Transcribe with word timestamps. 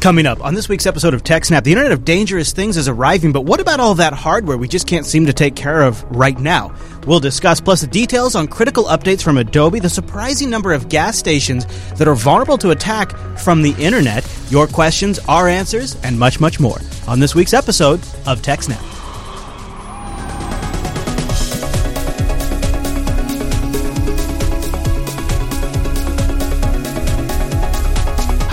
Coming 0.00 0.26
up 0.26 0.44
on 0.44 0.54
this 0.54 0.68
week's 0.68 0.86
episode 0.86 1.14
of 1.14 1.24
TechSnap, 1.24 1.64
the 1.64 1.72
Internet 1.72 1.90
of 1.90 2.04
Dangerous 2.04 2.52
Things 2.52 2.76
is 2.76 2.86
arriving, 2.86 3.32
but 3.32 3.40
what 3.40 3.58
about 3.58 3.80
all 3.80 3.94
that 3.96 4.12
hardware 4.12 4.56
we 4.56 4.68
just 4.68 4.86
can't 4.86 5.04
seem 5.04 5.26
to 5.26 5.32
take 5.32 5.56
care 5.56 5.82
of 5.82 6.00
right 6.04 6.38
now? 6.38 6.72
We'll 7.06 7.18
discuss, 7.18 7.60
plus 7.60 7.80
the 7.80 7.88
details 7.88 8.36
on 8.36 8.46
critical 8.46 8.84
updates 8.84 9.22
from 9.22 9.36
Adobe, 9.36 9.80
the 9.80 9.90
surprising 9.90 10.48
number 10.48 10.72
of 10.72 10.88
gas 10.88 11.18
stations 11.18 11.66
that 11.94 12.06
are 12.06 12.14
vulnerable 12.14 12.58
to 12.58 12.70
attack 12.70 13.16
from 13.38 13.62
the 13.62 13.74
Internet, 13.82 14.24
your 14.48 14.68
questions, 14.68 15.18
our 15.28 15.48
answers, 15.48 15.96
and 16.04 16.16
much, 16.16 16.38
much 16.38 16.60
more 16.60 16.78
on 17.08 17.18
this 17.18 17.34
week's 17.34 17.54
episode 17.54 17.98
of 18.26 18.42
TechSnap. 18.42 18.95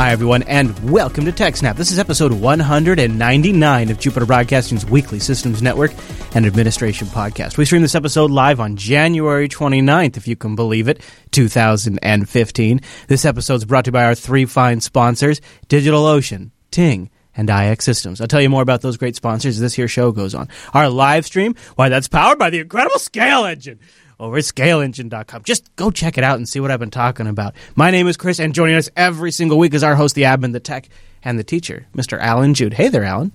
Hi, 0.04 0.12
everyone, 0.12 0.44
and 0.44 0.92
welcome 0.92 1.24
to 1.24 1.32
TechSnap. 1.32 1.78
This 1.78 1.90
is 1.90 1.98
episode 1.98 2.34
199 2.34 3.90
of 3.90 4.00
Jupiter 4.02 4.26
Broadcasting's 4.26 4.86
weekly 4.86 5.18
systems 5.18 5.62
network 5.62 5.94
and 6.36 6.46
administration 6.46 7.08
podcast. 7.08 7.56
We 7.58 7.64
stream 7.64 7.84
this 7.84 7.96
episode 7.96 8.30
live 8.30 8.60
on 8.60 8.76
January 8.76 9.48
29th, 9.48 10.18
if 10.18 10.28
you 10.28 10.36
can 10.36 10.58
believe 10.58 10.90
it, 10.90 11.00
2015. 11.32 12.82
This 13.08 13.24
episode 13.24 13.54
is 13.54 13.64
brought 13.64 13.86
to 13.86 13.88
you 13.88 13.94
by 13.94 14.04
our 14.04 14.14
three 14.14 14.44
fine 14.44 14.82
sponsors 14.82 15.40
DigitalOcean, 15.70 16.52
Ting, 16.70 17.10
and 17.34 17.48
iXsystems. 17.48 18.20
I'll 18.20 18.28
tell 18.28 18.42
you 18.42 18.50
more 18.50 18.62
about 18.62 18.82
those 18.82 18.98
great 18.98 19.16
sponsors 19.16 19.56
as 19.56 19.62
this 19.62 19.74
here 19.74 19.88
show 19.88 20.12
goes 20.12 20.36
on. 20.36 20.50
Our 20.74 20.90
live 20.90 21.26
stream, 21.26 21.56
why, 21.76 21.88
that's 21.88 22.10
powered 22.10 22.38
by 22.38 22.50
the 22.50 22.60
incredible 22.60 22.98
ScaleEngine 22.98 23.80
over 24.20 24.38
at 24.38 24.44
scaleengine.com. 24.44 25.44
Just 25.44 25.76
go 25.76 25.92
check 25.92 26.18
it 26.18 26.24
out 26.24 26.38
and 26.38 26.48
see 26.48 26.60
what 26.60 26.72
I've 26.72 26.80
been 26.80 26.92
talking 26.92 27.28
about. 27.28 27.56
My 27.76 27.92
name 27.92 28.08
is 28.08 28.18
Chris, 28.18 28.40
and 28.40 28.54
joining 28.54 28.76
us 28.76 28.90
every 28.96 29.32
single 29.32 29.58
week 29.58 29.74
is 29.74 29.84
our 29.84 29.96
host, 29.96 30.16
the 30.16 30.24
admin, 30.24 30.54
the 30.54 30.60
tech, 30.60 30.90
and 31.24 31.38
the 31.40 31.44
teacher, 31.44 31.88
Mr. 31.96 32.20
Allan 32.20 32.54
Jude. 32.54 32.74
Hey 32.74 32.90
there, 32.90 33.04
Allan. 33.04 33.32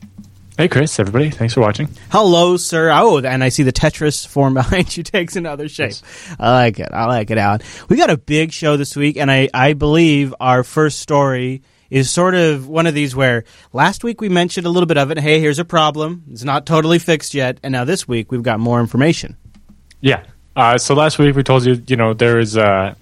Hey, 0.59 0.67
Chris, 0.67 0.99
everybody. 0.99 1.31
Thanks 1.31 1.55
for 1.55 1.61
watching. 1.61 1.89
Hello, 2.11 2.57
sir. 2.57 2.91
Oh, 2.93 3.19
and 3.19 3.45
I 3.45 3.49
see 3.49 3.63
the 3.63 3.73
Tetris 3.73 4.27
form 4.27 4.55
behind 4.55 4.97
you 4.97 5.05
takes 5.05 5.37
another 5.37 5.69
shape. 5.69 5.91
Yes. 5.91 6.03
I 6.39 6.51
like 6.51 6.81
it. 6.81 6.89
I 6.93 7.05
like 7.07 7.31
it, 7.31 7.39
Allan. 7.39 7.61
We 7.89 7.97
got 7.97 8.11
a 8.11 8.17
big 8.17 8.53
show 8.53 8.77
this 8.77 8.97
week, 8.97 9.17
and 9.17 9.31
I, 9.31 9.49
I 9.55 9.75
believe 9.75 10.35
our 10.41 10.65
first 10.65 10.99
story 10.99 11.63
is 11.91 12.11
sort 12.11 12.35
of 12.35 12.69
one 12.69 12.87
of 12.89 12.95
these 12.95 13.15
where 13.15 13.45
last 13.73 14.03
week 14.03 14.21
we 14.21 14.29
mentioned 14.29 14.67
a 14.67 14.71
little 14.71 14.89
bit 14.89 14.99
of 14.99 15.13
it. 15.13 15.19
Hey, 15.19 15.39
here's 15.41 15.61
a 15.61 15.65
problem. 15.65 16.25
It's 16.31 16.45
not 16.45 16.67
totally 16.67 16.99
fixed 16.99 17.35
yet. 17.35 17.59
And 17.63 17.71
now 17.73 17.85
this 17.85 18.09
week 18.09 18.33
we've 18.33 18.43
got 18.43 18.59
more 18.59 18.81
information. 18.81 19.37
Yeah. 20.01 20.25
Uh, 20.59 20.77
so 20.77 20.93
last 20.93 21.21
week 21.21 21.37
we 21.37 21.45
told 21.45 21.65
you, 21.65 21.81
you 21.87 21.95
know, 21.95 22.15
there 22.15 22.41
is 22.41 22.57
uh, 22.57 22.93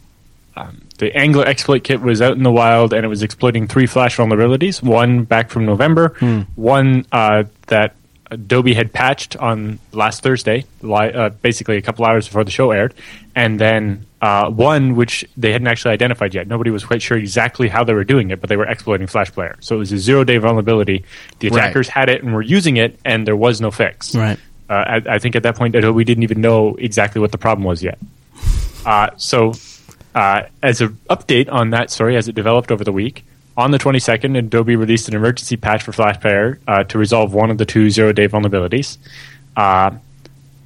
um, 0.56 0.82
the 0.98 1.16
Angler 1.16 1.46
exploit 1.46 1.84
kit 1.84 2.02
was 2.02 2.20
out 2.20 2.36
in 2.36 2.42
the 2.42 2.52
wild 2.52 2.92
and 2.92 3.02
it 3.02 3.08
was 3.08 3.22
exploiting 3.22 3.66
three 3.66 3.86
flash 3.86 4.18
vulnerabilities. 4.18 4.82
One 4.82 5.24
back 5.24 5.48
from 5.48 5.64
November, 5.64 6.10
hmm. 6.18 6.42
one 6.54 7.06
uh, 7.12 7.44
that 7.68 7.94
Adobe 8.30 8.74
had 8.74 8.92
patched 8.92 9.38
on 9.38 9.78
last 9.92 10.22
Thursday, 10.22 10.66
li- 10.82 11.12
uh, 11.12 11.30
basically 11.30 11.78
a 11.78 11.82
couple 11.82 12.04
hours 12.04 12.26
before 12.26 12.44
the 12.44 12.50
show 12.50 12.72
aired, 12.72 12.92
and 13.34 13.58
then 13.58 14.04
uh, 14.20 14.50
one 14.50 14.94
which 14.94 15.24
they 15.38 15.52
hadn't 15.52 15.68
actually 15.68 15.92
identified 15.92 16.34
yet. 16.34 16.46
Nobody 16.48 16.70
was 16.70 16.84
quite 16.84 17.00
sure 17.00 17.16
exactly 17.16 17.68
how 17.68 17.84
they 17.84 17.94
were 17.94 18.04
doing 18.04 18.30
it, 18.32 18.40
but 18.40 18.50
they 18.50 18.56
were 18.56 18.66
exploiting 18.66 19.06
Flash 19.06 19.32
Player. 19.32 19.56
So 19.60 19.76
it 19.76 19.78
was 19.78 19.92
a 19.92 19.98
zero 19.98 20.24
day 20.24 20.36
vulnerability. 20.36 21.04
The 21.38 21.48
attackers 21.48 21.88
right. 21.88 21.94
had 21.94 22.08
it 22.10 22.22
and 22.22 22.34
were 22.34 22.42
using 22.42 22.76
it, 22.76 22.98
and 23.04 23.26
there 23.26 23.36
was 23.36 23.62
no 23.62 23.70
fix. 23.70 24.14
Right. 24.14 24.38
Uh, 24.68 24.74
I, 24.74 25.14
I, 25.14 25.18
think 25.18 25.36
at 25.36 25.42
that 25.44 25.56
point, 25.56 25.74
Adobe 25.74 26.04
didn't 26.04 26.24
even 26.24 26.40
know 26.40 26.74
exactly 26.74 27.20
what 27.20 27.32
the 27.32 27.38
problem 27.38 27.64
was 27.64 27.82
yet. 27.82 27.98
Uh, 28.84 29.10
so, 29.16 29.52
uh, 30.14 30.42
as 30.62 30.80
an 30.80 30.98
update 31.08 31.50
on 31.50 31.70
that 31.70 31.90
story, 31.90 32.16
as 32.16 32.26
it 32.26 32.34
developed 32.34 32.72
over 32.72 32.82
the 32.82 32.92
week, 32.92 33.24
on 33.56 33.70
the 33.70 33.78
22nd, 33.78 34.36
Adobe 34.36 34.76
released 34.76 35.08
an 35.08 35.14
emergency 35.14 35.56
patch 35.56 35.82
for 35.82 35.92
FlashPlayer 35.92 36.58
uh, 36.66 36.84
to 36.84 36.98
resolve 36.98 37.32
one 37.32 37.50
of 37.50 37.58
the 37.58 37.64
two 37.64 37.90
zero-day 37.90 38.28
vulnerabilities. 38.28 38.98
Uh, 39.56 39.92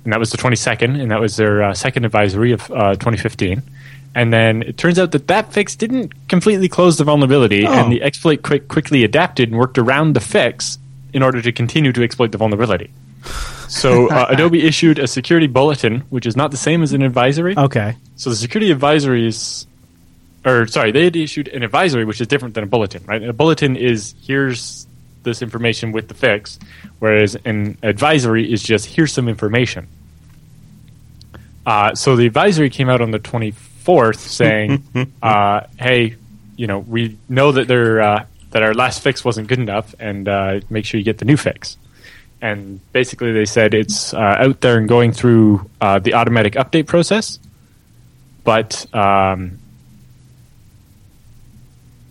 and 0.05 0.13
that 0.13 0.19
was 0.19 0.31
the 0.31 0.39
22nd, 0.39 1.01
and 1.01 1.11
that 1.11 1.21
was 1.21 1.37
their 1.37 1.63
uh, 1.63 1.75
second 1.75 2.05
advisory 2.05 2.53
of 2.53 2.67
2015. 2.67 3.63
And 4.15 4.33
then 4.33 4.63
it 4.63 4.77
turns 4.77 4.99
out 4.99 5.13
that 5.13 5.29
that 5.29 5.53
fix 5.53 5.77
didn't 5.77 6.29
completely 6.29 6.69
close 6.69 6.99
the 6.99 7.05
vulnerability, 7.05 7.67
oh. 7.67 7.73
and 7.73 7.93
the 7.93 8.03
exploit 8.03 8.43
quick, 8.43 8.67
quickly 8.67 9.05
adapted 9.05 9.51
and 9.51 9.59
worked 9.59 9.79
around 9.79 10.15
the 10.15 10.21
fix 10.21 10.79
in 11.13 11.23
order 11.23 11.41
to 11.43 11.53
continue 11.53 11.93
to 11.93 12.03
exploit 12.03 12.33
the 12.33 12.39
vulnerability. 12.39 12.91
So 13.71 14.09
uh, 14.09 14.27
Adobe 14.31 14.63
issued 14.63 14.99
a 14.99 15.07
security 15.07 15.47
bulletin, 15.47 16.01
which 16.11 16.27
is 16.27 16.37
not 16.37 16.51
the 16.51 16.57
same 16.57 16.83
as 16.83 16.93
an 16.93 17.03
advisory. 17.03 17.57
Okay. 17.57 17.97
So 18.17 18.31
the 18.31 18.37
security 18.37 18.75
advisories, 18.75 19.67
or 20.45 20.67
sorry, 20.67 20.91
they 20.91 21.05
had 21.05 21.17
issued 21.17 21.49
an 21.49 21.63
advisory, 21.63 22.05
which 22.05 22.21
is 22.21 22.27
different 22.27 22.55
than 22.55 22.65
a 22.65 22.67
bulletin, 22.67 23.05
right? 23.07 23.23
a 23.23 23.33
bulletin 23.33 23.77
is 23.77 24.15
here's 24.23 24.87
this 25.23 25.41
information 25.41 25.93
with 25.93 26.09
the 26.09 26.15
fix, 26.15 26.59
whereas 26.99 27.37
an 27.45 27.79
advisory 27.83 28.51
is 28.51 28.63
just 28.63 28.87
here's 28.87 29.13
some 29.13 29.29
information. 29.29 29.87
Uh, 31.65 31.95
so 31.95 32.17
the 32.17 32.27
advisory 32.27 32.71
came 32.71 32.89
out 32.89 33.01
on 33.01 33.11
the 33.13 33.19
24th 33.21 34.17
saying, 34.17 34.83
uh, 35.23 35.61
hey, 35.79 36.17
you 36.57 36.67
know, 36.67 36.81
we 36.81 37.17
know 37.29 37.53
that 37.53 37.69
there 37.69 38.01
uh, 38.01 38.25
that 38.51 38.65
our 38.65 38.75
last 38.75 39.03
fix 39.03 39.25
wasn't 39.25 39.47
good 39.47 39.61
enough, 39.61 39.95
and 40.01 40.29
uh, 40.29 40.61
make 40.69 40.85
sure 40.85 40.99
you 40.99 41.05
get 41.05 41.19
the 41.19 41.25
new 41.25 41.37
fix 41.37 41.77
and 42.41 42.81
basically 42.93 43.33
they 43.33 43.45
said 43.45 43.75
it's 43.75 44.15
uh, 44.15 44.37
out 44.39 44.61
there 44.61 44.79
and 44.79 44.89
going 44.89 45.13
through 45.13 45.69
uh, 45.81 45.99
the 45.99 46.15
automatic 46.15 46.55
update 46.55 46.87
process, 46.87 47.39
but 48.45 48.87
um, 48.95 49.59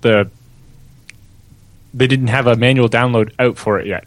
the 0.02 0.30
they 1.94 2.08
didn't 2.08 2.28
have 2.28 2.48
a 2.48 2.56
manual 2.56 2.88
download 2.88 3.34
out 3.40 3.58
for 3.58 3.80
it 3.80 3.88
yet. 3.88 4.06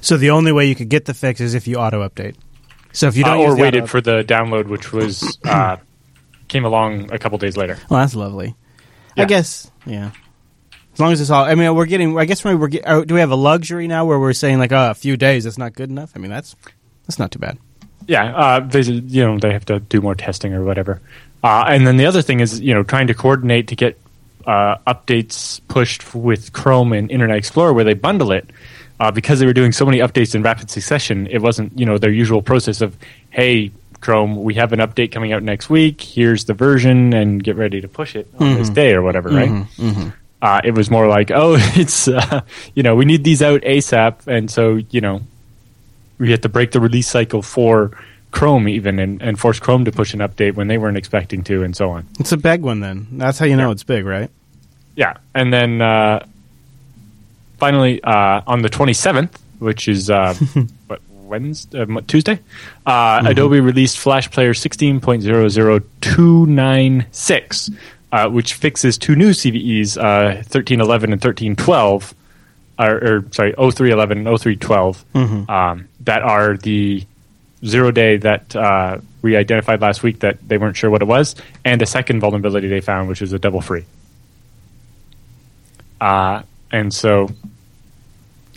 So 0.00 0.16
the 0.16 0.30
only 0.30 0.50
way 0.52 0.66
you 0.66 0.74
could 0.74 0.88
get 0.88 1.04
the 1.04 1.14
fix 1.14 1.40
is 1.40 1.54
if 1.54 1.68
you 1.68 1.76
auto 1.76 2.06
update. 2.06 2.34
So 2.92 3.06
if 3.06 3.16
you 3.16 3.22
don't, 3.24 3.38
uh, 3.38 3.52
or 3.52 3.56
waited 3.56 3.88
for 3.88 4.00
the 4.00 4.24
download, 4.24 4.66
which 4.66 4.92
was 4.92 5.38
uh, 5.44 5.76
came 6.48 6.64
along 6.64 7.12
a 7.12 7.18
couple 7.18 7.38
days 7.38 7.56
later. 7.56 7.78
Well, 7.88 8.00
that's 8.00 8.16
lovely. 8.16 8.56
Yeah. 9.16 9.22
I 9.22 9.26
guess, 9.26 9.70
yeah. 9.86 10.10
As 10.98 11.00
long 11.00 11.12
as 11.12 11.20
it's 11.20 11.30
all, 11.30 11.44
I 11.44 11.54
mean, 11.54 11.72
we're 11.76 11.86
getting. 11.86 12.18
I 12.18 12.24
guess 12.24 12.44
we're. 12.44 12.66
Get, 12.66 12.84
uh, 12.84 13.04
do 13.04 13.14
we 13.14 13.20
have 13.20 13.30
a 13.30 13.36
luxury 13.36 13.86
now 13.86 14.04
where 14.04 14.18
we're 14.18 14.32
saying 14.32 14.58
like, 14.58 14.72
oh, 14.72 14.90
a 14.90 14.94
few 14.94 15.16
days 15.16 15.44
that's 15.44 15.56
not 15.56 15.72
good 15.72 15.90
enough? 15.90 16.10
I 16.16 16.18
mean, 16.18 16.28
that's 16.32 16.56
that's 17.06 17.20
not 17.20 17.30
too 17.30 17.38
bad. 17.38 17.56
Yeah, 18.08 18.34
uh, 18.34 18.60
they, 18.66 18.80
you 18.80 19.24
know, 19.24 19.38
they 19.38 19.52
have 19.52 19.64
to 19.66 19.78
do 19.78 20.00
more 20.00 20.16
testing 20.16 20.54
or 20.54 20.64
whatever. 20.64 21.00
Uh, 21.44 21.66
and 21.68 21.86
then 21.86 21.98
the 21.98 22.06
other 22.06 22.20
thing 22.20 22.40
is, 22.40 22.58
you 22.58 22.74
know, 22.74 22.82
trying 22.82 23.06
to 23.06 23.14
coordinate 23.14 23.68
to 23.68 23.76
get 23.76 23.96
uh, 24.44 24.78
updates 24.88 25.60
pushed 25.68 26.16
with 26.16 26.52
Chrome 26.52 26.92
and 26.92 27.12
Internet 27.12 27.36
Explorer, 27.36 27.72
where 27.72 27.84
they 27.84 27.94
bundle 27.94 28.32
it. 28.32 28.50
Uh, 28.98 29.12
because 29.12 29.38
they 29.38 29.46
were 29.46 29.52
doing 29.52 29.70
so 29.70 29.86
many 29.86 29.98
updates 29.98 30.34
in 30.34 30.42
rapid 30.42 30.68
succession, 30.68 31.28
it 31.28 31.40
wasn't, 31.40 31.78
you 31.78 31.86
know, 31.86 31.96
their 31.96 32.10
usual 32.10 32.42
process 32.42 32.80
of, 32.80 32.98
hey, 33.30 33.70
Chrome, 34.00 34.42
we 34.42 34.54
have 34.54 34.72
an 34.72 34.80
update 34.80 35.12
coming 35.12 35.32
out 35.32 35.44
next 35.44 35.70
week. 35.70 36.00
Here's 36.00 36.46
the 36.46 36.54
version, 36.54 37.14
and 37.14 37.40
get 37.40 37.54
ready 37.54 37.80
to 37.80 37.86
push 37.86 38.16
it 38.16 38.28
on 38.40 38.48
mm-hmm. 38.48 38.58
this 38.58 38.68
day 38.68 38.94
or 38.94 39.02
whatever, 39.02 39.28
right? 39.28 39.48
Mm-hmm. 39.48 39.88
Mm-hmm. 39.88 40.08
Uh, 40.40 40.60
it 40.62 40.74
was 40.74 40.90
more 40.90 41.08
like, 41.08 41.30
oh, 41.30 41.56
it's 41.74 42.08
uh, 42.08 42.42
you 42.74 42.82
know 42.82 42.94
we 42.94 43.04
need 43.04 43.24
these 43.24 43.42
out 43.42 43.62
ASAP, 43.62 44.26
and 44.26 44.50
so 44.50 44.76
you 44.90 45.00
know 45.00 45.20
we 46.18 46.30
had 46.30 46.42
to 46.42 46.48
break 46.48 46.72
the 46.72 46.80
release 46.80 47.08
cycle 47.08 47.42
for 47.42 47.96
Chrome 48.30 48.68
even 48.68 48.98
and, 48.98 49.22
and 49.22 49.38
force 49.38 49.58
Chrome 49.58 49.84
to 49.84 49.92
push 49.92 50.14
an 50.14 50.20
update 50.20 50.54
when 50.54 50.68
they 50.68 50.78
weren't 50.78 50.96
expecting 50.96 51.42
to, 51.44 51.62
and 51.62 51.76
so 51.76 51.90
on. 51.90 52.06
It's 52.20 52.32
a 52.32 52.36
big 52.36 52.62
one 52.62 52.80
then. 52.80 53.06
That's 53.12 53.38
how 53.38 53.46
you 53.46 53.56
know 53.56 53.68
yeah. 53.68 53.72
it's 53.72 53.82
big, 53.84 54.04
right? 54.04 54.30
Yeah, 54.94 55.16
and 55.34 55.52
then 55.52 55.80
uh, 55.80 56.24
finally 57.58 58.02
uh, 58.02 58.42
on 58.46 58.62
the 58.62 58.68
twenty 58.68 58.92
seventh, 58.92 59.40
which 59.58 59.88
is 59.88 60.08
uh, 60.08 60.34
what 60.86 61.00
Wednesday, 61.10 61.80
uh, 61.80 62.00
Tuesday, 62.06 62.38
mm-hmm. 62.86 63.26
Adobe 63.26 63.60
released 63.60 63.98
Flash 63.98 64.30
Player 64.30 64.54
sixteen 64.54 65.00
point 65.00 65.22
zero 65.22 65.48
zero 65.48 65.80
two 66.00 66.46
nine 66.46 67.06
six 67.10 67.70
uh, 68.12 68.28
which 68.28 68.54
fixes 68.54 68.98
two 68.98 69.14
new 69.14 69.30
CVEs, 69.30 69.96
uh, 69.96 70.36
1311 70.46 71.12
and 71.12 71.22
1312, 71.22 72.14
or, 72.78 72.86
or 72.86 73.24
sorry, 73.32 73.52
0311 73.52 74.26
and 74.26 74.40
0312, 74.40 75.04
mm-hmm. 75.12 75.50
um, 75.50 75.88
that 76.00 76.22
are 76.22 76.56
the 76.56 77.04
zero 77.64 77.90
day 77.90 78.16
that 78.16 78.54
uh, 78.54 78.98
we 79.22 79.36
identified 79.36 79.80
last 79.80 80.02
week 80.02 80.20
that 80.20 80.38
they 80.46 80.58
weren't 80.58 80.76
sure 80.76 80.90
what 80.90 81.02
it 81.02 81.08
was, 81.08 81.34
and 81.64 81.82
a 81.82 81.86
second 81.86 82.20
vulnerability 82.20 82.68
they 82.68 82.80
found, 82.80 83.08
which 83.08 83.20
is 83.20 83.32
a 83.32 83.38
double 83.38 83.60
free. 83.60 83.84
Uh, 86.00 86.42
and 86.70 86.94
so 86.94 87.28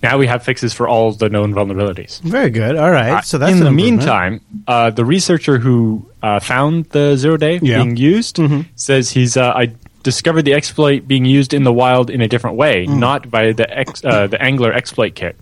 now 0.01 0.18
we 0.18 0.27
have 0.27 0.44
fixes 0.44 0.74
for 0.74 0.88
all 0.88 1.12
the 1.12 1.30
known 1.30 1.53
vulnerabilities. 1.53 2.19
Very 2.21 2.50
good. 2.50 2.75
All 2.75 2.92
right. 2.92 3.12
Uh, 3.12 3.21
so 3.21 3.38
that's 3.38 3.51
in 3.51 3.59
the 3.59 3.71
meantime, 3.71 4.42
uh, 4.68 4.89
the 4.89 5.06
researcher 5.06 5.59
who 5.59 6.09
uh, 6.24 6.39
found 6.39 6.86
the 6.86 7.15
zero 7.15 7.38
day 7.38 7.59
yeah. 7.62 7.77
being 7.77 7.98
used 7.98 8.38
mm-hmm. 8.38 8.62
says 8.75 9.12
he's 9.12 9.38
uh, 9.38 9.53
I 9.56 9.74
discovered 10.03 10.44
the 10.44 10.53
exploit 10.53 11.07
being 11.07 11.25
used 11.25 11.53
in 11.53 11.63
the 11.63 11.74
wild 11.74 12.09
in 12.09 12.21
a 12.21 12.27
different 12.27 12.57
way, 12.57 12.88
mm. 12.88 12.98
not 12.98 13.30
by 13.30 13.51
the 13.51 13.69
ex, 13.77 14.03
uh, 14.03 14.27
the 14.27 14.42
Angler 14.42 14.74
exploit 14.74 15.13
kit. 15.13 15.36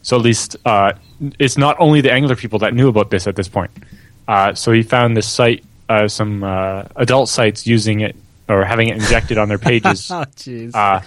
So 0.00 0.16
at 0.16 0.22
least 0.22 0.56
uh, 0.64 0.92
it's 1.38 1.58
not 1.58 1.76
only 1.78 2.00
the 2.00 2.12
Angler 2.12 2.36
people 2.36 2.60
that 2.60 2.72
knew 2.72 2.88
about 2.88 3.10
this 3.10 3.26
at 3.26 3.36
this 3.36 3.48
point. 3.48 3.70
so 4.54 4.72
he 4.72 4.82
found 4.82 5.16
this 5.16 5.28
site, 5.28 5.64
some 6.06 6.42
adult 6.96 7.28
sites 7.28 7.66
using 7.66 8.00
it 8.00 8.16
or 8.48 8.64
having 8.64 8.88
it 8.88 8.96
injected 8.96 9.36
on 9.36 9.48
their 9.48 9.58
pages. 9.70 10.10
oh, 10.10 10.24
jeez 10.36 11.02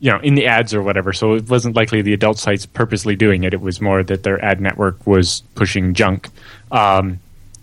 you 0.00 0.10
know, 0.10 0.18
in 0.20 0.34
the 0.34 0.46
ads 0.46 0.74
or 0.74 0.82
whatever. 0.82 1.12
So 1.12 1.34
it 1.34 1.48
wasn't 1.48 1.76
likely 1.76 2.02
the 2.02 2.14
adult 2.14 2.38
sites 2.38 2.66
purposely 2.66 3.16
doing 3.16 3.44
it. 3.44 3.52
It 3.54 3.60
was 3.60 3.80
more 3.80 4.02
that 4.02 4.22
their 4.22 4.42
ad 4.44 4.60
network 4.60 5.06
was 5.06 5.42
pushing 5.54 5.94
junk, 5.94 6.28
um, 6.72 7.20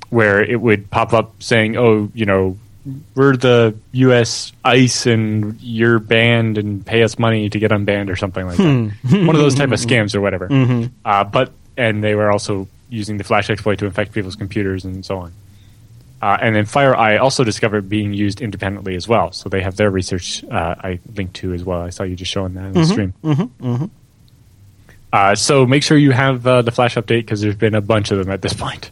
where 0.09 0.41
it 0.43 0.61
would 0.61 0.89
pop 0.89 1.13
up 1.13 1.41
saying, 1.41 1.75
"Oh, 1.77 2.09
you 2.13 2.25
know, 2.25 2.57
we're 3.15 3.35
the 3.35 3.75
U.S. 3.91 4.53
ICE 4.63 5.05
and 5.07 5.59
you're 5.61 5.99
banned 5.99 6.57
and 6.57 6.85
pay 6.85 7.03
us 7.03 7.19
money 7.19 7.49
to 7.49 7.59
get 7.59 7.71
unbanned 7.71 8.09
or 8.09 8.15
something 8.15 8.45
like 8.45 8.57
that. 8.57 8.63
One 9.25 9.35
of 9.35 9.41
those 9.41 9.55
type 9.55 9.71
of 9.71 9.79
scams 9.79 10.15
or 10.15 10.21
whatever. 10.21 10.47
Uh, 11.03 11.23
but 11.25 11.51
and 11.75 12.03
they 12.03 12.15
were 12.15 12.31
also 12.31 12.67
using 12.89 13.17
the 13.17 13.23
Flash 13.25 13.49
exploit 13.49 13.79
to 13.79 13.85
infect 13.85 14.13
people's 14.13 14.35
computers 14.37 14.85
and 14.85 15.05
so 15.05 15.17
on. 15.17 15.33
Uh, 16.21 16.37
and 16.41 16.55
then 16.55 16.65
FireEye 16.65 17.19
also 17.21 17.43
discovered 17.43 17.87
being 17.89 18.11
used 18.13 18.41
independently 18.41 18.95
as 18.95 19.07
well. 19.07 19.31
So 19.31 19.49
they 19.49 19.61
have 19.61 19.75
their 19.75 19.91
research 19.91 20.43
uh, 20.45 20.75
I 20.79 20.99
linked 21.15 21.35
to 21.35 21.53
as 21.53 21.63
well. 21.63 21.81
I 21.81 21.91
saw 21.91 22.03
you 22.03 22.15
just 22.15 22.31
showing 22.31 22.55
that 22.55 22.65
on 22.65 22.71
the 22.73 22.85
stream. 22.85 23.13
Uh, 25.13 25.35
so 25.35 25.65
make 25.65 25.83
sure 25.83 25.97
you 25.97 26.11
have 26.11 26.45
uh, 26.45 26.61
the 26.63 26.71
Flash 26.71 26.95
update 26.95 27.21
because 27.21 27.41
there's 27.41 27.55
been 27.55 27.75
a 27.75 27.81
bunch 27.81 28.11
of 28.11 28.17
them 28.17 28.29
at 28.31 28.41
this 28.41 28.53
point. 28.53 28.91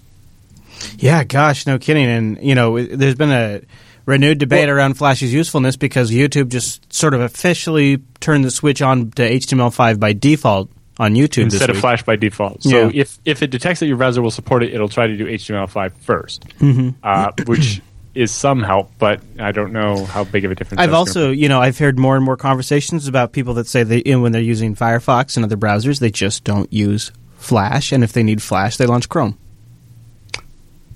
Yeah, 0.98 1.24
gosh, 1.24 1.66
no 1.66 1.78
kidding. 1.80 2.06
And 2.06 2.38
you 2.42 2.56
know, 2.56 2.82
there's 2.82 3.16
been 3.16 3.32
a 3.32 3.62
renewed 4.06 4.38
debate 4.38 4.70
around 4.70 4.94
Flash's 4.96 5.34
usefulness 5.34 5.76
because 5.76 6.12
YouTube 6.12 6.50
just 6.50 6.94
sort 6.94 7.14
of 7.14 7.22
officially 7.22 7.98
turned 8.20 8.46
the 8.46 8.52
switch 8.52 8.82
on 8.82 9.12
to 9.12 9.28
HTML5 9.28 10.00
by 10.00 10.14
default 10.14 10.70
on 11.00 11.14
YouTube 11.16 11.46
this 11.46 11.54
instead 11.56 11.70
of. 11.70 11.78
Flash 11.78 12.04
by 12.04 12.16
default. 12.16 12.64
So 12.64 12.70
Yeah. 12.90 12.92
if 13.02 13.18
if 13.26 13.44
it 13.44 13.48
detects 13.52 13.80
that 13.82 13.88
your 13.88 13.98
browser 13.98 14.22
will 14.22 14.32
support 14.32 14.64
it, 14.64 14.74
it'll 14.74 14.90
try 14.90 15.08
to 15.08 15.18
do 15.18 15.26
HTML5 15.26 15.92
1st 16.06 16.40
Mm-hmm. 16.60 16.90
uh, 17.04 17.32
which 17.46 17.82
is 18.14 18.32
some 18.32 18.64
help, 18.64 18.92
but 18.98 19.20
I 19.40 19.52
don't 19.52 19.74
know 19.74 20.06
how 20.06 20.24
big 20.24 20.46
of 20.46 20.52
a 20.52 20.56
difference. 20.56 20.80
I've 20.80 20.94
also, 20.94 21.32
you 21.32 21.50
know, 21.50 21.62
I've 21.62 21.78
heard 21.78 22.00
more 22.00 22.16
and 22.16 22.24
more 22.24 22.38
conversations 22.38 23.10
about 23.10 23.34
people 23.34 23.56
that 23.56 23.68
say 23.68 23.84
they, 23.84 24.16
when 24.16 24.32
they're 24.32 24.42
using 24.42 24.74
Firefox 24.74 25.36
and 25.36 25.44
other 25.44 25.58
browsers, 25.58 26.00
they 26.00 26.12
just 26.12 26.46
don't 26.46 26.72
use 26.72 27.12
Flash, 27.38 27.92
and 27.92 28.06
if 28.06 28.14
they 28.14 28.24
need 28.24 28.42
Flash, 28.42 28.78
they 28.78 28.86
launch 28.86 29.10
Chrome. 29.10 29.38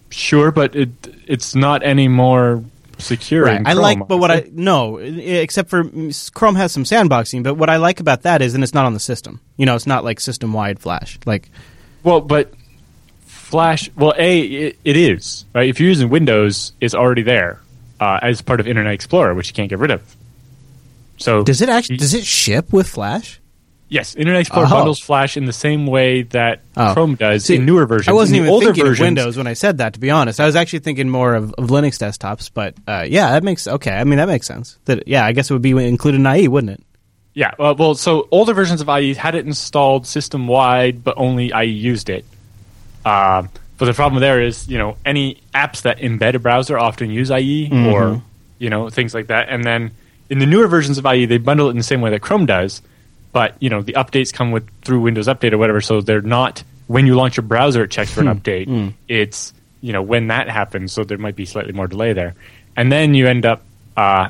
sure, 0.09 0.51
but 0.51 0.75
it 0.75 0.89
it's 1.27 1.55
not 1.55 1.83
any 1.83 2.07
more 2.07 2.63
secure. 2.99 3.47
in 3.47 3.65
I 3.65 3.73
like, 3.73 4.07
but 4.07 4.17
what 4.17 4.31
I 4.31 4.49
no, 4.51 4.97
except 4.97 5.69
for 5.69 5.83
mm, 5.83 6.33
Chrome 6.33 6.55
has 6.55 6.71
some 6.71 6.83
sandboxing. 6.83 7.43
But 7.43 7.55
what 7.55 7.69
I 7.69 7.77
like 7.77 7.99
about 7.99 8.23
that 8.23 8.41
is, 8.41 8.53
and 8.53 8.63
it's 8.63 8.73
not 8.73 8.85
on 8.85 8.93
the 8.93 8.99
system. 8.99 9.41
You 9.57 9.65
know, 9.65 9.75
it's 9.75 9.87
not 9.87 10.03
like 10.03 10.19
system 10.19 10.53
wide 10.53 10.79
Flash. 10.79 11.19
Like, 11.25 11.49
well, 12.03 12.21
but 12.21 12.53
Flash. 13.25 13.89
Well, 13.95 14.13
a 14.17 14.39
it, 14.39 14.79
it 14.83 14.97
is 14.97 15.45
right. 15.53 15.67
If 15.67 15.79
you're 15.79 15.89
using 15.89 16.09
Windows, 16.09 16.73
it's 16.79 16.93
already 16.93 17.23
there 17.23 17.61
uh, 17.99 18.19
as 18.21 18.41
part 18.41 18.59
of 18.59 18.67
Internet 18.67 18.93
Explorer, 18.93 19.33
which 19.33 19.47
you 19.47 19.53
can't 19.53 19.69
get 19.69 19.79
rid 19.79 19.91
of. 19.91 20.15
So 21.17 21.43
does 21.43 21.61
it 21.61 21.69
actually 21.69 21.97
does 21.97 22.13
it 22.13 22.25
ship 22.25 22.71
with 22.71 22.87
Flash? 22.87 23.38
Yes, 23.89 24.13
Internet 24.15 24.41
Explorer 24.41 24.68
Oh. 24.68 24.69
bundles 24.69 25.00
Flash 25.00 25.36
in 25.36 25.45
the 25.45 25.53
same 25.53 25.88
way 25.88 26.21
that 26.21 26.62
Oh. 26.77 26.94
Chrome 26.94 27.15
does 27.15 27.45
See, 27.45 27.56
in 27.56 27.65
newer 27.65 27.88
versions. 27.88 28.07
I 28.07 28.12
wasn't 28.13 28.38
even 28.38 28.50
older 28.50 28.68
thinking 28.68 28.83
versions, 28.86 29.00
of 29.00 29.06
Windows 29.07 29.38
when 29.38 29.47
I 29.47 29.53
said 29.53 29.80
that. 29.80 29.94
To 29.94 30.00
be 30.00 30.12
honest, 30.12 30.39
I 30.39 30.45
was 30.45 30.56
actually 30.56 30.80
thinking 30.80 31.09
more 31.09 31.33
of, 31.33 31.53
of 31.53 31.68
Linux 31.69 31.97
desktops. 31.97 32.51
But 32.53 32.75
uh, 32.88 33.06
yeah, 33.09 33.31
that 33.31 33.44
makes 33.44 33.68
okay. 33.68 33.91
I 33.94 34.03
mean, 34.03 34.18
that 34.18 34.27
makes 34.27 34.45
sense. 34.45 34.77
That 34.86 35.07
yeah, 35.07 35.25
I 35.25 35.31
guess 35.31 35.50
it 35.50 35.53
would 35.53 35.63
be 35.63 35.71
included 35.71 36.19
in 36.19 36.27
IE, 36.27 36.47
wouldn't 36.47 36.71
it? 36.74 36.83
Yeah, 37.33 37.51
well, 37.57 37.75
well, 37.75 37.95
so 37.95 38.27
older 38.31 38.53
versions 38.53 38.81
of 38.81 38.89
IE 38.89 39.13
had 39.15 39.33
it 39.33 39.45
installed 39.45 40.06
system 40.06 40.47
wide, 40.47 41.03
but 41.03 41.15
only 41.18 41.51
IE 41.53 41.65
used 41.71 42.09
it. 42.09 42.25
Um, 43.06 43.50
but 43.77 43.85
the 43.85 43.94
problem 43.94 44.19
there 44.21 44.42
is, 44.42 44.68
you 44.68 44.77
know, 44.77 44.97
any 45.06 45.42
apps 45.53 45.83
that 45.83 46.00
embed 46.00 46.33
a 46.35 46.39
browser 46.39 46.77
often 46.77 47.09
use 47.09 47.31
IE 47.31 47.69
Mm-hmm. 47.69 47.88
or 47.88 48.21
you 48.59 48.69
know 48.69 48.89
things 48.89 49.13
like 49.13 49.27
that. 49.27 49.47
And 49.50 49.63
then 49.63 49.92
in 50.30 50.39
the 50.39 50.45
newer 50.45 50.68
versions 50.68 50.97
of 50.97 51.06
IE, 51.06 51.25
they 51.25 51.38
bundle 51.38 51.68
it 51.68 51.71
in 51.71 51.77
the 51.77 51.83
same 51.83 52.01
way 52.01 52.09
that 52.12 52.21
Chrome 52.21 52.45
does. 52.45 52.81
But 53.31 53.55
you 53.59 53.69
know, 53.69 53.81
the 53.81 53.93
updates 53.93 54.33
come 54.33 54.51
with 54.51 54.67
through 54.81 55.01
Windows 55.01 55.27
Update 55.27 55.53
or 55.53 55.57
whatever, 55.57 55.81
so 55.81 56.01
they're 56.01 56.21
not 56.21 56.63
when 56.87 57.05
you 57.05 57.15
launch 57.15 57.37
your 57.37 57.43
browser, 57.43 57.83
it 57.83 57.91
checks 57.91 58.11
for 58.11 58.21
an 58.21 58.27
Hmm. 58.27 58.33
update. 58.33 58.93
It's 59.07 59.53
you 59.81 59.93
know 59.93 60.01
when 60.01 60.27
that 60.27 60.49
happens, 60.49 60.91
so 60.91 61.03
there 61.03 61.17
might 61.17 61.35
be 61.35 61.45
slightly 61.45 61.71
more 61.73 61.87
delay 61.87 62.13
there. 62.13 62.33
And 62.75 62.91
then 62.91 63.13
you 63.13 63.27
end 63.27 63.45
up. 63.45 63.61
Uh, 63.97 64.29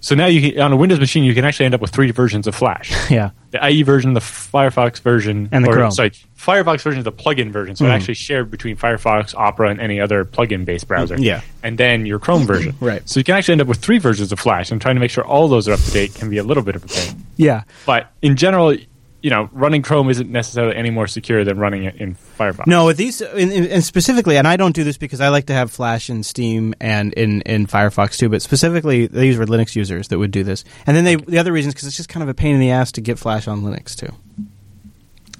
so 0.00 0.14
now 0.14 0.26
you 0.26 0.52
can, 0.52 0.60
on 0.60 0.72
a 0.72 0.76
Windows 0.76 1.00
machine, 1.00 1.24
you 1.24 1.34
can 1.34 1.44
actually 1.44 1.66
end 1.66 1.74
up 1.74 1.80
with 1.80 1.90
three 1.90 2.10
versions 2.10 2.46
of 2.46 2.54
Flash 2.54 2.92
Yeah. 3.10 3.30
the 3.50 3.66
IE 3.68 3.82
version, 3.82 4.14
the 4.14 4.20
Firefox 4.20 5.00
version, 5.00 5.48
And 5.50 5.64
the 5.64 5.70
or, 5.70 5.74
Chrome. 5.74 5.90
Sorry, 5.90 6.10
Firefox 6.36 6.82
version 6.82 6.98
is 6.98 7.04
the 7.04 7.12
plugin 7.12 7.50
version, 7.50 7.74
so 7.76 7.84
it 7.84 7.88
mm. 7.88 7.92
actually 7.92 8.14
shared 8.14 8.50
between 8.50 8.76
Firefox, 8.76 9.34
Opera, 9.34 9.70
and 9.70 9.80
any 9.80 10.00
other 10.00 10.24
plugin-based 10.24 10.84
mm, 10.84 10.88
browser. 10.88 11.18
Yeah. 11.18 11.40
and 11.62 11.76
then 11.78 12.06
your 12.06 12.18
Chrome 12.18 12.46
version. 12.46 12.76
Right. 12.80 13.06
So 13.08 13.18
you 13.18 13.24
can 13.24 13.34
actually 13.34 13.52
end 13.52 13.62
up 13.62 13.66
with 13.66 13.78
three 13.78 13.98
versions 13.98 14.30
of 14.30 14.38
Flash. 14.38 14.70
And 14.70 14.80
trying 14.80 14.94
to 14.96 15.00
make 15.00 15.10
sure 15.10 15.24
all 15.24 15.48
those 15.48 15.66
are 15.68 15.72
up 15.72 15.80
to 15.80 15.90
date 15.90 16.14
can 16.14 16.30
be 16.30 16.38
a 16.38 16.44
little 16.44 16.62
bit 16.62 16.76
of 16.76 16.84
a 16.84 16.88
pain. 16.88 17.24
Yeah. 17.36 17.64
But 17.86 18.12
in 18.22 18.36
general, 18.36 18.76
you 19.20 19.30
know, 19.30 19.48
running 19.52 19.82
Chrome 19.82 20.10
isn't 20.10 20.30
necessarily 20.30 20.76
any 20.76 20.90
more 20.90 21.06
secure 21.06 21.44
than 21.44 21.58
running 21.58 21.84
it 21.84 21.96
in 21.96 22.14
Firefox. 22.14 22.66
No, 22.66 22.86
with 22.86 22.96
these, 22.96 23.20
in, 23.20 23.50
in, 23.50 23.66
and 23.66 23.84
specifically, 23.84 24.36
and 24.36 24.46
I 24.46 24.56
don't 24.56 24.74
do 24.74 24.84
this 24.84 24.96
because 24.96 25.20
I 25.20 25.28
like 25.28 25.46
to 25.46 25.54
have 25.54 25.72
Flash 25.72 26.08
in 26.08 26.22
Steam 26.22 26.74
and 26.80 27.12
in, 27.14 27.42
in 27.42 27.66
Firefox 27.66 28.16
too. 28.16 28.28
But 28.28 28.42
specifically, 28.42 29.06
these 29.06 29.36
were 29.36 29.46
Linux 29.46 29.74
users 29.74 30.08
that 30.08 30.18
would 30.18 30.30
do 30.30 30.44
this, 30.44 30.64
and 30.86 30.96
then 30.96 31.04
they 31.04 31.16
the 31.16 31.38
other 31.38 31.52
reason 31.52 31.68
is 31.68 31.74
because 31.74 31.88
it's 31.88 31.96
just 31.96 32.08
kind 32.08 32.22
of 32.22 32.28
a 32.28 32.34
pain 32.34 32.54
in 32.54 32.60
the 32.60 32.70
ass 32.70 32.92
to 32.92 33.00
get 33.00 33.18
Flash 33.18 33.48
on 33.48 33.62
Linux 33.62 33.96
too. 33.96 34.14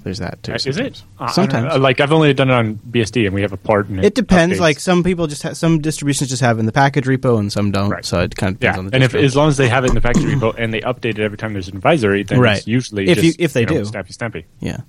There's 0.05 0.19
that 0.19 0.43
too. 0.43 0.53
Uh, 0.53 0.55
Is 0.55 0.67
it? 0.67 0.75
sometimes. 0.97 1.05
Uh, 1.21 1.29
Sometimes. 1.29 1.79
Like 1.83 2.01
I've 2.01 2.13
only 2.13 2.33
done 2.33 2.49
it 2.51 2.55
on 2.55 2.77
BSD, 2.77 3.27
and 3.27 3.35
we 3.35 3.43
have 3.43 3.53
a 3.53 3.57
part 3.59 3.89
in 3.89 3.99
it. 3.99 4.05
It 4.07 4.15
depends. 4.15 4.57
updates. 4.57 4.61
Like 4.61 4.81
some 4.81 5.03
people 5.03 5.27
just 5.27 5.43
ha- 5.43 5.53
some 5.53 5.81
distributions 5.81 6.31
just 6.31 6.41
have 6.41 6.59
in 6.59 6.67
the 6.67 6.73
package 6.73 7.05
repo, 7.05 7.39
and 7.39 7.53
some 7.53 7.71
don't. 7.73 7.91
Right. 7.91 8.05
So 8.05 8.21
it 8.21 8.35
kind 8.37 8.55
of 8.55 8.61
depends 8.61 8.77
Yeah, 8.77 8.79
on 8.79 8.87
the 8.87 8.95
and 8.95 9.05
if 9.05 9.15
as 9.15 9.37
long 9.37 9.49
as 9.49 9.57
they 9.57 9.69
have 9.69 9.85
it 9.85 9.89
in 9.89 9.95
the 9.95 10.01
package 10.01 10.23
repo 10.23 10.55
and 10.57 10.73
they 10.73 10.81
update 10.81 11.11
it 11.11 11.21
every 11.21 11.37
time 11.37 11.53
there's 11.53 11.69
an 11.69 11.77
advisory, 11.77 12.23
then 12.23 12.41
Right. 12.41 12.59
it's 12.59 12.67
usually 12.67 13.09
If 13.09 13.23
you- 13.23 13.35
if 13.39 13.53
they 13.53 13.65
know, 13.65 13.83
do. 13.85 13.91
stampy 13.91 14.17
stampy. 14.17 14.45
yeah. 14.61 14.81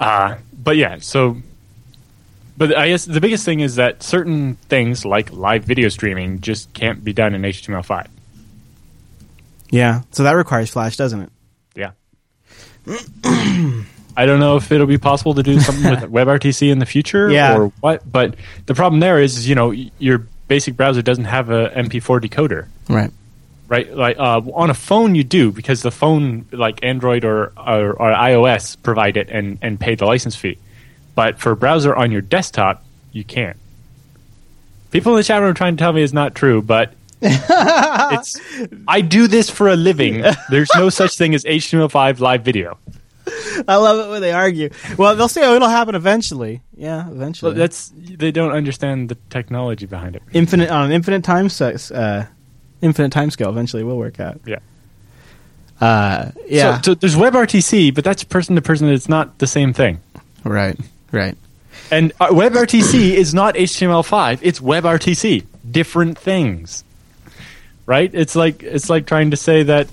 Uh, 0.00 0.36
but 0.52 0.76
yeah, 0.76 0.98
so. 1.00 1.36
But 2.56 2.76
I 2.76 2.88
guess 2.88 3.06
the 3.06 3.20
biggest 3.20 3.44
thing 3.44 3.60
is 3.60 3.76
that 3.76 4.02
certain 4.02 4.54
things 4.68 5.04
like 5.04 5.32
live 5.32 5.64
video 5.64 5.88
streaming 5.88 6.40
just 6.40 6.72
can't 6.74 7.02
be 7.02 7.12
done 7.12 7.34
in 7.34 7.42
HTML5. 7.42 8.06
Yeah. 9.70 10.02
So 10.12 10.22
that 10.22 10.32
requires 10.32 10.70
Flash, 10.70 10.96
doesn't 10.96 11.20
it? 11.22 11.30
I 14.14 14.26
don't 14.26 14.40
know 14.40 14.56
if 14.56 14.70
it'll 14.70 14.86
be 14.86 14.98
possible 14.98 15.34
to 15.34 15.42
do 15.42 15.58
something 15.60 15.90
with 15.90 16.00
WebRTC 16.12 16.70
in 16.70 16.78
the 16.78 16.86
future 16.86 17.30
Yeah. 17.30 17.56
or 17.56 17.66
what, 17.80 18.10
but 18.10 18.34
the 18.66 18.74
problem 18.74 19.00
there 19.00 19.18
is, 19.20 19.48
you 19.48 19.54
know, 19.54 19.70
your 19.70 20.26
basic 20.48 20.76
browser 20.76 21.00
doesn't 21.02 21.24
have 21.24 21.48
a 21.50 21.70
MP4 21.70 22.20
decoder. 22.20 22.66
Right. 22.88 23.10
right? 23.68 23.94
Like 23.94 24.18
uh, 24.18 24.42
on 24.54 24.68
a 24.68 24.74
phone, 24.74 25.14
you 25.14 25.24
do 25.24 25.50
because 25.50 25.80
the 25.82 25.90
phone, 25.90 26.44
like 26.52 26.84
Android 26.84 27.24
or, 27.24 27.52
or, 27.56 27.92
or 27.92 28.12
iOS, 28.12 28.76
provide 28.82 29.16
it 29.16 29.30
and, 29.30 29.58
and 29.62 29.80
pay 29.80 29.94
the 29.94 30.04
license 30.04 30.36
fee. 30.36 30.58
But 31.14 31.38
for 31.40 31.52
a 31.52 31.56
browser 31.56 31.94
on 31.94 32.10
your 32.10 32.20
desktop, 32.22 32.84
you 33.12 33.24
can't. 33.24 33.56
People 34.90 35.12
in 35.12 35.16
the 35.18 35.24
chat 35.24 35.40
room 35.40 35.50
are 35.50 35.54
trying 35.54 35.76
to 35.76 35.80
tell 35.82 35.92
me 35.94 36.02
it's 36.02 36.12
not 36.12 36.34
true, 36.34 36.60
but 36.60 36.92
it's. 37.22 38.40
I 38.88 39.00
do 39.00 39.26
this 39.26 39.48
for 39.50 39.68
a 39.68 39.76
living. 39.76 40.24
There's 40.50 40.70
no 40.76 40.88
such 40.90 41.16
thing 41.16 41.34
as 41.34 41.44
HTML5 41.44 42.20
live 42.20 42.42
video. 42.44 42.78
I 43.68 43.76
love 43.76 44.06
it 44.06 44.10
when 44.10 44.20
they 44.20 44.32
argue. 44.32 44.70
Well, 44.98 45.14
they'll 45.14 45.28
say, 45.28 45.42
"Oh, 45.44 45.54
it'll 45.54 45.68
happen 45.68 45.94
eventually." 45.94 46.60
Yeah, 46.76 47.08
eventually. 47.08 47.52
But 47.52 47.58
that's 47.58 47.92
they 47.96 48.32
don't 48.32 48.50
understand 48.52 49.08
the 49.08 49.16
technology 49.30 49.86
behind 49.86 50.16
it. 50.16 50.22
infinite 50.32 50.70
on 50.70 50.86
an 50.86 50.92
infinite 50.92 51.22
time 51.22 51.46
s- 51.46 51.60
uh, 51.90 52.26
infinite 52.80 53.12
time 53.12 53.30
scale. 53.30 53.48
Eventually, 53.50 53.84
will 53.84 53.96
work 53.98 54.18
out. 54.18 54.40
Yeah. 54.44 54.58
Uh, 55.80 56.32
yeah. 56.46 56.80
So, 56.80 56.92
so 56.92 56.94
there's 56.94 57.14
WebRTC, 57.16 57.94
but 57.94 58.02
that's 58.04 58.24
person 58.24 58.56
to 58.56 58.62
person. 58.62 58.88
It's 58.88 59.08
not 59.08 59.38
the 59.38 59.46
same 59.46 59.72
thing. 59.72 60.00
right. 60.44 60.78
Right. 61.12 61.36
And 61.90 62.12
uh, 62.20 62.28
WebRTC 62.28 63.12
is 63.12 63.34
not 63.34 63.54
HTML5. 63.54 64.38
It's 64.42 64.60
WebRTC. 64.60 65.44
Different 65.70 66.18
things, 66.18 66.84
right? 67.86 68.10
It's 68.14 68.34
like 68.36 68.62
it's 68.62 68.88
like 68.90 69.06
trying 69.06 69.30
to 69.32 69.36
say 69.36 69.62
that 69.64 69.88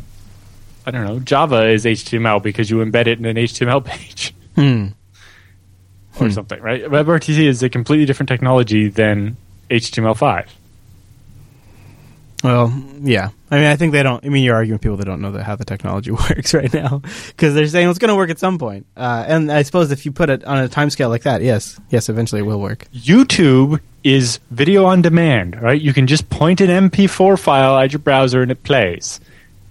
I 0.86 0.92
don't 0.92 1.06
know 1.06 1.20
Java 1.20 1.68
is 1.68 1.86
HTML 1.86 2.42
because 2.42 2.70
you 2.70 2.78
embed 2.78 3.08
it 3.08 3.20
in 3.20 3.26
an 3.26 3.36
HTML 3.38 3.84
page 3.86 4.34
Hmm. 4.56 4.88
or 6.20 6.30
something, 6.30 6.62
right? 6.62 6.84
WebRTC 6.84 7.46
is 7.46 7.64
a 7.64 7.70
completely 7.70 8.06
different 8.06 8.28
technology 8.28 8.90
than 8.90 9.38
HTML5. 9.70 10.48
Well, 12.44 12.72
yeah. 13.02 13.30
I 13.52 13.56
mean, 13.58 13.66
I 13.66 13.76
think 13.76 13.92
they 13.92 14.02
don't. 14.04 14.24
I 14.26 14.30
mean, 14.30 14.44
you're 14.44 14.56
arguing 14.56 14.76
with 14.76 14.82
people 14.82 14.96
that 14.98 15.06
don't 15.06 15.22
know 15.22 15.32
that 15.34 15.44
how 15.44 15.56
the 15.58 15.66
technology 15.66 16.12
works 16.30 16.54
right 16.54 16.74
now 16.74 17.02
because 17.28 17.54
they're 17.54 17.68
saying 17.68 17.90
it's 17.90 18.00
going 18.00 18.10
to 18.10 18.16
work 18.16 18.30
at 18.30 18.40
some 18.40 18.58
point. 18.58 18.86
Uh, 18.96 19.26
and 19.28 19.52
I 19.52 19.64
suppose 19.64 19.92
if 19.92 20.06
you 20.06 20.12
put 20.14 20.30
it 20.30 20.46
on 20.46 20.58
a 20.58 20.70
time 20.70 20.90
scale 20.90 21.10
like 21.10 21.24
that, 21.24 21.42
yes, 21.42 21.80
yes, 21.90 22.08
eventually 22.08 22.40
it 22.40 22.46
will 22.46 22.62
work. 22.62 22.88
YouTube 22.94 23.82
is 24.04 24.40
video 24.52 24.86
on 24.86 25.02
demand, 25.02 25.62
right? 25.62 25.80
You 25.80 25.94
can 25.94 26.08
just 26.08 26.30
point 26.30 26.62
an 26.62 26.90
MP4 26.90 27.40
file 27.40 27.78
at 27.78 27.92
your 27.92 28.00
browser 28.00 28.42
and 28.42 28.52
it 28.52 28.64
plays. 28.64 29.20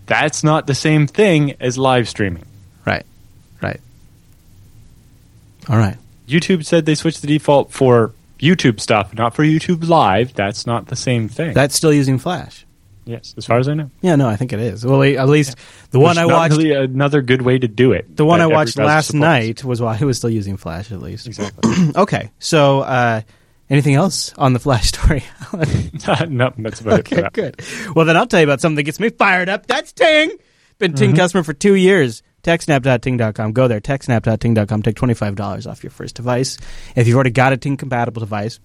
That's 0.06 0.42
not 0.42 0.66
the 0.66 0.74
same 0.74 1.06
thing 1.06 1.54
as 1.60 1.78
live 1.78 2.08
streaming. 2.08 2.44
Right. 2.86 3.04
Right. 3.62 3.80
All 5.68 5.76
right. 5.76 5.96
YouTube 6.26 6.64
said 6.64 6.86
they 6.86 6.94
switched 6.94 7.20
the 7.22 7.26
default 7.26 7.72
for 7.72 8.12
YouTube 8.38 8.80
stuff, 8.80 9.14
not 9.14 9.34
for 9.34 9.44
YouTube 9.44 9.88
Live. 9.88 10.34
That's 10.34 10.66
not 10.66 10.86
the 10.86 10.96
same 10.96 11.28
thing. 11.28 11.54
That's 11.54 11.74
still 11.74 11.92
using 11.92 12.18
Flash. 12.18 12.64
Yes, 13.04 13.32
as 13.38 13.46
far 13.46 13.58
as 13.58 13.68
I 13.68 13.74
know. 13.74 13.90
Yeah, 14.02 14.16
no, 14.16 14.28
I 14.28 14.36
think 14.36 14.52
it 14.52 14.60
is. 14.60 14.84
Well, 14.84 15.02
at 15.02 15.28
least 15.30 15.56
the 15.92 15.98
one 15.98 16.18
I 16.18 16.26
watched, 16.26 16.58
really 16.58 16.72
another 16.72 17.22
good 17.22 17.40
way 17.40 17.58
to 17.58 17.66
do 17.66 17.92
it. 17.92 18.14
the 18.14 18.26
one 18.26 18.42
I 18.42 18.46
watched 18.46 18.76
last 18.76 19.06
supports. 19.06 19.20
night 19.20 19.64
was 19.64 19.80
while 19.80 19.96
I 19.98 20.04
was 20.04 20.18
still 20.18 20.28
using 20.28 20.58
Flash, 20.58 20.92
at 20.92 21.00
least. 21.00 21.26
Exactly. 21.26 21.72
okay, 21.96 22.30
so 22.38 22.80
uh, 22.80 23.22
anything 23.70 23.94
else 23.94 24.32
on 24.38 24.52
the 24.52 24.58
Flash 24.58 24.88
story? 24.88 25.24
Uh, 26.06 26.24
no, 26.26 26.50
that's 26.56 26.80
about 26.80 27.00
it. 27.00 27.12
Okay, 27.12 27.28
good. 27.32 27.60
Well, 27.94 28.06
then 28.06 28.16
I'll 28.16 28.26
tell 28.26 28.40
you 28.40 28.44
about 28.44 28.62
something 28.62 28.76
that 28.76 28.84
gets 28.84 28.98
me 28.98 29.10
fired 29.10 29.50
up. 29.50 29.66
That's 29.66 29.92
Ting. 29.92 30.30
Been 30.78 30.94
Ting 30.94 31.10
mm-hmm. 31.10 31.18
customer 31.18 31.42
for 31.42 31.52
two 31.52 31.74
years. 31.74 32.22
TechSnap.ting.com. 32.44 33.52
Go 33.52 33.68
there. 33.68 33.80
TechSnap.ting.com. 33.80 34.82
Take 34.82 34.96
$25 34.96 35.66
off 35.70 35.82
your 35.82 35.90
first 35.90 36.14
device. 36.14 36.56
If 36.96 37.06
you've 37.06 37.16
already 37.16 37.30
got 37.30 37.52
a 37.52 37.58
Ting 37.58 37.76
compatible 37.76 38.20
device, 38.20 38.58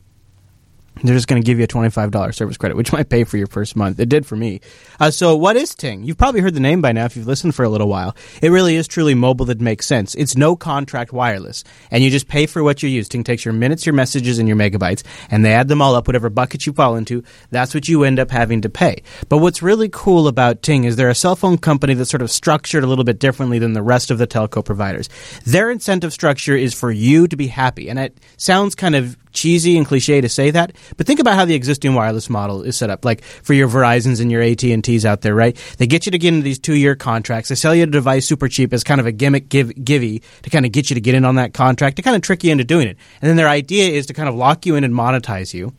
they're 1.02 1.16
just 1.16 1.28
going 1.28 1.42
to 1.42 1.46
give 1.46 1.58
you 1.58 1.66
a 1.66 1.68
$25 1.68 2.34
service 2.34 2.58
credit, 2.58 2.78
which 2.78 2.94
might 2.94 3.10
pay 3.10 3.24
for 3.24 3.38
your 3.38 3.48
first 3.48 3.76
month. 3.76 4.00
It 4.00 4.10
did 4.10 4.26
for 4.26 4.36
me. 4.36 4.62
Uh, 5.00 5.12
so, 5.12 5.36
what 5.36 5.56
is 5.56 5.74
Ting? 5.76 6.04
You've 6.04 6.18
probably 6.18 6.42
heard 6.42 6.54
the 6.54 6.60
name 6.60 6.82
by 6.82 6.92
now 6.92 7.06
if 7.06 7.16
you've 7.16 7.28
listened 7.28 7.56
for 7.56 7.64
a 7.64 7.70
little 7.70 7.88
while. 7.88 8.16
It 8.42 8.50
really 8.50 8.76
is 8.76 8.88
truly 8.88 9.16
mobile 9.16 9.46
that 9.46 9.60
makes 9.60 9.86
sense. 9.86 10.16
It's 10.16 10.38
no 10.38 10.56
contract 10.56 11.12
wireless, 11.12 11.64
and 11.92 12.04
you 12.04 12.10
just 12.10 12.28
pay 12.28 12.46
for 12.46 12.64
what 12.64 12.84
you 12.84 12.90
use. 12.90 13.10
Ting 13.10 13.24
takes 13.24 13.46
your 13.46 13.54
minutes, 13.54 13.86
your 13.86 13.94
messages, 13.94 14.40
and 14.40 14.48
your 14.48 14.58
megabytes, 14.58 15.04
and 15.30 15.44
they 15.44 15.54
add 15.54 15.68
them 15.68 15.82
all 15.82 15.96
up, 15.96 16.08
whatever 16.08 16.30
bucket 16.30 16.66
you 16.66 16.74
fall 16.74 16.96
into. 16.96 17.24
That's 17.50 17.74
what 17.74 17.88
you 17.88 18.04
end 18.04 18.20
up 18.20 18.32
having 18.32 18.62
to 18.62 18.70
pay. 18.70 19.04
But 19.30 19.40
what's 19.40 19.62
really 19.62 19.90
cool 19.92 20.28
about 20.28 20.62
Ting 20.62 20.84
is 20.84 20.96
they're 20.96 21.10
a 21.10 21.16
cell 21.16 21.36
phone 21.36 21.58
company 21.58 21.94
that's 21.94 22.12
sort 22.12 22.22
of 22.22 22.32
structured 22.32 22.84
a 22.84 22.88
little 22.88 23.04
bit 23.04 23.20
differently 23.20 23.60
than 23.60 23.74
the 23.74 23.82
rest 23.82 24.12
of 24.12 24.18
the 24.18 24.28
telco 24.28 24.64
providers. 24.64 25.10
Their 25.46 25.72
incentive 25.72 26.14
structure 26.14 26.56
is 26.56 26.74
for 26.74 26.92
you 26.92 27.28
to 27.28 27.36
be 27.36 27.48
happy, 27.48 27.90
and 27.90 28.00
it 28.00 28.18
sounds 28.38 28.76
kind 28.76 28.96
of 28.96 29.18
cheesy 29.34 29.78
and 29.78 29.86
cliche 29.86 30.22
to 30.22 30.30
say 30.30 30.52
that, 30.52 30.74
but 30.98 31.06
think 31.06 31.20
about 31.20 31.36
how 31.36 31.46
the 31.46 31.56
existing 31.56 31.94
wireless 31.94 32.30
model 32.30 32.62
is 32.64 32.78
set 32.78 32.90
up. 32.90 33.04
Like 33.04 33.24
for 33.24 33.54
your 33.54 33.68
Verizons 33.68 34.22
and 34.22 34.32
your 34.32 34.42
AT 34.42 34.64
and 34.64 34.84
T's 34.84 35.06
out 35.06 35.22
there, 35.22 35.36
right? 35.36 35.56
They 35.78 35.88
get 35.88 36.06
you 36.06 36.12
to 36.12 36.18
get 36.18 36.34
into 36.34 36.44
these 36.44 36.60
two-year 36.60 36.96
contracts. 36.96 37.50
They 37.50 37.56
sell 37.56 37.76
you 37.76 37.84
a 37.84 37.88
device 37.88 38.26
super 38.26 38.48
cheap 38.48 38.74
as 38.74 38.84
kind 38.84 39.02
of 39.02 39.08
a 39.08 39.12
gimmick 39.12 39.50
give 39.50 39.70
givey 39.84 40.22
to 40.44 40.50
kind 40.50 40.66
of 40.66 40.72
get 40.72 40.90
you 40.90 40.94
to 40.96 41.02
get 41.02 41.16
in 41.16 41.26
on 41.26 41.36
that 41.36 41.54
contract 41.54 41.98
to 41.98 42.02
kind 42.02 42.16
of 42.16 42.22
trick 42.22 42.44
you 42.44 42.52
into 42.52 42.64
doing 42.64 42.88
it. 42.88 42.98
And 43.22 43.30
then 43.30 43.36
their 43.36 43.50
idea 43.50 43.90
is 43.90 44.06
to 44.08 44.14
kind 44.14 44.30
of 44.30 44.36
lock 44.36 44.66
you 44.66 44.76
in 44.76 44.84
and 44.84 44.94
monetize 44.94 45.54
you. 45.54 45.74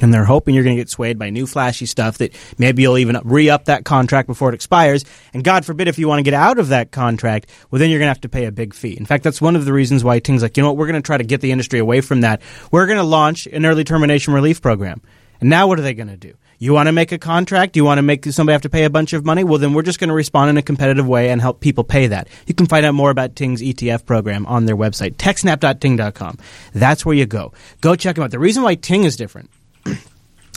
And 0.00 0.12
they're 0.12 0.24
hoping 0.24 0.54
you're 0.54 0.64
going 0.64 0.76
to 0.76 0.80
get 0.80 0.88
swayed 0.88 1.18
by 1.18 1.30
new 1.30 1.46
flashy 1.46 1.86
stuff 1.86 2.18
that 2.18 2.34
maybe 2.58 2.82
you'll 2.82 2.98
even 2.98 3.20
re 3.24 3.50
up 3.50 3.66
that 3.66 3.84
contract 3.84 4.26
before 4.26 4.48
it 4.48 4.54
expires. 4.54 5.04
And 5.34 5.44
God 5.44 5.64
forbid 5.64 5.86
if 5.86 5.98
you 5.98 6.08
want 6.08 6.20
to 6.20 6.22
get 6.22 6.34
out 6.34 6.58
of 6.58 6.68
that 6.68 6.92
contract, 6.92 7.50
well, 7.70 7.78
then 7.78 7.90
you're 7.90 7.98
going 7.98 8.06
to 8.06 8.12
have 8.12 8.20
to 8.22 8.28
pay 8.28 8.46
a 8.46 8.52
big 8.52 8.74
fee. 8.74 8.96
In 8.96 9.04
fact, 9.04 9.22
that's 9.22 9.40
one 9.40 9.54
of 9.54 9.64
the 9.64 9.72
reasons 9.72 10.02
why 10.02 10.18
Ting's 10.18 10.42
like, 10.42 10.56
you 10.56 10.62
know 10.62 10.70
what, 10.70 10.78
we're 10.78 10.86
going 10.86 11.02
to 11.02 11.06
try 11.06 11.18
to 11.18 11.24
get 11.24 11.40
the 11.40 11.52
industry 11.52 11.78
away 11.78 12.00
from 12.00 12.22
that. 12.22 12.40
We're 12.70 12.86
going 12.86 12.98
to 12.98 13.04
launch 13.04 13.46
an 13.46 13.66
early 13.66 13.84
termination 13.84 14.32
relief 14.32 14.62
program. 14.62 15.02
And 15.40 15.50
now 15.50 15.66
what 15.66 15.78
are 15.78 15.82
they 15.82 15.94
going 15.94 16.08
to 16.08 16.16
do? 16.16 16.34
You 16.58 16.72
want 16.72 16.86
to 16.86 16.92
make 16.92 17.10
a 17.10 17.18
contract? 17.18 17.76
You 17.76 17.84
want 17.84 17.98
to 17.98 18.02
make 18.02 18.24
somebody 18.26 18.52
have 18.52 18.62
to 18.62 18.70
pay 18.70 18.84
a 18.84 18.90
bunch 18.90 19.12
of 19.12 19.24
money? 19.24 19.42
Well, 19.42 19.58
then 19.58 19.74
we're 19.74 19.82
just 19.82 19.98
going 19.98 20.08
to 20.08 20.14
respond 20.14 20.48
in 20.50 20.56
a 20.56 20.62
competitive 20.62 21.08
way 21.08 21.30
and 21.30 21.40
help 21.40 21.58
people 21.58 21.82
pay 21.82 22.06
that. 22.06 22.28
You 22.46 22.54
can 22.54 22.66
find 22.66 22.86
out 22.86 22.94
more 22.94 23.10
about 23.10 23.34
Ting's 23.34 23.60
ETF 23.60 24.06
program 24.06 24.46
on 24.46 24.64
their 24.64 24.76
website, 24.76 25.16
techsnap.ting.com. 25.16 26.38
That's 26.72 27.04
where 27.04 27.16
you 27.16 27.26
go. 27.26 27.52
Go 27.80 27.96
check 27.96 28.14
them 28.14 28.22
out. 28.22 28.30
The 28.30 28.38
reason 28.38 28.62
why 28.62 28.76
Ting 28.76 29.02
is 29.02 29.16
different 29.16 29.50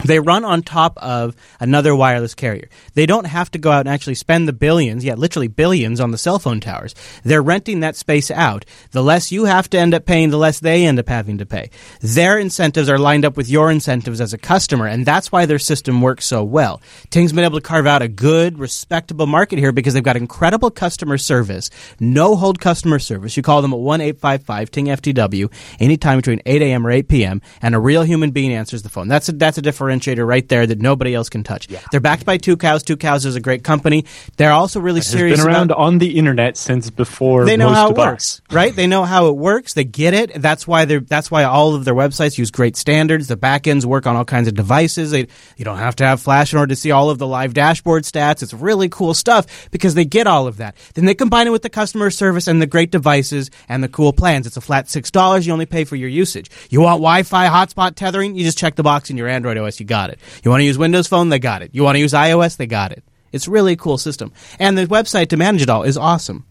they 0.03 0.19
run 0.19 0.43
on 0.43 0.61
top 0.61 0.97
of 0.97 1.35
another 1.59 1.95
wireless 1.95 2.35
carrier. 2.35 2.69
They 2.95 3.05
don't 3.05 3.27
have 3.27 3.49
to 3.51 3.59
go 3.59 3.71
out 3.71 3.81
and 3.81 3.89
actually 3.89 4.15
spend 4.15 4.47
the 4.47 4.53
billions, 4.53 5.05
yeah, 5.05 5.15
literally 5.15 5.47
billions 5.47 6.01
on 6.01 6.11
the 6.11 6.17
cell 6.17 6.37
phone 6.37 6.59
towers. 6.59 6.93
They're 7.23 7.41
renting 7.41 7.79
that 7.79 7.95
space 7.95 8.29
out. 8.29 8.65
The 8.91 9.03
less 9.03 9.31
you 9.31 9.45
have 9.45 9.69
to 9.69 9.79
end 9.79 9.93
up 9.93 10.05
paying, 10.05 10.31
the 10.31 10.37
less 10.37 10.59
they 10.59 10.85
end 10.85 10.99
up 10.99 11.07
having 11.07 11.37
to 11.37 11.45
pay. 11.45 11.69
Their 12.01 12.37
incentives 12.37 12.89
are 12.89 12.99
lined 12.99 13.23
up 13.23 13.37
with 13.37 13.49
your 13.49 13.71
incentives 13.71 14.19
as 14.19 14.33
a 14.33 14.37
customer, 14.37 14.85
and 14.85 15.05
that's 15.05 15.31
why 15.31 15.45
their 15.45 15.59
system 15.59 16.01
works 16.01 16.25
so 16.25 16.43
well. 16.43 16.81
Ting's 17.09 17.31
been 17.31 17.45
able 17.45 17.59
to 17.59 17.65
carve 17.65 17.87
out 17.87 18.01
a 18.01 18.09
good, 18.09 18.59
respectable 18.59 19.27
market 19.27 19.59
here 19.59 19.71
because 19.71 19.93
they've 19.93 20.03
got 20.03 20.17
incredible 20.17 20.71
customer 20.71 21.17
service, 21.17 21.69
no 22.01 22.35
hold 22.35 22.59
customer 22.59 22.99
service. 22.99 23.37
You 23.37 23.43
call 23.43 23.61
them 23.61 23.73
at 23.73 23.79
1 23.79 24.01
855 24.01 24.71
Ting 24.71 24.85
FTW 24.87 25.51
anytime 25.79 26.17
between 26.17 26.41
8 26.45 26.61
a.m. 26.61 26.85
or 26.85 26.91
8 26.91 27.07
p.m., 27.07 27.41
and 27.61 27.73
a 27.75 27.79
real 27.79 28.03
human 28.03 28.31
being 28.31 28.53
answers 28.53 28.83
the 28.83 28.89
phone. 28.89 29.07
That's 29.07 29.29
a, 29.29 29.31
that's 29.31 29.57
a 29.57 29.61
differentiator 29.85 30.25
right 30.25 30.47
there 30.47 30.65
that 30.65 30.79
nobody 30.79 31.13
else 31.13 31.29
can 31.29 31.43
touch. 31.43 31.67
They're 31.91 31.99
backed 31.99 32.25
by 32.25 32.37
Tucows. 32.37 32.83
Two 32.83 32.97
Cows 32.97 33.25
is 33.25 33.35
a 33.35 33.39
great 33.39 33.63
company. 33.63 34.05
They're 34.37 34.51
also 34.51 34.79
really 34.79 35.01
serious 35.01 35.39
been 35.39 35.47
around 35.47 35.71
about 35.71 35.83
on 35.83 35.97
the 35.97 36.17
internet 36.17 36.57
since 36.57 36.89
before 36.89 37.45
they 37.45 37.57
know 37.57 37.69
most 37.69 37.77
how 37.77 37.89
it 37.91 37.97
works, 37.97 38.41
us. 38.49 38.55
right? 38.55 38.75
They 38.75 38.87
know 38.87 39.03
how 39.03 39.27
it 39.27 39.35
works. 39.35 39.73
They 39.73 39.83
get 39.83 40.13
it. 40.13 40.41
That's 40.41 40.67
why 40.67 40.85
they're. 40.85 40.99
That's 40.99 41.29
why 41.29 41.43
all 41.43 41.75
of 41.75 41.85
their 41.85 41.93
websites 41.93 42.37
use 42.37 42.51
great 42.51 42.75
standards. 42.75 43.27
The 43.27 43.37
backends 43.37 43.85
work 43.85 44.07
on 44.07 44.15
all 44.15 44.25
kinds 44.25 44.47
of 44.47 44.55
devices. 44.55 45.11
They, 45.11 45.27
you 45.57 45.65
don't 45.65 45.77
have 45.77 45.95
to 45.97 46.05
have 46.05 46.21
Flash 46.21 46.53
in 46.53 46.59
order 46.59 46.69
to 46.69 46.75
see 46.75 46.91
all 46.91 47.09
of 47.09 47.17
the 47.17 47.27
live 47.27 47.53
dashboard 47.53 48.03
stats. 48.03 48.41
It's 48.41 48.53
really 48.53 48.89
cool 48.89 49.13
stuff 49.13 49.69
because 49.71 49.93
they 49.95 50.05
get 50.05 50.27
all 50.27 50.47
of 50.47 50.57
that. 50.57 50.75
Then 50.93 51.05
they 51.05 51.15
combine 51.15 51.47
it 51.47 51.51
with 51.51 51.61
the 51.61 51.69
customer 51.69 52.09
service 52.09 52.47
and 52.47 52.61
the 52.61 52.67
great 52.67 52.91
devices 52.91 53.51
and 53.69 53.83
the 53.83 53.89
cool 53.89 54.13
plans. 54.13 54.47
It's 54.47 54.57
a 54.57 54.61
flat 54.61 54.89
six 54.89 55.11
dollars. 55.11 55.45
You 55.45 55.53
only 55.53 55.65
pay 55.65 55.83
for 55.83 55.95
your 55.95 56.09
usage. 56.09 56.49
You 56.69 56.81
want 56.81 56.99
Wi-Fi 56.99 57.47
hotspot 57.47 57.95
tethering? 57.95 58.35
You 58.35 58.43
just 58.43 58.57
check 58.57 58.75
the 58.75 58.83
box 58.83 59.09
in 59.09 59.17
your 59.17 59.27
Android 59.27 59.57
OS. 59.57 59.74
You 59.79 59.85
got 59.85 60.09
it. 60.09 60.19
You 60.43 60.51
want 60.51 60.61
to 60.61 60.65
use 60.65 60.77
Windows 60.77 61.07
Phone? 61.07 61.29
They 61.29 61.39
got 61.39 61.61
it. 61.61 61.71
You 61.73 61.83
want 61.83 61.95
to 61.95 61.99
use 61.99 62.13
iOS? 62.13 62.57
They 62.57 62.67
got 62.67 62.91
it. 62.91 63.03
It's 63.31 63.47
really 63.47 63.73
a 63.73 63.77
cool 63.77 63.97
system. 63.97 64.31
And 64.59 64.77
the 64.77 64.85
website 64.87 65.29
to 65.29 65.37
manage 65.37 65.61
it 65.61 65.69
all 65.69 65.83
is 65.83 65.97
awesome. 65.97 66.45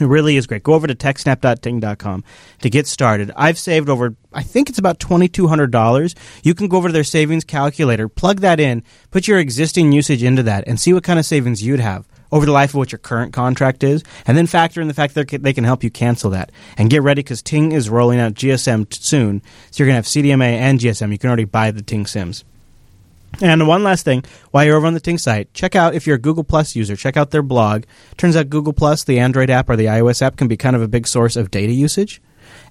It 0.00 0.06
really 0.06 0.36
is 0.36 0.46
great. 0.46 0.62
Go 0.62 0.74
over 0.74 0.86
to 0.86 0.94
techsnap.ting.com 0.94 2.24
to 2.60 2.70
get 2.70 2.86
started. 2.86 3.32
I've 3.34 3.58
saved 3.58 3.88
over, 3.88 4.14
I 4.32 4.42
think 4.42 4.68
it's 4.68 4.78
about 4.78 4.98
$2,200. 4.98 6.14
You 6.42 6.54
can 6.54 6.68
go 6.68 6.76
over 6.76 6.88
to 6.88 6.92
their 6.92 7.02
savings 7.02 7.44
calculator, 7.44 8.08
plug 8.08 8.40
that 8.40 8.60
in, 8.60 8.82
put 9.10 9.26
your 9.26 9.38
existing 9.38 9.92
usage 9.92 10.22
into 10.22 10.42
that, 10.42 10.64
and 10.66 10.78
see 10.78 10.92
what 10.92 11.02
kind 11.02 11.18
of 11.18 11.24
savings 11.24 11.62
you'd 11.62 11.80
have 11.80 12.06
over 12.32 12.46
the 12.46 12.52
life 12.52 12.70
of 12.70 12.76
what 12.76 12.92
your 12.92 12.98
current 12.98 13.32
contract 13.32 13.82
is, 13.82 14.02
and 14.26 14.36
then 14.36 14.46
factor 14.46 14.80
in 14.80 14.88
the 14.88 14.94
fact 14.94 15.14
that 15.14 15.28
they 15.42 15.52
can 15.52 15.64
help 15.64 15.84
you 15.84 15.90
cancel 15.90 16.30
that. 16.30 16.50
And 16.76 16.90
get 16.90 17.02
ready 17.02 17.20
because 17.20 17.42
Ting 17.42 17.72
is 17.72 17.88
rolling 17.88 18.20
out 18.20 18.34
GSM 18.34 18.88
t- 18.88 18.98
soon, 19.00 19.42
so 19.70 19.82
you're 19.82 19.86
going 19.86 19.94
to 19.94 19.96
have 19.96 20.04
CDMA 20.06 20.58
and 20.58 20.80
GSM. 20.80 21.12
You 21.12 21.18
can 21.18 21.28
already 21.28 21.44
buy 21.44 21.70
the 21.70 21.82
Ting 21.82 22.06
Sims. 22.06 22.44
And 23.42 23.68
one 23.68 23.82
last 23.82 24.04
thing, 24.04 24.24
while 24.50 24.64
you're 24.64 24.76
over 24.76 24.86
on 24.86 24.94
the 24.94 25.00
Ting 25.00 25.18
site, 25.18 25.52
check 25.52 25.74
out 25.74 25.94
if 25.94 26.06
you're 26.06 26.16
a 26.16 26.20
Google 26.20 26.44
Plus 26.44 26.74
user, 26.74 26.96
check 26.96 27.16
out 27.16 27.30
their 27.30 27.42
blog. 27.42 27.84
Turns 28.16 28.34
out 28.34 28.48
Google 28.48 28.72
Plus, 28.72 29.04
the 29.04 29.18
Android 29.18 29.50
app 29.50 29.68
or 29.68 29.76
the 29.76 29.86
iOS 29.86 30.22
app, 30.22 30.36
can 30.36 30.48
be 30.48 30.56
kind 30.56 30.74
of 30.74 30.80
a 30.80 30.88
big 30.88 31.06
source 31.06 31.36
of 31.36 31.50
data 31.50 31.72
usage. 31.72 32.22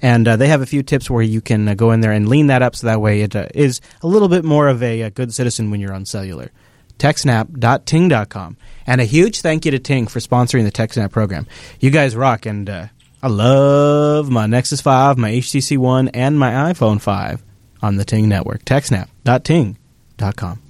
And 0.01 0.27
uh, 0.27 0.35
they 0.37 0.47
have 0.47 0.61
a 0.61 0.65
few 0.65 0.81
tips 0.81 1.09
where 1.09 1.21
you 1.21 1.41
can 1.41 1.67
uh, 1.67 1.73
go 1.75 1.91
in 1.91 2.01
there 2.01 2.11
and 2.11 2.27
lean 2.27 2.47
that 2.47 2.61
up 2.61 2.75
so 2.75 2.87
that 2.87 3.01
way 3.01 3.21
it 3.21 3.35
uh, 3.35 3.47
is 3.53 3.79
a 4.01 4.07
little 4.07 4.27
bit 4.27 4.43
more 4.43 4.67
of 4.67 4.81
a, 4.81 5.01
a 5.01 5.09
good 5.11 5.33
citizen 5.33 5.69
when 5.69 5.79
you're 5.79 5.93
on 5.93 6.05
cellular. 6.05 6.51
TechSnap.ting.com. 6.99 8.57
And 8.87 9.01
a 9.01 9.05
huge 9.05 9.41
thank 9.41 9.65
you 9.65 9.71
to 9.71 9.79
Ting 9.79 10.07
for 10.07 10.19
sponsoring 10.19 10.63
the 10.63 10.71
TechSnap 10.71 11.11
program. 11.11 11.47
You 11.79 11.89
guys 11.89 12.15
rock, 12.15 12.45
and 12.45 12.69
uh, 12.69 12.87
I 13.23 13.27
love 13.27 14.29
my 14.29 14.45
Nexus 14.45 14.81
5, 14.81 15.17
my 15.17 15.31
HTC 15.31 15.77
One, 15.77 16.07
and 16.09 16.37
my 16.37 16.51
iPhone 16.71 17.01
5 17.01 17.43
on 17.81 17.95
the 17.97 18.05
Ting 18.05 18.29
network. 18.29 18.63
TechSnap.ting.com. 18.65 20.61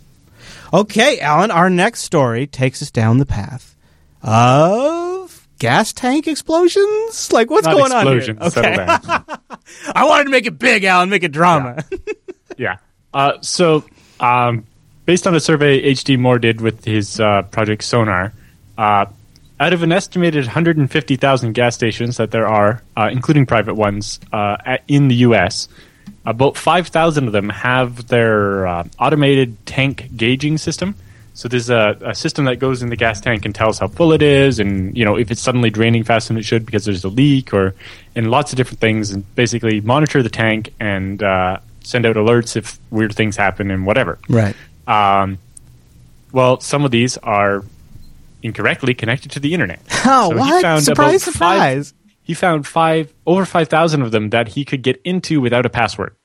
Okay, 0.74 1.20
Alan, 1.20 1.52
our 1.52 1.70
next 1.70 2.02
story 2.02 2.48
takes 2.48 2.82
us 2.82 2.92
down 2.92 3.18
the 3.18 3.26
path 3.26 3.76
of 4.24 5.48
gas 5.60 5.94
tank 5.94 6.28
explosions. 6.28 7.32
Like, 7.32 7.50
what's 7.50 7.66
Not 7.68 7.76
going 7.76 7.92
explosions. 7.92 8.58
on 8.58 8.64
here? 8.64 8.76
down. 8.76 9.00
I 9.96 10.06
wanted 10.06 10.26
to 10.26 10.30
make 10.32 10.46
it 10.48 10.58
big, 10.60 10.84
Alan, 10.84 11.10
make 11.10 11.24
it 11.24 11.32
drama. 11.32 11.84
yeah. 12.58 12.78
Uh, 13.14 13.34
so, 13.42 13.86
um, 14.20 14.66
based 15.06 15.28
on 15.28 15.36
a 15.36 15.40
survey 15.40 15.94
HD 15.94 16.18
Moore 16.18 16.40
did 16.40 16.62
with 16.62 16.86
his 16.86 17.20
uh, 17.20 17.44
project 17.44 17.84
Sonar, 17.84 18.34
uh, 18.78 19.06
out 19.60 19.74
of 19.74 19.84
an 19.84 19.92
estimated 19.92 20.46
150,000 20.46 21.54
gas 21.54 21.76
stations 21.76 22.18
that 22.18 22.32
there 22.32 22.48
are, 22.48 22.82
uh, 22.98 23.10
including 23.12 23.46
private 23.46 23.76
ones, 23.76 24.20
uh, 24.34 24.58
at, 24.66 24.84
in 24.88 25.08
the 25.08 25.16
U.S., 25.16 25.70
about 26.26 26.58
5,000 26.58 27.28
of 27.28 27.34
them 27.34 27.50
have 27.50 28.08
their 28.08 28.68
uh, 28.68 28.84
automated 29.00 29.64
tank 29.66 30.10
gauging 30.16 30.58
system. 30.58 30.96
So 31.36 31.48
there's 31.48 31.70
a, 31.70 31.98
a 32.02 32.16
system 32.16 32.46
that 32.46 32.58
goes 32.58 32.82
in 32.82 32.90
the 32.90 32.96
gas 32.96 33.22
tank 33.22 33.46
and 33.46 33.54
tells 33.54 33.80
how 33.80 33.88
full 33.88 34.14
it 34.14 34.22
is, 34.22 34.58
and 34.58 34.98
you 34.98 35.04
know 35.04 35.18
if 35.18 35.32
it's 35.32 35.42
suddenly 35.42 35.70
draining 35.70 36.06
faster 36.06 36.30
than 36.30 36.38
it 36.38 36.44
should 36.44 36.66
because 36.66 36.86
there's 36.86 37.04
a 37.04 37.10
leak, 37.10 37.54
or 37.54 37.76
and 38.16 38.32
lots 38.32 38.54
of 38.54 38.58
different 38.58 38.80
things, 38.80 39.12
and 39.12 39.36
basically 39.36 39.82
monitor 39.82 40.24
the 40.24 40.30
tank 40.30 40.74
and 40.80 41.22
uh, 41.22 41.60
send 41.84 42.06
out 42.06 42.16
alerts 42.16 42.56
if 42.56 42.80
weird 42.90 43.14
things 43.14 43.36
happen 43.36 43.70
and 43.70 43.86
whatever. 43.86 44.18
right. 44.30 44.56
Um, 44.88 45.38
well, 46.32 46.60
some 46.60 46.86
of 46.86 46.92
these 46.92 47.18
are 47.18 47.64
incorrectly 48.44 48.94
connected 48.94 49.32
to 49.32 49.40
the 49.40 49.54
internet. 49.54 49.80
Oh, 50.08 50.30
So 50.30 50.38
what? 50.38 50.84
surprise, 50.84 51.24
surprise. 51.24 51.90
Five, 51.92 51.94
he 52.22 52.34
found 52.36 52.68
five 52.68 53.12
over 53.26 53.44
five 53.46 53.70
thousand 53.70 54.04
of 54.04 54.12
them 54.12 54.30
that 54.30 54.50
he 54.50 54.64
could 54.64 54.84
get 54.84 55.02
into 55.04 55.42
without 55.42 55.66
a 55.66 55.70
password. 55.70 56.16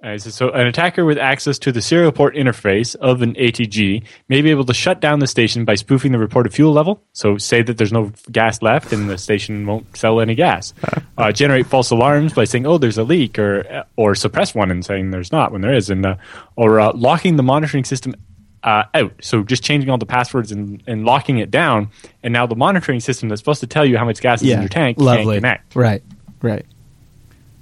It 0.00 0.22
says, 0.22 0.36
so 0.36 0.50
an 0.50 0.68
attacker 0.68 1.04
with 1.04 1.18
access 1.18 1.58
to 1.60 1.72
the 1.72 1.82
serial 1.82 2.12
port 2.12 2.36
interface 2.36 2.94
of 2.96 3.20
an 3.20 3.34
ATG 3.34 4.04
may 4.28 4.42
be 4.42 4.50
able 4.50 4.64
to 4.66 4.74
shut 4.74 5.00
down 5.00 5.18
the 5.18 5.26
station 5.26 5.64
by 5.64 5.74
spoofing 5.74 6.12
the 6.12 6.20
reported 6.20 6.54
fuel 6.54 6.72
level. 6.72 7.02
So 7.14 7.36
say 7.36 7.62
that 7.62 7.78
there's 7.78 7.92
no 7.92 8.12
gas 8.30 8.62
left 8.62 8.92
and 8.92 9.10
the 9.10 9.18
station 9.18 9.66
won't 9.66 9.96
sell 9.96 10.20
any 10.20 10.34
gas. 10.34 10.72
Uh, 11.18 11.32
generate 11.32 11.66
false 11.66 11.90
alarms 11.90 12.32
by 12.32 12.44
saying, 12.44 12.64
"Oh, 12.64 12.78
there's 12.78 12.96
a 12.96 13.02
leak," 13.02 13.40
or 13.40 13.84
or 13.96 14.14
suppress 14.14 14.54
one 14.54 14.70
and 14.70 14.84
saying 14.84 15.10
there's 15.10 15.32
not 15.32 15.50
when 15.50 15.62
there 15.62 15.74
is, 15.74 15.90
and 15.90 16.06
uh, 16.06 16.14
or 16.54 16.78
uh, 16.78 16.92
locking 16.94 17.34
the 17.34 17.42
monitoring 17.42 17.82
system 17.82 18.14
uh, 18.62 18.84
out. 18.94 19.12
So 19.20 19.42
just 19.42 19.64
changing 19.64 19.90
all 19.90 19.98
the 19.98 20.06
passwords 20.06 20.52
and, 20.52 20.80
and 20.86 21.04
locking 21.04 21.38
it 21.38 21.50
down, 21.50 21.90
and 22.22 22.32
now 22.32 22.46
the 22.46 22.54
monitoring 22.54 23.00
system 23.00 23.28
that's 23.28 23.40
supposed 23.40 23.58
to 23.62 23.66
tell 23.66 23.84
you 23.84 23.98
how 23.98 24.04
much 24.04 24.20
gas 24.20 24.42
is 24.42 24.48
in 24.50 24.60
your 24.60 24.68
tank 24.68 24.98
lovely. 25.00 25.24
can't 25.24 25.34
connect. 25.38 25.74
Right, 25.74 26.04
right. 26.40 26.64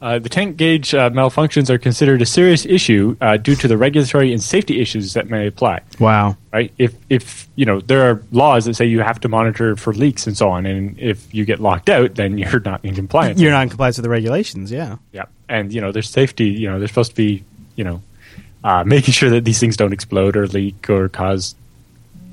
Uh, 0.00 0.18
the 0.18 0.28
tank 0.28 0.58
gauge 0.58 0.94
uh, 0.94 1.08
malfunctions 1.10 1.70
are 1.70 1.78
considered 1.78 2.20
a 2.20 2.26
serious 2.26 2.66
issue 2.66 3.16
uh, 3.22 3.38
due 3.38 3.54
to 3.54 3.66
the 3.66 3.78
regulatory 3.78 4.30
and 4.30 4.42
safety 4.42 4.80
issues 4.80 5.14
that 5.14 5.30
may 5.30 5.46
apply. 5.46 5.80
Wow. 5.98 6.36
Right? 6.52 6.70
If 6.76 6.94
if 7.08 7.48
you 7.56 7.64
know 7.64 7.80
there 7.80 8.10
are 8.10 8.22
laws 8.30 8.66
that 8.66 8.74
say 8.74 8.84
you 8.84 9.00
have 9.00 9.20
to 9.20 9.28
monitor 9.28 9.74
for 9.74 9.94
leaks 9.94 10.26
and 10.26 10.36
so 10.36 10.50
on, 10.50 10.66
and 10.66 10.98
if 10.98 11.32
you 11.34 11.46
get 11.46 11.60
locked 11.60 11.88
out, 11.88 12.14
then 12.14 12.36
you're 12.38 12.60
not 12.60 12.84
in 12.84 12.94
compliance. 12.94 13.40
You're 13.40 13.52
not 13.52 13.62
in 13.62 13.68
compliance 13.70 13.96
with 13.96 14.04
the 14.04 14.10
regulations. 14.10 14.70
Yeah. 14.70 14.96
Yeah, 15.12 15.24
and 15.48 15.72
you 15.72 15.80
know 15.80 15.92
there's 15.92 16.10
safety. 16.10 16.50
You 16.50 16.70
know 16.70 16.78
they're 16.78 16.88
supposed 16.88 17.12
to 17.12 17.16
be 17.16 17.42
you 17.76 17.84
know 17.84 18.02
uh, 18.64 18.84
making 18.84 19.12
sure 19.12 19.30
that 19.30 19.44
these 19.44 19.58
things 19.58 19.78
don't 19.78 19.92
explode 19.92 20.36
or 20.36 20.46
leak 20.46 20.90
or 20.90 21.08
cause 21.08 21.54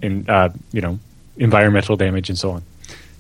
in 0.02 0.30
uh, 0.30 0.50
you 0.74 0.82
know 0.82 1.00
environmental 1.38 1.96
damage 1.96 2.30
and 2.30 2.38
so 2.38 2.52
on. 2.52 2.64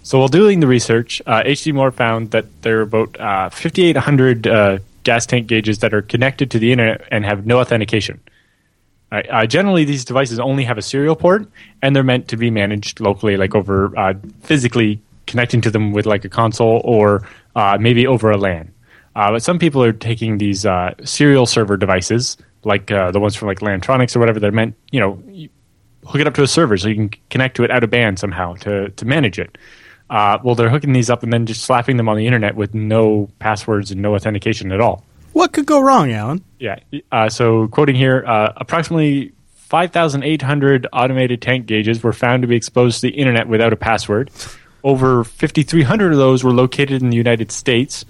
So 0.03 0.19
while 0.19 0.27
doing 0.27 0.60
the 0.60 0.67
research, 0.67 1.22
uh, 1.25 1.43
HD 1.43 1.74
Moore 1.74 1.91
found 1.91 2.31
that 2.31 2.45
there 2.62 2.79
are 2.79 2.81
about 2.81 3.19
uh, 3.19 3.50
5,800 3.50 4.48
uh, 4.48 4.77
gas 5.03 5.25
tank 5.25 5.48
gauges 5.48 5.79
that 5.79 5.93
are 5.93 6.01
connected 6.01 6.51
to 6.51 6.60
the 6.60 6.72
internet 6.72 7.07
and 7.10 7.25
have 7.25 7.45
no 7.45 7.60
authentication. 7.60 8.19
Uh, 9.12 9.45
generally, 9.45 9.86
these 9.86 10.03
devices 10.03 10.39
only 10.39 10.63
have 10.63 10.77
a 10.77 10.81
serial 10.81 11.15
port, 11.15 11.48
and 11.83 11.95
they're 11.95 12.03
meant 12.03 12.27
to 12.27 12.36
be 12.36 12.50
managed 12.50 13.00
locally, 13.00 13.38
like 13.38 13.53
over 13.53 13.98
uh, 13.98 14.13
physically 14.41 15.00
connecting 15.27 15.62
to 15.62 15.69
them 15.69 15.91
with 15.91 16.05
like 16.05 16.25
a 16.25 16.29
console 16.29 16.81
or 16.83 17.27
uh, 17.55 17.77
maybe 17.79 18.07
over 18.07 18.31
a 18.31 18.38
LAN. 18.38 18.74
Uh, 19.15 19.31
but 19.31 19.43
some 19.43 19.60
people 19.60 19.83
are 19.83 19.93
taking 19.93 20.39
these 20.39 20.65
uh, 20.65 20.93
serial 21.03 21.45
server 21.45 21.77
devices, 21.77 22.38
like 22.63 22.89
uh, 22.91 23.12
the 23.12 23.19
ones 23.19 23.36
from 23.36 23.48
like 23.48 23.60
Lantronix 23.60 24.15
or 24.15 24.19
whatever. 24.19 24.39
They're 24.39 24.51
meant, 24.51 24.75
you 24.91 25.00
know, 25.00 25.22
you 25.27 25.50
hook 26.07 26.19
it 26.19 26.27
up 26.27 26.33
to 26.33 26.43
a 26.43 26.48
server 26.48 26.75
so 26.75 26.88
you 26.88 26.95
can 26.95 27.12
connect 27.29 27.55
to 27.57 27.63
it 27.63 27.72
out 27.72 27.83
of 27.83 27.89
band 27.91 28.17
somehow 28.19 28.55
to 28.55 28.89
to 28.89 29.05
manage 29.05 29.38
it. 29.38 29.57
Uh, 30.13 30.38
well, 30.43 30.53
they're 30.53 30.70
hooking 30.70 30.93
these 30.93 31.10
up 31.10 31.24
and 31.24 31.34
then 31.34 31.48
just 31.48 31.63
slapping 31.63 31.98
them 31.98 32.08
on 32.08 32.15
the 32.15 32.27
internet 32.27 32.55
with 32.55 32.75
no 32.75 33.27
passwords 33.39 33.89
and 33.89 34.00
no 34.00 34.13
authentication 34.13 34.72
at 34.72 34.79
all. 34.79 35.03
What 35.32 35.53
could 35.53 35.65
go 35.65 35.82
wrong, 35.82 36.12
Alan? 36.12 36.43
Yeah. 36.60 36.77
Uh, 37.12 37.29
so, 37.29 37.67
quoting 37.70 37.96
here, 37.96 38.24
uh, 38.27 38.53
approximately 38.58 39.32
5,800 39.55 40.86
automated 40.93 41.41
tank 41.41 41.65
gauges 41.65 42.03
were 42.03 42.13
found 42.13 42.43
to 42.43 42.48
be 42.48 42.55
exposed 42.55 43.01
to 43.01 43.08
the 43.08 43.15
internet 43.15 43.48
without 43.48 43.74
a 43.74 43.75
password. 43.75 44.29
Over 44.84 45.24
5,300 45.24 46.12
of 46.12 46.20
those 46.20 46.43
were 46.43 46.53
located 46.53 47.01
in 47.01 47.10
the 47.10 47.17
United 47.17 47.51
States, 47.51 48.05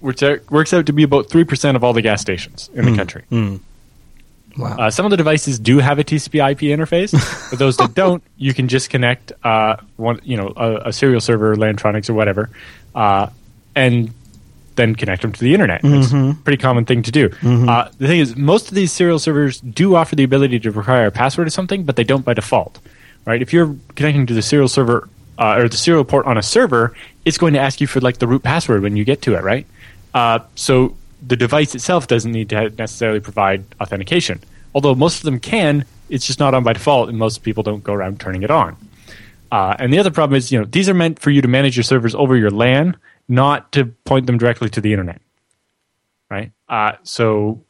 which 0.00 0.20
works 0.50 0.72
out 0.74 0.86
to 0.86 0.92
be 0.92 1.04
about 1.04 1.28
3% 1.28 1.76
of 1.76 1.84
all 1.84 1.92
the 1.92 2.02
gas 2.02 2.20
stations 2.20 2.70
in 2.74 2.86
the 2.86 2.96
country. 2.96 3.22
Wow. 4.58 4.76
Uh, 4.76 4.90
some 4.90 5.06
of 5.06 5.10
the 5.10 5.16
devices 5.16 5.58
do 5.58 5.78
have 5.78 5.98
a 5.98 6.04
TCP/IP 6.04 6.60
interface, 6.76 7.12
but 7.50 7.58
those 7.58 7.76
that 7.76 7.94
don't, 8.02 8.22
you 8.36 8.52
can 8.52 8.66
just 8.68 8.90
connect 8.90 9.32
uh, 9.44 9.76
one, 9.96 10.20
you 10.24 10.36
know, 10.36 10.52
a, 10.56 10.88
a 10.88 10.92
serial 10.92 11.20
server, 11.20 11.54
Lantronix 11.54 12.10
or 12.10 12.14
whatever, 12.14 12.50
uh, 12.94 13.28
and 13.76 14.12
then 14.74 14.94
connect 14.94 15.22
them 15.22 15.32
to 15.32 15.40
the 15.40 15.54
internet. 15.54 15.80
It's 15.84 16.12
a 16.12 16.42
pretty 16.42 16.60
common 16.60 16.84
thing 16.84 17.02
to 17.02 17.10
do. 17.10 17.30
Uh, 17.68 17.88
the 17.98 18.06
thing 18.06 18.20
is, 18.20 18.36
most 18.36 18.68
of 18.68 18.74
these 18.74 18.92
serial 18.92 19.18
servers 19.18 19.60
do 19.60 19.94
offer 19.96 20.14
the 20.16 20.24
ability 20.24 20.60
to 20.60 20.70
require 20.70 21.06
a 21.06 21.10
password 21.10 21.46
or 21.46 21.50
something, 21.50 21.84
but 21.84 21.96
they 21.96 22.04
don't 22.04 22.24
by 22.24 22.34
default. 22.34 22.78
Right? 23.24 23.42
If 23.42 23.52
you're 23.52 23.74
connecting 23.94 24.26
to 24.26 24.34
the 24.34 24.42
serial 24.42 24.68
server 24.68 25.08
uh, 25.38 25.56
or 25.58 25.68
the 25.68 25.76
serial 25.76 26.04
port 26.04 26.26
on 26.26 26.38
a 26.38 26.42
server, 26.42 26.96
it's 27.24 27.38
going 27.38 27.54
to 27.54 27.60
ask 27.60 27.80
you 27.80 27.86
for 27.86 28.00
like 28.00 28.18
the 28.18 28.26
root 28.26 28.42
password 28.42 28.82
when 28.82 28.96
you 28.96 29.04
get 29.04 29.22
to 29.22 29.34
it, 29.34 29.42
right? 29.42 29.66
Uh, 30.14 30.40
so 30.54 30.96
the 31.26 31.36
device 31.36 31.74
itself 31.74 32.06
doesn't 32.06 32.32
need 32.32 32.48
to 32.50 32.70
necessarily 32.70 33.20
provide 33.20 33.64
authentication. 33.80 34.40
Although 34.74 34.94
most 34.94 35.18
of 35.18 35.22
them 35.22 35.40
can, 35.40 35.84
it's 36.08 36.26
just 36.26 36.38
not 36.38 36.54
on 36.54 36.62
by 36.62 36.72
default, 36.72 37.08
and 37.08 37.18
most 37.18 37.42
people 37.42 37.62
don't 37.62 37.82
go 37.82 37.92
around 37.92 38.20
turning 38.20 38.42
it 38.42 38.50
on. 38.50 38.76
Uh, 39.50 39.74
and 39.78 39.92
the 39.92 39.98
other 39.98 40.10
problem 40.10 40.36
is, 40.36 40.52
you 40.52 40.58
know, 40.58 40.64
these 40.64 40.88
are 40.88 40.94
meant 40.94 41.18
for 41.18 41.30
you 41.30 41.40
to 41.40 41.48
manage 41.48 41.76
your 41.76 41.84
servers 41.84 42.14
over 42.14 42.36
your 42.36 42.50
LAN, 42.50 42.96
not 43.28 43.72
to 43.72 43.86
point 44.04 44.26
them 44.26 44.38
directly 44.38 44.68
to 44.68 44.80
the 44.80 44.92
internet. 44.92 45.20
Right? 46.30 46.52
Uh, 46.68 46.92
so, 47.02 47.64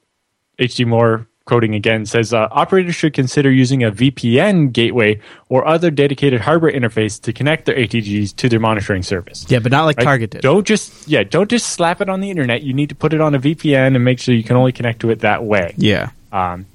HD 0.58 0.84
Moore 0.86 1.26
quoting 1.48 1.74
again 1.74 2.04
says 2.04 2.34
uh, 2.34 2.46
operators 2.50 2.94
should 2.94 3.14
consider 3.14 3.50
using 3.50 3.82
a 3.82 3.90
VPN 3.90 4.70
gateway 4.70 5.18
or 5.48 5.66
other 5.66 5.90
dedicated 5.90 6.42
hardware 6.42 6.70
interface 6.70 7.20
to 7.22 7.32
connect 7.32 7.64
their 7.64 7.74
ATGs 7.74 8.36
to 8.36 8.50
their 8.50 8.60
monitoring 8.60 9.02
service. 9.02 9.46
yeah, 9.48 9.58
but 9.58 9.72
not 9.72 9.86
like 9.86 9.96
Right? 9.96 10.04
Target 10.04 10.30
did. 10.30 10.42
Don't 10.42 10.66
just 10.66 11.08
yeah, 11.08 11.22
don't 11.24 11.48
just 11.50 11.70
slap 11.70 12.02
it 12.02 12.10
on 12.10 12.20
the 12.20 12.30
internet. 12.30 12.62
You 12.62 12.74
need 12.74 12.90
to 12.90 12.94
put 12.94 13.14
it 13.14 13.20
on 13.22 13.34
a 13.34 13.40
VPN 13.40 13.96
and 13.96 14.04
make 14.04 14.20
sure 14.20 14.34
you 14.34 14.44
can 14.44 14.56
only 14.56 14.72
connect 14.72 15.00
to 15.00 15.10
it 15.10 15.20
that 15.20 15.42
way. 15.42 15.74
Yeah. 15.78 16.10
Um, 16.30 16.66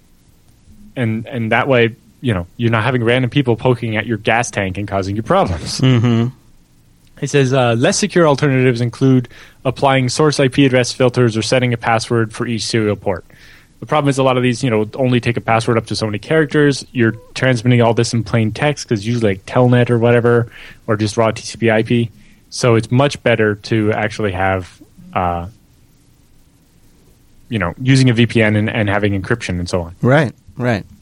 and 0.96 1.28
and 1.28 1.52
that 1.52 1.68
way, 1.68 1.96
you 2.22 2.34
know, 2.34 2.48
you're 2.58 2.72
not 2.72 2.84
having 2.84 3.04
random 3.04 3.30
people 3.30 3.56
poking 3.56 3.96
at 3.96 4.08
your 4.08 4.18
gas 4.18 4.50
tank 4.50 4.80
and 4.80 4.88
causing 4.88 5.16
you 5.16 5.22
problems. 5.22 5.80
Mm-hmm. 5.82 6.36
It 7.22 7.30
says 7.30 7.54
uh, 7.54 7.76
less 7.78 8.00
secure 8.00 8.28
alternatives 8.28 8.82
include 8.82 9.30
applying 9.64 10.10
source 10.10 10.40
IP 10.40 10.58
address 10.60 10.92
filters 10.92 11.38
or 11.38 11.44
setting 11.44 11.74
a 11.74 11.78
password 11.78 12.34
for 12.34 12.48
each 12.48 12.66
serial 12.66 12.96
port. 12.96 13.24
The 13.84 13.88
problem 13.88 14.08
is 14.08 14.18
a 14.18 14.24
lot 14.24 14.38
of 14.38 14.44
these, 14.44 14.64
you 14.64 14.70
know, 14.70 14.90
only 14.94 15.20
take 15.20 15.36
a 15.36 15.42
password 15.42 15.78
up 15.78 15.88
to 15.88 15.96
so 15.98 16.06
many 16.06 16.18
characters. 16.18 16.86
You're 16.94 17.18
transmitting 17.34 17.82
all 17.82 17.94
this 17.94 18.14
in 18.14 18.24
plain 18.24 18.54
text 18.54 18.88
because 18.88 19.06
usually 19.06 19.34
like 19.34 19.46
Telnet 19.46 19.90
or 19.90 20.00
whatever, 20.00 20.50
or 20.88 20.96
just 20.96 21.18
raw 21.18 21.32
TCP/IP. 21.32 22.10
So 22.50 22.76
it's 22.76 22.90
much 22.90 23.22
better 23.24 23.56
to 23.56 23.92
actually 23.92 24.32
have, 24.32 24.82
uh, 25.12 25.48
you 27.50 27.60
know, 27.60 27.74
using 27.78 28.10
a 28.10 28.14
VPN 28.14 28.56
and, 28.58 28.70
and 28.70 28.88
having 28.88 29.22
encryption 29.22 29.60
and 29.60 29.68
so 29.68 29.82
on. 29.82 29.96
Right. 30.02 30.32
Right. 30.58 30.86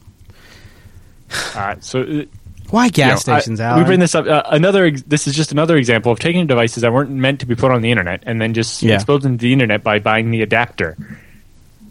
Uh, 1.56 1.76
so 1.82 2.02
uh, 2.02 2.24
Why 2.72 2.90
gas 2.90 3.28
you 3.28 3.34
know, 3.34 3.40
stations, 3.40 3.62
Alan? 3.62 3.80
We 3.84 3.86
bring 3.86 4.00
this 4.00 4.16
up. 4.16 4.26
Uh, 4.26 4.42
another. 4.48 4.86
Ex- 4.86 5.04
this 5.04 5.28
is 5.28 5.36
just 5.36 5.52
another 5.52 5.78
example 5.78 6.12
of 6.12 6.18
taking 6.20 6.48
devices 6.48 6.82
that 6.82 6.92
weren't 6.92 7.12
meant 7.12 7.42
to 7.42 7.46
be 7.46 7.54
put 7.54 7.70
on 7.72 7.84
the 7.84 7.92
internet 7.92 8.24
and 8.26 8.42
then 8.42 8.56
just 8.56 8.82
Yeah. 8.82 8.96
exposing 8.96 9.38
to 9.38 9.42
the 9.42 9.54
internet 9.54 9.84
by 9.84 10.00
buying 10.00 10.32
the 10.32 10.42
adapter 10.42 10.98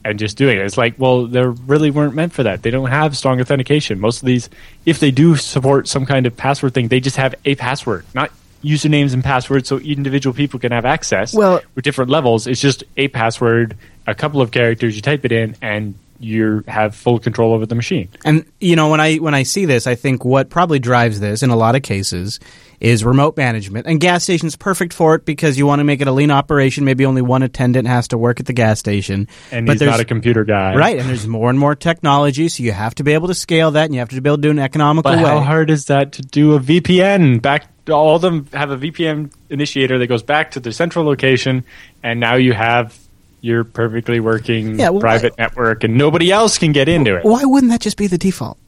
and 0.05 0.19
just 0.19 0.37
doing 0.37 0.59
it. 0.59 0.65
It's 0.65 0.79
like, 0.79 0.95
well, 0.99 1.27
they 1.27 1.43
really 1.43 1.91
weren't 1.91 2.15
meant 2.15 2.33
for 2.33 2.43
that. 2.43 2.63
They 2.63 2.71
don't 2.71 2.89
have 2.91 3.17
strong 3.17 3.41
authentication. 3.41 4.01
Most 4.01 4.23
of 4.23 4.27
these, 4.27 4.49
if 4.87 4.99
they 5.01 5.11
do 5.11 5.37
support 5.37 5.89
some 5.89 6.07
kind 6.07 6.27
of 6.27 6.37
password 6.37 6.75
thing, 6.75 6.89
they 6.89 7.01
just 7.01 7.17
have 7.17 7.35
a 7.45 7.55
password, 7.55 8.05
not 8.15 8.31
usernames 8.65 9.15
and 9.15 9.25
passwords, 9.25 9.69
so 9.69 9.79
individual 9.79 10.35
people 10.35 10.61
can 10.61 10.73
have 10.73 10.85
access. 10.85 11.35
Well- 11.35 11.63
with 11.75 11.85
different 11.85 12.11
levels, 12.11 12.47
it's 12.47 12.61
just 12.61 12.85
a 12.97 13.09
password, 13.09 13.77
a 14.07 14.15
couple 14.15 14.41
of 14.41 14.51
characters. 14.51 14.97
You 14.97 15.03
type 15.03 15.25
it 15.25 15.33
in, 15.33 15.57
and 15.63 15.95
you 16.21 16.63
have 16.69 16.95
full 16.95 17.19
control 17.19 17.55
over 17.55 17.67
the 17.67 17.75
machine. 17.75 18.09
And 18.25 18.45
you 18.61 18.77
know, 18.77 18.91
when 18.91 19.01
I 19.01 19.17
when 19.17 19.35
I 19.35 19.43
see 19.43 19.65
this, 19.65 19.87
I 19.87 19.95
think 19.95 20.25
what 20.25 20.51
probably 20.51 20.79
drives 20.79 21.19
this 21.19 21.43
in 21.43 21.51
a 21.51 21.57
lot 21.57 21.75
of 21.75 21.83
cases 21.83 22.39
is 22.79 23.05
remote 23.05 23.37
management. 23.37 23.87
And 23.87 24.01
gas 24.01 24.23
stations 24.23 24.57
perfect 24.57 24.93
for 24.93 25.15
it 25.15 25.25
because 25.25 25.59
you 25.59 25.67
want 25.67 25.81
to 25.81 25.85
make 25.85 26.01
it 26.01 26.09
a 26.09 26.13
lean 26.13 26.31
operation. 26.31 26.85
Maybe 26.85 27.05
only 27.05 27.23
one 27.23 27.43
attendant 27.43 27.89
has 27.89 28.09
to 28.09 28.19
work 28.19 28.41
at 28.41 28.47
the 28.47 28.53
gas 28.53 28.79
station. 28.79 29.29
And 29.51 29.67
but 29.67 29.75
he's 29.75 29.83
not 29.83 30.01
a 30.01 30.05
computer 30.05 30.45
guy, 30.45 30.75
right, 30.77 30.99
and 30.99 31.09
there's 31.09 31.27
more 31.27 31.51
and 31.51 31.59
more 31.59 31.75
technology, 31.75 32.49
so 32.49 32.63
you 32.63 32.73
have 32.73 32.95
to 32.97 33.05
be 33.05 33.13
able 33.13 33.29
to 33.29 33.35
scale 33.35 33.71
that, 33.73 33.87
and 33.87 33.95
you 33.95 34.01
have 34.01 34.11
to 34.11 34.21
be 34.21 34.29
able 34.29 34.37
to 34.37 34.43
do 34.43 34.51
an 34.51 34.59
economical 34.59 35.11
But 35.11 35.19
way. 35.23 35.29
how 35.31 35.41
hard 35.41 35.71
is 35.71 35.87
that 35.87 36.13
to 36.13 36.23
do 36.23 36.55
a 36.55 36.61
VPN? 36.61 37.41
Back, 37.43 37.67
all 37.91 38.17
of 38.17 38.23
them 38.23 38.47
have 38.53 38.71
a 38.71 38.77
VPN 38.77 39.33
initiator 39.49 39.99
that 39.99 40.07
goes 40.07 40.23
back 40.23 40.53
to 40.53 40.61
the 40.61 40.73
central 40.73 41.05
location, 41.05 41.65
and 42.03 42.21
now 42.21 42.37
you 42.37 42.53
have 42.53 42.99
your 43.41 43.65
perfectly 43.65 44.21
working 44.21 44.79
Yeah, 44.79 44.91
well, 44.91 45.01
private 45.01 45.37
network, 45.39 45.85
and 45.85 45.97
nobody 45.97 46.31
else 46.33 46.59
can 46.59 46.73
get 46.73 46.89
into 46.89 47.17
it. 47.17 47.25
Why 47.25 47.45
wouldn't 47.45 47.71
that 47.73 47.81
just 47.81 47.97
be 47.97 48.07
the 48.07 48.19
default? 48.19 48.59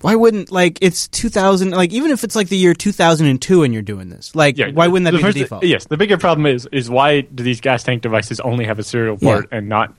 Why 0.00 0.14
wouldn't 0.14 0.50
like 0.50 0.78
it's 0.80 1.08
2000 1.08 1.72
like 1.72 1.92
even 1.92 2.10
if 2.10 2.24
it's 2.24 2.34
like 2.34 2.48
the 2.48 2.56
year 2.56 2.72
2002 2.72 3.62
and 3.64 3.74
you're 3.74 3.82
doing 3.82 4.08
this 4.08 4.34
like 4.34 4.56
why 4.72 4.86
wouldn't 4.88 5.04
that 5.04 5.10
the 5.10 5.18
be 5.18 5.22
first- 5.22 5.34
the 5.34 5.40
default? 5.42 5.62
Yes, 5.64 5.84
the 5.84 5.98
bigger 5.98 6.16
problem 6.16 6.46
is 6.46 6.66
is 6.72 6.88
why 6.88 7.20
do 7.20 7.42
these 7.42 7.60
gas 7.60 7.82
tank 7.82 8.00
devices 8.00 8.40
only 8.40 8.64
have 8.64 8.78
a 8.78 8.82
serial 8.82 9.18
port 9.18 9.48
Yeah. 9.52 9.58
and 9.58 9.68
not? 9.68 9.92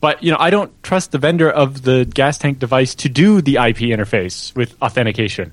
But 0.00 0.24
you 0.24 0.32
know, 0.32 0.38
I 0.40 0.50
don't 0.50 0.72
trust 0.82 1.12
the 1.12 1.18
vendor 1.18 1.48
of 1.48 1.82
the 1.82 2.04
gas 2.04 2.36
tank 2.36 2.58
device 2.58 2.96
to 2.96 3.08
do 3.08 3.40
the 3.40 3.52
IP 3.58 3.78
interface 3.94 4.54
with 4.56 4.74
authentication. 4.82 5.52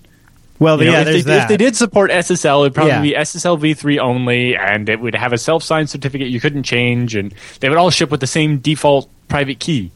Well, 0.62 0.78
You 0.80 0.86
know, 0.86 0.92
yeah, 0.92 1.00
if, 1.00 1.06
there's 1.06 1.24
they, 1.26 1.34
that. 1.34 1.42
if 1.44 1.48
they 1.50 1.58
did 1.58 1.76
support 1.76 2.12
SSL, 2.12 2.62
it'd 2.62 2.76
probably 2.76 2.92
Yeah. 2.92 3.02
be 3.02 3.14
SSL 3.16 3.58
v3 3.60 3.98
only, 3.98 4.56
and 4.56 4.88
it 4.90 5.00
would 5.00 5.16
have 5.16 5.34
a 5.34 5.38
self-signed 5.40 5.90
certificate 5.90 6.28
you 6.28 6.40
couldn't 6.40 6.64
change, 6.64 7.16
and 7.16 7.34
they 7.62 7.68
would 7.68 7.80
all 7.80 7.90
ship 7.90 8.12
with 8.12 8.20
the 8.20 8.28
same 8.28 8.60
default 8.60 9.10
private 9.28 9.58
key, 9.60 9.90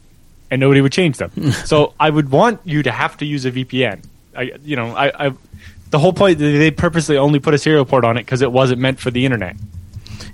and 0.50 0.58
nobody 0.60 0.80
would 0.80 0.90
change 0.90 1.18
them. 1.18 1.30
so 1.64 1.94
I 2.00 2.10
would 2.10 2.32
want 2.32 2.60
you 2.64 2.82
to 2.82 2.90
have 2.90 3.16
to 3.18 3.24
use 3.24 3.44
a 3.46 3.52
VPN. 3.52 4.02
I, 4.36 4.52
you 4.64 4.74
know, 4.74 4.88
I, 4.96 5.28
I 5.28 5.32
the 5.90 6.00
whole 6.00 6.12
point 6.12 6.38
they 6.40 6.72
purposely 6.72 7.16
only 7.16 7.38
put 7.38 7.54
a 7.54 7.58
serial 7.58 7.84
port 7.84 8.04
on 8.04 8.16
it 8.16 8.22
because 8.26 8.42
it 8.42 8.50
wasn't 8.50 8.80
meant 8.80 8.98
for 8.98 9.12
the 9.12 9.24
internet. 9.24 9.54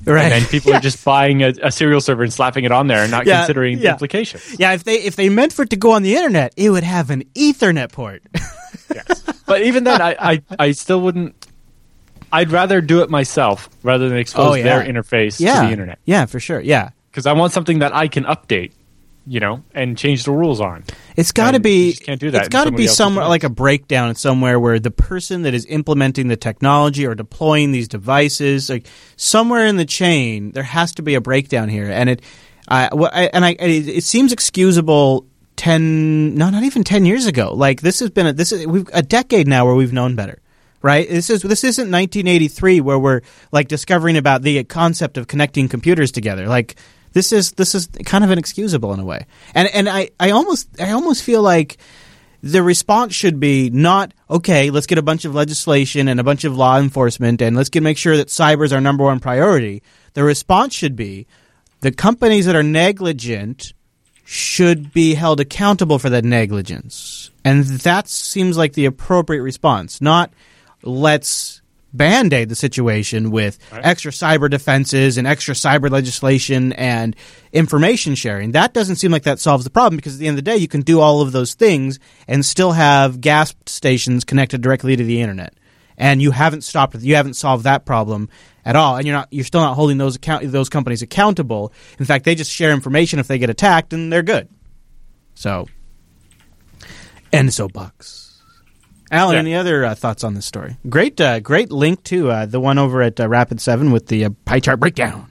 Right. 0.06 0.22
And 0.24 0.32
then 0.32 0.44
people 0.48 0.72
are 0.74 0.80
just 0.88 1.04
buying 1.04 1.42
a, 1.42 1.52
a 1.62 1.70
serial 1.70 2.00
server 2.00 2.22
and 2.24 2.32
slapping 2.32 2.64
it 2.64 2.72
on 2.72 2.86
there 2.88 3.02
and 3.02 3.10
not 3.10 3.26
Yeah, 3.26 3.40
considering 3.40 3.76
the 3.78 3.84
yeah. 3.84 3.92
implications. 3.92 4.58
Yeah, 4.58 4.72
if 4.72 4.82
they 4.84 4.94
if 4.94 5.14
they 5.16 5.28
meant 5.28 5.52
for 5.52 5.62
it 5.64 5.70
to 5.70 5.76
go 5.76 5.92
on 5.92 6.02
the 6.02 6.16
internet, 6.16 6.54
it 6.56 6.70
would 6.70 6.82
have 6.84 7.10
an 7.10 7.22
Ethernet 7.34 7.92
port. 7.92 8.22
Yes. 8.94 9.22
But 9.52 9.62
even 9.62 9.84
then, 9.84 10.00
I, 10.00 10.16
I, 10.18 10.42
I 10.58 10.72
still 10.72 11.00
wouldn't. 11.00 11.34
I'd 12.32 12.50
rather 12.50 12.80
do 12.80 13.02
it 13.02 13.10
myself 13.10 13.68
rather 13.82 14.08
than 14.08 14.16
expose 14.18 14.52
Oh, 14.52 14.54
yeah. 14.54 14.64
their 14.64 14.82
interface 14.92 15.38
yeah, 15.38 15.60
to 15.60 15.66
the 15.66 15.72
internet 15.72 15.98
Yeah, 16.06 16.24
for 16.24 16.40
sure. 16.40 16.60
Yeah, 16.60 16.90
because 17.10 17.26
I 17.26 17.34
want 17.34 17.52
something 17.52 17.80
that 17.80 17.94
I 17.94 18.08
can 18.08 18.24
update, 18.24 18.72
you 19.26 19.38
know, 19.40 19.62
and 19.74 19.98
change 19.98 20.24
the 20.24 20.30
rules 20.32 20.58
on. 20.58 20.84
It's 21.14 21.30
got 21.32 21.50
to 21.50 21.56
And 21.56 21.62
be. 21.64 21.86
you 21.88 21.92
just 21.92 22.04
can't 22.04 22.18
do 22.18 22.30
that 22.30 22.38
It's 22.38 22.46
in 22.46 22.50
got 22.50 22.60
to 22.60 22.68
somebody 22.68 22.82
be 22.84 22.86
else's 22.86 22.96
somewhere 22.96 23.24
device. 23.24 23.30
like 23.30 23.44
a 23.44 23.50
breakdown 23.50 24.14
somewhere 24.14 24.58
where 24.58 24.78
the 24.78 24.90
person 24.90 25.42
that 25.42 25.52
is 25.52 25.66
implementing 25.66 26.28
the 26.28 26.36
technology 26.36 27.04
or 27.06 27.14
deploying 27.14 27.70
these 27.72 27.86
devices, 27.88 28.70
like 28.70 28.86
somewhere 29.16 29.66
in 29.66 29.76
the 29.76 29.84
chain, 29.84 30.52
there 30.52 30.62
has 30.62 30.92
to 30.94 31.02
be 31.02 31.14
a 31.14 31.20
breakdown 31.20 31.68
here, 31.68 31.90
and 31.90 32.08
it. 32.08 32.22
I 32.68 32.86
and 33.34 33.44
I, 33.44 33.50
it, 33.58 33.88
it 33.88 34.04
seems 34.04 34.32
excusable. 34.32 35.26
Ten, 35.56 36.34
no, 36.34 36.50
not 36.50 36.62
even 36.64 36.82
ten 36.82 37.04
years 37.04 37.26
ago. 37.26 37.52
Like 37.54 37.82
this 37.82 38.00
has 38.00 38.10
been 38.10 38.26
a, 38.26 38.32
this 38.32 38.52
is 38.52 38.66
we've 38.66 38.88
a 38.92 39.02
decade 39.02 39.46
now 39.46 39.66
where 39.66 39.74
we've 39.74 39.92
known 39.92 40.16
better, 40.16 40.40
right? 40.80 41.08
This 41.08 41.30
is 41.30 41.42
this 41.42 41.62
isn't 41.62 41.90
1983 41.90 42.80
where 42.80 42.98
we're 42.98 43.20
like 43.52 43.68
discovering 43.68 44.16
about 44.16 44.42
the 44.42 44.64
concept 44.64 45.18
of 45.18 45.28
connecting 45.28 45.68
computers 45.68 46.10
together. 46.10 46.46
Like 46.48 46.76
this 47.12 47.32
is 47.32 47.52
this 47.52 47.74
is 47.74 47.88
kind 48.04 48.24
of 48.24 48.30
inexcusable 48.30 48.92
in 48.92 49.00
a 49.00 49.04
way, 49.04 49.26
and 49.54 49.68
and 49.68 49.88
I, 49.88 50.10
I 50.18 50.30
almost 50.30 50.68
I 50.80 50.92
almost 50.92 51.22
feel 51.22 51.42
like 51.42 51.76
the 52.42 52.62
response 52.62 53.14
should 53.14 53.38
be 53.38 53.70
not 53.70 54.12
okay. 54.28 54.70
Let's 54.70 54.86
get 54.86 54.98
a 54.98 55.02
bunch 55.02 55.24
of 55.24 55.34
legislation 55.34 56.08
and 56.08 56.18
a 56.18 56.24
bunch 56.24 56.44
of 56.44 56.56
law 56.56 56.78
enforcement, 56.78 57.42
and 57.42 57.56
let's 57.56 57.68
get 57.68 57.82
make 57.82 57.98
sure 57.98 58.16
that 58.16 58.28
cyber 58.28 58.64
is 58.64 58.72
our 58.72 58.80
number 58.80 59.04
one 59.04 59.20
priority. 59.20 59.82
The 60.14 60.24
response 60.24 60.74
should 60.74 60.96
be 60.96 61.26
the 61.80 61.92
companies 61.92 62.46
that 62.46 62.56
are 62.56 62.62
negligent 62.62 63.74
should 64.32 64.92
be 64.94 65.12
held 65.14 65.40
accountable 65.40 65.98
for 65.98 66.08
that 66.08 66.24
negligence, 66.24 67.30
and 67.44 67.64
that 67.64 68.08
seems 68.08 68.56
like 68.56 68.72
the 68.72 68.86
appropriate 68.86 69.42
response. 69.42 70.00
Not 70.00 70.32
let's 70.82 71.60
band 71.92 72.32
aid 72.32 72.48
the 72.48 72.54
situation 72.56 73.30
with 73.30 73.58
Right. 73.70 73.84
extra 73.84 74.10
cyber 74.10 74.48
defenses 74.48 75.18
and 75.18 75.26
extra 75.26 75.54
cyber 75.54 75.90
legislation 75.90 76.72
and 76.72 77.14
information 77.52 78.14
sharing. 78.14 78.52
That 78.52 78.72
doesn't 78.72 78.96
seem 78.96 79.12
like 79.12 79.24
that 79.24 79.38
solves 79.38 79.64
the 79.64 79.70
problem 79.70 79.96
because 79.96 80.14
at 80.14 80.20
the 80.20 80.26
end 80.28 80.38
of 80.38 80.44
the 80.44 80.50
day, 80.50 80.56
you 80.56 80.68
can 80.68 80.80
do 80.80 81.00
all 81.00 81.20
of 81.20 81.32
those 81.32 81.52
things 81.52 81.98
and 82.26 82.42
still 82.46 82.72
have 82.72 83.20
gas 83.20 83.54
stations 83.66 84.24
connected 84.24 84.62
directly 84.62 84.96
to 84.96 85.04
the 85.04 85.20
internet. 85.20 85.52
And 86.02 86.20
you 86.20 86.32
haven't 86.32 86.62
stopped. 86.62 86.96
You 86.96 87.14
haven't 87.14 87.34
solved 87.34 87.62
that 87.62 87.84
problem 87.86 88.28
at 88.64 88.74
all, 88.74 88.96
and 88.96 89.06
you're 89.06 89.14
not. 89.16 89.28
You're 89.30 89.44
still 89.44 89.60
not 89.60 89.74
holding 89.74 89.98
those 89.98 90.16
account 90.16 90.50
those 90.50 90.68
companies 90.68 91.00
accountable. 91.00 91.72
In 92.00 92.04
fact, 92.04 92.24
they 92.24 92.34
just 92.34 92.50
share 92.50 92.72
information 92.72 93.20
if 93.20 93.28
they 93.28 93.38
get 93.38 93.50
attacked, 93.50 93.92
and 93.92 94.12
they're 94.12 94.22
good. 94.24 94.48
So, 95.34 95.68
and 97.32 97.54
so 97.54 97.68
bucks. 97.68 98.40
Alan, 99.10 99.34
Yeah. 99.34 99.38
any 99.40 99.54
other 99.54 99.84
uh, 99.84 99.94
thoughts 99.94 100.24
on 100.24 100.34
this 100.34 100.46
story? 100.46 100.76
Great, 100.88 101.20
uh, 101.20 101.38
great 101.40 101.70
link 101.70 102.02
to 102.04 102.30
uh, 102.30 102.46
the 102.46 102.58
one 102.60 102.78
over 102.78 103.02
at 103.02 103.20
uh, 103.20 103.28
Rapid7 103.28 103.92
with 103.92 104.06
the 104.08 104.24
uh, 104.24 104.30
pie 104.44 104.58
chart 104.60 104.80
breakdown. 104.80 105.28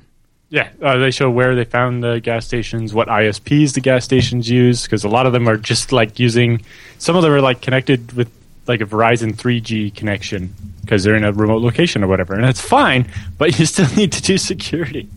Yeah, 0.50 0.70
uh, 0.82 0.98
they 0.98 1.12
show 1.12 1.30
where 1.32 1.56
they 1.56 1.64
found 1.64 2.04
the 2.04 2.20
gas 2.20 2.46
stations, 2.46 2.94
what 2.94 3.08
ISPs 3.08 3.74
the 3.74 3.82
gas 3.82 4.04
stations 4.06 4.50
use, 4.50 4.84
because 4.84 5.04
a 5.04 5.10
lot 5.10 5.26
of 5.26 5.34
them 5.34 5.48
are 5.50 5.58
just 5.58 5.92
like 5.92 6.20
using. 6.20 6.62
Some 6.98 7.16
of 7.16 7.24
them 7.24 7.32
are 7.32 7.42
like 7.42 7.62
connected 7.62 8.12
with 8.14 8.30
like 8.72 8.82
a 8.82 8.86
Verizon 8.86 9.34
3G 9.36 9.94
connection 9.96 10.54
because 10.82 11.04
they're 11.04 11.16
in 11.16 11.24
a 11.24 11.32
remote 11.32 11.62
location 11.62 12.04
or 12.04 12.08
whatever, 12.08 12.34
and 12.34 12.44
that's 12.44 12.62
fine. 12.62 13.08
But 13.38 13.58
you 13.60 13.66
still 13.66 13.88
need 13.96 14.12
to 14.14 14.22
do 14.22 14.38
security. 14.38 15.08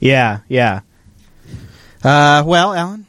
Yeah, 0.00 0.40
yeah. 0.48 0.80
Uh, 2.04 2.42
well, 2.46 2.72
Alan, 2.74 3.06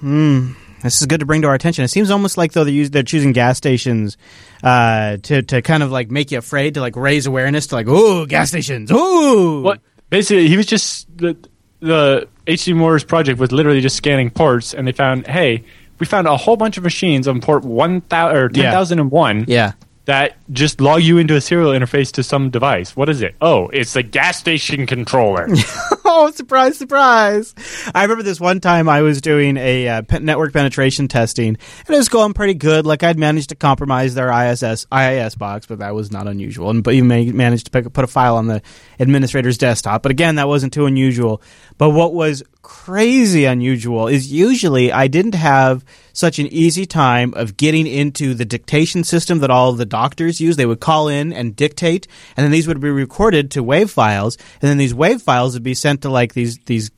hmm, 0.00 0.52
this 0.82 1.00
is 1.00 1.06
good 1.06 1.20
to 1.20 1.26
bring 1.26 1.42
to 1.42 1.48
our 1.48 1.54
attention. 1.54 1.84
It 1.84 1.88
seems 1.88 2.10
almost 2.10 2.36
like 2.36 2.52
though 2.52 2.64
they're, 2.64 2.74
us- 2.82 2.90
they're 2.90 3.02
choosing 3.02 3.32
gas 3.32 3.56
stations 3.56 4.16
uh, 4.62 5.16
to 5.22 5.42
to 5.42 5.62
kind 5.62 5.82
of 5.82 5.90
like 5.90 6.10
make 6.10 6.30
you 6.30 6.38
afraid 6.38 6.74
to 6.74 6.80
like 6.80 6.96
raise 6.96 7.26
awareness 7.26 7.68
to 7.68 7.74
like 7.76 7.88
ooh 7.88 8.26
gas 8.26 8.48
stations 8.50 8.90
ooh 8.92 9.62
What 9.62 9.80
basically 10.10 10.48
he 10.48 10.56
was 10.56 10.66
just 10.66 11.06
the 11.16 11.36
the 11.80 12.28
HD 12.46 12.74
Moore's 12.76 13.04
project 13.04 13.38
was 13.40 13.50
literally 13.52 13.80
just 13.80 13.96
scanning 13.96 14.30
ports, 14.30 14.74
and 14.74 14.86
they 14.86 14.92
found 14.92 15.26
hey, 15.26 15.64
we 15.98 16.06
found 16.06 16.26
a 16.26 16.36
whole 16.36 16.56
bunch 16.56 16.76
of 16.76 16.82
machines 16.84 17.26
on 17.28 17.40
port 17.40 17.64
one 17.64 18.00
thousand 18.02 18.36
or 18.36 18.48
ten 18.48 18.64
Yeah. 18.64 18.70
thousand 18.72 18.98
and 19.00 19.10
one. 19.10 19.44
yeah 19.48 19.72
that 20.06 20.36
just 20.52 20.80
log 20.80 21.02
you 21.02 21.18
into 21.18 21.34
a 21.34 21.40
serial 21.40 21.72
interface 21.72 22.12
to 22.12 22.22
some 22.22 22.48
device. 22.48 22.94
What 22.94 23.08
is 23.08 23.22
it? 23.22 23.34
Oh, 23.40 23.66
it's 23.70 23.96
a 23.96 24.04
gas 24.04 24.38
station 24.38 24.86
controller. 24.86 25.48
oh, 26.04 26.30
surprise, 26.32 26.78
surprise. 26.78 27.52
I 27.92 28.02
remember 28.02 28.22
this 28.22 28.38
one 28.38 28.60
time 28.60 28.88
I 28.88 29.02
was 29.02 29.20
doing 29.20 29.56
a 29.56 29.88
uh, 29.88 30.02
pe- 30.02 30.20
network 30.20 30.52
penetration 30.52 31.08
testing, 31.08 31.48
and 31.48 31.90
it 31.92 31.96
was 31.96 32.08
going 32.08 32.34
pretty 32.34 32.54
good. 32.54 32.86
Like, 32.86 33.02
I'd 33.02 33.18
managed 33.18 33.48
to 33.48 33.56
compromise 33.56 34.14
their 34.14 34.30
ISS, 34.30 34.86
IIS 34.92 35.34
box, 35.34 35.66
but 35.66 35.80
that 35.80 35.92
was 35.92 36.12
not 36.12 36.28
unusual. 36.28 36.70
And, 36.70 36.84
but 36.84 36.94
you 36.94 37.02
may, 37.02 37.32
managed 37.32 37.64
to 37.64 37.70
pick, 37.72 37.92
put 37.92 38.04
a 38.04 38.06
file 38.06 38.36
on 38.36 38.46
the 38.46 38.62
administrator's 39.00 39.58
desktop. 39.58 40.04
But 40.04 40.12
again, 40.12 40.36
that 40.36 40.46
wasn't 40.46 40.72
too 40.72 40.86
unusual. 40.86 41.42
But 41.78 41.90
what 41.90 42.14
was 42.14 42.42
crazy 42.62 43.44
unusual 43.44 44.08
is 44.08 44.32
usually 44.32 44.90
I 44.90 45.08
didn't 45.08 45.34
have 45.34 45.84
such 46.12 46.38
an 46.38 46.46
easy 46.46 46.86
time 46.86 47.34
of 47.34 47.56
getting 47.56 47.86
into 47.86 48.34
the 48.34 48.44
dictation 48.44 49.04
system 49.04 49.40
that 49.40 49.50
all 49.50 49.72
the 49.72 49.84
doctors 49.84 50.40
use. 50.40 50.56
They 50.56 50.66
would 50.66 50.80
call 50.80 51.08
in 51.08 51.32
and 51.32 51.54
dictate, 51.54 52.08
and 52.36 52.44
then 52.44 52.50
these 52.50 52.66
would 52.66 52.80
be 52.80 52.90
recorded 52.90 53.50
to 53.52 53.62
WAV 53.62 53.90
files, 53.90 54.38
and 54.62 54.70
then 54.70 54.78
these 54.78 54.94
WAV 54.94 55.20
files 55.20 55.54
would 55.54 55.62
be 55.62 55.74
sent 55.74 56.02
to 56.02 56.08
like 56.08 56.32
these 56.34 56.58
these 56.66 56.90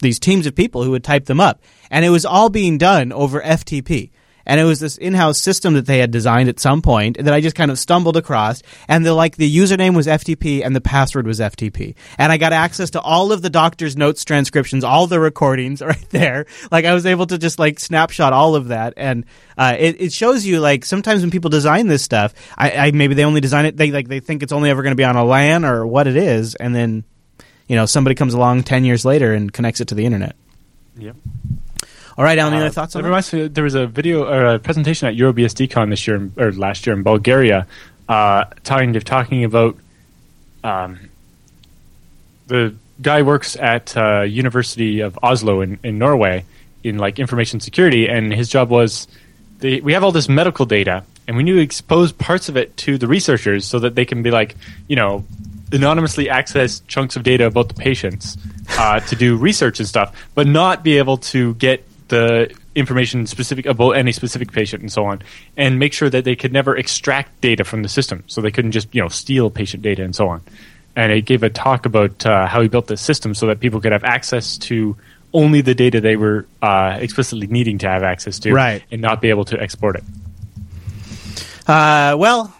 these 0.00 0.18
teams 0.18 0.46
of 0.46 0.54
people 0.54 0.82
who 0.82 0.90
would 0.92 1.04
type 1.04 1.26
them 1.26 1.40
up, 1.40 1.60
and 1.90 2.04
it 2.04 2.10
was 2.10 2.24
all 2.24 2.48
being 2.48 2.78
done 2.78 3.12
over 3.12 3.40
FTP. 3.40 4.10
And 4.46 4.60
it 4.60 4.64
was 4.64 4.80
this 4.80 4.96
in-house 4.96 5.38
system 5.38 5.74
that 5.74 5.86
they 5.86 5.98
had 5.98 6.10
designed 6.10 6.48
at 6.48 6.60
some 6.60 6.82
point 6.82 7.18
that 7.18 7.32
I 7.32 7.40
just 7.40 7.56
kind 7.56 7.70
of 7.70 7.78
stumbled 7.78 8.16
across. 8.16 8.62
And 8.88 9.04
the 9.04 9.14
like 9.14 9.36
the 9.36 9.54
username 9.54 9.94
was 9.94 10.06
FTP 10.06 10.64
and 10.64 10.74
the 10.74 10.80
password 10.80 11.26
was 11.26 11.40
FTP. 11.40 11.94
And 12.18 12.32
I 12.32 12.36
got 12.36 12.52
access 12.52 12.90
to 12.90 13.00
all 13.00 13.32
of 13.32 13.42
the 13.42 13.50
doctor's 13.50 13.96
notes 13.96 14.24
transcriptions, 14.24 14.84
all 14.84 15.06
the 15.06 15.20
recordings 15.20 15.80
right 15.82 16.10
there. 16.10 16.46
Like 16.70 16.84
I 16.84 16.94
was 16.94 17.06
able 17.06 17.26
to 17.26 17.38
just 17.38 17.58
like 17.58 17.78
snapshot 17.78 18.32
all 18.32 18.54
of 18.54 18.68
that. 18.68 18.94
And 18.96 19.24
uh, 19.56 19.76
it, 19.78 20.00
it 20.00 20.12
shows 20.12 20.46
you 20.46 20.60
like 20.60 20.84
sometimes 20.84 21.22
when 21.22 21.30
people 21.30 21.50
design 21.50 21.86
this 21.86 22.02
stuff, 22.02 22.34
I, 22.56 22.70
I 22.70 22.90
maybe 22.90 23.14
they 23.14 23.24
only 23.24 23.40
design 23.40 23.66
it 23.66 23.76
they 23.76 23.90
like 23.90 24.08
they 24.08 24.20
think 24.20 24.42
it's 24.42 24.52
only 24.52 24.70
ever 24.70 24.82
going 24.82 24.92
to 24.92 24.96
be 24.96 25.04
on 25.04 25.16
a 25.16 25.24
LAN 25.24 25.64
or 25.64 25.86
what 25.86 26.06
it 26.06 26.16
is, 26.16 26.54
and 26.54 26.74
then 26.74 27.04
you 27.68 27.76
know 27.76 27.86
somebody 27.86 28.14
comes 28.14 28.34
along 28.34 28.62
ten 28.62 28.84
years 28.84 29.04
later 29.04 29.32
and 29.32 29.52
connects 29.52 29.80
it 29.80 29.88
to 29.88 29.94
the 29.94 30.04
internet. 30.04 30.36
yep. 30.96 31.16
All 32.22 32.26
right, 32.26 32.38
Alan, 32.38 32.54
any 32.54 32.62
Uh, 32.62 32.66
other 32.66 32.72
thoughts 32.72 32.94
on 32.94 33.00
it 33.00 33.02
that? 33.02 33.08
reminds 33.08 33.32
me, 33.32 33.48
there 33.48 33.64
was 33.64 33.74
a 33.74 33.88
video 33.88 34.22
or 34.24 34.44
a 34.54 34.58
presentation 34.60 35.08
at 35.08 35.16
EuroBSDCon 35.16 35.90
this 35.90 36.06
year 36.06 36.14
in- 36.18 36.32
or 36.36 36.52
last 36.52 36.86
year 36.86 36.94
in 36.94 37.02
Bulgaria, 37.02 37.66
uh, 38.08 38.44
talking 38.62 38.92
talking 39.00 39.42
about 39.42 39.76
um, 40.62 41.00
the 42.46 42.76
guy 43.00 43.22
works 43.22 43.56
at 43.56 43.96
uh, 43.96 44.20
University 44.22 45.00
of 45.00 45.18
Oslo 45.20 45.62
in, 45.62 45.80
in 45.82 45.98
Norway 45.98 46.44
in 46.84 46.96
like 46.96 47.18
information 47.18 47.58
security, 47.58 48.06
and 48.08 48.32
his 48.32 48.48
job 48.48 48.70
was 48.70 49.08
they, 49.58 49.80
we 49.80 49.92
have 49.92 50.04
all 50.04 50.12
this 50.12 50.28
medical 50.28 50.64
data, 50.64 51.02
and 51.26 51.36
we 51.36 51.42
need 51.42 51.54
to 51.54 51.60
expose 51.60 52.12
parts 52.12 52.48
of 52.48 52.56
it 52.56 52.76
to 52.76 52.98
the 52.98 53.08
researchers 53.08 53.64
so 53.66 53.80
that 53.80 53.96
they 53.96 54.04
can 54.04 54.22
be 54.22 54.30
like, 54.30 54.54
you 54.86 54.94
know, 54.94 55.24
anonymously 55.72 56.30
access 56.30 56.78
chunks 56.86 57.16
of 57.16 57.24
data 57.24 57.46
about 57.46 57.66
the 57.66 57.74
patients 57.74 58.36
uh, 58.78 59.00
to 59.00 59.16
do 59.16 59.36
research 59.36 59.80
and 59.80 59.88
stuff, 59.88 60.14
but 60.36 60.46
not 60.46 60.84
be 60.84 60.98
able 60.98 61.16
to 61.16 61.54
get 61.54 61.84
the 62.12 62.54
information 62.74 63.26
specific 63.26 63.64
about 63.66 63.92
any 63.92 64.12
specific 64.12 64.52
patient 64.52 64.82
and 64.82 64.92
so 64.92 65.04
on, 65.06 65.22
and 65.56 65.78
make 65.78 65.92
sure 65.92 66.10
that 66.10 66.24
they 66.24 66.36
could 66.36 66.52
never 66.52 66.76
extract 66.76 67.40
data 67.40 67.64
from 67.64 67.82
the 67.82 67.88
system, 67.88 68.22
so 68.26 68.40
they 68.40 68.50
couldn't 68.52 68.72
just 68.72 68.94
you 68.94 69.00
know 69.02 69.08
steal 69.08 69.48
patient 69.50 69.82
data 69.82 70.04
and 70.04 70.14
so 70.14 70.28
on. 70.28 70.40
And 70.94 71.10
it 71.10 71.22
gave 71.24 71.42
a 71.42 71.48
talk 71.50 71.86
about 71.86 72.24
uh, 72.26 72.46
how 72.46 72.60
he 72.60 72.68
built 72.68 72.86
the 72.86 72.96
system 72.98 73.34
so 73.34 73.46
that 73.46 73.60
people 73.60 73.80
could 73.80 73.92
have 73.92 74.04
access 74.04 74.58
to 74.68 74.94
only 75.32 75.62
the 75.62 75.74
data 75.74 76.00
they 76.02 76.16
were 76.16 76.44
uh, 76.60 76.98
explicitly 77.00 77.46
needing 77.46 77.78
to 77.78 77.88
have 77.88 78.02
access 78.02 78.38
to, 78.40 78.52
Right. 78.52 78.82
and 78.90 79.00
not 79.00 79.22
be 79.22 79.30
able 79.30 79.46
to 79.46 79.58
export 79.58 79.96
it. 79.96 80.04
Uh, 81.66 82.14
well, 82.18 82.52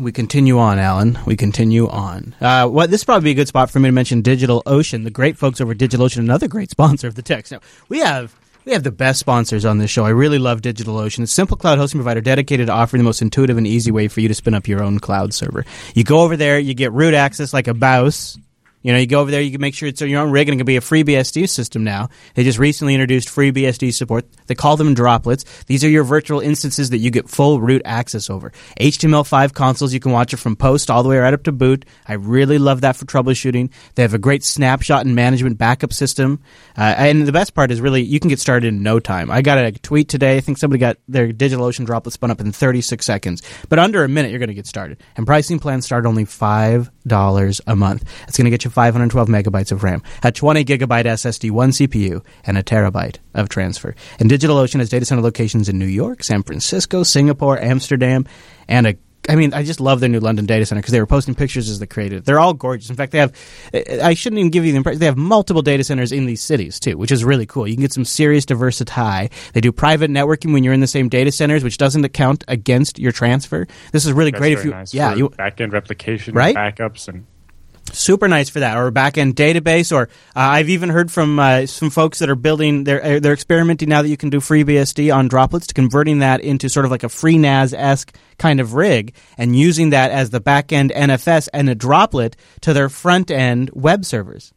we 0.00 0.12
continue 0.12 0.58
on, 0.58 0.78
Alan. 0.78 1.18
We 1.26 1.36
continue 1.36 1.88
on. 1.88 2.34
Uh, 2.40 2.66
what 2.68 2.90
this 2.90 3.04
probably 3.04 3.24
be 3.24 3.30
a 3.32 3.34
good 3.34 3.48
spot 3.48 3.70
for 3.70 3.78
me 3.78 3.88
to 3.88 3.92
mention 3.92 4.22
DigitalOcean, 4.22 5.04
the 5.04 5.10
great 5.10 5.36
folks 5.36 5.60
over 5.60 5.72
at 5.72 5.78
DigitalOcean, 5.78 6.18
another 6.18 6.48
great 6.48 6.70
sponsor 6.76 7.06
of 7.06 7.14
the 7.14 7.22
text. 7.22 7.52
Now 7.52 7.60
we 7.88 7.98
have. 8.00 8.34
We 8.66 8.72
have 8.72 8.82
the 8.82 8.92
best 8.92 9.18
sponsors 9.20 9.64
on 9.64 9.78
this 9.78 9.90
show. 9.90 10.04
I 10.04 10.10
really 10.10 10.38
love 10.38 10.60
DigitalOcean. 10.60 11.20
It's 11.20 11.32
a 11.32 11.34
simple 11.34 11.56
cloud 11.56 11.78
hosting 11.78 11.98
provider 11.98 12.20
dedicated 12.20 12.66
to 12.66 12.72
offering 12.74 12.98
the 12.98 13.04
most 13.04 13.22
intuitive 13.22 13.56
and 13.56 13.66
easy 13.66 13.90
way 13.90 14.06
for 14.06 14.20
you 14.20 14.28
to 14.28 14.34
spin 14.34 14.52
up 14.52 14.68
your 14.68 14.82
own 14.82 14.98
cloud 14.98 15.32
server. 15.32 15.64
You 15.94 16.04
go 16.04 16.20
over 16.20 16.36
there, 16.36 16.58
you 16.58 16.74
get 16.74 16.92
root 16.92 17.14
access 17.14 17.54
like 17.54 17.68
a 17.68 17.74
BIOS, 17.74 18.38
You 18.82 18.92
know, 18.92 18.98
you 18.98 19.06
go 19.06 19.20
over 19.20 19.30
there, 19.30 19.42
you 19.42 19.50
can 19.50 19.60
make 19.60 19.74
sure 19.74 19.88
it's 19.88 20.00
on 20.00 20.08
your 20.08 20.22
own 20.22 20.30
rig, 20.30 20.48
and 20.48 20.54
it 20.54 20.58
can 20.58 20.66
be 20.66 20.76
a 20.76 20.80
FreeBSD 20.80 21.48
system 21.48 21.84
now. 21.84 22.08
They 22.34 22.44
just 22.44 22.58
recently 22.58 22.94
introduced 22.94 23.28
FreeBSD 23.28 23.92
support. 23.92 24.26
They 24.46 24.54
call 24.54 24.76
them 24.76 24.94
droplets. 24.94 25.44
These 25.66 25.84
are 25.84 25.88
your 25.88 26.04
virtual 26.04 26.40
instances 26.40 26.90
that 26.90 26.98
you 26.98 27.10
get 27.10 27.28
full 27.28 27.60
root 27.60 27.82
access 27.84 28.30
over. 28.30 28.52
HTML5 28.80 29.52
consoles, 29.52 29.92
you 29.92 30.00
can 30.00 30.12
watch 30.12 30.32
it 30.32 30.38
from 30.38 30.56
post 30.56 30.90
all 30.90 31.02
the 31.02 31.10
way 31.10 31.18
right 31.18 31.34
up 31.34 31.42
to 31.42 31.52
boot. 31.52 31.84
I 32.06 32.14
really 32.14 32.58
love 32.58 32.80
that 32.80 32.96
for 32.96 33.04
troubleshooting. 33.04 33.70
They 33.96 34.02
have 34.02 34.14
a 34.14 34.18
great 34.18 34.44
snapshot 34.44 35.04
and 35.04 35.14
management 35.14 35.58
backup 35.58 35.92
system. 35.92 36.40
Uh, 36.76 36.94
and 36.96 37.26
the 37.26 37.32
best 37.32 37.54
part 37.54 37.70
is 37.70 37.80
really, 37.82 38.02
you 38.02 38.18
can 38.18 38.28
get 38.28 38.40
started 38.40 38.68
in 38.68 38.82
no 38.82 38.98
time. 38.98 39.30
I 39.30 39.42
got 39.42 39.58
a 39.58 39.72
tweet 39.72 40.08
today. 40.08 40.38
I 40.38 40.40
think 40.40 40.56
somebody 40.56 40.80
got 40.80 40.96
their 41.06 41.28
DigitalOcean 41.28 41.84
droplet 41.84 42.14
spun 42.14 42.30
up 42.30 42.40
in 42.40 42.50
36 42.50 43.04
seconds. 43.04 43.42
But 43.68 43.78
under 43.78 44.04
a 44.04 44.08
minute, 44.08 44.30
you're 44.30 44.38
going 44.38 44.48
to 44.48 44.54
get 44.54 44.66
started. 44.66 45.02
And 45.16 45.26
pricing 45.26 45.58
plans 45.58 45.84
start 45.84 46.06
only 46.06 46.24
$5 46.24 47.60
a 47.66 47.76
month. 47.76 48.04
It's 48.26 48.38
going 48.38 48.46
to 48.46 48.50
get 48.50 48.64
you 48.64 48.69
512 48.72 49.28
megabytes 49.28 49.72
of 49.72 49.82
RAM, 49.82 50.02
a 50.22 50.32
20 50.32 50.64
gigabyte 50.64 51.04
SSD, 51.04 51.50
one 51.50 51.70
CPU, 51.70 52.24
and 52.44 52.56
a 52.58 52.62
terabyte 52.62 53.16
of 53.34 53.48
transfer. 53.48 53.94
And 54.18 54.30
DigitalOcean 54.30 54.78
has 54.78 54.88
data 54.88 55.04
center 55.04 55.22
locations 55.22 55.68
in 55.68 55.78
New 55.78 55.86
York, 55.86 56.22
San 56.22 56.42
Francisco, 56.42 57.02
Singapore, 57.02 57.58
Amsterdam, 57.58 58.26
and 58.68 58.86
a 58.86 58.94
I 59.28 59.36
mean, 59.36 59.52
I 59.52 59.62
just 59.62 59.80
love 59.80 60.00
their 60.00 60.08
new 60.08 60.18
London 60.18 60.46
data 60.46 60.64
center 60.64 60.80
because 60.80 60.92
they 60.92 61.00
were 61.00 61.06
posting 61.06 61.34
pictures 61.34 61.68
as 61.68 61.78
they 61.78 61.86
created. 61.86 62.18
it. 62.20 62.24
They're 62.24 62.40
all 62.40 62.54
gorgeous. 62.54 62.88
In 62.88 62.96
fact, 62.96 63.12
they 63.12 63.18
have. 63.18 63.36
I 64.02 64.14
shouldn't 64.14 64.38
even 64.38 64.50
give 64.50 64.64
you 64.64 64.72
the 64.72 64.78
impression 64.78 64.98
they 64.98 65.06
have 65.06 65.18
multiple 65.18 65.62
data 65.62 65.84
centers 65.84 66.10
in 66.10 66.24
these 66.24 66.40
cities 66.40 66.80
too, 66.80 66.96
which 66.96 67.12
is 67.12 67.22
really 67.22 67.44
cool. 67.46 67.68
You 67.68 67.74
can 67.74 67.82
get 67.82 67.92
some 67.92 68.06
serious 68.06 68.46
diversity. 68.46 68.90
They 69.52 69.60
do 69.60 69.72
private 69.72 70.10
networking 70.10 70.52
when 70.54 70.64
you're 70.64 70.72
in 70.72 70.80
the 70.80 70.86
same 70.86 71.08
data 71.08 71.30
centers, 71.30 71.62
which 71.62 71.76
doesn't 71.76 72.04
account 72.04 72.44
against 72.48 72.98
your 72.98 73.12
transfer. 73.12 73.66
This 73.92 74.06
is 74.06 74.12
really 74.12 74.30
That's 74.30 74.40
great 74.40 74.52
if 74.54 74.64
you, 74.64 74.70
nice 74.70 74.94
yeah, 74.94 75.12
for 75.12 75.18
you 75.18 75.28
back-end 75.28 75.74
replication, 75.74 76.34
Right? 76.34 76.56
backups, 76.56 77.06
and 77.06 77.26
super 77.92 78.28
nice 78.28 78.48
for 78.48 78.60
that 78.60 78.76
or 78.76 78.86
a 78.86 78.92
back-end 78.92 79.34
database 79.34 79.94
or 79.94 80.04
uh, 80.36 80.54
i've 80.54 80.68
even 80.68 80.88
heard 80.88 81.10
from 81.10 81.38
uh, 81.38 81.66
some 81.66 81.90
folks 81.90 82.20
that 82.20 82.30
are 82.30 82.36
building 82.36 82.84
they're, 82.84 83.04
uh, 83.04 83.20
they're 83.20 83.32
experimenting 83.32 83.88
now 83.88 84.02
that 84.02 84.08
you 84.08 84.16
can 84.16 84.30
do 84.30 84.38
FreeBSD 84.38 85.14
on 85.14 85.28
droplets 85.28 85.66
to 85.68 85.74
converting 85.74 86.20
that 86.20 86.40
into 86.40 86.68
sort 86.68 86.84
of 86.84 86.90
like 86.90 87.02
a 87.02 87.08
FreeNAS-esque 87.08 88.16
kind 88.38 88.60
of 88.60 88.74
rig 88.74 89.14
and 89.36 89.56
using 89.58 89.90
that 89.90 90.10
as 90.10 90.30
the 90.30 90.40
back-end 90.40 90.92
nfs 90.92 91.48
and 91.52 91.68
a 91.68 91.74
droplet 91.74 92.36
to 92.60 92.72
their 92.72 92.88
front-end 92.88 93.70
web 93.72 94.04
servers. 94.04 94.52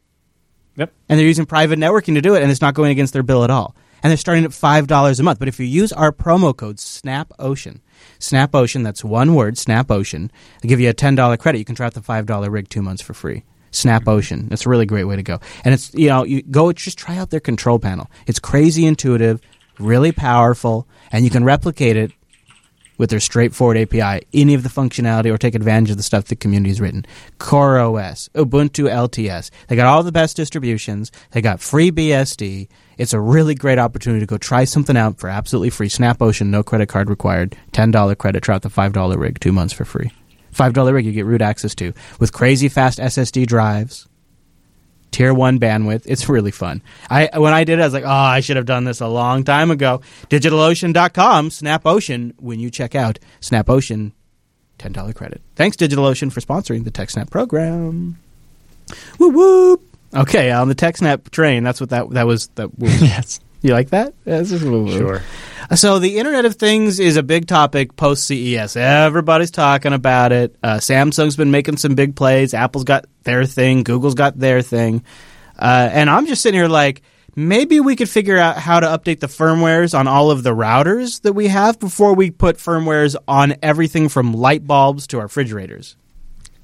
Yep. 0.76 0.92
and 1.08 1.18
they're 1.18 1.26
using 1.26 1.46
private 1.46 1.78
networking 1.78 2.14
to 2.14 2.20
do 2.20 2.34
it 2.34 2.42
and 2.42 2.50
it's 2.50 2.60
not 2.60 2.74
going 2.74 2.90
against 2.90 3.12
their 3.12 3.22
bill 3.22 3.44
at 3.44 3.50
all. 3.50 3.76
And 4.02 4.10
they're 4.10 4.18
starting 4.18 4.44
at 4.44 4.50
$5 4.50 5.18
a 5.18 5.22
month. 5.22 5.38
But 5.38 5.48
if 5.48 5.58
you 5.58 5.64
use 5.64 5.90
our 5.90 6.12
promo 6.12 6.54
code 6.54 6.76
snapocean 6.76 7.80
snapocean 8.18 8.84
that's 8.84 9.04
one 9.04 9.34
word 9.34 9.54
snapocean 9.56 10.30
they 10.60 10.68
give 10.68 10.80
you 10.80 10.88
a 10.88 10.94
$10 10.94 11.38
credit. 11.38 11.58
You 11.58 11.64
can 11.64 11.74
try 11.74 11.86
out 11.86 11.94
the 11.94 12.00
$5 12.00 12.50
rig 12.50 12.68
two 12.68 12.82
months 12.82 13.02
for 13.02 13.14
free. 13.14 13.42
Snap 13.70 14.02
mm-hmm. 14.02 14.10
ocean 14.10 14.48
that's 14.48 14.66
a 14.66 14.68
really 14.68 14.86
great 14.86 15.04
way 15.04 15.16
to 15.16 15.22
go. 15.22 15.40
And 15.64 15.74
it's 15.74 15.92
you 15.94 16.08
know 16.08 16.24
you 16.24 16.42
go 16.42 16.72
just 16.72 16.98
try 16.98 17.16
out 17.16 17.30
their 17.30 17.40
control 17.40 17.78
panel. 17.78 18.10
It's 18.26 18.38
crazy 18.38 18.86
intuitive 18.86 19.40
really 19.78 20.12
powerful 20.12 20.86
and 21.10 21.24
you 21.24 21.30
can 21.30 21.44
replicate 21.44 21.96
it 21.96 22.12
with 22.98 23.10
their 23.10 23.20
straightforward 23.20 23.76
API, 23.76 24.26
any 24.32 24.54
of 24.54 24.62
the 24.62 24.68
functionality, 24.68 25.32
or 25.32 25.38
take 25.38 25.54
advantage 25.54 25.90
of 25.90 25.96
the 25.96 26.02
stuff 26.02 26.26
the 26.26 26.36
community's 26.36 26.80
written. 26.80 27.04
CoreOS, 27.38 28.28
Ubuntu 28.30 28.88
LTS. 28.88 29.50
They 29.68 29.76
got 29.76 29.86
all 29.86 30.02
the 30.02 30.12
best 30.12 30.36
distributions. 30.36 31.10
They 31.32 31.40
got 31.40 31.58
FreeBSD. 31.58 32.68
It's 32.96 33.12
a 33.12 33.20
really 33.20 33.54
great 33.54 33.78
opportunity 33.78 34.20
to 34.20 34.26
go 34.26 34.38
try 34.38 34.64
something 34.64 34.96
out 34.96 35.18
for 35.18 35.28
absolutely 35.28 35.70
free. 35.70 35.88
Snap 35.88 36.22
Ocean, 36.22 36.50
no 36.50 36.62
credit 36.62 36.88
card 36.88 37.10
required. 37.10 37.56
$10 37.72 38.18
credit, 38.18 38.42
try 38.42 38.54
out 38.54 38.62
the 38.62 38.68
$5 38.68 39.16
rig, 39.18 39.40
two 39.40 39.52
months 39.52 39.74
for 39.74 39.84
free. 39.84 40.12
$5 40.54 40.92
rig 40.92 41.04
you 41.04 41.12
get 41.12 41.26
root 41.26 41.42
access 41.42 41.74
to 41.74 41.92
with 42.20 42.32
crazy 42.32 42.68
fast 42.68 43.00
SSD 43.00 43.46
drives 43.46 44.08
tier 45.14 45.32
one 45.32 45.60
bandwidth. 45.60 46.02
It's 46.06 46.28
really 46.28 46.50
fun. 46.50 46.82
I 47.08 47.28
when 47.38 47.54
I 47.54 47.62
did 47.62 47.78
it, 47.78 47.82
I 47.82 47.84
was 47.84 47.94
like, 47.94 48.04
oh, 48.04 48.08
I 48.08 48.40
should 48.40 48.56
have 48.56 48.66
done 48.66 48.82
this 48.82 49.00
a 49.00 49.06
long 49.06 49.44
time 49.44 49.70
ago. 49.70 50.00
DigitalOcean.com, 50.28 51.50
SnapOcean. 51.50 52.34
When 52.40 52.58
you 52.58 52.68
check 52.68 52.96
out 52.96 53.20
SnapOcean, 53.40 54.10
ten 54.76 54.92
dollar 54.92 55.12
credit. 55.12 55.40
Thanks 55.54 55.76
DigitalOcean 55.76 56.32
for 56.32 56.40
sponsoring 56.40 56.84
the 56.84 56.90
TechSnap 56.90 57.30
program. 57.30 58.18
Woo 59.18 59.28
whoop. 59.28 59.82
Okay, 60.14 60.50
on 60.50 60.68
the 60.68 60.74
TechSnap 60.74 61.30
train. 61.30 61.62
That's 61.62 61.80
what 61.80 61.90
that 61.90 62.10
that 62.10 62.26
was. 62.26 62.48
That 62.56 62.76
woo. 62.76 62.88
yes, 63.00 63.38
you 63.68 63.74
like 63.74 63.90
that? 63.90 64.14
Yeah, 64.24 64.38
this 64.38 64.52
is 64.52 64.64
woo 64.64 64.84
woo. 64.84 64.92
sure. 64.92 65.22
So 65.76 65.98
the 65.98 66.18
Internet 66.18 66.44
of 66.44 66.56
Things 66.56 67.00
is 67.00 67.16
a 67.16 67.22
big 67.22 67.46
topic 67.46 67.96
post 67.96 68.26
CES. 68.26 68.76
Everybody's 68.76 69.50
talking 69.50 69.92
about 69.94 70.30
it. 70.32 70.54
Uh, 70.62 70.76
Samsung's 70.76 71.36
been 71.36 71.50
making 71.50 71.78
some 71.78 71.94
big 71.94 72.14
plays. 72.16 72.52
Apple's 72.52 72.84
got 72.84 73.06
their 73.22 73.46
thing. 73.46 73.82
Google's 73.82 74.14
got 74.14 74.38
their 74.38 74.60
thing. 74.60 75.02
Uh, 75.58 75.88
and 75.90 76.10
I'm 76.10 76.26
just 76.26 76.42
sitting 76.42 76.58
here 76.60 76.68
like, 76.68 77.00
maybe 77.34 77.80
we 77.80 77.96
could 77.96 78.10
figure 78.10 78.36
out 78.36 78.58
how 78.58 78.78
to 78.80 78.86
update 78.86 79.20
the 79.20 79.26
firmwares 79.26 79.98
on 79.98 80.06
all 80.06 80.30
of 80.30 80.42
the 80.42 80.54
routers 80.54 81.22
that 81.22 81.32
we 81.32 81.48
have 81.48 81.80
before 81.80 82.14
we 82.14 82.30
put 82.30 82.56
firmwares 82.58 83.16
on 83.26 83.54
everything 83.62 84.10
from 84.10 84.34
light 84.34 84.66
bulbs 84.66 85.06
to 85.08 85.16
our 85.18 85.24
refrigerators. 85.24 85.96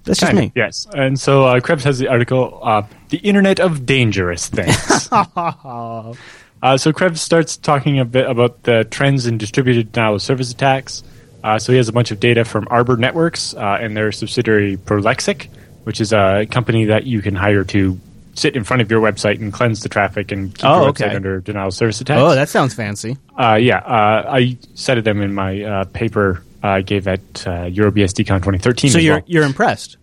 That's 0.05 0.21
just 0.21 0.33
Kind 0.33 0.39
of, 0.39 0.45
me. 0.45 0.53
Yes, 0.57 0.87
and 0.95 1.19
so 1.21 1.45
uh, 1.45 1.61
Krebs 1.61 1.85
has 1.85 1.99
the 1.99 2.09
article, 2.09 2.59
uh, 2.63 2.83
"The 3.11 3.19
Internet 3.19 3.61
of 3.61 3.85
Dangerous 3.85 4.49
Things." 4.49 5.11
uh, 6.63 6.77
so 6.77 6.93
Krebs 6.93 7.21
starts 7.21 7.57
talking 7.57 7.99
a 7.99 8.05
bit 8.05 8.29
about 8.29 8.63
the 8.65 8.85
trends 8.85 9.27
in 9.27 9.39
distributed 9.39 9.93
denial 9.93 10.17
of 10.17 10.23
service 10.23 10.51
attacks. 10.53 11.03
Uh, 11.43 11.59
so 11.59 11.73
he 11.73 11.79
has 11.79 11.89
a 11.89 11.93
bunch 11.93 12.11
of 12.11 12.21
data 12.21 12.45
from 12.45 12.67
Arbor 12.71 12.97
Networks 12.99 13.55
uh, 13.55 13.79
and 13.81 13.97
their 13.97 14.13
subsidiary 14.13 14.77
Prolexic, 14.77 15.49
which 15.85 16.01
is 16.01 16.13
a 16.13 16.47
company 16.51 16.85
that 16.87 17.05
you 17.05 17.23
can 17.23 17.35
hire 17.35 17.65
to 17.65 17.99
sit 18.35 18.57
in 18.57 18.63
front 18.65 18.83
of 18.83 18.91
your 18.91 19.01
website 19.01 19.41
and 19.41 19.53
cleanse 19.53 19.83
the 19.83 19.89
traffic 19.89 20.33
and 20.33 20.55
keep 20.55 20.65
Oh, 20.67 20.81
your 20.81 20.89
okay. 20.91 21.15
under 21.15 21.41
denial 21.41 21.69
of 21.69 21.75
service 21.75 22.01
attacks. 22.01 22.21
Oh, 22.21 22.35
that 22.35 22.49
sounds 22.51 22.75
fancy. 22.75 23.17
Uh, 23.39 23.55
yeah, 23.61 23.79
uh, 23.79 24.25
I 24.31 24.59
cited 24.75 25.05
them 25.05 25.21
in 25.23 25.33
my 25.35 25.63
uh, 25.63 25.85
paper 25.87 26.43
I 26.63 26.83
gave 26.83 27.09
at 27.09 27.21
uh, 27.47 27.65
EuroBSDCon 27.71 28.27
2013. 28.39 28.91
So 28.91 28.99
you're 28.99 29.17
well. 29.17 29.25
you're 29.27 29.45
impressed 29.45 29.97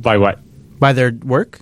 by 0.00 0.16
what? 0.16 0.38
by 0.78 0.92
their 0.92 1.12
work? 1.24 1.60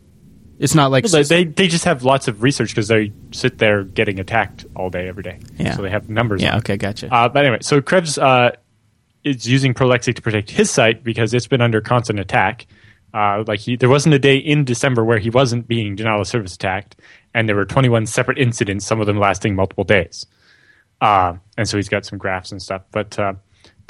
It's 0.62 0.75
not 0.75 0.90
like 0.92 1.05
They, 1.05 1.22
they 1.25 1.44
they 1.44 1.66
just 1.68 1.85
have 1.85 2.05
lots 2.05 2.29
of 2.29 2.42
research 2.42 2.68
because 2.70 2.88
they 2.88 3.12
sit 3.33 3.59
there 3.59 3.83
getting 3.83 4.20
attacked 4.20 4.64
all 4.77 4.90
day 4.90 5.09
every 5.09 5.22
day. 5.25 5.38
Yeah. 5.59 5.75
So 5.75 5.83
they 5.83 5.90
have 5.90 6.09
numbers. 6.09 6.40
yeah. 6.40 6.57
Okay, 6.59 6.77
gotcha. 6.77 7.12
Uh, 7.12 7.29
but 7.29 7.44
anyway, 7.44 7.59
so 7.62 7.83
Krebs 7.83 8.16
uh, 8.16 8.53
is 9.25 9.48
using 9.48 9.75
Prolexic 9.75 10.14
to 10.14 10.22
protect 10.22 10.51
his 10.51 10.70
site 10.70 11.03
because 11.03 11.35
it's 11.35 11.48
been 11.48 11.61
under 11.61 11.81
constant 11.81 12.20
attack. 12.20 12.66
Uh, 13.12 13.44
like 13.46 13.61
he, 13.61 13.77
there 13.77 13.90
wasn't 13.90 14.14
a 14.14 14.18
day 14.18 14.37
in 14.37 14.64
December 14.64 15.05
where 15.05 15.18
he 15.18 15.31
wasn't 15.31 15.66
being 15.66 15.96
denial 15.96 16.20
of 16.20 16.27
service 16.29 16.55
attacked, 16.55 16.96
and 17.35 17.48
there 17.48 17.57
were 17.57 17.66
21 17.66 18.07
separate 18.07 18.38
incidents, 18.38 18.87
some 18.87 19.01
of 19.01 19.07
them 19.07 19.18
lasting 19.18 19.55
multiple 19.55 19.85
days. 19.85 20.25
Uh, 21.01 21.35
and 21.59 21.68
so 21.68 21.77
he's 21.77 21.88
got 21.88 22.07
some 22.07 22.18
graphs 22.18 22.53
and 22.53 22.62
stuff. 22.62 22.83
But 22.92 23.18
uh, 23.18 23.35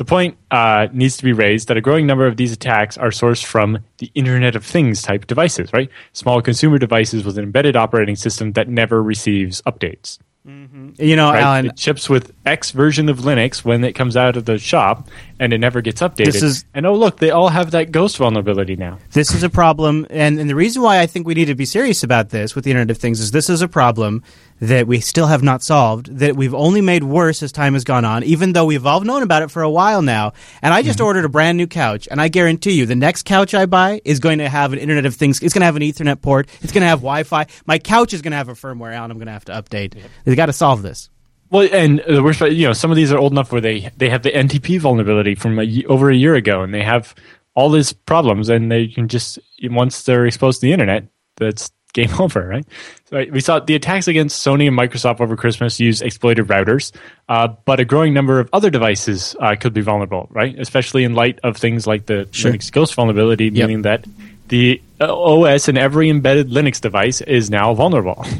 the 0.02 0.08
point 0.08 0.36
uh, 0.50 0.88
needs 0.92 1.16
to 1.16 1.22
be 1.22 1.32
raised 1.32 1.68
that 1.68 1.76
a 1.76 1.80
growing 1.80 2.08
number 2.08 2.26
of 2.26 2.36
these 2.36 2.52
attacks 2.52 2.98
are 2.98 3.10
sourced 3.10 3.44
from 3.44 3.78
the 3.98 4.10
Internet 4.16 4.56
of 4.56 4.64
Things 4.64 5.00
type 5.00 5.28
devices, 5.28 5.72
right? 5.72 5.88
Small 6.12 6.42
consumer 6.42 6.78
devices 6.78 7.24
with 7.24 7.38
an 7.38 7.44
embedded 7.44 7.76
operating 7.76 8.16
system 8.16 8.52
that 8.54 8.68
never 8.68 9.00
receives 9.00 9.62
updates. 9.62 10.18
you 10.44 11.14
know, 11.14 11.30
Right? 11.30 11.40
Alan, 11.40 11.66
it 11.66 11.78
ships 11.78 12.08
with 12.10 12.32
X 12.44 12.72
version 12.72 13.08
of 13.08 13.18
Linux 13.18 13.64
when 13.64 13.84
it 13.84 13.92
comes 13.92 14.16
out 14.16 14.36
of 14.36 14.44
the 14.44 14.58
shop, 14.58 15.08
and 15.42 15.52
it 15.52 15.58
never 15.58 15.80
gets 15.80 16.00
updated. 16.00 16.26
This 16.26 16.42
is- 16.42 16.64
and 16.72 16.86
oh 16.86 16.94
look, 16.94 17.18
they 17.18 17.30
all 17.30 17.48
have 17.48 17.72
that 17.72 17.90
ghost 17.90 18.16
vulnerability 18.16 18.76
now. 18.76 18.98
this 19.10 19.34
is 19.34 19.42
a 19.42 19.50
problem, 19.50 20.06
and, 20.08 20.38
and 20.38 20.48
the 20.48 20.54
reason 20.54 20.82
why 20.82 21.00
I 21.00 21.06
think 21.06 21.26
we 21.26 21.34
need 21.34 21.46
to 21.46 21.56
be 21.56 21.64
serious 21.64 22.04
about 22.04 22.28
this 22.28 22.54
with 22.54 22.62
the 22.62 22.70
Internet 22.70 22.92
of 22.92 22.98
Things 22.98 23.18
is 23.18 23.32
this 23.32 23.50
is 23.50 23.60
a 23.60 23.66
problem 23.66 24.22
that 24.60 24.86
we 24.86 25.00
still 25.00 25.26
have 25.26 25.42
not 25.42 25.60
solved, 25.60 26.06
that 26.18 26.36
we've 26.36 26.54
only 26.54 26.80
made 26.80 27.02
worse 27.02 27.42
as 27.42 27.50
time 27.50 27.72
has 27.72 27.82
gone 27.82 28.04
on, 28.04 28.22
even 28.22 28.52
though 28.52 28.64
we've 28.64 28.86
all 28.86 29.00
known 29.00 29.24
about 29.24 29.42
it 29.42 29.50
for 29.50 29.62
a 29.62 29.70
while 29.70 30.00
now. 30.00 30.32
And 30.62 30.72
I 30.72 30.82
just 30.82 30.98
mm-hmm. 30.98 31.06
ordered 31.06 31.24
a 31.24 31.28
brand 31.28 31.58
new 31.58 31.66
couch, 31.66 32.06
and 32.08 32.20
I 32.20 32.28
guarantee 32.28 32.74
you, 32.74 32.86
the 32.86 32.94
next 32.94 33.24
couch 33.24 33.52
I 33.52 33.66
buy 33.66 34.00
is 34.04 34.20
going 34.20 34.38
to 34.38 34.48
have 34.48 34.72
an 34.72 34.78
Internet 34.78 35.06
of 35.06 35.16
Things. 35.16 35.42
It's 35.42 35.52
going 35.52 35.62
to 35.62 35.66
have 35.66 35.74
an 35.74 35.82
Ethernet 35.82 36.22
port. 36.22 36.48
It's 36.60 36.72
going 36.72 36.82
to 36.82 36.88
have 36.88 37.00
Wi-Fi. 37.00 37.46
My 37.66 37.80
couch 37.80 38.12
is 38.14 38.22
going 38.22 38.30
to 38.30 38.36
have 38.36 38.48
a 38.48 38.54
firmware 38.54 38.94
out. 38.94 39.10
I'm 39.10 39.16
going 39.16 39.26
to 39.26 39.32
have 39.32 39.46
to 39.46 39.52
update. 39.52 40.00
They 40.24 40.36
got 40.36 40.46
to 40.46 40.52
solve 40.52 40.82
this. 40.82 41.10
Well, 41.52 41.68
and 41.70 42.02
the 42.08 42.22
worst, 42.22 42.38
part, 42.38 42.52
you 42.52 42.66
know, 42.66 42.72
some 42.72 42.90
of 42.90 42.96
these 42.96 43.12
are 43.12 43.18
old 43.18 43.32
enough 43.32 43.52
where 43.52 43.60
they 43.60 43.90
they 43.98 44.08
have 44.08 44.22
the 44.22 44.30
NTP 44.32 44.80
vulnerability 44.80 45.34
from 45.34 45.58
a, 45.60 45.84
over 45.84 46.10
a 46.10 46.16
year 46.16 46.34
ago, 46.34 46.62
and 46.62 46.72
they 46.72 46.82
have 46.82 47.14
all 47.54 47.68
these 47.70 47.92
problems, 47.92 48.48
and 48.48 48.72
they 48.72 48.88
can 48.88 49.06
just 49.06 49.38
once 49.64 50.02
they're 50.04 50.24
exposed 50.26 50.60
to 50.62 50.66
the 50.66 50.72
internet, 50.72 51.04
that's 51.36 51.70
game 51.92 52.08
over, 52.18 52.46
right? 52.48 52.64
So 53.10 53.22
we 53.30 53.40
saw 53.40 53.60
the 53.60 53.74
attacks 53.74 54.08
against 54.08 54.44
Sony 54.46 54.66
and 54.66 54.76
Microsoft 54.78 55.20
over 55.20 55.36
Christmas 55.36 55.78
use 55.78 56.00
exploited 56.00 56.46
routers, 56.46 56.90
uh, 57.28 57.48
but 57.66 57.80
a 57.80 57.84
growing 57.84 58.14
number 58.14 58.40
of 58.40 58.48
other 58.54 58.70
devices 58.70 59.36
uh, 59.38 59.54
could 59.60 59.74
be 59.74 59.82
vulnerable, 59.82 60.28
right? 60.30 60.58
Especially 60.58 61.04
in 61.04 61.14
light 61.14 61.38
of 61.42 61.58
things 61.58 61.86
like 61.86 62.06
the 62.06 62.26
Sure. 62.32 62.50
Linux 62.50 62.72
Ghost 62.72 62.94
vulnerability, 62.94 63.44
Yep. 63.52 63.54
meaning 63.54 63.82
that 63.82 64.06
the 64.48 64.80
uh, 65.02 65.14
OS 65.14 65.68
in 65.68 65.76
every 65.76 66.08
embedded 66.08 66.48
Linux 66.48 66.80
device 66.80 67.20
is 67.20 67.50
now 67.50 67.74
vulnerable. 67.74 68.24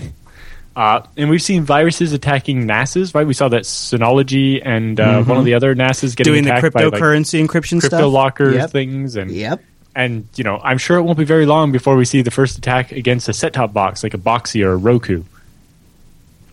Uh, 0.75 1.03
and 1.17 1.29
we've 1.29 1.43
seen 1.43 1.65
viruses 1.65 2.13
attacking 2.13 2.67
NASes, 2.67 3.15
right? 3.15 3.27
We 3.27 3.35
saw 3.35 3.49
that 3.49 3.63
Synology 3.65 4.61
and 4.65 4.99
uh, 4.99 5.23
one 5.25 5.37
of 5.39 5.45
the 5.45 5.55
other 5.55 5.75
NASes 5.75 6.17
getting 6.17 6.33
Mm-hmm. 6.33 6.43
Doing 6.43 6.45
the 6.45 6.57
attacked 6.57 6.73
by 6.75 6.85
like, 6.85 6.95
cryptocurrency 6.95 7.45
encryption 7.47 7.81
crypto 7.81 7.99
stuff. 7.99 8.13
locker 8.13 8.51
Yep. 8.53 8.71
things, 8.71 9.17
and 9.17 9.31
Yep. 9.31 9.63
and 9.95 10.27
you 10.37 10.45
know, 10.45 10.59
I'm 10.63 10.79
sure 10.79 10.97
it 10.97 11.03
won't 11.03 11.19
be 11.19 11.25
very 11.25 11.45
long 11.47 11.73
before 11.73 11.97
we 11.97 12.05
see 12.07 12.23
the 12.23 12.31
first 12.31 12.57
attack 12.57 12.91
against 12.93 13.29
a 13.29 13.33
set-top 13.35 13.73
box 13.75 14.03
like 14.03 14.15
a 14.15 14.19
Boxee 14.19 14.65
or 14.65 14.73
a 14.73 14.77
Roku. 14.77 15.25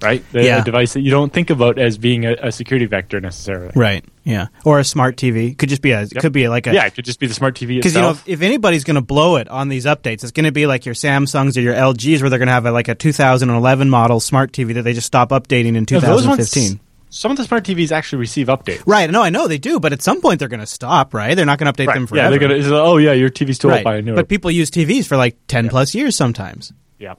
Right, 0.02 0.24
the, 0.32 0.44
Yeah. 0.44 0.62
a 0.62 0.64
device 0.64 0.94
that 0.94 1.02
you 1.02 1.12
don't 1.12 1.32
think 1.34 1.50
about 1.50 1.78
as 1.78 1.98
being 1.98 2.26
a, 2.26 2.34
a 2.42 2.52
security 2.52 2.86
vector 2.86 3.20
necessarily. 3.20 3.72
Right. 3.76 4.06
Yeah. 4.24 4.48
Or 4.64 4.80
a 4.80 4.84
smart 4.84 5.18
TV 5.18 5.58
could 5.58 5.70
just 5.70 5.82
be 5.82 5.92
a 5.92 6.08
could 6.08 6.32
be 6.34 6.48
like 6.48 6.68
a 6.68 6.74
Yeah, 6.74 6.86
it 6.86 6.94
could 6.96 7.06
just 7.06 7.20
be 7.20 7.28
the 7.28 7.34
smart 7.34 7.56
TV 7.56 7.78
Because 7.78 7.96
you 7.96 8.02
know, 8.02 8.12
if, 8.12 8.28
if 8.28 8.42
anybody's 8.42 8.84
going 8.84 8.96
to 8.96 9.02
blow 9.02 9.38
it 9.38 9.48
on 9.50 9.70
these 9.70 9.86
updates, 9.86 10.24
it's 10.24 10.32
going 10.32 10.46
to 10.46 10.52
be 10.52 10.68
like 10.68 10.86
your 10.86 10.96
Samsungs 10.96 11.58
or 11.58 11.62
your 11.62 11.74
LGs, 11.74 12.22
where 12.22 12.30
they're 12.30 12.40
going 12.40 12.48
to 12.48 12.54
have 12.54 12.66
a, 12.66 12.72
like 12.72 12.88
a 12.88 12.96
2011 12.96 13.90
model 13.90 14.20
smart 14.20 14.52
TV 14.52 14.74
that 14.76 14.84
they 14.84 14.94
just 14.94 15.08
stop 15.08 15.30
updating 15.30 15.76
in 15.76 15.86
No, 15.90 16.00
those 16.00 16.28
ones- 16.28 16.50
2015. 16.52 16.80
some 17.10 17.32
of 17.32 17.38
the 17.38 17.44
smart 17.46 17.64
TVs 17.64 17.92
actually 17.92 18.20
receive 18.20 18.48
updates. 18.48 18.84
Right? 18.86 19.10
No, 19.10 19.24
I 19.24 19.32
know 19.32 19.48
they 19.48 19.58
do, 19.58 19.80
but 19.80 19.94
at 19.94 20.02
some 20.04 20.22
point 20.22 20.38
they're 20.40 20.48
going 20.48 20.60
to 20.60 20.66
stop. 20.68 21.14
Right? 21.14 21.34
They're 21.34 21.46
not 21.48 21.58
going 21.58 21.74
to 21.74 21.78
update 21.84 21.92
them 21.94 22.06
forever. 22.06 22.26
Yeah, 22.26 22.30
they're 22.30 22.62
gonna. 22.62 22.78
Oh 22.82 22.98
yeah, 22.98 23.14
your 23.14 23.30
TV's 23.30 23.58
too 23.58 23.68
old. 23.68 23.76
right. 23.78 23.84
Buy 23.84 23.96
a 23.98 24.02
newer. 24.04 24.16
But 24.16 24.28
people 24.30 24.52
use 24.52 24.70
TVs 24.70 25.08
for 25.08 25.18
like 25.18 25.36
10 25.48 25.70
plus 25.70 25.96
years 25.96 26.16
sometimes. 26.16 26.72
Yeah. 27.00 27.16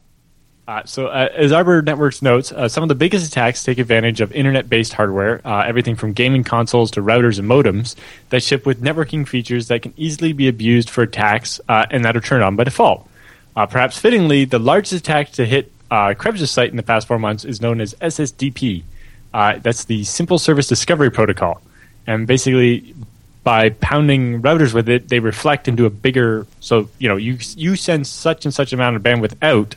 Uh, 0.70 0.84
so, 0.84 1.08
uh, 1.08 1.28
as 1.34 1.50
Arbor 1.50 1.82
Networks 1.82 2.22
notes, 2.22 2.52
uh, 2.52 2.68
some 2.68 2.84
of 2.84 2.88
the 2.88 2.94
biggest 2.94 3.26
attacks 3.26 3.64
take 3.64 3.78
advantage 3.78 4.20
of 4.20 4.30
internet-based 4.30 4.92
hardware, 4.92 5.40
uh, 5.44 5.64
everything 5.66 5.96
from 5.96 6.12
gaming 6.12 6.44
consoles 6.44 6.92
to 6.92 7.02
routers 7.02 7.40
and 7.40 7.48
modems 7.48 7.96
that 8.28 8.40
ship 8.40 8.64
with 8.64 8.80
networking 8.80 9.26
features 9.26 9.66
that 9.66 9.82
can 9.82 9.92
easily 9.96 10.32
be 10.32 10.46
abused 10.46 10.88
for 10.88 11.02
attacks 11.02 11.60
uh, 11.68 11.86
and 11.90 12.04
that 12.04 12.16
are 12.16 12.20
turned 12.20 12.44
on 12.44 12.54
by 12.54 12.62
default. 12.62 13.08
Uh, 13.56 13.66
perhaps 13.66 13.98
fittingly, 13.98 14.44
the 14.44 14.60
largest 14.60 14.92
attack 14.92 15.32
to 15.32 15.44
hit 15.44 15.72
uh, 15.90 16.14
Krebs' 16.16 16.48
site 16.48 16.70
in 16.70 16.76
the 16.76 16.84
past 16.84 17.08
four 17.08 17.18
months 17.18 17.44
is 17.44 17.60
known 17.60 17.80
as 17.80 17.92
SSDP. 17.94 18.84
That's 19.32 19.86
the 19.86 20.04
Simple 20.04 20.38
Service 20.38 20.68
Discovery 20.68 21.10
Protocol, 21.10 21.60
and 22.06 22.28
basically 22.28 22.94
by 23.42 23.70
pounding 23.70 24.40
routers 24.40 24.72
with 24.72 24.88
it, 24.88 25.08
they 25.08 25.18
reflect 25.18 25.66
into 25.66 25.84
a 25.86 25.90
bigger. 25.90 26.46
So 26.60 26.88
you 27.00 27.08
know, 27.08 27.16
you 27.16 27.38
you 27.56 27.74
send 27.74 28.06
such 28.06 28.44
and 28.44 28.54
such 28.54 28.72
amount 28.72 28.94
of 28.94 29.02
bandwidth 29.02 29.34
out 29.42 29.74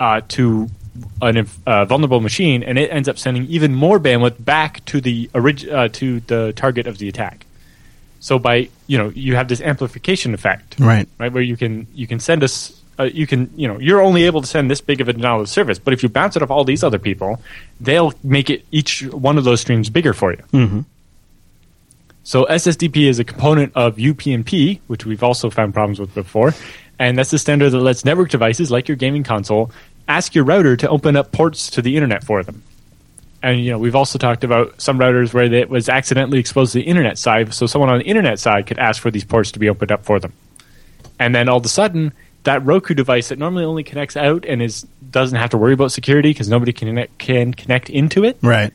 uh, 0.00 0.20
to 0.28 0.68
an 1.22 1.36
inf- 1.36 1.58
uh, 1.66 1.84
vulnerable 1.84 2.20
machine, 2.20 2.62
and 2.62 2.78
it 2.78 2.90
ends 2.92 3.08
up 3.08 3.18
sending 3.18 3.44
even 3.46 3.74
more 3.74 4.00
bandwidth 4.00 4.44
back 4.44 4.84
to 4.86 5.00
the 5.00 5.30
orig- 5.34 5.68
uh, 5.68 5.88
to 5.92 6.20
the 6.20 6.52
target 6.54 6.86
of 6.86 6.98
the 6.98 7.08
attack. 7.08 7.46
So 8.20 8.38
by 8.38 8.68
you 8.88 8.98
know 8.98 9.10
you 9.14 9.36
have 9.36 9.46
this 9.48 9.60
amplification 9.60 10.34
effect, 10.34 10.76
Right. 10.78 11.08
right, 11.18 11.32
where 11.32 11.42
you 11.42 11.56
can 11.56 11.86
you 11.94 12.06
can 12.06 12.18
send 12.20 12.42
us. 12.42 12.74
Uh, 13.00 13.04
you 13.04 13.28
can, 13.28 13.48
you 13.54 13.68
know, 13.68 13.78
you're 13.78 14.00
only 14.02 14.24
able 14.24 14.40
to 14.40 14.46
send 14.48 14.68
this 14.68 14.80
big 14.80 15.00
of 15.00 15.08
a 15.08 15.12
denial 15.12 15.40
of 15.40 15.48
service, 15.48 15.78
but 15.78 15.94
if 15.94 16.02
you 16.02 16.08
bounce 16.08 16.34
it 16.34 16.42
off 16.42 16.50
all 16.50 16.64
these 16.64 16.82
other 16.82 16.98
people, 16.98 17.40
they'll 17.80 18.12
make 18.24 18.50
it 18.50 18.64
each 18.72 19.04
one 19.12 19.38
of 19.38 19.44
those 19.44 19.60
streams 19.60 19.88
bigger 19.88 20.12
for 20.12 20.32
you. 20.32 20.42
Mm-hmm. 20.52 20.80
So 22.24 22.44
SSDP 22.46 23.08
is 23.08 23.20
a 23.20 23.24
component 23.24 23.72
of 23.76 23.96
UPnP, 23.98 24.80
which 24.88 25.06
we've 25.06 25.22
also 25.22 25.48
found 25.48 25.74
problems 25.74 26.00
with 26.00 26.12
before, 26.14 26.54
and 26.98 27.16
that's 27.16 27.30
the 27.30 27.38
standard 27.38 27.70
that 27.70 27.78
lets 27.78 28.04
network 28.04 28.30
devices 28.30 28.70
like 28.70 28.88
your 28.88 28.96
gaming 28.96 29.22
console 29.22 29.70
ask 30.08 30.34
your 30.34 30.44
router 30.44 30.76
to 30.76 30.88
open 30.88 31.16
up 31.16 31.32
ports 31.32 31.70
to 31.70 31.82
the 31.82 31.96
internet 31.96 32.24
for 32.24 32.42
them. 32.42 32.62
And 33.42 33.64
you 33.64 33.70
know, 33.70 33.78
we've 33.78 33.94
also 33.94 34.18
talked 34.18 34.42
about 34.42 34.80
some 34.80 34.98
routers 34.98 35.32
where 35.32 35.44
it 35.44 35.70
was 35.70 35.88
accidentally 35.88 36.38
exposed 36.38 36.72
to 36.72 36.78
the 36.78 36.84
internet 36.84 37.18
side, 37.18 37.54
so 37.54 37.66
someone 37.66 37.90
on 37.90 37.98
the 37.98 38.04
internet 38.04 38.38
side 38.38 38.66
could 38.66 38.78
ask 38.78 39.00
for 39.00 39.10
these 39.10 39.24
ports 39.24 39.52
to 39.52 39.58
be 39.58 39.68
opened 39.68 39.92
up 39.92 40.04
for 40.04 40.18
them. 40.18 40.32
And 41.20 41.34
then 41.34 41.48
all 41.48 41.58
of 41.58 41.64
a 41.64 41.68
sudden, 41.68 42.12
that 42.44 42.64
Roku 42.64 42.94
device 42.94 43.28
that 43.28 43.38
normally 43.38 43.64
only 43.64 43.84
connects 43.84 44.16
out 44.16 44.44
and 44.44 44.62
is 44.62 44.86
doesn't 45.10 45.38
have 45.38 45.50
to 45.50 45.58
worry 45.58 45.72
about 45.72 45.92
security 45.92 46.30
because 46.30 46.48
nobody 46.48 46.72
can 46.72 46.88
connect, 46.88 47.18
can 47.18 47.54
connect 47.54 47.90
into 47.90 48.24
it. 48.24 48.38
Right. 48.42 48.72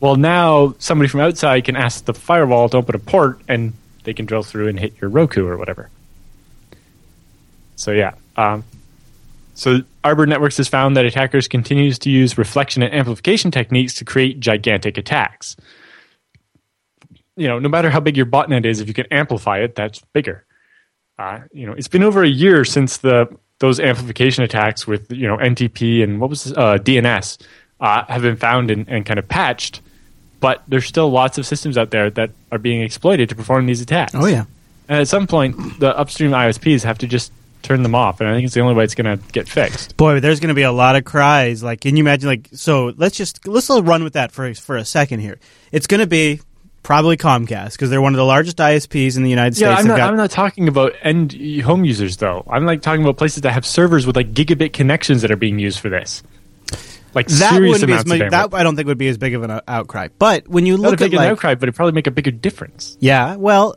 Well, 0.00 0.16
now 0.16 0.74
somebody 0.78 1.08
from 1.08 1.20
outside 1.20 1.64
can 1.64 1.76
ask 1.76 2.04
the 2.04 2.14
firewall 2.14 2.68
to 2.70 2.78
open 2.78 2.94
a 2.94 2.98
port, 2.98 3.40
and 3.48 3.74
they 4.04 4.14
can 4.14 4.24
drill 4.24 4.42
through 4.42 4.68
and 4.68 4.78
hit 4.78 4.94
your 5.00 5.10
Roku 5.10 5.46
or 5.46 5.58
whatever. 5.58 5.90
So 7.80 7.92
yeah, 7.92 8.12
um, 8.36 8.62
so 9.54 9.80
Arbor 10.04 10.26
Networks 10.26 10.58
has 10.58 10.68
found 10.68 10.96
that 10.96 11.06
attackers 11.06 11.48
continues 11.48 11.98
to 12.00 12.10
use 12.10 12.36
reflection 12.36 12.82
and 12.82 12.94
amplification 12.94 13.50
techniques 13.50 13.94
to 13.94 14.04
create 14.04 14.38
gigantic 14.38 14.98
attacks. 14.98 15.56
You 17.36 17.48
know, 17.48 17.58
no 17.58 17.70
matter 17.70 17.88
how 17.88 18.00
big 18.00 18.18
your 18.18 18.26
botnet 18.26 18.66
is, 18.66 18.80
if 18.80 18.88
you 18.88 18.92
can 18.92 19.06
amplify 19.10 19.60
it, 19.60 19.76
that's 19.76 20.02
bigger. 20.12 20.44
Uh, 21.18 21.40
you 21.52 21.64
know, 21.66 21.72
it's 21.72 21.88
been 21.88 22.02
over 22.02 22.22
a 22.22 22.28
year 22.28 22.66
since 22.66 22.98
the 22.98 23.34
those 23.60 23.80
amplification 23.80 24.44
attacks 24.44 24.86
with 24.86 25.10
you 25.10 25.26
know 25.26 25.38
NTP 25.38 26.02
and 26.02 26.20
what 26.20 26.28
was 26.28 26.44
this, 26.44 26.52
uh, 26.58 26.76
DNS 26.76 27.42
uh, 27.80 28.04
have 28.04 28.20
been 28.20 28.36
found 28.36 28.70
and, 28.70 28.86
and 28.90 29.06
kind 29.06 29.18
of 29.18 29.26
patched, 29.26 29.80
but 30.40 30.62
there's 30.68 30.86
still 30.86 31.10
lots 31.10 31.38
of 31.38 31.46
systems 31.46 31.78
out 31.78 31.92
there 31.92 32.10
that 32.10 32.30
are 32.52 32.58
being 32.58 32.82
exploited 32.82 33.30
to 33.30 33.34
perform 33.34 33.64
these 33.64 33.80
attacks. 33.80 34.14
Oh 34.14 34.26
yeah. 34.26 34.44
And 34.86 35.00
at 35.00 35.08
some 35.08 35.26
point, 35.26 35.80
the 35.80 35.96
upstream 35.96 36.32
ISPs 36.32 36.82
have 36.84 36.98
to 36.98 37.06
just 37.06 37.32
turn 37.62 37.82
them 37.82 37.94
off, 37.94 38.20
and 38.20 38.28
I 38.28 38.34
think 38.34 38.46
it's 38.46 38.54
the 38.54 38.60
only 38.60 38.74
way 38.74 38.84
it's 38.84 38.94
going 38.94 39.18
to 39.18 39.24
get 39.32 39.48
fixed. 39.48 39.96
Boy, 39.96 40.20
there's 40.20 40.40
going 40.40 40.48
to 40.48 40.54
be 40.54 40.62
a 40.62 40.72
lot 40.72 40.96
of 40.96 41.04
cries. 41.04 41.62
Like, 41.62 41.80
can 41.80 41.96
you 41.96 42.02
imagine? 42.02 42.28
Like, 42.28 42.48
so 42.52 42.92
let's 42.96 43.16
just 43.16 43.46
let's 43.46 43.68
run 43.70 44.04
with 44.04 44.14
that 44.14 44.32
for 44.32 44.52
for 44.54 44.76
a 44.76 44.84
second 44.84 45.20
here. 45.20 45.38
It's 45.72 45.86
going 45.86 46.00
to 46.00 46.06
be 46.06 46.40
probably 46.82 47.16
Comcast 47.16 47.72
because 47.72 47.90
they're 47.90 48.00
one 48.00 48.14
of 48.14 48.18
the 48.18 48.24
largest 48.24 48.56
ISPs 48.56 49.16
in 49.16 49.22
the 49.22 49.30
United 49.30 49.54
States. 49.56 49.70
Yeah, 49.70 49.76
I'm 49.76 49.86
not, 49.86 49.96
got- 49.96 50.10
I'm 50.10 50.16
not 50.16 50.30
talking 50.30 50.68
about 50.68 50.94
end 51.02 51.32
home 51.62 51.84
users 51.84 52.16
though. 52.16 52.44
I'm 52.48 52.64
like 52.64 52.82
talking 52.82 53.02
about 53.02 53.16
places 53.16 53.42
that 53.42 53.52
have 53.52 53.66
servers 53.66 54.06
with 54.06 54.16
like 54.16 54.32
gigabit 54.32 54.72
connections 54.72 55.22
that 55.22 55.30
are 55.30 55.36
being 55.36 55.58
used 55.58 55.80
for 55.80 55.88
this. 55.88 56.22
Like 57.12 57.26
that 57.26 57.54
serious 57.54 57.84
be 57.84 57.92
as 57.92 58.02
of 58.02 58.06
much, 58.06 58.18
that. 58.30 58.54
I 58.54 58.62
don't 58.62 58.76
think 58.76 58.86
would 58.86 58.96
be 58.98 59.08
as 59.08 59.18
big 59.18 59.34
of 59.34 59.42
an 59.42 59.50
uh, 59.50 59.60
outcry. 59.66 60.08
But 60.18 60.46
when 60.46 60.64
you 60.64 60.76
Not 60.76 60.86
a 60.86 60.90
look 60.90 60.98
big 61.00 61.12
at 61.12 61.18
an 61.18 61.24
like, 61.24 61.32
outcry, 61.32 61.54
but 61.56 61.64
it'd 61.64 61.74
probably 61.74 61.92
make 61.92 62.06
a 62.06 62.12
bigger 62.12 62.30
difference. 62.30 62.96
yeah, 63.00 63.34
well, 63.36 63.76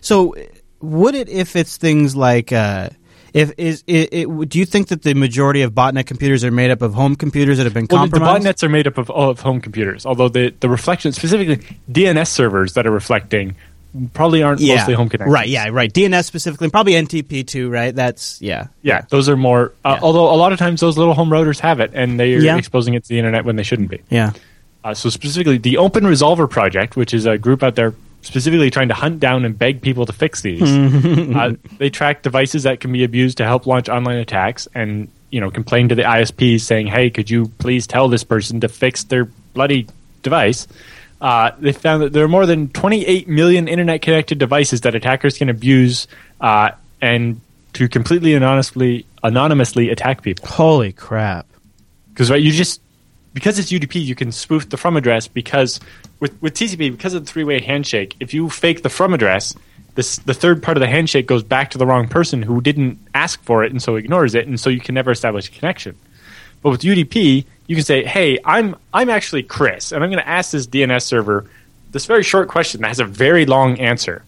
so 0.00 0.36
would 0.80 1.14
it 1.14 1.28
if 1.28 1.56
it's 1.56 1.76
things 1.76 2.14
like 2.14 2.52
uh, 2.52 2.90
if 3.34 3.52
is 3.58 3.84
it, 3.86 4.08
it, 4.12 4.48
do 4.48 4.58
you 4.58 4.64
think 4.64 4.88
that 4.88 5.02
the 5.02 5.14
majority 5.14 5.62
of 5.62 5.72
botnet 5.72 6.06
computers 6.06 6.44
are 6.44 6.50
made 6.50 6.70
up 6.70 6.82
of 6.82 6.94
home 6.94 7.16
computers 7.16 7.58
that 7.58 7.64
have 7.64 7.74
been 7.74 7.86
Well, 7.90 8.06
the, 8.06 8.18
the 8.18 8.24
botnets 8.24 8.62
are 8.62 8.68
made 8.68 8.86
up 8.86 8.98
of, 8.98 9.10
of 9.10 9.40
home 9.40 9.60
computers, 9.60 10.06
although 10.06 10.28
the, 10.28 10.54
the 10.60 10.68
reflection, 10.68 11.12
specifically 11.12 11.56
DNS 11.90 12.26
servers 12.28 12.74
that 12.74 12.86
are 12.86 12.90
reflecting, 12.90 13.54
probably 14.14 14.42
aren't 14.42 14.60
yeah, 14.60 14.76
mostly 14.76 14.94
home 14.94 15.08
connections. 15.08 15.32
right? 15.34 15.48
Yeah, 15.48 15.68
right. 15.70 15.92
DNS 15.92 16.24
specifically, 16.24 16.66
and 16.66 16.72
probably 16.72 16.92
NTP 16.92 17.46
too, 17.46 17.70
right? 17.70 17.94
That's 17.94 18.40
yeah, 18.40 18.68
Yeah, 18.82 19.02
those 19.08 19.28
are 19.28 19.36
more. 19.36 19.72
Uh, 19.84 19.94
Yeah. 19.96 20.00
Although 20.02 20.32
a 20.32 20.36
lot 20.36 20.52
of 20.52 20.58
times 20.58 20.80
those 20.80 20.96
little 20.96 21.14
home 21.14 21.28
routers 21.30 21.58
have 21.60 21.80
it, 21.80 21.90
and 21.94 22.18
they 22.20 22.34
are 22.34 22.38
Yeah. 22.40 22.56
exposing 22.56 22.94
it 22.94 23.02
to 23.04 23.08
the 23.08 23.18
internet 23.18 23.44
when 23.44 23.56
they 23.56 23.62
shouldn't 23.64 23.90
be. 23.90 24.00
yeah. 24.10 24.32
Uh, 24.82 24.94
so 24.94 25.10
specifically, 25.10 25.58
the 25.58 25.76
Open 25.76 26.04
Resolver 26.04 26.48
project, 26.48 26.96
which 26.96 27.12
is 27.12 27.26
a 27.26 27.36
group 27.36 27.62
out 27.62 27.74
there 27.74 27.92
specifically 28.22 28.70
trying 28.70 28.88
to 28.88 28.94
hunt 28.94 29.20
down 29.20 29.44
and 29.44 29.58
beg 29.58 29.82
people 29.82 30.06
to 30.06 30.12
fix 30.12 30.42
these, 30.42 30.62
uh, 31.36 31.54
they 31.78 31.90
track 31.90 32.22
devices 32.22 32.64
that 32.64 32.80
can 32.80 32.92
be 32.92 33.04
abused 33.04 33.38
to 33.38 33.44
help 33.44 33.66
launch 33.66 33.88
online 33.88 34.18
attacks, 34.18 34.68
and 34.74 35.08
you 35.30 35.40
know 35.40 35.50
complain 35.50 35.88
to 35.88 35.94
the 35.94 36.02
ISPs 36.02 36.60
saying, 36.60 36.86
"Hey, 36.86 37.10
could 37.10 37.30
you 37.30 37.48
please 37.58 37.86
tell 37.86 38.08
this 38.08 38.24
person 38.24 38.60
to 38.60 38.68
fix 38.68 39.04
their 39.04 39.26
bloody 39.54 39.86
device?" 40.22 40.66
Uh, 41.20 41.50
they 41.58 41.72
found 41.72 42.02
that 42.02 42.12
there 42.14 42.24
are 42.24 42.28
more 42.28 42.46
than 42.46 42.68
28 42.68 43.28
million 43.28 43.68
internet-connected 43.68 44.38
devices 44.38 44.80
that 44.80 44.94
attackers 44.94 45.36
can 45.36 45.50
abuse 45.50 46.06
uh, 46.40 46.70
and 47.02 47.42
to 47.74 47.88
completely 47.90 48.32
anonymously 48.32 49.04
anonymously 49.22 49.90
attack 49.90 50.22
people 50.22 50.48
Holy 50.48 50.92
crap! 50.92 51.46
because 52.08 52.30
right 52.30 52.40
you 52.40 52.50
just 52.50 52.80
because 53.32 53.58
it's 53.58 53.70
UDP 53.70 54.02
you 54.02 54.14
can 54.14 54.32
spoof 54.32 54.68
the 54.68 54.76
from 54.76 54.96
address 54.96 55.28
because 55.28 55.80
with 56.18 56.40
with 56.42 56.54
TCP 56.54 56.90
because 56.90 57.14
of 57.14 57.24
the 57.24 57.30
three 57.30 57.44
way 57.44 57.60
handshake 57.60 58.16
if 58.20 58.34
you 58.34 58.48
fake 58.50 58.82
the 58.82 58.88
from 58.88 59.14
address 59.14 59.54
this 59.94 60.18
the 60.18 60.34
third 60.34 60.62
part 60.62 60.76
of 60.76 60.80
the 60.80 60.88
handshake 60.88 61.26
goes 61.26 61.42
back 61.42 61.70
to 61.70 61.78
the 61.78 61.86
wrong 61.86 62.08
person 62.08 62.42
who 62.42 62.60
didn't 62.60 62.98
ask 63.14 63.42
for 63.42 63.64
it 63.64 63.72
and 63.72 63.82
so 63.82 63.96
ignores 63.96 64.34
it 64.34 64.46
and 64.46 64.58
so 64.58 64.70
you 64.70 64.80
can 64.80 64.94
never 64.94 65.10
establish 65.10 65.48
a 65.48 65.50
connection 65.52 65.96
but 66.62 66.70
with 66.70 66.82
UDP 66.82 67.44
you 67.66 67.76
can 67.76 67.84
say 67.84 68.04
hey 68.04 68.38
I'm 68.44 68.76
I'm 68.92 69.10
actually 69.10 69.42
Chris 69.42 69.92
and 69.92 70.02
I'm 70.02 70.10
going 70.10 70.22
to 70.22 70.28
ask 70.28 70.52
this 70.52 70.66
DNS 70.66 71.02
server 71.02 71.48
this 71.92 72.06
very 72.06 72.22
short 72.22 72.48
question 72.48 72.80
that 72.82 72.88
has 72.88 73.00
a 73.00 73.04
very 73.04 73.46
long 73.46 73.78
answer 73.78 74.24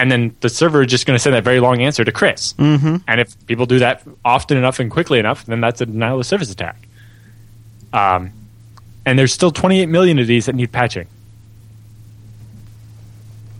and 0.00 0.10
then 0.10 0.34
the 0.40 0.48
server 0.48 0.82
is 0.82 0.90
just 0.90 1.04
going 1.04 1.14
to 1.14 1.22
send 1.22 1.34
that 1.36 1.44
very 1.44 1.60
long 1.60 1.82
answer 1.82 2.02
to 2.06 2.10
Chris. 2.10 2.54
Mm-hmm. 2.54 2.96
And 3.06 3.20
if 3.20 3.46
people 3.46 3.66
do 3.66 3.80
that 3.80 4.02
often 4.24 4.56
enough 4.56 4.80
and 4.80 4.90
quickly 4.90 5.18
enough, 5.18 5.44
then 5.44 5.60
that's 5.60 5.82
a 5.82 5.86
denial 5.86 6.18
of 6.18 6.24
service 6.24 6.50
attack. 6.50 6.88
Um, 7.92 8.32
and 9.04 9.18
there's 9.18 9.32
still 9.32 9.50
28 9.50 9.86
million 9.86 10.18
of 10.18 10.26
these 10.26 10.46
that 10.46 10.54
need 10.54 10.72
patching. 10.72 11.06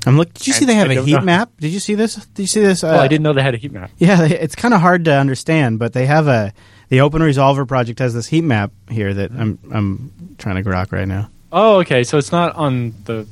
I'm 0.07 0.17
look. 0.17 0.33
Did 0.33 0.47
you 0.47 0.53
see 0.55 0.65
And 0.65 0.71
they 0.71 0.75
have 0.75 0.91
a 0.91 1.03
heat 1.03 1.13
know. 1.13 1.21
map? 1.21 1.51
Did 1.59 1.73
you 1.73 1.81
see 1.81 1.95
this? 1.95 2.15
Did 2.15 2.43
you 2.43 2.47
see 2.47 2.61
this? 2.61 2.83
Uh, 2.83 2.89
oh, 2.89 2.99
I 2.99 3.09
didn't 3.09 3.23
know 3.23 3.33
they 3.35 3.43
had 3.43 3.55
a 3.55 3.59
heat 3.59 3.73
map. 3.73 3.91
Yeah, 3.99 4.23
it's 4.25 4.55
kind 4.55 4.73
of 4.73 4.81
hard 4.81 5.05
to 5.05 5.15
understand, 5.15 5.79
but 5.79 5.93
they 5.93 6.07
have 6.07 6.27
a 6.27 6.53
the 6.89 7.03
Open 7.03 7.21
Resolver 7.21 7.69
project 7.69 7.99
has 7.99 8.15
this 8.15 8.27
heat 8.27 8.43
map 8.43 8.73
here 8.91 9.13
that 9.13 9.31
I'm 9.31 9.59
I'm 9.71 10.37
trying 10.39 10.63
to 10.63 10.69
grok 10.69 10.93
right 10.93 11.07
now. 11.07 11.29
Oh, 11.53 11.81
okay. 11.81 12.03
So 12.05 12.17
it's 12.17 12.33
not 12.33 12.57
on 12.57 12.95
the 13.05 13.27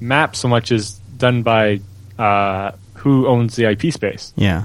map 0.00 0.36
so 0.36 0.48
much 0.48 0.72
as 0.72 0.94
done 1.16 1.42
by 1.42 1.80
uh, 2.18 2.72
who 2.94 3.26
owns 3.26 3.56
the 3.56 3.64
IP 3.70 3.92
space. 3.92 4.32
Yeah. 4.36 4.64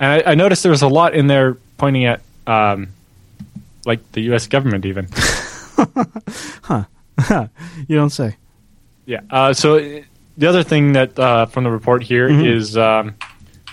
And 0.00 0.22
I, 0.26 0.32
I 0.32 0.34
noticed 0.34 0.62
there 0.62 0.70
was 0.72 0.82
a 0.82 0.88
lot 0.88 1.14
in 1.14 1.28
there 1.28 1.54
pointing 1.78 2.06
at 2.06 2.20
um, 2.46 2.88
like 3.86 4.12
the 4.12 4.22
U.S. 4.22 4.46
government, 4.46 4.84
even. 4.86 5.08
Huh? 6.62 6.84
you 7.88 7.96
don't 7.96 8.10
say. 8.10 8.36
Yeah. 9.06 9.20
Uh, 9.30 9.52
so 9.52 9.76
uh, 9.78 10.02
the 10.36 10.46
other 10.46 10.62
thing 10.62 10.92
that 10.92 11.18
uh, 11.18 11.46
from 11.46 11.64
the 11.64 11.70
report 11.70 12.02
here 12.02 12.28
is, 12.28 12.74
Mm-hmm. 12.76 13.08
um, 13.08 13.14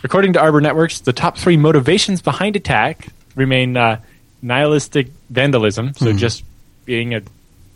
according 0.04 0.34
to 0.34 0.40
Arbor 0.42 0.62
Networks, 0.62 1.00
the 1.02 1.14
top 1.14 1.38
three 1.38 1.58
motivations 1.58 2.22
behind 2.22 2.56
attack 2.56 3.08
remain 3.36 3.78
uh, 3.78 4.02
nihilistic 4.42 5.08
vandalism, 5.30 5.94
so 5.94 6.12
just 6.14 6.44
being 6.86 7.14
a 7.14 7.22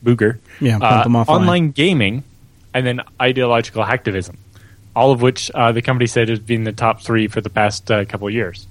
booger, 0.04 0.40
Mm-hmm. 0.60 0.66
Yeah, 0.66 0.78
uh, 0.80 1.08
online 1.28 1.72
gaming, 1.72 2.24
and 2.74 2.86
then 2.86 3.02
ideological 3.22 3.84
hacktivism. 3.84 4.36
All 4.96 5.12
of 5.12 5.22
which 5.22 5.52
uh, 5.52 5.72
the 5.72 5.82
company 5.82 6.08
said 6.08 6.30
has 6.30 6.40
been 6.40 6.64
the 6.64 6.72
top 6.72 7.02
three 7.02 7.28
for 7.28 7.42
the 7.42 7.50
past 7.50 7.92
uh, 7.92 8.06
couple 8.06 8.28
of 8.28 8.34
years. 8.34 8.68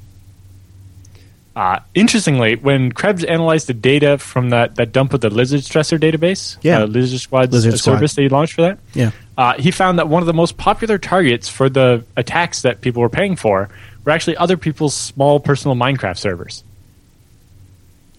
Uh, 1.57 1.79
interestingly, 1.95 2.57
when 2.57 2.91
Krebs 2.91 3.23
analyzed 3.23 3.69
the 3.69 3.75
data 3.75 4.19
from 4.19 4.51
that, 4.51 4.75
that 4.75 4.91
dump 4.93 5.15
of 5.15 5.21
the 5.21 5.31
Lizard 5.31 5.61
Stressor 5.61 6.01
database, 6.01 6.57
Yeah. 6.63 6.81
uh, 6.83 6.87
Lizard 6.87 7.21
Squad's 7.21 7.53
Lizard 7.53 7.75
uh, 7.75 7.77
Squad. 7.77 7.93
service 7.95 8.15
that 8.15 8.23
he 8.23 8.29
launched 8.29 8.55
for 8.55 8.63
that, 8.63 8.79
Yeah. 8.93 9.13
uh, 9.39 9.55
he 9.55 9.71
found 9.71 10.01
that 10.01 10.09
one 10.09 10.21
of 10.21 10.27
the 10.27 10.33
most 10.35 10.57
popular 10.57 10.99
targets 10.99 11.49
for 11.49 11.69
the 11.69 12.05
attacks 12.17 12.63
that 12.63 12.81
people 12.81 13.03
were 13.03 13.09
paying 13.09 13.37
for 13.37 13.69
were 14.05 14.11
actually 14.13 14.37
other 14.37 14.57
people's 14.57 14.95
small 14.95 15.39
personal 15.39 15.77
Minecraft 15.77 16.19
servers. 16.19 16.65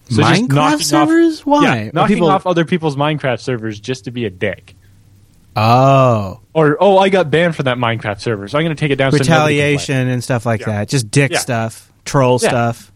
So 0.08 0.22
Minecraft 0.22 0.48
knocking 0.48 0.58
off- 0.78 0.82
servers? 0.82 1.44
Why? 1.44 1.62
Yeah, 1.84 1.90
knocking 1.92 2.16
people- 2.16 2.30
off 2.30 2.46
other 2.46 2.64
people's 2.64 2.96
Minecraft 2.96 3.40
servers 3.40 3.78
just 3.78 4.04
to 4.04 4.10
be 4.10 4.24
a 4.24 4.30
dick. 4.30 4.74
Oh, 5.54 6.40
Or, 6.54 6.76
oh, 6.80 6.98
I 6.98 7.08
got 7.08 7.30
banned 7.30 7.56
from 7.56 7.64
that 7.64 7.76
Minecraft 7.76 8.20
server, 8.20 8.46
so 8.48 8.56
I'm 8.58 8.64
going 8.64 8.76
to 8.76 8.80
take 8.80 8.90
it 8.92 8.96
down 8.96 9.10
so 9.12 9.16
nobody 9.16 9.28
can 9.28 9.36
play. 9.36 9.54
retaliation 9.54 10.08
and 10.08 10.22
stuff 10.24 10.46
like 10.46 10.60
Yeah. 10.60 10.66
that. 10.66 10.88
Just 10.88 11.10
dick 11.10 11.32
Yeah. 11.32 11.38
stuff, 11.38 11.90
troll 12.04 12.38
stuff. 12.38 12.92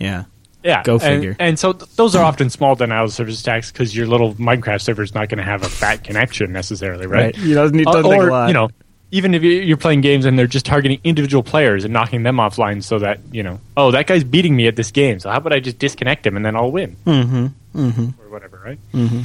Yeah. 0.00 0.24
Yeah, 0.62 0.82
Go 0.82 0.98
figure. 0.98 1.36
And, 1.38 1.58
so 1.58 1.72
th- 1.72 1.90
those 1.96 2.14
are 2.14 2.22
often 2.22 2.50
small 2.50 2.74
denial 2.74 3.06
of 3.06 3.12
service 3.14 3.40
attacks 3.40 3.72
because 3.72 3.96
your 3.96 4.06
little 4.06 4.34
Minecraft 4.34 4.82
server 4.82 5.02
is 5.02 5.14
not 5.14 5.28
going 5.30 5.38
to 5.38 5.44
have 5.44 5.62
a 5.62 5.68
fat 5.70 6.04
connection 6.04 6.52
necessarily, 6.52 7.06
right? 7.06 7.34
You 7.38 7.54
know, 7.54 7.64
it 7.66 7.86
Uh, 7.86 8.02
take 8.02 8.04
a 8.04 8.08
lot. 8.26 8.48
you 8.48 8.52
know, 8.52 8.68
even 9.10 9.32
if 9.32 9.42
you- 9.42 9.62
you're 9.62 9.78
playing 9.78 10.02
games 10.02 10.26
and 10.26 10.38
they're 10.38 10.46
just 10.46 10.66
targeting 10.66 11.00
individual 11.02 11.42
players 11.42 11.84
and 11.84 11.94
knocking 11.94 12.24
them 12.24 12.36
offline, 12.36 12.82
so 12.82 12.98
that 12.98 13.20
you 13.32 13.42
know, 13.42 13.58
oh, 13.78 13.90
that 13.92 14.06
guy's 14.06 14.22
beating 14.22 14.54
me 14.54 14.66
at 14.66 14.76
this 14.76 14.90
game, 14.90 15.18
so 15.18 15.30
how 15.30 15.38
about 15.38 15.54
I 15.54 15.60
just 15.60 15.78
disconnect 15.78 16.26
him 16.26 16.36
and 16.36 16.44
then 16.44 16.54
I'll 16.56 16.70
win, 16.70 16.94
Mm-hmm. 17.06 17.46
Mm-hmm. 17.74 18.02
or 18.22 18.30
whatever, 18.30 18.60
right? 18.62 18.78
Mhm. 18.94 19.24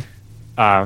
Uh, 0.57 0.85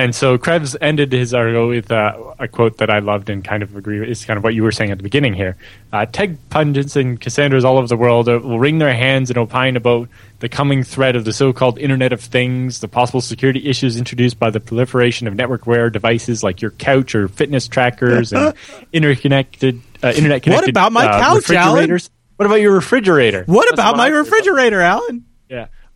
and 0.00 0.14
so 0.14 0.38
Krebs 0.38 0.76
ended 0.80 1.12
his 1.12 1.34
article 1.34 1.68
with 1.68 1.90
uh, 1.92 2.34
a 2.38 2.48
quote 2.48 2.78
that 2.78 2.90
I 2.90 2.98
loved 2.98 3.30
and 3.30 3.44
kind 3.44 3.62
of 3.62 3.76
agree 3.76 4.00
with. 4.00 4.08
It's 4.08 4.24
kind 4.24 4.36
of 4.36 4.42
what 4.44 4.54
you 4.54 4.62
were 4.62 4.72
saying 4.72 4.90
at 4.90 4.98
the 4.98 5.02
beginning 5.02 5.34
here. 5.34 5.56
Uh, 5.92 6.06
tech 6.06 6.30
pundits 6.48 6.96
and 6.96 7.20
Cassandras 7.20 7.64
all 7.64 7.78
over 7.78 7.86
the 7.86 7.96
world 7.96 8.28
uh, 8.28 8.38
will 8.38 8.58
wring 8.58 8.78
their 8.78 8.94
hands 8.94 9.30
and 9.30 9.38
opine 9.38 9.76
about 9.76 10.08
the 10.40 10.48
coming 10.48 10.82
threat 10.82 11.16
of 11.16 11.24
the 11.24 11.32
so-called 11.32 11.78
Internet 11.78 12.12
of 12.12 12.20
Things, 12.20 12.80
the 12.80 12.88
possible 12.88 13.20
security 13.20 13.68
issues 13.68 13.96
introduced 13.96 14.38
by 14.38 14.50
the 14.50 14.60
proliferation 14.60 15.26
of 15.26 15.34
network-aware 15.34 15.90
devices 15.90 16.42
like 16.42 16.62
your 16.62 16.70
couch 16.72 17.14
or 17.14 17.28
fitness 17.28 17.68
trackers 17.68 18.32
and 18.32 18.54
interconnected, 18.92 19.80
uh, 20.02 20.08
internet-connected 20.08 20.50
What 20.50 20.68
about 20.68 20.92
my 20.92 21.06
uh, 21.06 21.20
couch, 21.20 21.50
Alan? 21.50 21.90
What 22.36 22.46
about 22.46 22.62
your 22.62 22.72
refrigerator? 22.72 23.44
What 23.44 23.68
That's 23.68 23.74
about 23.74 23.96
my 23.96 24.08
refrigerator, 24.08 24.80
Alan? 24.80 25.26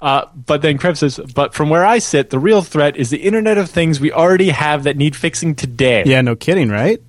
Uh, 0.04 0.26
but 0.34 0.60
then 0.60 0.76
Krebs 0.76 1.00
says, 1.00 1.18
but 1.34 1.54
from 1.54 1.70
where 1.70 1.84
I 1.84 1.98
sit, 1.98 2.28
the 2.28 2.38
real 2.38 2.60
threat 2.60 2.96
is 2.96 3.08
the 3.08 3.16
Internet 3.22 3.56
of 3.56 3.70
Things 3.70 3.98
we 4.00 4.12
already 4.12 4.50
have 4.50 4.84
that 4.84 4.98
need 4.98 5.16
fixing 5.16 5.54
today. 5.54 6.02
Yeah, 6.04 6.20
no 6.20 6.36
kidding, 6.36 6.68
right? 6.68 7.00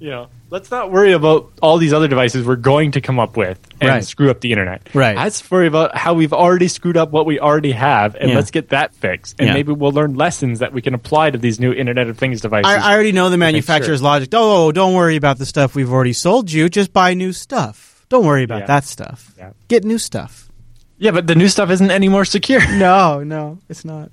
You 0.00 0.10
know, 0.10 0.28
let's 0.50 0.68
not 0.70 0.90
worry 0.90 1.12
about 1.12 1.52
all 1.62 1.78
these 1.78 1.92
other 1.92 2.08
devices 2.08 2.44
we're 2.44 2.56
going 2.56 2.90
to 2.92 3.00
come 3.00 3.20
up 3.20 3.36
with 3.36 3.58
and 3.80 3.88
Right. 3.90 4.04
screw 4.04 4.30
up 4.30 4.40
the 4.40 4.50
Internet. 4.50 4.88
Right. 4.94 5.16
Let's 5.16 5.48
worry 5.48 5.68
about 5.68 5.96
how 5.96 6.14
we've 6.14 6.32
already 6.32 6.66
screwed 6.66 6.96
up 6.96 7.10
what 7.12 7.24
we 7.26 7.38
already 7.38 7.70
have, 7.72 8.16
and 8.16 8.30
Yeah. 8.30 8.36
let's 8.36 8.50
get 8.50 8.70
that 8.70 8.94
fixed. 8.96 9.36
And 9.38 9.48
Yeah. 9.48 9.54
maybe 9.54 9.72
we'll 9.72 9.92
learn 9.92 10.14
lessons 10.14 10.58
that 10.58 10.72
we 10.72 10.82
can 10.82 10.94
apply 10.94 11.30
to 11.30 11.38
these 11.38 11.60
new 11.60 11.72
Internet 11.72 12.08
of 12.08 12.18
Things 12.18 12.40
devices. 12.40 12.66
I, 12.72 12.78
I 12.90 12.94
already 12.94 13.12
know 13.12 13.30
the 13.30 13.38
manufacturer's 13.38 14.00
sure. 14.00 14.04
logic. 14.04 14.30
Oh, 14.32 14.72
don't 14.72 14.94
worry 14.94 15.14
about 15.16 15.38
the 15.38 15.46
stuff 15.46 15.76
we've 15.76 15.92
already 15.92 16.12
sold 16.14 16.50
you. 16.50 16.68
Just 16.68 16.92
buy 16.92 17.14
new 17.14 17.32
stuff. 17.32 18.04
Don't 18.08 18.24
worry 18.26 18.42
about 18.42 18.60
Yeah. 18.62 18.66
that 18.66 18.84
stuff. 18.84 19.34
Get 19.68 19.84
new 19.84 19.98
stuff. 19.98 20.47
Yeah, 20.98 21.12
but 21.12 21.26
the 21.26 21.34
new 21.34 21.48
stuff 21.48 21.70
isn't 21.70 21.90
any 21.90 22.08
more 22.08 22.24
secure. 22.24 22.60
No, 22.78 23.22
no, 23.22 23.58
it's 23.68 23.84
not. 23.84 24.10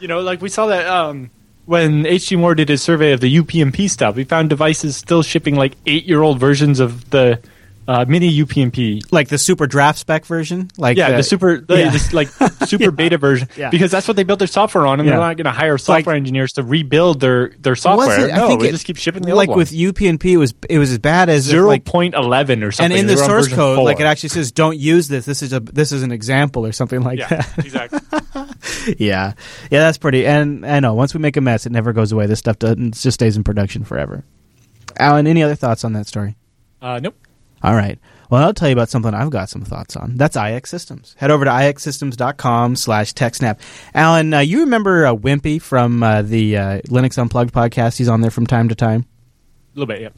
You 0.00 0.08
know, 0.08 0.20
like 0.20 0.40
we 0.40 0.48
saw 0.48 0.66
that 0.66 0.86
um, 0.86 1.30
when 1.66 2.04
HD 2.04 2.38
Moore 2.38 2.54
did 2.54 2.68
his 2.68 2.82
survey 2.82 3.12
of 3.12 3.20
the 3.20 3.36
UPnP 3.36 3.88
stuff, 3.90 4.16
we 4.16 4.24
found 4.24 4.48
devices 4.48 4.96
still 4.96 5.22
shipping 5.22 5.56
like 5.56 5.76
eight 5.86 6.04
year 6.06 6.22
old 6.22 6.40
versions 6.40 6.80
of 6.80 7.10
the 7.10 7.40
uh, 7.88 8.04
mini 8.06 8.30
UPnP. 8.30 9.10
Like 9.10 9.28
the 9.28 9.38
super 9.38 9.66
draft 9.66 9.98
spec 9.98 10.24
version. 10.24 10.70
Like 10.76 10.96
Yeah, 10.96 11.16
the 11.16 11.22
super, 11.22 11.58
the, 11.60 11.78
yeah. 11.78 11.90
this, 11.90 12.12
like 12.12 12.28
super 12.66 12.90
beta 12.90 13.18
version, 13.18 13.48
Yeah. 13.56 13.70
because 13.70 13.90
that's 13.90 14.06
what 14.06 14.16
they 14.16 14.22
built 14.22 14.38
their 14.38 14.46
software 14.48 14.86
on, 14.86 15.00
and 15.00 15.06
Yeah. 15.08 15.12
they're 15.16 15.20
not 15.26 15.36
going 15.36 15.46
to 15.46 15.50
hire 15.50 15.76
software 15.78 16.14
engineers 16.14 16.52
to 16.54 16.62
rebuild 16.62 17.20
their 17.20 17.48
their 17.58 17.74
software. 17.74 18.28
it? 18.28 18.32
I 18.32 18.36
No, 18.36 18.48
think 18.48 18.62
it- 18.64 18.70
just 18.72 18.84
keep 18.86 18.96
shipping 18.96 19.22
the 19.22 19.34
like 19.34 19.48
old 19.48 19.58
with 19.58 19.70
UPnP, 19.72 20.24
it 20.24 20.36
was 20.36 20.54
it 20.68 20.78
was 20.78 20.92
as 20.92 20.98
bad 20.98 21.28
as 21.28 21.42
zero 21.44 21.66
like 21.66 21.84
point 21.84 22.14
eleven 22.14 22.62
or 22.62 22.70
and 22.78 22.92
in 22.92 23.06
the 23.06 23.14
They 23.14 23.16
were 23.16 23.22
on 23.24 23.28
source 23.30 23.48
code, 23.48 23.76
four. 23.76 23.84
like 23.84 23.98
it 23.98 24.06
actually 24.06 24.28
says, 24.30 24.52
"Don't 24.52 24.78
use 24.78 25.08
this. 25.08 25.24
This 25.24 25.42
is 25.42 25.52
a 25.52 25.60
this 25.60 25.90
is 25.92 26.02
an 26.02 26.12
example 26.12 26.64
or 26.66 26.72
something 26.72 27.00
like 27.02 27.18
yeah, 27.18 27.28
that." 27.28 27.58
exactly. 27.58 27.98
yeah, 28.98 29.32
yeah, 29.70 29.78
that's 29.80 29.98
pretty. 29.98 30.26
And 30.26 30.64
I 30.64 30.80
know 30.80 30.94
once 30.94 31.12
we 31.14 31.20
make 31.20 31.36
a 31.36 31.40
mess, 31.40 31.66
it 31.66 31.72
never 31.72 31.92
goes 31.92 32.12
away. 32.12 32.26
This 32.26 32.38
stuff 32.38 32.58
doesn't 32.58 32.94
just 32.96 33.14
stays 33.14 33.36
in 33.36 33.42
production 33.44 33.84
forever. 33.84 34.24
Alan, 34.98 35.26
any 35.26 35.42
other 35.42 35.54
thoughts 35.54 35.84
on 35.84 35.92
that 35.94 36.06
story? 36.06 36.36
Uh, 36.82 37.00
nope. 37.02 37.14
All 37.62 37.74
right. 37.74 37.98
Well, 38.30 38.44
I'll 38.44 38.54
tell 38.54 38.68
you 38.68 38.74
about 38.74 38.88
something 38.88 39.12
I've 39.12 39.30
got 39.30 39.48
some 39.48 39.62
thoughts 39.62 39.96
on. 39.96 40.16
That's 40.16 40.36
iXsystems. 40.36 41.16
Head 41.16 41.32
over 41.32 41.44
to 41.44 41.50
ixsystems.com 41.50 42.76
slash 42.76 43.12
TechSnap. 43.12 43.58
Alan, 43.92 44.32
uh, 44.32 44.38
you 44.38 44.60
remember 44.60 45.06
uh, 45.06 45.14
Wimpy 45.14 45.60
from 45.60 46.02
uh, 46.02 46.22
the 46.22 46.56
uh, 46.56 46.80
Linux 46.82 47.18
Unplugged 47.18 47.52
podcast? 47.52 47.98
He's 47.98 48.08
on 48.08 48.20
there 48.20 48.30
from 48.30 48.46
time 48.46 48.68
to 48.68 48.74
time. 48.74 49.04
A 49.74 49.78
little 49.78 49.86
bit. 49.86 50.00
Yeah. 50.02 50.08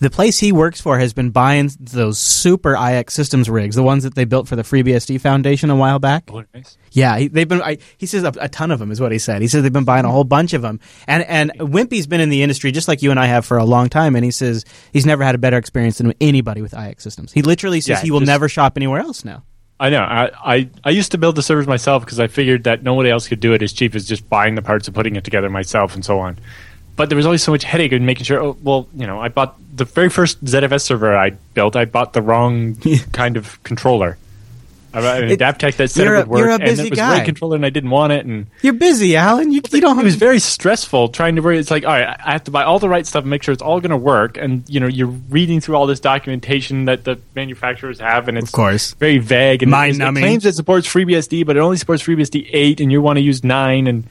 The 0.00 0.10
place 0.10 0.38
he 0.38 0.52
works 0.52 0.80
for 0.80 0.98
has 0.98 1.12
been 1.12 1.30
buying 1.30 1.70
those 1.78 2.18
super 2.18 2.74
iXsystems 2.74 3.48
rigs, 3.48 3.76
the 3.76 3.82
ones 3.82 4.02
that 4.02 4.14
they 4.14 4.24
built 4.24 4.48
for 4.48 4.56
the 4.56 4.62
FreeBSD 4.62 5.20
Foundation 5.20 5.70
a 5.70 5.76
while 5.76 5.98
back. 5.98 6.24
Oh, 6.32 6.44
nice. 6.52 6.76
Yeah, 6.90 7.16
he, 7.18 7.28
they've 7.28 7.48
been. 7.48 7.62
I, 7.62 7.78
he 7.96 8.06
says 8.06 8.24
a, 8.24 8.32
a 8.40 8.48
ton 8.48 8.70
of 8.70 8.78
them 8.80 8.90
is 8.90 9.00
what 9.00 9.12
he 9.12 9.18
said. 9.18 9.40
He 9.40 9.48
says 9.48 9.62
they've 9.62 9.72
been 9.72 9.84
buying 9.84 10.04
a 10.04 10.10
whole 10.10 10.24
bunch 10.24 10.52
of 10.52 10.60
them, 10.60 10.80
and 11.06 11.22
and 11.24 11.52
Wimpy's 11.58 12.06
been 12.06 12.20
in 12.20 12.28
the 12.28 12.42
industry 12.42 12.70
just 12.72 12.88
like 12.88 13.00
you 13.00 13.10
and 13.10 13.18
I 13.20 13.26
have 13.26 13.46
for 13.46 13.56
a 13.56 13.64
long 13.64 13.88
time, 13.88 14.14
and 14.16 14.24
he 14.24 14.30
says 14.30 14.64
he's 14.92 15.06
never 15.06 15.24
had 15.24 15.34
a 15.34 15.38
better 15.38 15.56
experience 15.56 15.98
than 15.98 16.12
anybody 16.20 16.60
with 16.62 16.72
iXsystems. 16.72 17.30
He 17.32 17.40
literally 17.42 17.80
says 17.80 17.98
Yeah, 18.00 18.02
he 18.04 18.10
will 18.10 18.20
just- 18.20 18.26
never 18.28 18.48
shop 18.48 18.74
anywhere 18.76 19.00
else 19.00 19.24
now. 19.24 19.44
I 19.80 19.90
know. 19.90 20.02
I, 20.02 20.30
I, 20.44 20.70
I 20.84 20.90
used 20.90 21.10
to 21.10 21.18
build 21.18 21.34
the 21.34 21.42
servers 21.42 21.66
myself 21.66 22.04
because 22.04 22.20
I 22.20 22.28
figured 22.28 22.64
that 22.64 22.84
nobody 22.84 23.10
else 23.10 23.26
could 23.26 23.40
do 23.40 23.52
it 23.52 23.62
as 23.62 23.72
cheap 23.72 23.96
as 23.96 24.06
just 24.06 24.28
buying 24.28 24.54
the 24.54 24.62
parts 24.62 24.86
and 24.86 24.94
putting 24.94 25.16
it 25.16 25.24
together 25.24 25.50
myself 25.50 25.96
and 25.96 26.04
so 26.04 26.20
on. 26.20 26.38
But 26.94 27.08
there 27.08 27.16
was 27.16 27.24
always 27.26 27.42
so 27.42 27.52
much 27.52 27.64
headache 27.64 27.92
in 27.92 28.04
making 28.04 28.24
sure. 28.24 28.42
Oh, 28.42 28.56
well, 28.62 28.86
you 28.94 29.06
know, 29.06 29.20
I 29.20 29.28
bought 29.28 29.56
the 29.74 29.84
very 29.86 30.10
first 30.10 30.44
ZFS 30.44 30.82
server 30.82 31.16
I 31.16 31.30
built. 31.54 31.74
I 31.74 31.86
bought 31.86 32.12
the 32.12 32.20
wrong 32.22 32.76
kind 33.12 33.36
of 33.36 33.62
controller. 33.62 34.18
I 34.94 35.00
bought 35.00 35.22
an 35.22 35.30
It- 35.30 35.38
Adaptec 35.40 35.76
that 35.76 35.90
said 35.90 36.06
it 36.06 36.10
would 36.10 36.26
work, 36.28 36.38
you're 36.40 36.50
a 36.50 36.54
and 36.56 36.64
busy 36.64 36.88
it 36.88 36.90
was 36.90 36.98
guy. 36.98 37.16
right 37.18 37.24
controller, 37.24 37.56
and 37.56 37.64
I 37.64 37.70
didn't 37.70 37.88
want 37.88 38.12
it. 38.12 38.26
And 38.26 38.46
You're 38.60 38.74
busy, 38.74 39.16
Alan. 39.16 39.50
You, 39.50 39.62
you 39.70 39.80
don't. 39.80 39.98
it 39.98 40.04
was 40.04 40.16
very 40.16 40.38
stressful 40.38 41.08
trying 41.08 41.36
to 41.36 41.40
worry. 41.40 41.58
It's 41.58 41.70
like, 41.70 41.86
all 41.86 41.92
right, 41.94 42.14
I 42.22 42.32
have 42.32 42.44
to 42.44 42.50
buy 42.50 42.64
all 42.64 42.78
the 42.78 42.90
right 42.90 43.06
stuff 43.06 43.22
and 43.24 43.30
make 43.30 43.42
sure 43.42 43.54
it's 43.54 43.62
all 43.62 43.80
going 43.80 43.88
to 43.90 43.96
work. 43.96 44.36
And 44.36 44.68
you 44.68 44.78
know, 44.80 44.86
you're 44.88 45.06
reading 45.06 45.62
through 45.62 45.76
all 45.76 45.86
this 45.86 45.98
documentation 45.98 46.84
that 46.84 47.04
the 47.04 47.18
manufacturers 47.34 48.00
have, 48.00 48.28
and 48.28 48.36
it's 48.36 48.48
Of 48.48 48.52
course. 48.52 48.92
very 48.96 49.16
vague 49.16 49.62
and 49.62 49.70
Mind-numbing. 49.70 50.22
It 50.22 50.26
claims 50.26 50.44
it 50.44 50.54
supports 50.56 50.86
FreeBSD, 50.86 51.46
but 51.46 51.56
it 51.56 51.60
only 51.60 51.78
supports 51.78 52.02
FreeBSD 52.02 52.50
eight, 52.52 52.82
and 52.82 52.92
you 52.92 53.00
want 53.00 53.16
to 53.16 53.22
use 53.22 53.42
nine, 53.42 53.86
and 53.86 54.04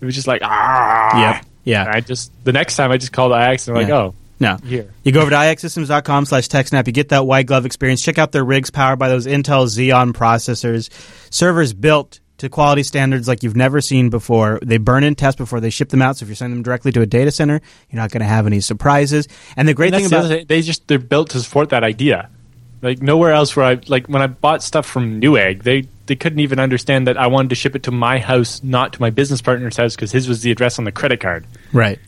it 0.00 0.04
was 0.04 0.14
just 0.14 0.28
like 0.28 0.42
ah. 0.44 1.32
Yep. 1.34 1.44
Yeah. 1.64 1.84
And 1.86 1.94
I 1.96 2.00
just 2.00 2.32
the 2.44 2.52
next 2.52 2.76
time 2.76 2.90
I 2.90 2.96
just 2.96 3.12
called 3.12 3.32
IX 3.32 3.68
and 3.68 3.76
I'm 3.76 3.82
like, 3.82 3.88
Yeah. 3.90 3.96
oh, 3.98 4.14
No. 4.40 4.56
Here. 4.64 4.90
You 5.04 5.12
go 5.12 5.20
over 5.20 5.30
to 5.30 5.36
ixsystems.com 5.36 6.24
slash 6.26 6.48
TechSnap. 6.48 6.86
You 6.86 6.92
get 6.92 7.08
that 7.10 7.26
white 7.26 7.46
glove 7.46 7.66
experience. 7.66 8.02
Check 8.02 8.18
out 8.18 8.32
their 8.32 8.44
rigs 8.44 8.70
powered 8.70 8.98
by 8.98 9.08
those 9.08 9.26
Intel 9.26 9.66
Xeon 9.66 10.12
processors. 10.12 10.90
Servers 11.32 11.72
built 11.72 12.20
to 12.38 12.48
quality 12.48 12.84
standards 12.84 13.26
like 13.26 13.42
you've 13.42 13.56
never 13.56 13.80
seen 13.80 14.10
before. 14.10 14.60
They 14.62 14.78
burn 14.78 15.02
in 15.02 15.16
test 15.16 15.38
before 15.38 15.58
they 15.58 15.70
ship 15.70 15.88
them 15.88 16.00
out. 16.00 16.16
So 16.16 16.22
if 16.24 16.28
you're 16.28 16.36
sending 16.36 16.58
them 16.58 16.62
directly 16.62 16.92
to 16.92 17.00
a 17.00 17.06
data 17.06 17.32
center, 17.32 17.60
you're 17.90 18.00
not 18.00 18.12
going 18.12 18.20
to 18.20 18.26
have 18.28 18.46
any 18.46 18.60
surprises. 18.60 19.26
And 19.56 19.66
the 19.66 19.74
great 19.74 19.92
And 19.92 20.02
thing 20.04 20.08
the 20.10 20.16
about 20.18 20.28
thing. 20.28 20.46
they 20.48 20.62
just 20.62 20.86
they're 20.86 21.00
built 21.00 21.30
to 21.30 21.40
support 21.40 21.70
that 21.70 21.82
idea. 21.82 22.30
Like 22.80 23.02
nowhere 23.02 23.32
else 23.32 23.56
where 23.56 23.66
I 23.66 23.80
like 23.88 24.06
when 24.06 24.22
I 24.22 24.28
bought 24.28 24.62
stuff 24.62 24.86
from 24.86 25.20
Newegg, 25.20 25.64
they 25.64 25.88
they 26.08 26.16
couldn't 26.16 26.40
even 26.40 26.58
understand 26.58 27.06
that 27.06 27.16
I 27.16 27.28
wanted 27.28 27.50
to 27.50 27.54
ship 27.54 27.76
it 27.76 27.84
to 27.84 27.92
my 27.92 28.18
house, 28.18 28.62
not 28.62 28.92
to 28.94 29.00
my 29.00 29.10
business 29.10 29.40
partner's 29.40 29.76
house, 29.76 29.94
because 29.94 30.10
his 30.10 30.28
was 30.28 30.42
the 30.42 30.50
address 30.50 30.78
on 30.78 30.84
the 30.84 30.92
credit 30.92 31.20
card. 31.20 31.46
right. 31.72 31.98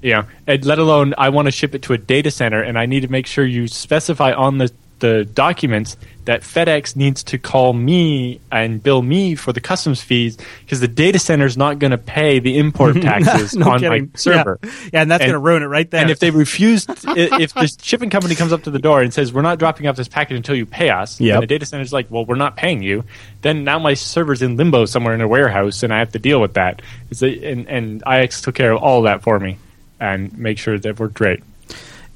You 0.00 0.12
know, 0.12 0.24
and 0.46 0.64
let 0.64 0.78
alone 0.78 1.12
I 1.18 1.28
want 1.30 1.46
to 1.46 1.52
ship 1.52 1.74
it 1.74 1.82
to 1.82 1.92
a 1.92 1.98
data 1.98 2.30
center, 2.30 2.62
and 2.62 2.78
I 2.78 2.86
need 2.86 3.00
to 3.00 3.08
make 3.08 3.26
sure 3.26 3.44
you 3.44 3.66
specify 3.66 4.32
on 4.32 4.58
the 4.58 4.72
the 5.00 5.24
documents 5.24 5.96
that 6.24 6.42
FedEx 6.42 6.94
needs 6.96 7.22
to 7.24 7.38
call 7.38 7.72
me 7.72 8.40
and 8.52 8.82
bill 8.82 9.00
me 9.00 9.34
for 9.34 9.52
the 9.52 9.60
customs 9.60 10.02
fees 10.02 10.36
because 10.60 10.80
the 10.80 10.88
data 10.88 11.18
center 11.18 11.46
is 11.46 11.56
not 11.56 11.78
going 11.78 11.90
to 11.92 11.96
pay 11.98 12.38
the 12.38 12.58
import 12.58 12.96
taxes 13.02 13.54
no 13.56 13.70
on 13.70 13.80
kidding. 13.80 14.04
my 14.04 14.18
server. 14.18 14.58
Yeah, 14.62 14.70
yeah 14.92 15.02
and 15.02 15.10
that's 15.10 15.22
going 15.22 15.32
to 15.32 15.38
ruin 15.38 15.62
it 15.62 15.66
right 15.66 15.90
there. 15.90 16.02
And 16.02 16.10
if 16.10 16.18
they 16.18 16.30
refuse, 16.30 16.84
if 16.88 17.54
the 17.54 17.74
shipping 17.82 18.10
company 18.10 18.34
comes 18.34 18.52
up 18.52 18.64
to 18.64 18.70
the 18.70 18.78
door 18.78 19.00
and 19.00 19.12
says, 19.14 19.32
"We're 19.32 19.42
not 19.42 19.58
dropping 19.58 19.86
off 19.86 19.96
this 19.96 20.08
package 20.08 20.36
until 20.36 20.54
you 20.56 20.66
pay 20.66 20.90
us," 20.90 21.18
Yep. 21.20 21.34
and 21.34 21.42
the 21.42 21.46
data 21.46 21.64
center 21.64 21.82
is 21.82 21.92
like, 21.92 22.06
"Well, 22.10 22.24
we're 22.26 22.34
not 22.36 22.56
paying 22.56 22.82
you," 22.82 23.04
then 23.42 23.64
now 23.64 23.78
my 23.78 23.94
server's 23.94 24.42
in 24.42 24.56
limbo 24.56 24.84
somewhere 24.84 25.14
in 25.14 25.20
a 25.22 25.28
warehouse, 25.28 25.82
and 25.82 25.94
I 25.94 25.98
have 26.00 26.12
to 26.12 26.18
deal 26.18 26.40
with 26.40 26.54
that. 26.54 26.82
It's 27.10 27.22
a, 27.22 27.28
and 27.50 27.66
and 27.68 28.02
IX 28.06 28.40
took 28.42 28.54
care 28.54 28.72
of 28.72 28.82
all 28.82 29.02
that 29.02 29.22
for 29.22 29.38
me. 29.40 29.56
and 30.00 30.36
make 30.38 30.58
sure 30.58 30.78
that 30.78 30.98
worked 31.00 31.14
great. 31.14 31.42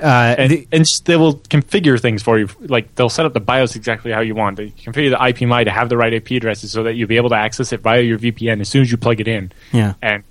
Uh, 0.02 0.34
And, 0.38 0.50
the- 0.50 0.68
and 0.72 0.84
they 1.04 1.16
will 1.16 1.36
configure 1.36 2.00
things 2.00 2.22
for 2.22 2.38
you. 2.38 2.48
Like 2.60 2.94
they'll 2.96 3.08
set 3.08 3.24
up 3.26 3.32
the 3.34 3.40
BIOS 3.40 3.76
exactly 3.76 4.10
how 4.12 4.20
you 4.20 4.34
want. 4.34 4.56
They 4.56 4.70
configure 4.70 5.10
the 5.10 5.16
IPMI 5.16 5.64
to 5.64 5.70
have 5.70 5.88
the 5.88 5.96
right 5.96 6.12
IP 6.12 6.32
addresses 6.32 6.72
so 6.72 6.82
that 6.82 6.94
you'll 6.94 7.08
be 7.08 7.16
able 7.16 7.30
to 7.30 7.36
access 7.36 7.72
it 7.72 7.80
via 7.80 8.00
your 8.02 8.18
VPN 8.18 8.60
as 8.60 8.68
soon 8.68 8.82
as 8.82 8.90
you 8.90 8.96
plug 8.96 9.20
it 9.20 9.28
in. 9.28 9.52
yeah. 9.72 9.94
And 10.02 10.22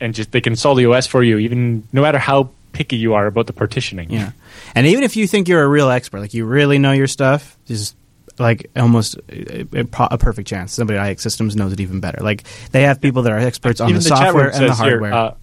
and 0.00 0.14
just 0.14 0.30
they 0.32 0.42
can 0.42 0.52
install 0.52 0.74
the 0.74 0.84
OS 0.86 1.06
for 1.06 1.22
you, 1.22 1.38
even 1.38 1.84
no 1.92 2.02
matter 2.02 2.18
how 2.18 2.50
picky 2.72 2.96
you 2.96 3.14
are 3.14 3.26
about 3.26 3.46
the 3.46 3.54
partitioning. 3.54 4.10
Yeah, 4.10 4.32
and 4.74 4.86
even 4.86 5.04
if 5.04 5.16
you 5.16 5.26
think 5.26 5.48
you're 5.48 5.62
a 5.62 5.68
real 5.68 5.88
expert, 5.88 6.20
like 6.20 6.34
you 6.34 6.44
really 6.44 6.78
know 6.78 6.92
your 6.92 7.06
stuff, 7.06 7.56
just 7.66 7.96
like 8.38 8.68
almost 8.76 9.16
a, 9.30 9.62
a, 9.72 9.86
a 10.10 10.18
perfect 10.18 10.46
chance 10.48 10.74
somebody 10.74 10.98
at 10.98 11.16
iXsystems 11.16 11.56
knows 11.56 11.72
it 11.72 11.80
even 11.80 12.00
better. 12.00 12.18
Like 12.22 12.42
they 12.72 12.82
have 12.82 13.00
people 13.00 13.22
that 13.22 13.32
are 13.32 13.38
experts 13.38 13.80
on 13.80 13.88
Even 13.88 14.02
the, 14.02 14.08
chat 14.10 14.18
software 14.18 14.48
and 14.50 14.54
the 14.64 14.68
says 14.74 14.78
here, 14.80 15.00
hardware. 15.00 15.14
uh, 15.14 15.34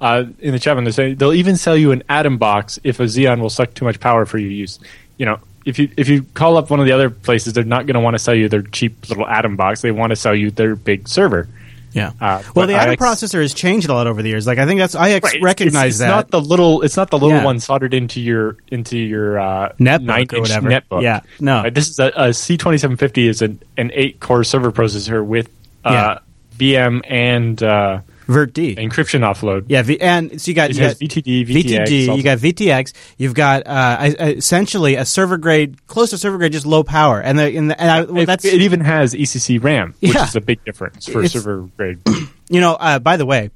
uh, 0.00 0.24
in 0.40 0.52
the 0.52 0.58
chat 0.58 0.76
room, 0.76 0.84
they 0.84 0.90
say 0.90 1.14
they'll 1.14 1.32
even 1.32 1.56
sell 1.56 1.76
you 1.76 1.92
an 1.92 2.02
Atom 2.08 2.38
box 2.38 2.78
if 2.84 3.00
a 3.00 3.04
Xeon 3.04 3.40
will 3.40 3.50
suck 3.50 3.74
too 3.74 3.84
much 3.84 3.98
power 4.00 4.26
for 4.26 4.38
your 4.38 4.50
use. 4.50 4.78
You 5.18 5.26
know, 5.26 5.38
if 5.64 5.78
you 5.78 5.88
if 5.96 6.08
you 6.08 6.22
call 6.34 6.56
up 6.56 6.70
one 6.70 6.80
of 6.80 6.86
the 6.86 6.92
other 6.92 7.10
places, 7.10 7.52
they're 7.54 7.64
not 7.64 7.86
going 7.86 7.94
to 7.94 8.00
want 8.00 8.14
to 8.14 8.18
sell 8.18 8.34
you 8.34 8.48
their 8.48 8.62
cheap 8.62 9.08
little 9.08 9.26
Atom 9.26 9.56
box. 9.56 9.82
They 9.82 9.90
want 9.92 10.10
to 10.10 10.16
sell 10.16 10.34
you 10.34 10.50
their 10.50 10.76
big 10.76 11.08
server. 11.08 11.48
yeah. 11.92 12.12
uh, 12.20 12.42
well, 12.54 12.66
the 12.66 12.74
Atom 12.74 12.92
IX 12.92 13.02
processor 13.02 13.40
has 13.40 13.54
changed 13.54 13.88
a 13.88 13.94
lot 13.94 14.06
over 14.06 14.22
the 14.22 14.28
years. 14.28 14.46
Like 14.46 14.58
I 14.58 14.66
think 14.66 14.78
that's 14.78 14.94
IX 14.94 15.24
Right, 15.24 15.40
recognize 15.42 15.86
it's, 15.86 15.94
it's 15.94 15.98
that. 16.00 16.08
not 16.08 16.30
the 16.30 16.40
little. 16.42 16.82
It's 16.82 16.96
not 16.96 17.10
the 17.10 17.18
little 17.18 17.38
Yeah. 17.38 17.44
one 17.44 17.58
soldered 17.58 17.94
into 17.94 18.20
your 18.20 18.58
into 18.68 18.98
your 18.98 19.38
uh, 19.40 19.72
Netbook 19.80 20.34
or 20.34 20.40
whatever. 20.42 20.68
netbook. 20.68 21.02
Yeah, 21.02 21.20
no. 21.40 21.62
Right, 21.62 21.74
this 21.74 21.88
is 21.88 21.98
a, 21.98 22.12
a 22.14 22.34
C 22.34 22.56
twenty 22.58 22.76
seven 22.78 22.96
fifty 22.98 23.26
is 23.26 23.40
an 23.40 23.60
an 23.78 23.90
eight 23.94 24.20
core 24.20 24.44
server 24.44 24.70
processor 24.70 25.24
with 25.24 25.48
Yeah. 25.86 25.90
uh, 26.06 26.18
VM 26.58 27.00
and 27.10 27.62
uh, 28.28 28.32
Vert 28.32 28.52
D. 28.52 28.74
encryption 28.76 29.20
offload. 29.20 29.66
Yeah, 29.68 29.82
v- 29.82 30.00
and 30.00 30.40
so 30.40 30.50
you 30.50 30.54
got 30.54 30.70
It 30.70 30.76
you 30.76 30.82
got 30.82 30.96
VTD, 30.96 31.46
VTX. 31.46 31.86
VTD, 31.86 32.16
you 32.16 32.22
got 32.22 32.38
VTX, 32.38 32.92
you've 33.18 33.34
got 33.34 33.66
uh, 33.66 34.10
essentially 34.20 34.94
a 34.96 35.04
server 35.04 35.36
grade, 35.38 35.86
close 35.86 36.10
to 36.10 36.18
server 36.18 36.38
grade, 36.38 36.52
just 36.52 36.66
low 36.66 36.82
power, 36.82 37.20
and 37.20 37.38
the, 37.38 37.44
and, 37.56 37.70
the, 37.70 37.80
and 37.80 37.90
I, 37.90 38.02
well, 38.02 38.22
it, 38.22 38.26
that's 38.26 38.44
it 38.44 38.62
even 38.62 38.80
has 38.80 39.14
ECC 39.14 39.62
RAM, 39.62 39.94
which 40.00 40.14
Yeah. 40.14 40.24
is 40.24 40.36
a 40.36 40.40
big 40.40 40.64
difference 40.64 41.06
for 41.06 41.18
It's- 41.22 41.32
server 41.32 41.68
grade. 41.76 41.98
You 42.48 42.60
know, 42.60 42.74
uh, 42.74 43.00
by 43.00 43.16
the 43.16 43.26
way, 43.26 43.50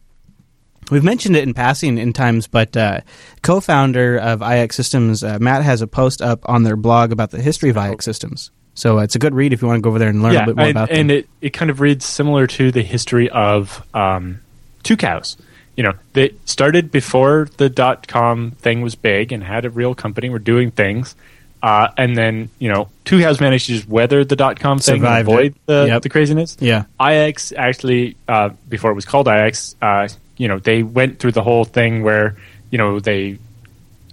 we've 0.90 1.04
mentioned 1.04 1.36
it 1.36 1.44
in 1.44 1.54
passing 1.54 1.96
in 1.96 2.12
times, 2.12 2.48
but 2.48 2.76
uh, 2.76 3.02
co-founder 3.42 4.18
of 4.18 4.40
iXsystems, 4.40 5.22
uh, 5.28 5.38
Matt, 5.38 5.62
has 5.62 5.80
a 5.80 5.86
post 5.86 6.20
up 6.20 6.48
on 6.48 6.64
their 6.64 6.74
blog 6.76 7.12
about 7.12 7.30
the 7.30 7.40
history 7.40 7.70
of 7.70 7.76
iXsystems. 7.76 8.50
So 8.74 8.98
uh, 8.98 9.02
it's 9.02 9.14
a 9.14 9.18
good 9.20 9.34
read 9.34 9.52
if 9.52 9.62
you 9.62 9.68
want 9.68 9.78
to 9.78 9.82
go 9.82 9.90
over 9.90 9.98
there 10.00 10.08
and 10.08 10.22
learn 10.22 10.32
a 10.32 10.34
yeah, 10.34 10.40
little 10.40 10.54
bit 10.54 10.56
more 10.56 10.66
and, 10.68 10.76
about 10.76 10.90
and 10.90 11.10
them. 11.10 11.16
it, 11.18 11.28
it 11.40 11.50
kind 11.50 11.70
of 11.70 11.80
reads 11.80 12.04
similar 12.04 12.46
to 12.48 12.72
the 12.72 12.82
history 12.82 13.28
of 13.30 13.86
um, 13.94 14.40
Tucows. 14.84 15.36
You 15.76 15.84
know, 15.84 15.92
they 16.12 16.34
started 16.44 16.90
before 16.90 17.48
the 17.56 17.68
dot 17.70 18.06
com 18.08 18.50
thing 18.52 18.82
was 18.82 18.94
big 18.94 19.32
and 19.32 19.42
had 19.42 19.64
a 19.64 19.70
real 19.70 19.94
company, 19.94 20.28
were 20.28 20.38
doing 20.38 20.70
things. 20.70 21.14
Uh, 21.62 21.88
and 21.98 22.16
then, 22.16 22.48
you 22.58 22.68
know, 22.70 22.88
Tucows 23.04 23.40
managed 23.40 23.66
to 23.66 23.72
just 23.74 23.88
weather 23.88 24.24
the 24.24 24.36
dot 24.36 24.58
com 24.60 24.78
thing 24.78 24.94
and 24.96 25.02
Survived 25.02 25.28
it. 25.28 25.32
avoid 25.32 25.54
the, 25.66 25.84
Yep. 25.88 26.02
the 26.02 26.08
craziness. 26.08 26.56
yeah, 26.60 26.84
IX 27.00 27.52
actually, 27.52 28.16
uh, 28.28 28.50
before 28.68 28.90
it 28.90 28.94
was 28.94 29.04
called 29.04 29.28
IX, 29.28 29.76
uh, 29.82 30.08
you 30.38 30.48
know, 30.48 30.58
they 30.58 30.82
went 30.82 31.18
through 31.18 31.32
the 31.32 31.42
whole 31.42 31.64
thing 31.64 32.02
where, 32.02 32.36
you 32.70 32.78
know, 32.78 32.98
they 32.98 33.38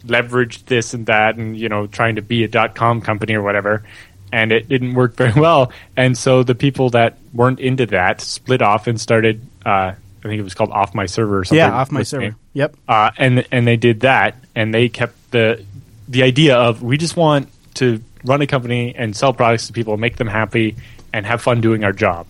leveraged 0.06 0.66
this 0.66 0.94
and 0.94 1.06
that 1.08 1.36
and, 1.38 1.58
you 1.58 1.70
know, 1.70 1.88
trying 1.88 2.16
to 2.16 2.22
be 2.22 2.44
a 2.44 2.48
dot 2.48 2.76
com 2.76 3.02
company 3.02 3.34
or 3.34 3.42
whatever. 3.42 3.84
And 4.32 4.52
it 4.52 4.68
didn't 4.70 4.94
work 4.94 5.16
very 5.18 5.34
well. 5.40 5.72
And 5.96 6.18
so 6.18 6.44
the 6.44 6.56
people 6.56 6.90
that 6.92 7.18
weren't 7.34 7.60
into 7.60 7.86
that 7.88 8.22
split 8.22 8.62
off 8.62 8.88
and 8.88 9.00
started, 9.00 9.42
uh, 9.66 9.94
I 10.24 10.28
think 10.28 10.40
it 10.40 10.44
was 10.44 10.54
called 10.54 10.72
Off 10.72 10.94
My 10.96 11.06
Server 11.06 11.40
or 11.40 11.46
something. 11.46 11.58
yeah, 11.58 11.72
off 11.72 11.92
my 11.92 12.04
server. 12.04 12.22
name. 12.22 12.36
Yep. 12.54 12.76
Uh, 12.88 13.12
and 13.18 13.46
and 13.52 13.68
they 13.68 13.78
did 13.78 14.02
that, 14.02 14.36
and 14.56 14.74
they 14.74 14.90
kept 14.90 15.16
the 15.32 15.64
the 16.08 16.24
idea 16.24 16.56
of 16.58 16.82
we 16.82 16.98
just 16.98 17.16
want 17.16 17.50
to 17.76 18.02
run 18.24 18.42
a 18.42 18.48
company 18.48 18.96
and 18.96 19.16
sell 19.16 19.34
products 19.34 19.68
to 19.68 19.74
people, 19.74 19.98
make 19.98 20.18
them 20.18 20.28
happy, 20.28 20.76
and 21.14 21.26
have 21.26 21.42
fun 21.42 21.62
doing 21.62 21.84
our 21.84 21.94
job. 21.94 22.26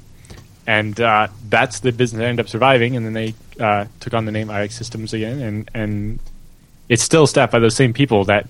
And 0.65 0.99
uh, 0.99 1.27
that's 1.47 1.79
the 1.79 1.91
business 1.91 2.19
that 2.19 2.25
ended 2.25 2.45
up 2.45 2.49
surviving. 2.49 2.97
And 2.97 3.05
then 3.05 3.13
they 3.13 3.33
uh, 3.59 3.85
took 3.99 4.13
on 4.13 4.25
the 4.25 4.31
name 4.31 4.49
iXsystems 4.49 5.13
again, 5.13 5.39
and 5.39 5.71
and 5.73 6.19
it's 6.89 7.03
still 7.03 7.27
staffed 7.27 7.51
by 7.51 7.59
those 7.59 7.75
same 7.75 7.93
people 7.93 8.25
that 8.25 8.47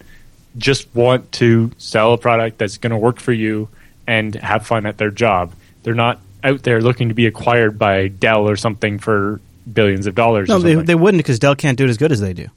just 0.58 0.94
want 0.96 1.32
to 1.34 1.72
sell 1.78 2.14
a 2.14 2.18
product 2.18 2.58
that's 2.58 2.78
going 2.78 2.92
to 2.92 2.98
work 2.98 3.20
for 3.20 3.34
you 3.34 3.70
and 4.08 4.36
have 4.36 4.66
fun 4.66 4.86
at 4.86 4.98
their 4.98 5.12
job. 5.12 5.54
They're 5.84 5.94
not 5.94 6.20
out 6.48 6.64
there 6.64 6.82
looking 6.82 7.10
to 7.10 7.16
be 7.16 7.26
acquired 7.26 7.78
by 7.78 8.08
Dell 8.08 8.48
or 8.48 8.56
something 8.56 9.00
for 9.00 9.40
billions 9.72 10.08
of 10.08 10.16
dollars. 10.16 10.50
No, 10.50 10.60
they, 10.60 10.76
they 10.76 10.96
wouldn't 10.96 11.20
because 11.20 11.40
Dell 11.40 11.56
can't 11.56 11.78
do 11.78 11.86
it 11.86 11.90
as 11.90 11.98
good 11.98 12.12
as 12.12 12.20
they 12.20 12.34
do. 12.34 12.48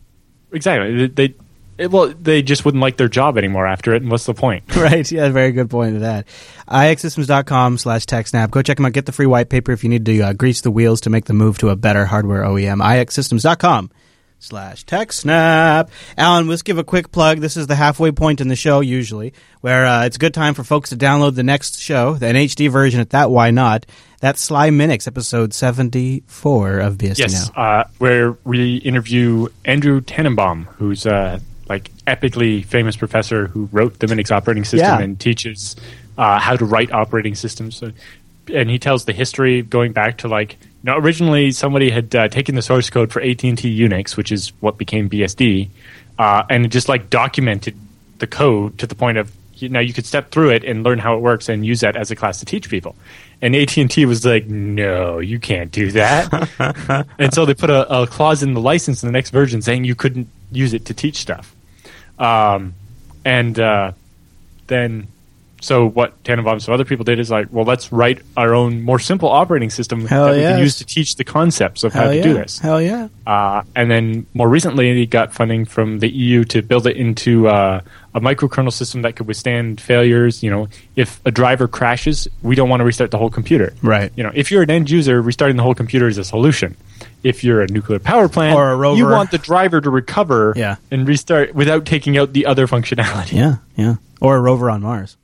Exactly. 0.52 1.06
They, 1.06 1.28
they 1.78 1.86
well, 1.86 2.08
they 2.08 2.42
just 2.42 2.64
wouldn't 2.64 2.82
like 2.82 2.98
their 2.98 3.08
job 3.08 3.38
anymore 3.38 3.66
after 3.66 3.94
it. 3.94 4.02
And 4.02 4.10
what's 4.10 4.26
the 4.26 4.34
point? 4.34 4.64
right. 4.76 5.10
Yeah, 5.10 5.28
very 5.30 5.52
good 5.52 5.70
point 5.70 5.94
to 5.94 5.98
that. 6.00 6.26
ixsystems.com 6.68 7.78
slash 7.78 8.04
TechSnap. 8.04 8.50
Go 8.50 8.62
check 8.62 8.76
them 8.76 8.86
out. 8.86 8.92
Get 8.92 9.06
the 9.06 9.12
free 9.12 9.26
white 9.26 9.48
paper 9.48 9.72
if 9.72 9.82
you 9.82 9.90
need 9.90 10.04
to 10.04 10.20
uh, 10.20 10.32
grease 10.34 10.60
the 10.60 10.70
wheels 10.70 11.00
to 11.02 11.10
make 11.10 11.24
the 11.24 11.32
move 11.32 11.58
to 11.58 11.70
a 11.70 11.76
better 11.76 12.04
hardware 12.04 12.42
OEM. 12.42 12.82
ixsystems.com 12.82 13.90
slash 14.40 14.84
TechSnap. 14.86 15.88
Alan, 16.18 16.48
let's 16.48 16.62
give 16.62 16.78
a 16.78 16.84
quick 16.84 17.12
plug. 17.12 17.38
This 17.38 17.56
is 17.56 17.66
the 17.66 17.76
halfway 17.76 18.10
point 18.10 18.40
in 18.40 18.48
the 18.48 18.56
show, 18.56 18.80
usually, 18.80 19.32
where 19.60 19.86
uh, 19.86 20.06
it's 20.06 20.16
a 20.16 20.18
good 20.18 20.34
time 20.34 20.54
for 20.54 20.64
folks 20.64 20.90
to 20.90 20.96
download 20.96 21.34
the 21.34 21.42
next 21.42 21.78
show, 21.78 22.14
the 22.14 22.26
HD 22.26 22.70
version 22.70 23.00
at 23.00 23.10
that. 23.10 23.30
Why 23.30 23.50
not? 23.50 23.86
That's 24.20 24.40
Sly 24.40 24.70
Minix, 24.70 25.06
episode 25.06 25.54
74 25.54 26.78
of 26.80 26.96
BSD 26.98 27.18
Yes, 27.18 27.50
Now. 27.56 27.62
uh, 27.62 27.84
where 27.98 28.32
we 28.44 28.76
interview 28.76 29.48
Andrew 29.64 30.00
Tanenbaum, 30.00 30.64
who's 30.66 31.06
a 31.06 31.40
like 31.68 31.90
epically 32.06 32.64
famous 32.64 32.96
professor 32.96 33.46
who 33.46 33.68
wrote 33.70 33.98
the 34.00 34.06
Minix 34.06 34.30
operating 34.32 34.64
system 34.64 34.80
Yeah. 34.80 35.00
and 35.00 35.18
teaches 35.20 35.76
uh, 36.18 36.38
how 36.38 36.56
to 36.56 36.64
write 36.64 36.90
operating 36.92 37.34
systems. 37.34 37.76
So, 37.76 37.92
and 38.54 38.70
he 38.70 38.78
tells 38.78 39.04
the 39.04 39.12
history 39.12 39.62
going 39.62 39.92
back 39.92 40.18
to 40.18 40.28
like 40.28 40.58
you 40.60 40.68
know 40.84 40.96
originally 40.96 41.52
somebody 41.52 41.90
had 41.90 42.14
uh, 42.14 42.28
taken 42.28 42.54
the 42.54 42.62
source 42.62 42.90
code 42.90 43.12
for 43.12 43.20
AT 43.20 43.42
and 43.44 43.58
T 43.58 43.78
Unix, 43.78 44.16
which 44.16 44.32
is 44.32 44.52
what 44.60 44.78
became 44.78 45.08
BSD, 45.08 45.68
uh, 46.18 46.44
and 46.48 46.64
it 46.64 46.68
just 46.68 46.88
like 46.88 47.10
documented 47.10 47.76
the 48.18 48.26
code 48.26 48.78
to 48.78 48.86
the 48.86 48.94
point 48.94 49.18
of 49.18 49.32
you 49.54 49.68
know 49.68 49.80
you 49.80 49.92
could 49.92 50.06
step 50.06 50.30
through 50.30 50.50
it 50.50 50.64
and 50.64 50.82
learn 50.82 50.98
how 50.98 51.16
it 51.16 51.20
works 51.20 51.48
and 51.48 51.64
use 51.64 51.80
that 51.80 51.96
as 51.96 52.10
a 52.10 52.16
class 52.16 52.38
to 52.40 52.44
teach 52.44 52.68
people. 52.68 52.94
And 53.42 53.56
AT 53.56 53.76
and 53.78 53.90
T 53.90 54.04
was 54.06 54.24
like, 54.24 54.46
"No, 54.46 55.18
you 55.18 55.38
can't 55.38 55.70
do 55.70 55.90
that." 55.92 57.06
and 57.18 57.32
so 57.32 57.46
they 57.46 57.54
put 57.54 57.70
a, 57.70 58.02
a 58.02 58.06
clause 58.06 58.42
in 58.42 58.54
the 58.54 58.60
license 58.60 59.02
in 59.02 59.06
the 59.06 59.12
next 59.12 59.30
version 59.30 59.62
saying 59.62 59.84
you 59.84 59.94
couldn't 59.94 60.28
use 60.52 60.74
it 60.74 60.86
to 60.86 60.94
teach 60.94 61.16
stuff. 61.16 61.54
Um, 62.18 62.74
and 63.24 63.58
uh, 63.58 63.92
then, 64.66 65.08
so 65.60 65.88
what 65.88 66.22
Tanenbaum 66.24 66.52
and 66.52 66.62
some 66.62 66.74
other 66.74 66.84
people 66.84 67.04
did 67.04 67.18
is 67.18 67.30
like, 67.30 67.48
well, 67.50 67.64
let's 67.64 67.92
write 67.92 68.22
our 68.36 68.54
own 68.54 68.82
more 68.82 68.98
simple 68.98 69.28
operating 69.28 69.70
system 69.70 70.06
Hell 70.06 70.26
that 70.26 70.36
we 70.36 70.42
can 70.42 70.58
use 70.58 70.76
to 70.78 70.84
teach 70.84 71.16
the 71.16 71.24
concepts 71.24 71.84
of 71.84 71.92
how 71.92 72.08
to 72.08 72.16
yeah. 72.16 72.22
do 72.22 72.34
this. 72.34 72.58
Hell 72.58 72.80
yeah. 72.80 73.08
Uh, 73.26 73.62
and 73.76 73.90
then 73.90 74.26
more 74.34 74.48
recently, 74.48 74.94
he 74.94 75.06
got 75.06 75.32
funding 75.32 75.64
from 75.64 75.98
the 76.00 76.08
EU 76.08 76.44
to 76.44 76.62
build 76.62 76.86
it 76.86 76.96
into 76.96 77.48
uh, 77.48 77.80
a 78.14 78.20
microkernel 78.20 78.72
system 78.72 79.02
that 79.02 79.16
could 79.16 79.26
withstand 79.26 79.80
failures. 79.80 80.42
You 80.42 80.50
know, 80.50 80.68
if 80.96 81.20
a 81.24 81.30
driver 81.30 81.68
crashes, 81.68 82.26
we 82.42 82.54
don't 82.54 82.68
want 82.68 82.80
to 82.80 82.84
restart 82.84 83.10
the 83.10 83.18
whole 83.18 83.30
computer. 83.30 83.74
Right. 83.82 84.10
You 84.16 84.24
know, 84.24 84.32
if 84.34 84.50
you're 84.50 84.62
an 84.62 84.70
end 84.70 84.90
user, 84.90 85.20
restarting 85.20 85.56
the 85.56 85.62
whole 85.62 85.74
computer 85.74 86.08
is 86.08 86.18
a 86.18 86.24
solution. 86.24 86.76
If 87.22 87.44
you're 87.44 87.60
a 87.60 87.66
nuclear 87.68 87.98
power 87.98 88.28
plant 88.28 88.56
Or 88.56 88.70
a 88.70 88.76
rover. 88.76 88.96
you 88.96 89.06
want 89.06 89.30
the 89.30 89.38
driver 89.38 89.80
to 89.80 89.90
recover 89.90 90.54
Yeah. 90.56 90.76
and 90.90 91.06
restart 91.06 91.54
without 91.54 91.84
taking 91.84 92.16
out 92.16 92.32
the 92.32 92.46
other 92.46 92.66
functionality. 92.66 93.32
Yeah, 93.32 93.56
yeah. 93.76 93.96
Or 94.22 94.36
a 94.36 94.40
rover 94.40 94.70
on 94.70 94.80
Mars. 94.82 95.16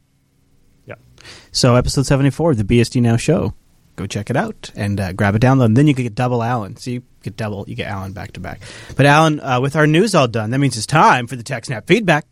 So, 1.56 1.74
episode 1.74 2.04
74 2.04 2.50
of 2.50 2.58
the 2.58 2.64
BSD 2.64 3.00
Now 3.00 3.16
show. 3.16 3.54
Go 3.96 4.06
check 4.06 4.28
it 4.28 4.36
out 4.36 4.70
and 4.76 5.00
uh, 5.00 5.14
grab 5.14 5.34
a 5.34 5.38
download. 5.38 5.64
And 5.64 5.76
then 5.78 5.86
you 5.86 5.94
could 5.94 6.02
get 6.02 6.14
double 6.14 6.42
Alan. 6.42 6.76
So, 6.76 6.90
you 6.90 7.02
get 7.22 7.34
double, 7.38 7.64
you 7.66 7.74
get 7.74 7.88
Alan 7.88 8.12
back 8.12 8.32
to 8.32 8.40
back. 8.40 8.60
But, 8.94 9.06
Alan, 9.06 9.40
uh, 9.40 9.62
with 9.62 9.74
our 9.74 9.86
news 9.86 10.14
all 10.14 10.28
done, 10.28 10.50
that 10.50 10.58
means 10.58 10.76
it's 10.76 10.84
time 10.84 11.26
for 11.26 11.34
the 11.34 11.42
TechSnap 11.42 11.86
feedback. 11.86 12.26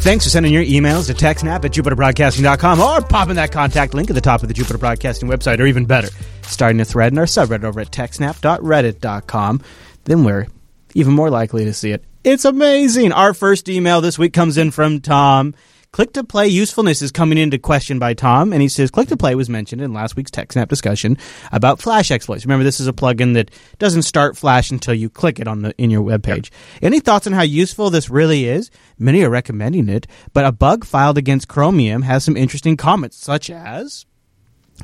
Thanks 0.00 0.24
for 0.24 0.30
sending 0.30 0.52
your 0.52 0.62
emails 0.62 1.06
to 1.06 1.14
techsnap 1.14 1.64
at 1.64 1.72
jupiterbroadcasting.com 1.72 2.78
or 2.78 3.00
popping 3.00 3.34
that 3.36 3.50
contact 3.50 3.92
link 3.94 4.08
at 4.10 4.14
the 4.14 4.20
top 4.20 4.42
of 4.42 4.48
the 4.48 4.54
Jupiter 4.54 4.78
Broadcasting 4.78 5.28
website, 5.28 5.58
or 5.58 5.66
even 5.66 5.84
better, 5.86 6.10
starting 6.48 6.80
a 6.80 6.84
thread 6.84 7.12
in 7.12 7.18
our 7.18 7.24
subreddit 7.24 7.64
over 7.64 7.80
at 7.80 7.90
techsnap.reddit.com. 7.90 9.62
Then 10.04 10.24
we're 10.24 10.46
even 10.94 11.12
more 11.12 11.30
likely 11.30 11.64
to 11.64 11.74
see 11.74 11.90
it. 11.92 12.04
It's 12.24 12.44
amazing. 12.44 13.12
Our 13.12 13.34
first 13.34 13.68
email 13.68 14.00
this 14.00 14.18
week 14.18 14.32
comes 14.32 14.56
in 14.56 14.70
from 14.70 15.00
Tom. 15.00 15.54
click 15.92 16.12
to 16.12 16.24
play 16.24 16.46
usefulness 16.48 17.00
is 17.00 17.10
coming 17.12 17.38
into 17.38 17.58
question 17.58 17.98
by 17.98 18.12
Tom, 18.14 18.52
and 18.52 18.60
he 18.60 18.68
says 18.68 18.90
click 18.90 19.08
to 19.08 19.16
play 19.16 19.34
was 19.34 19.48
mentioned 19.48 19.80
in 19.80 19.92
last 19.94 20.16
week's 20.16 20.30
TechSnap 20.30 20.68
discussion 20.68 21.16
about 21.52 21.80
Flash 21.80 22.10
exploits. 22.10 22.44
Remember, 22.44 22.64
this 22.64 22.80
is 22.80 22.88
a 22.88 22.92
plugin 22.92 23.34
that 23.34 23.50
doesn't 23.78 24.02
start 24.02 24.36
Flash 24.36 24.70
until 24.70 24.92
you 24.92 25.08
click 25.08 25.38
it 25.40 25.48
on 25.48 25.62
the 25.62 25.74
in 25.78 25.88
your 25.88 26.02
web 26.02 26.22
page. 26.22 26.50
Any 26.82 27.00
thoughts 27.00 27.26
on 27.26 27.32
how 27.32 27.42
useful 27.42 27.90
this 27.90 28.10
really 28.10 28.46
is? 28.46 28.70
Many 28.98 29.22
are 29.22 29.30
recommending 29.30 29.88
it, 29.88 30.06
but 30.32 30.44
a 30.44 30.52
bug 30.52 30.84
filed 30.84 31.16
against 31.16 31.48
Chromium 31.48 32.02
has 32.02 32.24
some 32.24 32.36
interesting 32.36 32.76
comments, 32.76 33.16
such 33.16 33.50
as 33.50 34.04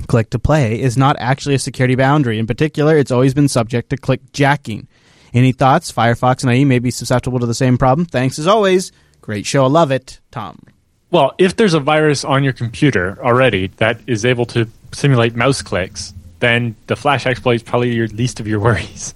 click 0.07 0.31
to 0.31 0.39
play 0.39 0.81
is 0.81 0.97
not 0.97 1.17
actually 1.19 1.55
a 1.55 1.59
security 1.59 1.95
boundary. 1.95 2.39
In 2.39 2.47
particular, 2.47 2.97
it's 2.97 3.11
always 3.11 3.35
been 3.35 3.49
subject 3.49 3.91
to 3.91 3.97
click 3.97 4.21
jacking. 4.33 4.89
Any 5.35 5.53
thoughts? 5.53 5.91
Firefox 5.91 6.45
and 6.45 6.53
IE 6.55 6.65
may 6.65 6.79
be 6.79 6.91
susceptible 6.91 7.39
to 7.39 7.47
the 7.47 7.55
same 7.55 7.79
problem. 7.79 8.07
Thanks 8.07 8.39
as 8.39 8.47
always. 8.47 8.93
Great 9.21 9.47
show. 9.47 9.65
I 9.65 9.69
love 9.69 9.91
it. 9.91 10.21
Tom. 10.31 10.59
Well, 11.11 11.35
if 11.39 11.57
there's 11.57 11.75
a 11.75 11.81
virus 11.81 12.25
on 12.25 12.43
your 12.43 12.53
computer 12.53 13.19
already 13.23 13.69
that 13.77 14.01
is 14.07 14.25
able 14.25 14.47
to 14.47 14.67
simulate 14.93 15.37
mouse 15.37 15.63
clicks, 15.63 16.15
then 16.41 16.75
the 16.87 16.97
Flash 16.97 17.25
exploit 17.27 17.57
is 17.57 17.63
probably 17.63 17.95
your 17.95 18.09
least 18.09 18.41
of 18.41 18.49
your 18.49 18.61
worries. 18.67 19.15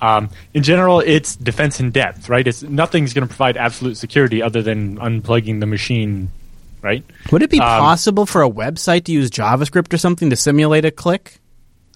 Um, 0.00 0.30
in 0.52 0.62
general, 0.62 1.00
it's 1.00 1.36
defense 1.36 1.80
in 1.80 1.90
depth, 1.90 2.28
right? 2.28 2.46
It's 2.46 2.62
nothing's 2.62 3.14
going 3.14 3.26
to 3.26 3.28
provide 3.28 3.56
absolute 3.56 3.96
security 3.96 4.42
other 4.42 4.62
than 4.62 4.98
unplugging 4.98 5.60
the 5.60 5.66
machine, 5.66 6.30
right? 6.82 7.04
Would 7.32 7.42
it 7.42 7.50
be 7.50 7.58
Um, 7.60 7.64
possible 7.80 8.26
for 8.26 8.42
a 8.42 8.50
website 8.50 9.04
to 9.04 9.12
use 9.12 9.30
JavaScript 9.30 9.92
or 9.92 9.98
something 9.98 10.30
to 10.30 10.36
simulate 10.36 10.84
a 10.84 10.90
click? 10.90 11.38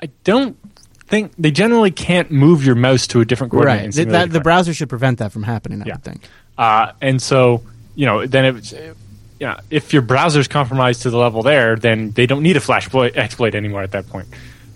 I 0.02 0.08
don't 0.24 0.56
think 1.06 1.32
they 1.38 1.50
generally 1.50 1.90
can't 1.90 2.30
move 2.30 2.64
your 2.64 2.74
mouse 2.74 3.06
to 3.08 3.20
a 3.20 3.24
different 3.24 3.50
coordinate. 3.52 3.96
Right. 3.96 4.08
that, 4.08 4.30
the 4.30 4.40
browser 4.40 4.72
should 4.72 4.88
prevent 4.88 5.18
that 5.18 5.32
from 5.32 5.42
happening, 5.42 5.82
I 5.82 5.86
Yeah. 5.86 5.96
think. 5.96 6.22
Uh, 6.56 6.92
and 7.00 7.20
so, 7.20 7.62
you 7.94 8.06
know, 8.06 8.26
then 8.26 8.56
it's, 8.56 8.72
yeah, 9.38 9.60
if 9.70 9.92
your 9.92 10.02
browser's 10.02 10.46
compromised 10.48 11.02
to 11.02 11.10
the 11.10 11.18
level 11.18 11.42
there, 11.42 11.76
then 11.76 12.12
they 12.12 12.26
don't 12.26 12.42
need 12.42 12.56
a 12.56 12.60
flash 12.60 12.84
exploit, 12.86 13.16
exploit 13.16 13.54
anymore 13.54 13.82
at 13.82 13.90
that 13.92 14.08
point. 14.08 14.28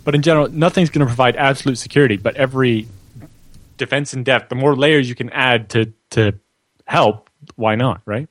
But 0.04 0.14
in 0.14 0.22
general, 0.22 0.48
nothing's 0.50 0.90
going 0.90 1.00
to 1.00 1.06
provide 1.06 1.36
absolute 1.36 1.78
security. 1.78 2.16
But 2.16 2.36
every 2.36 2.86
defense 3.78 4.12
in 4.14 4.22
depth, 4.24 4.48
the 4.50 4.54
more 4.54 4.76
layers 4.76 5.08
you 5.08 5.14
can 5.14 5.30
add 5.30 5.68
to 5.70 5.92
to 6.10 6.32
help, 6.86 7.30
why 7.56 7.74
not, 7.74 8.00
right? 8.06 8.28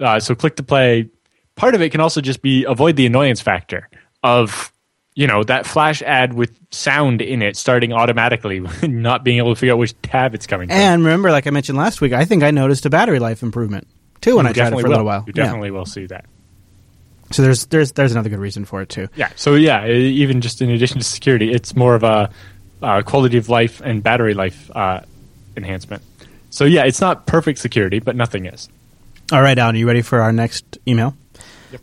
Uh, 0.00 0.20
so 0.20 0.34
click 0.34 0.56
to 0.56 0.62
play. 0.62 1.08
Part 1.54 1.74
of 1.74 1.80
it 1.82 1.90
can 1.90 2.00
also 2.00 2.20
just 2.20 2.42
be 2.42 2.64
avoid 2.64 2.96
the 2.96 3.06
annoyance 3.06 3.40
factor 3.40 3.88
of 4.22 4.72
you 5.14 5.26
know 5.26 5.42
that 5.44 5.66
flash 5.66 6.02
ad 6.02 6.34
with 6.34 6.58
sound 6.70 7.22
in 7.22 7.40
it 7.42 7.56
starting 7.56 7.92
automatically, 7.92 8.60
not 8.82 9.24
being 9.24 9.38
able 9.38 9.54
to 9.54 9.58
figure 9.58 9.72
out 9.72 9.78
which 9.78 9.94
tab 10.02 10.34
it's 10.34 10.46
coming 10.46 10.68
from. 10.68 10.76
And 10.76 11.02
remember, 11.04 11.30
like 11.30 11.46
I 11.46 11.50
mentioned 11.50 11.78
last 11.78 12.00
week, 12.00 12.12
I 12.12 12.24
think 12.26 12.42
I 12.42 12.50
noticed 12.50 12.84
a 12.84 12.90
battery 12.90 13.18
life 13.18 13.42
improvement 13.42 13.86
too 14.20 14.36
when 14.36 14.44
You 14.44 14.50
I 14.50 14.52
tried 14.52 14.72
it 14.74 14.80
for 14.80 14.86
a 14.86 14.90
little 14.90 15.06
while. 15.06 15.24
You 15.26 15.32
Yeah. 15.34 15.44
definitely 15.44 15.70
will 15.70 15.86
see 15.86 16.06
that. 16.06 16.26
So 17.32 17.42
there's 17.42 17.66
there's 17.66 17.92
there's 17.92 18.12
another 18.12 18.28
good 18.28 18.38
reason 18.38 18.64
for 18.66 18.82
it 18.82 18.88
too. 18.90 19.08
Yeah. 19.16 19.30
So 19.36 19.54
yeah, 19.54 19.86
even 19.88 20.40
just 20.42 20.60
in 20.60 20.70
addition 20.70 20.98
to 20.98 21.04
security, 21.04 21.52
it's 21.52 21.74
more 21.74 21.94
of 21.94 22.04
a 22.04 22.30
uh, 22.82 23.02
quality 23.02 23.38
of 23.38 23.48
life 23.48 23.80
and 23.82 24.02
battery 24.02 24.34
life 24.34 24.70
uh, 24.76 25.00
enhancement. 25.56 26.02
So 26.50 26.64
yeah, 26.66 26.84
it's 26.84 27.00
not 27.00 27.26
perfect 27.26 27.58
security, 27.58 27.98
but 27.98 28.14
nothing 28.14 28.44
is. 28.46 28.68
All 29.32 29.42
right, 29.42 29.58
Alan, 29.58 29.74
are 29.74 29.78
you 29.78 29.86
ready 29.88 30.02
for 30.02 30.20
our 30.20 30.32
next 30.32 30.78
email? 30.86 31.16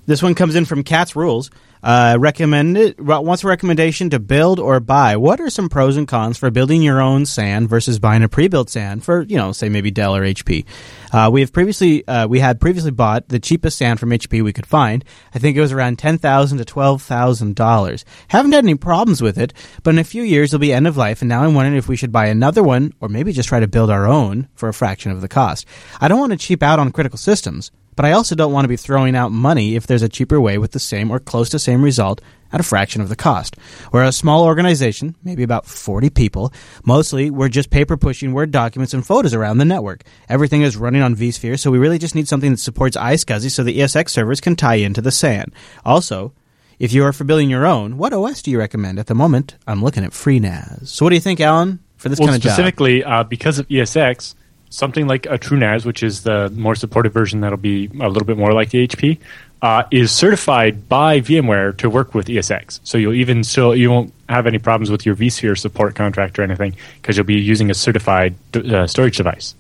This 0.06 0.24
one 0.24 0.34
comes 0.34 0.56
in 0.56 0.64
from 0.66 0.84
Cats 0.84 1.16
Rules. 1.16 1.52
Uh, 1.84 2.16
recommended 2.18 2.98
wants 3.00 3.44
a 3.44 3.48
recommendation 3.48 4.10
to 4.10 4.20
build 4.20 4.58
or 4.58 4.80
buy. 4.80 5.18
What 5.18 5.42
are 5.42 5.50
some 5.50 5.68
pros 5.68 5.98
and 5.98 6.08
cons 6.08 6.38
for 6.38 6.50
building 6.50 6.82
your 6.82 7.02
own 7.02 7.26
SAN 7.26 7.68
versus 7.68 8.00
buying 8.00 8.24
a 8.24 8.30
pre-built 8.30 8.70
SAN 8.70 9.02
for 9.02 9.24
you 9.24 9.36
know 9.36 9.52
say 9.52 9.68
maybe 9.68 9.92
Dell 9.92 10.16
or 10.16 10.22
HP? 10.22 10.66
Uh, 11.12 11.30
we 11.32 11.42
have 11.42 11.52
previously 11.52 12.08
uh, 12.08 12.26
we 12.28 12.40
had 12.40 12.62
previously 12.62 12.92
bought 12.92 13.28
the 13.28 13.40
cheapest 13.40 13.78
SAN 13.78 13.98
from 13.98 14.12
HP 14.12 14.42
we 14.42 14.54
could 14.54 14.66
find. 14.66 15.04
I 15.36 15.40
think 15.40 15.58
it 15.58 15.62
was 15.62 15.74
around 15.74 16.00
ten 16.00 16.18
thousand 16.18 16.60
to 16.60 16.66
twelve 16.66 17.02
thousand 17.02 17.56
dollars. 17.56 18.06
Haven't 18.30 18.54
had 18.54 18.64
any 18.64 18.76
problems 18.76 19.22
with 19.22 19.38
it, 19.38 19.52
but 19.84 19.94
in 19.94 20.00
a 20.00 20.06
few 20.06 20.24
years 20.24 20.54
it'll 20.54 20.62
be 20.62 20.72
end 20.72 20.88
of 20.88 20.96
life, 20.96 21.22
and 21.22 21.28
now 21.28 21.44
I'm 21.44 21.54
wondering 21.54 21.78
if 21.78 21.90
we 21.90 21.98
should 21.98 22.14
buy 22.14 22.28
another 22.28 22.64
one 22.64 22.94
or 23.02 23.10
maybe 23.10 23.34
just 23.34 23.50
try 23.50 23.60
to 23.60 23.68
build 23.68 23.90
our 23.90 24.08
own 24.08 24.48
for 24.56 24.70
a 24.70 24.74
fraction 24.74 25.12
of 25.12 25.20
the 25.20 25.28
cost. 25.28 25.66
I 26.00 26.08
don't 26.08 26.20
want 26.20 26.32
to 26.32 26.38
cheap 26.38 26.64
out 26.64 26.80
on 26.80 26.94
critical 26.94 27.18
systems. 27.18 27.72
But 27.96 28.06
I 28.06 28.12
also 28.12 28.36
don't 28.36 28.52
want 28.52 28.66
to 28.66 28.70
be 28.70 28.78
throwing 28.78 29.16
out 29.16 29.32
money 29.32 29.76
if 29.76 29.88
there's 29.88 30.02
a 30.02 30.10
cheaper 30.10 30.40
way 30.40 30.58
with 30.58 30.72
the 30.72 30.80
same 30.80 31.12
or 31.12 31.20
close 31.20 31.50
to 31.50 31.60
same 31.60 31.84
result 31.84 32.22
at 32.52 32.60
a 32.60 32.64
fraction 32.64 33.02
of 33.02 33.10
the 33.10 33.16
cost. 33.16 33.56
We're 33.92 34.04
a 34.04 34.12
small 34.12 34.44
organization, 34.46 35.16
maybe 35.24 35.44
about 35.44 35.66
40 35.66 36.12
people. 36.12 36.54
Mostly, 36.86 37.32
we're 37.32 37.50
just 37.50 37.72
paper 37.72 37.98
pushing 37.98 38.32
Word 38.32 38.52
documents 38.52 38.94
and 38.94 39.06
photos 39.06 39.34
around 39.34 39.58
the 39.58 39.66
network. 39.66 40.04
Everything 40.30 40.62
is 40.62 40.78
running 40.78 41.02
on 41.02 41.16
vSphere, 41.16 41.60
so 41.60 41.72
we 41.72 41.80
really 41.80 41.98
just 41.98 42.16
need 42.16 42.28
something 42.28 42.52
that 42.52 42.60
supports 42.60 42.96
iSCSI 42.96 43.52
so 43.52 43.64
the 43.64 43.80
ESX 43.80 44.10
servers 44.10 44.40
can 44.40 44.56
tie 44.56 44.76
into 44.76 45.02
the 45.02 45.12
SAN. 45.12 45.52
Also, 45.84 46.34
if 46.80 46.94
you 46.94 47.04
are 47.04 47.14
for 47.14 47.24
building 47.24 47.50
your 47.50 47.66
own, 47.66 47.98
what 47.98 48.14
OS 48.14 48.42
do 48.42 48.52
you 48.52 48.60
recommend? 48.60 49.00
At 49.00 49.08
the 49.08 49.16
moment, 49.16 49.58
I'm 49.66 49.84
looking 49.84 50.04
at 50.04 50.12
FreeNAS. 50.12 50.88
So 50.88 51.06
what 51.06 51.10
do 51.10 51.16
you 51.16 51.22
think, 51.22 51.40
Alan, 51.40 51.80
for 51.98 52.10
this 52.10 52.20
well, 52.20 52.28
kind 52.28 52.36
of 52.36 52.42
job? 52.44 52.54
specifically 52.54 53.04
uh, 53.04 53.24
because 53.24 53.58
of 53.58 53.68
ESX, 53.68 54.36
something 54.74 55.08
like 55.08 55.28
a 55.28 55.38
TrueNAS, 55.38 55.86
which 55.86 56.02
is 56.02 56.24
the 56.24 56.50
more 56.50 56.74
supported 56.76 57.14
version 57.14 57.42
that'll 57.42 57.58
be 57.58 57.86
a 58.00 58.10
little 58.10 58.26
bit 58.26 58.38
more 58.38 58.54
like 58.54 58.72
the 58.72 58.88
HP, 58.88 59.20
uh, 59.62 59.84
is 59.92 60.12
certified 60.12 60.90
by 60.90 61.22
VMware 61.22 61.78
to 61.78 61.90
work 61.90 62.16
with 62.16 62.28
ESX. 62.28 62.80
So 62.84 62.98
you'll 62.98 63.14
even 63.14 63.44
still 63.44 63.76
you 63.76 63.92
won't 63.92 64.12
have 64.28 64.48
any 64.48 64.58
problems 64.58 64.90
with 64.90 65.06
your 65.06 65.16
vSphere 65.16 65.58
support 65.58 65.96
contract 65.96 66.40
or 66.40 66.42
anything 66.42 66.76
because 67.02 67.16
you'll 67.16 67.26
be 67.26 67.36
using 67.36 67.70
a 67.70 67.74
certified 67.74 68.36
uh, 68.56 68.88
storage 68.88 69.18
device. 69.18 69.54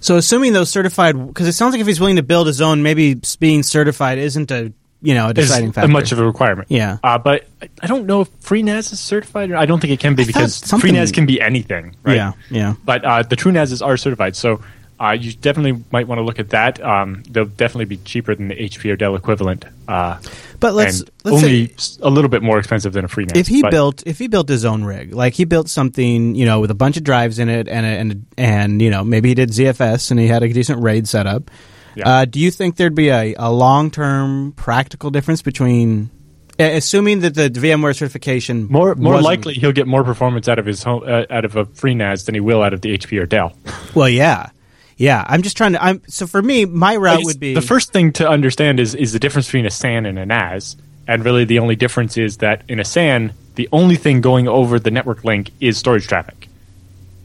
So 0.00 0.16
assuming 0.16 0.52
those 0.52 0.70
certified, 0.70 1.14
because 1.26 1.48
it 1.48 1.52
sounds 1.52 1.72
like 1.72 1.80
if 1.80 1.86
he's 1.86 2.00
willing 2.00 2.16
to 2.16 2.22
build 2.22 2.46
his 2.46 2.60
own, 2.60 2.82
maybe 2.82 3.20
being 3.40 3.62
certified 3.62 4.18
isn't 4.18 4.50
a 4.50 4.72
you 5.02 5.14
know 5.14 5.28
a 5.28 5.34
deciding 5.34 5.72
factor. 5.72 5.88
much 5.92 6.12
of 6.12 6.18
a 6.18 6.26
requirement. 6.26 6.68
Yeah. 6.70 6.98
Uh, 7.04 7.18
but 7.18 7.46
I- 7.82 7.86
don't 7.86 8.06
know 8.06 8.22
if 8.22 8.40
FreeNAS 8.40 8.92
is 8.92 9.00
certified. 9.00 9.50
Or 9.50 9.56
I 9.56 9.66
don't 9.66 9.80
think 9.80 9.92
it 9.92 10.00
can 10.00 10.14
be 10.14 10.22
I 10.22 10.26
because 10.26 10.54
something- 10.54 10.94
FreeNAS 10.94 11.12
can 11.12 11.26
be 11.26 11.40
anything. 11.40 11.94
Right? 12.02 12.16
Yeah, 12.16 12.32
yeah. 12.50 12.74
But 12.84 13.04
uh, 13.04 13.22
the 13.22 13.36
TrueNASs 13.36 13.84
are 13.84 13.96
certified, 13.96 14.34
so 14.36 14.60
uh, 14.98 15.12
you 15.12 15.32
definitely 15.34 15.84
might 15.92 16.08
want 16.08 16.18
to 16.18 16.22
look 16.22 16.38
at 16.38 16.48
that. 16.50 16.82
Um, 16.82 17.22
they'll 17.28 17.44
definitely 17.44 17.84
be 17.84 17.98
cheaper 17.98 18.34
than 18.34 18.48
the 18.48 18.54
HP 18.54 18.90
or 18.90 18.96
Dell 18.96 19.14
equivalent. 19.14 19.66
Uh, 19.86 20.16
But 20.58 20.72
let's 20.72 21.04
let's 21.22 21.36
only 21.36 21.68
say 21.76 21.98
a 22.02 22.08
little 22.08 22.30
bit 22.30 22.42
more 22.42 22.58
expensive 22.58 22.94
than 22.94 23.04
a 23.04 23.08
FreeNAS. 23.08 23.36
if 23.36 23.46
he 23.46 23.60
but- 23.60 23.70
built 23.70 24.02
if 24.06 24.18
he 24.18 24.26
built 24.26 24.48
his 24.48 24.64
own 24.64 24.84
rig, 24.84 25.12
like 25.14 25.34
he 25.34 25.44
built 25.44 25.68
something 25.68 26.34
you 26.34 26.46
know 26.46 26.60
with 26.60 26.70
a 26.70 26.74
bunch 26.74 26.96
of 26.96 27.04
drives 27.04 27.38
in 27.38 27.50
it 27.50 27.68
and 27.68 27.84
a, 27.84 27.88
and 27.90 28.26
and 28.38 28.80
you 28.80 28.88
know 28.90 29.04
maybe 29.04 29.28
he 29.28 29.34
did 29.34 29.50
ZFS 29.50 30.10
and 30.10 30.18
he 30.18 30.26
had 30.28 30.42
a 30.42 30.48
decent 30.50 30.82
RAID 30.82 31.06
setup. 31.06 31.50
Yeah. 31.96 32.08
Uh, 32.08 32.24
do 32.26 32.38
you 32.38 32.50
think 32.50 32.76
there'd 32.76 32.94
be 32.94 33.08
a, 33.08 33.34
a 33.38 33.50
long 33.50 33.90
term 33.90 34.52
practical 34.52 35.10
difference 35.10 35.40
between, 35.42 36.10
assuming 36.58 37.20
that 37.20 37.34
the 37.34 37.48
VMware 37.50 37.96
certification 37.96 38.66
more 38.70 38.94
more 38.94 39.14
wasn't- 39.14 39.24
likely 39.24 39.54
he'll 39.54 39.72
get 39.72 39.86
more 39.86 40.04
performance 40.04 40.46
out 40.48 40.58
of 40.58 40.66
his 40.66 40.82
home, 40.82 41.02
uh, 41.06 41.24
out 41.30 41.44
of 41.44 41.56
a 41.56 41.64
FreeNAS 41.64 42.26
than 42.26 42.34
he 42.34 42.40
will 42.40 42.62
out 42.62 42.74
of 42.74 42.82
the 42.82 42.96
HP 42.96 43.18
or 43.20 43.26
Dell. 43.26 43.56
Well, 43.94 44.08
yeah, 44.10 44.50
yeah. 44.96 45.24
I'm 45.26 45.40
just 45.42 45.56
trying 45.56 45.72
to. 45.72 45.82
I'm 45.82 46.02
so 46.06 46.26
for 46.26 46.42
me, 46.42 46.66
my 46.66 46.96
route 46.96 47.20
would 47.24 47.40
be 47.40 47.54
the 47.54 47.62
first 47.62 47.92
thing 47.92 48.12
to 48.14 48.28
understand 48.28 48.78
is 48.78 48.94
is 48.94 49.12
the 49.12 49.18
difference 49.18 49.46
between 49.46 49.66
a 49.66 49.70
SAN 49.70 50.04
and 50.06 50.18
a 50.18 50.26
NAS, 50.26 50.76
and 51.08 51.24
really 51.24 51.44
the 51.44 51.58
only 51.60 51.76
difference 51.76 52.16
is 52.18 52.36
that 52.38 52.62
in 52.68 52.78
a 52.78 52.84
SAN, 52.84 53.32
the 53.54 53.68
only 53.72 53.96
thing 53.96 54.20
going 54.20 54.48
over 54.48 54.78
the 54.78 54.90
network 54.90 55.24
link 55.24 55.50
is 55.60 55.78
storage 55.78 56.06
traffic. 56.06 56.45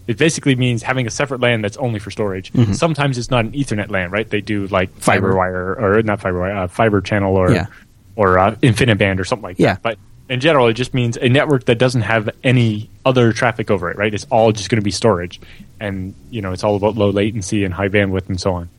It 0.08 0.18
basically 0.18 0.56
means 0.56 0.82
having 0.84 1.06
a 1.08 1.12
separate 1.12 1.42
LAN 1.42 1.62
that's 1.62 1.78
only 1.78 2.00
for 2.00 2.12
storage. 2.12 2.52
Sometimes 2.74 3.18
it's 3.18 3.30
not 3.32 3.46
an 3.46 3.52
Ethernet 3.52 3.90
LAN, 3.90 4.10
right? 4.12 4.30
They 4.30 4.42
do 4.42 4.68
like 4.68 4.90
Mm-hmm. 4.92 5.00
Fiber. 5.02 5.36
wire 5.36 5.76
or 5.76 6.02
not 6.02 6.20
FiberWire, 6.20 6.56
uh, 6.64 6.68
fiber 6.68 7.02
channel 7.02 7.36
or 7.36 7.52
Yeah. 7.52 7.68
or 8.16 8.38
uh, 8.40 8.56
InfiniBand 8.56 9.20
or 9.20 9.26
something 9.26 9.44
like 9.44 9.60
Yeah. 9.60 9.74
that. 9.76 9.84
But 9.84 9.98
in 10.30 10.40
general, 10.40 10.68
it 10.68 10.74
just 10.74 10.94
means 10.94 11.18
a 11.18 11.30
network 11.30 11.66
that 11.66 11.78
doesn't 11.78 12.02
have 12.02 12.30
any 12.44 12.90
other 13.06 13.32
traffic 13.34 13.70
over 13.70 13.92
it, 13.92 13.98
right? 13.98 14.14
It's 14.14 14.26
all 14.30 14.52
just 14.52 14.70
going 14.70 14.80
to 14.82 14.84
be 14.84 14.92
storage, 14.92 15.40
and 15.80 16.14
you 16.30 16.42
know 16.42 16.52
it's 16.52 16.64
all 16.64 16.76
about 16.76 16.96
low 16.96 17.10
latency 17.10 17.64
and 17.64 17.74
high 17.74 17.90
bandwidth 17.90 18.28
and 18.30 18.40
so 18.40 18.54
on. 18.54 18.70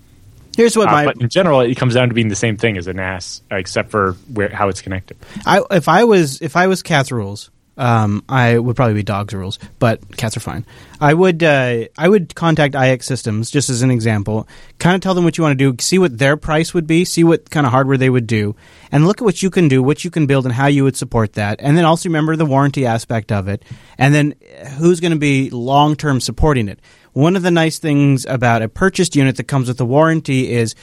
Here's 0.57 0.77
what 0.77 0.89
Uh, 0.89 0.93
my 0.93 1.05
but 1.07 1.17
in 1.21 1.29
general, 1.29 1.61
it 1.61 1.75
comes 1.77 1.95
down 1.95 2.09
to 2.09 2.15
being 2.15 2.29
the 2.29 2.37
same 2.37 2.57
thing 2.57 2.77
as 2.77 2.87
a 2.87 2.93
NAS, 2.93 3.43
except 3.51 3.91
for 3.91 4.13
where 4.33 4.49
how 4.51 4.69
it's 4.69 4.83
connected. 4.83 5.17
I 5.47 5.63
if 5.71 5.89
I 5.89 6.05
was 6.05 6.41
if 6.43 6.57
I 6.57 6.67
was 6.67 6.83
cats 6.83 7.11
rules, 7.13 7.51
um, 7.77 8.23
I 8.29 8.59
would 8.59 8.77
probably 8.77 8.95
be 8.95 9.03
dogs 9.03 9.33
rules, 9.33 9.59
but 9.79 10.17
cats 10.17 10.37
are 10.37 10.41
fine. 10.41 10.67
I 11.01 11.15
would 11.15 11.43
uh, 11.43 11.85
I 11.97 12.09
would 12.09 12.35
contact 12.35 12.75
iXsystems 12.75 13.51
just 13.51 13.71
as 13.71 13.83
an 13.83 13.91
example. 13.91 14.47
Kind 14.79 14.95
of 14.95 15.01
tell 15.01 15.15
them 15.15 15.25
what 15.25 15.39
you 15.39 15.43
want 15.43 15.59
to 15.59 15.73
do, 15.73 15.83
see 15.83 15.99
what 15.99 16.19
their 16.19 16.37
price 16.37 16.75
would 16.75 16.87
be, 16.87 17.05
see 17.05 17.25
what 17.25 17.49
kind 17.51 17.65
of 17.65 17.73
hardware 17.73 17.97
they 17.97 18.11
would 18.11 18.27
do, 18.27 18.55
and 18.91 19.07
look 19.07 19.23
at 19.23 19.25
what 19.25 19.43
you 19.43 19.49
can 19.49 19.69
do, 19.69 19.83
what 19.83 20.05
you 20.05 20.11
can 20.11 20.27
build, 20.27 20.45
and 20.45 20.55
how 20.55 20.67
you 20.67 20.85
would 20.85 20.97
support 20.97 21.33
that. 21.33 21.61
And 21.61 21.77
then 21.77 21.85
also 21.85 22.09
remember 22.09 22.37
the 22.37 22.47
warranty 22.47 22.85
aspect 22.85 23.33
of 23.33 23.49
it, 23.49 23.65
and 23.97 24.15
then 24.15 24.35
who's 24.79 25.01
going 25.01 25.13
to 25.13 25.19
be 25.19 25.49
long 25.51 25.97
term 25.97 26.21
supporting 26.21 26.69
it. 26.69 26.79
One 27.15 27.37
of 27.37 27.43
the 27.43 27.51
nice 27.51 27.79
things 27.79 28.25
about 28.27 28.63
a 28.63 28.69
purchased 28.69 29.17
unit 29.17 29.37
that 29.37 29.45
comes 29.45 29.69
with 29.69 29.81
a 29.81 29.85
warranty 29.85 30.53
is 30.53 30.75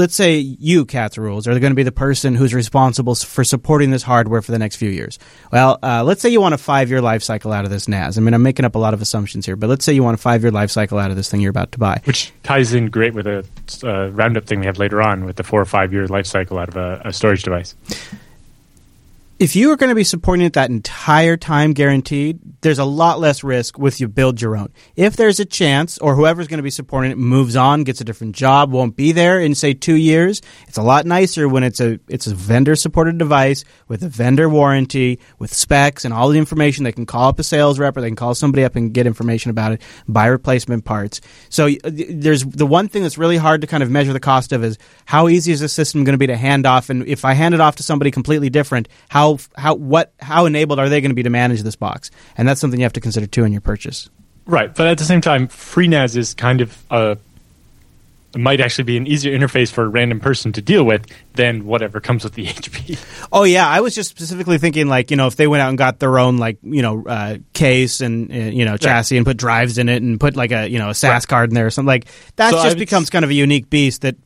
let's 0.00 0.14
say 0.14 0.38
you, 0.38 0.84
Cats 0.86 1.18
Rules, 1.18 1.46
are 1.46 1.58
going 1.60 1.70
to 1.70 1.76
be 1.76 1.82
the 1.82 1.92
person 1.92 2.34
who's 2.34 2.54
responsible 2.54 3.14
for 3.14 3.44
supporting 3.44 3.90
this 3.90 4.02
hardware 4.02 4.42
for 4.42 4.50
the 4.50 4.58
next 4.58 4.76
few 4.76 4.90
years. 4.90 5.18
Well, 5.52 5.78
uh, 5.82 6.02
let's 6.02 6.22
say 6.22 6.30
you 6.30 6.40
want 6.40 6.54
a 6.54 6.58
five 6.58 6.88
year 6.88 7.00
life 7.00 7.22
cycle 7.22 7.52
out 7.52 7.64
of 7.64 7.70
this 7.70 7.86
NAS. 7.86 8.16
I 8.16 8.20
mean, 8.20 8.34
I'm 8.34 8.42
making 8.42 8.64
up 8.64 8.74
a 8.74 8.78
lot 8.78 8.94
of 8.94 9.02
assumptions 9.02 9.46
here, 9.46 9.56
but 9.56 9.68
let's 9.68 9.84
say 9.84 9.92
you 9.92 10.02
want 10.02 10.14
a 10.14 10.18
five 10.18 10.42
year 10.42 10.50
life 10.50 10.70
cycle 10.70 10.98
out 10.98 11.10
of 11.10 11.16
this 11.16 11.30
thing 11.30 11.40
you're 11.40 11.50
about 11.50 11.72
to 11.72 11.78
buy. 11.78 12.00
which 12.04 12.32
ties 12.42 12.72
in 12.72 12.88
great 12.88 13.14
with 13.14 13.26
a 13.26 13.44
uh, 13.84 14.08
roundup 14.08 14.46
thing 14.46 14.60
we 14.60 14.66
have 14.66 14.78
later 14.78 15.02
on 15.02 15.24
with 15.24 15.36
the 15.36 15.44
four 15.44 15.60
or 15.60 15.66
five 15.66 15.92
year 15.92 16.06
life 16.08 16.26
cycle 16.26 16.58
out 16.58 16.68
of 16.68 16.76
a, 16.76 17.02
a 17.04 17.12
storage 17.12 17.42
device 17.42 17.74
if 19.40 19.56
you 19.56 19.70
are 19.72 19.76
going 19.76 19.88
to 19.88 19.94
be 19.94 20.04
supporting 20.04 20.44
it 20.44 20.52
that 20.52 20.68
entire 20.68 21.34
time 21.34 21.72
guaranteed, 21.72 22.38
there's 22.60 22.78
a 22.78 22.84
lot 22.84 23.18
less 23.18 23.42
risk 23.42 23.78
with 23.78 23.98
you 23.98 24.06
build 24.06 24.42
your 24.42 24.54
own. 24.54 24.70
If 24.96 25.16
there's 25.16 25.40
a 25.40 25.46
chance, 25.46 25.96
or 25.96 26.14
whoever's 26.14 26.46
going 26.46 26.58
to 26.58 26.62
be 26.62 26.70
supporting 26.70 27.10
it 27.10 27.16
moves 27.16 27.56
on, 27.56 27.84
gets 27.84 28.02
a 28.02 28.04
different 28.04 28.36
job, 28.36 28.70
won't 28.70 28.96
be 28.96 29.12
there 29.12 29.40
in 29.40 29.54
say 29.54 29.72
two 29.72 29.94
years, 29.94 30.42
it's 30.68 30.76
a 30.76 30.82
lot 30.82 31.06
nicer 31.06 31.48
when 31.48 31.64
it's 31.64 31.80
a 31.80 31.98
it's 32.06 32.26
a 32.26 32.34
vendor 32.34 32.76
supported 32.76 33.16
device 33.16 33.64
with 33.88 34.02
a 34.02 34.10
vendor 34.10 34.46
warranty, 34.46 35.18
with 35.38 35.54
specs 35.54 36.04
and 36.04 36.12
all 36.12 36.28
the 36.28 36.38
information. 36.38 36.84
They 36.84 36.92
can 36.92 37.06
call 37.06 37.28
up 37.28 37.38
a 37.38 37.42
sales 37.42 37.78
rep 37.78 37.96
or 37.96 38.02
they 38.02 38.08
can 38.08 38.16
call 38.16 38.34
somebody 38.34 38.62
up 38.62 38.76
and 38.76 38.92
get 38.92 39.06
information 39.06 39.50
about 39.50 39.72
it, 39.72 39.80
buy 40.06 40.26
replacement 40.26 40.84
parts. 40.84 41.22
So 41.48 41.70
there's 41.84 42.44
the 42.44 42.66
one 42.66 42.88
thing 42.88 43.04
that's 43.04 43.16
really 43.16 43.38
hard 43.38 43.62
to 43.62 43.66
kind 43.66 43.82
of 43.82 43.90
measure 43.90 44.12
the 44.12 44.20
cost 44.20 44.52
of 44.52 44.62
is 44.62 44.76
how 45.06 45.28
easy 45.28 45.50
is 45.50 45.60
this 45.60 45.72
system 45.72 46.04
going 46.04 46.12
to 46.12 46.18
be 46.18 46.26
to 46.26 46.36
hand 46.36 46.66
off, 46.66 46.90
and 46.90 47.08
if 47.08 47.24
I 47.24 47.32
hand 47.32 47.54
it 47.54 47.60
off 47.62 47.76
to 47.76 47.82
somebody 47.82 48.10
completely 48.10 48.50
different, 48.50 48.86
how 49.08 49.29
how 49.36 49.38
how 49.56 49.74
what 49.74 50.12
how 50.20 50.46
enabled 50.46 50.78
are 50.78 50.88
they 50.88 51.00
going 51.00 51.10
to 51.10 51.14
be 51.14 51.22
to 51.22 51.30
manage 51.30 51.62
this 51.62 51.76
box? 51.76 52.10
And 52.36 52.46
that's 52.46 52.60
something 52.60 52.80
you 52.80 52.84
have 52.84 52.92
to 52.94 53.00
consider 53.00 53.26
too 53.26 53.44
in 53.44 53.52
your 53.52 53.60
purchase. 53.60 54.08
Right, 54.46 54.74
but 54.74 54.88
at 54.88 54.98
the 54.98 55.04
same 55.04 55.20
time, 55.20 55.48
FreeNAS 55.48 56.16
is 56.16 56.34
kind 56.34 56.60
of 56.60 56.84
a 56.90 57.18
might 58.36 58.60
actually 58.60 58.84
be 58.84 58.96
an 58.96 59.06
easier 59.06 59.36
interface 59.36 59.72
for 59.72 59.82
a 59.82 59.88
random 59.88 60.20
person 60.20 60.52
to 60.52 60.62
deal 60.62 60.84
with 60.84 61.04
than 61.34 61.66
whatever 61.66 62.00
comes 62.00 62.22
with 62.22 62.34
the 62.34 62.46
HP. 62.46 63.28
Oh 63.32 63.42
yeah, 63.42 63.66
I 63.66 63.80
was 63.80 63.94
just 63.94 64.10
specifically 64.10 64.58
thinking 64.58 64.86
like 64.86 65.10
you 65.10 65.16
know 65.16 65.26
if 65.26 65.36
they 65.36 65.46
went 65.46 65.62
out 65.62 65.68
and 65.70 65.78
got 65.78 65.98
their 65.98 66.18
own 66.18 66.38
like 66.38 66.58
you 66.62 66.82
know 66.82 67.04
uh, 67.06 67.38
case 67.52 68.00
and 68.00 68.30
uh, 68.30 68.34
you 68.34 68.64
know 68.64 68.76
chassis 68.76 69.16
and 69.16 69.26
put 69.26 69.36
drives 69.36 69.78
in 69.78 69.88
it 69.88 70.02
and 70.02 70.20
put 70.20 70.36
like 70.36 70.52
a 70.52 70.68
you 70.68 70.78
know 70.78 70.90
a 70.90 70.94
SAS 70.94 71.10
right. 71.10 71.28
card 71.28 71.50
in 71.50 71.54
there 71.54 71.66
or 71.66 71.70
something 71.70 71.88
like 71.88 72.06
that 72.36 72.52
so 72.52 72.62
just 72.62 72.78
becomes 72.78 73.10
kind 73.10 73.24
of 73.24 73.30
a 73.30 73.34
unique 73.34 73.68
beast 73.68 74.02
that 74.02 74.16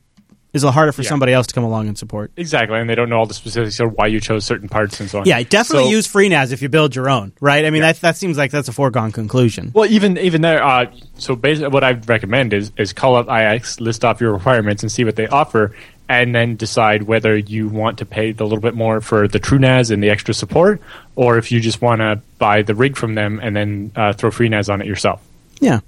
is 0.55 0.63
a 0.63 0.67
little 0.67 0.73
harder 0.73 0.93
for 0.93 1.01
yeah. 1.01 1.09
somebody 1.09 1.33
else 1.33 1.47
to 1.47 1.53
come 1.53 1.65
along 1.65 1.89
and 1.89 1.97
support. 1.97 2.31
Exactly, 2.37 2.79
and 2.79 2.89
they 2.89 2.95
don't 2.95 3.09
know 3.09 3.17
all 3.17 3.25
the 3.25 3.33
specifics 3.33 3.79
or 3.81 3.89
why 3.89 4.07
you 4.07 4.21
chose 4.21 4.45
certain 4.45 4.69
parts 4.69 5.01
and 5.01 5.09
so 5.09 5.19
on. 5.19 5.25
Yeah, 5.25 5.43
definitely 5.43 5.85
so, 5.85 5.89
use 5.91 6.07
FreeNAS 6.07 6.53
if 6.53 6.61
you 6.61 6.69
build 6.69 6.95
your 6.95 7.09
own, 7.09 7.33
right? 7.41 7.65
I 7.65 7.69
mean, 7.69 7.81
yeah. 7.81 7.91
that 7.91 8.01
that 8.01 8.17
seems 8.17 8.37
like 8.37 8.51
that's 8.51 8.69
a 8.69 8.73
foregone 8.73 9.11
conclusion. 9.11 9.71
Well, 9.73 9.85
even 9.85 10.17
even 10.17 10.41
there, 10.41 10.63
uh, 10.63 10.85
so 11.17 11.35
basically, 11.35 11.69
what 11.69 11.83
I 11.83 11.91
recommend 11.91 12.53
is 12.53 12.71
is 12.77 12.93
call 12.93 13.17
up 13.17 13.27
IX, 13.27 13.81
list 13.81 14.05
off 14.05 14.21
your 14.21 14.31
requirements, 14.31 14.81
and 14.81 14.89
see 14.89 15.03
what 15.03 15.17
they 15.17 15.27
offer, 15.27 15.75
and 16.07 16.33
then 16.33 16.55
decide 16.55 17.03
whether 17.03 17.35
you 17.35 17.67
want 17.67 17.97
to 17.97 18.05
pay 18.05 18.31
the 18.31 18.45
little 18.45 18.61
bit 18.61 18.75
more 18.75 19.01
for 19.01 19.27
the 19.27 19.41
TrueNAS 19.41 19.91
and 19.91 20.01
the 20.01 20.09
extra 20.09 20.33
support, 20.33 20.81
or 21.17 21.37
if 21.37 21.51
you 21.51 21.59
just 21.59 21.81
want 21.81 21.99
to 21.99 22.21
buy 22.37 22.61
the 22.61 22.75
rig 22.75 22.95
from 22.95 23.15
them 23.15 23.41
and 23.43 23.55
then 23.55 23.91
uh, 23.97 24.13
throw 24.13 24.29
FreeNAS 24.29 24.71
on 24.71 24.81
it 24.81 24.87
yourself. 24.87 25.21
Yeah. 25.59 25.81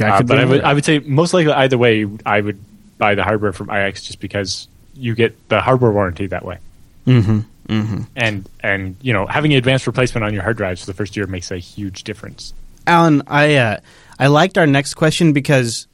Uh, 0.00 0.22
but 0.22 0.38
I 0.38 0.44
would, 0.44 0.60
I 0.60 0.74
would 0.74 0.84
say 0.84 0.98
most 1.00 1.32
likely 1.32 1.52
either 1.52 1.78
way, 1.78 2.06
I 2.26 2.42
would 2.42 2.62
buy 2.98 3.14
the 3.14 3.24
hardware 3.24 3.52
from 3.52 3.70
IX 3.70 4.00
just 4.02 4.20
because 4.20 4.68
you 4.94 5.14
get 5.14 5.48
the 5.48 5.60
hardware 5.60 5.90
warranty 5.90 6.26
that 6.26 6.44
way. 6.44 6.58
Mm-hmm. 7.06 7.40
Mm-hmm. 7.72 8.02
And 8.16 8.48
and 8.60 8.96
you 9.02 9.12
know 9.12 9.26
having 9.26 9.54
advanced 9.54 9.86
replacement 9.86 10.24
on 10.24 10.32
your 10.32 10.42
hard 10.42 10.56
drives 10.56 10.80
for 10.80 10.86
the 10.86 10.94
first 10.94 11.16
year 11.16 11.26
makes 11.26 11.50
a 11.50 11.58
huge 11.58 12.04
difference. 12.04 12.54
Alan, 12.86 13.22
I 13.26 13.56
uh, 13.56 13.80
I 14.18 14.28
liked 14.28 14.56
our 14.56 14.66
next 14.66 14.94
question 14.94 15.32
because 15.32 15.86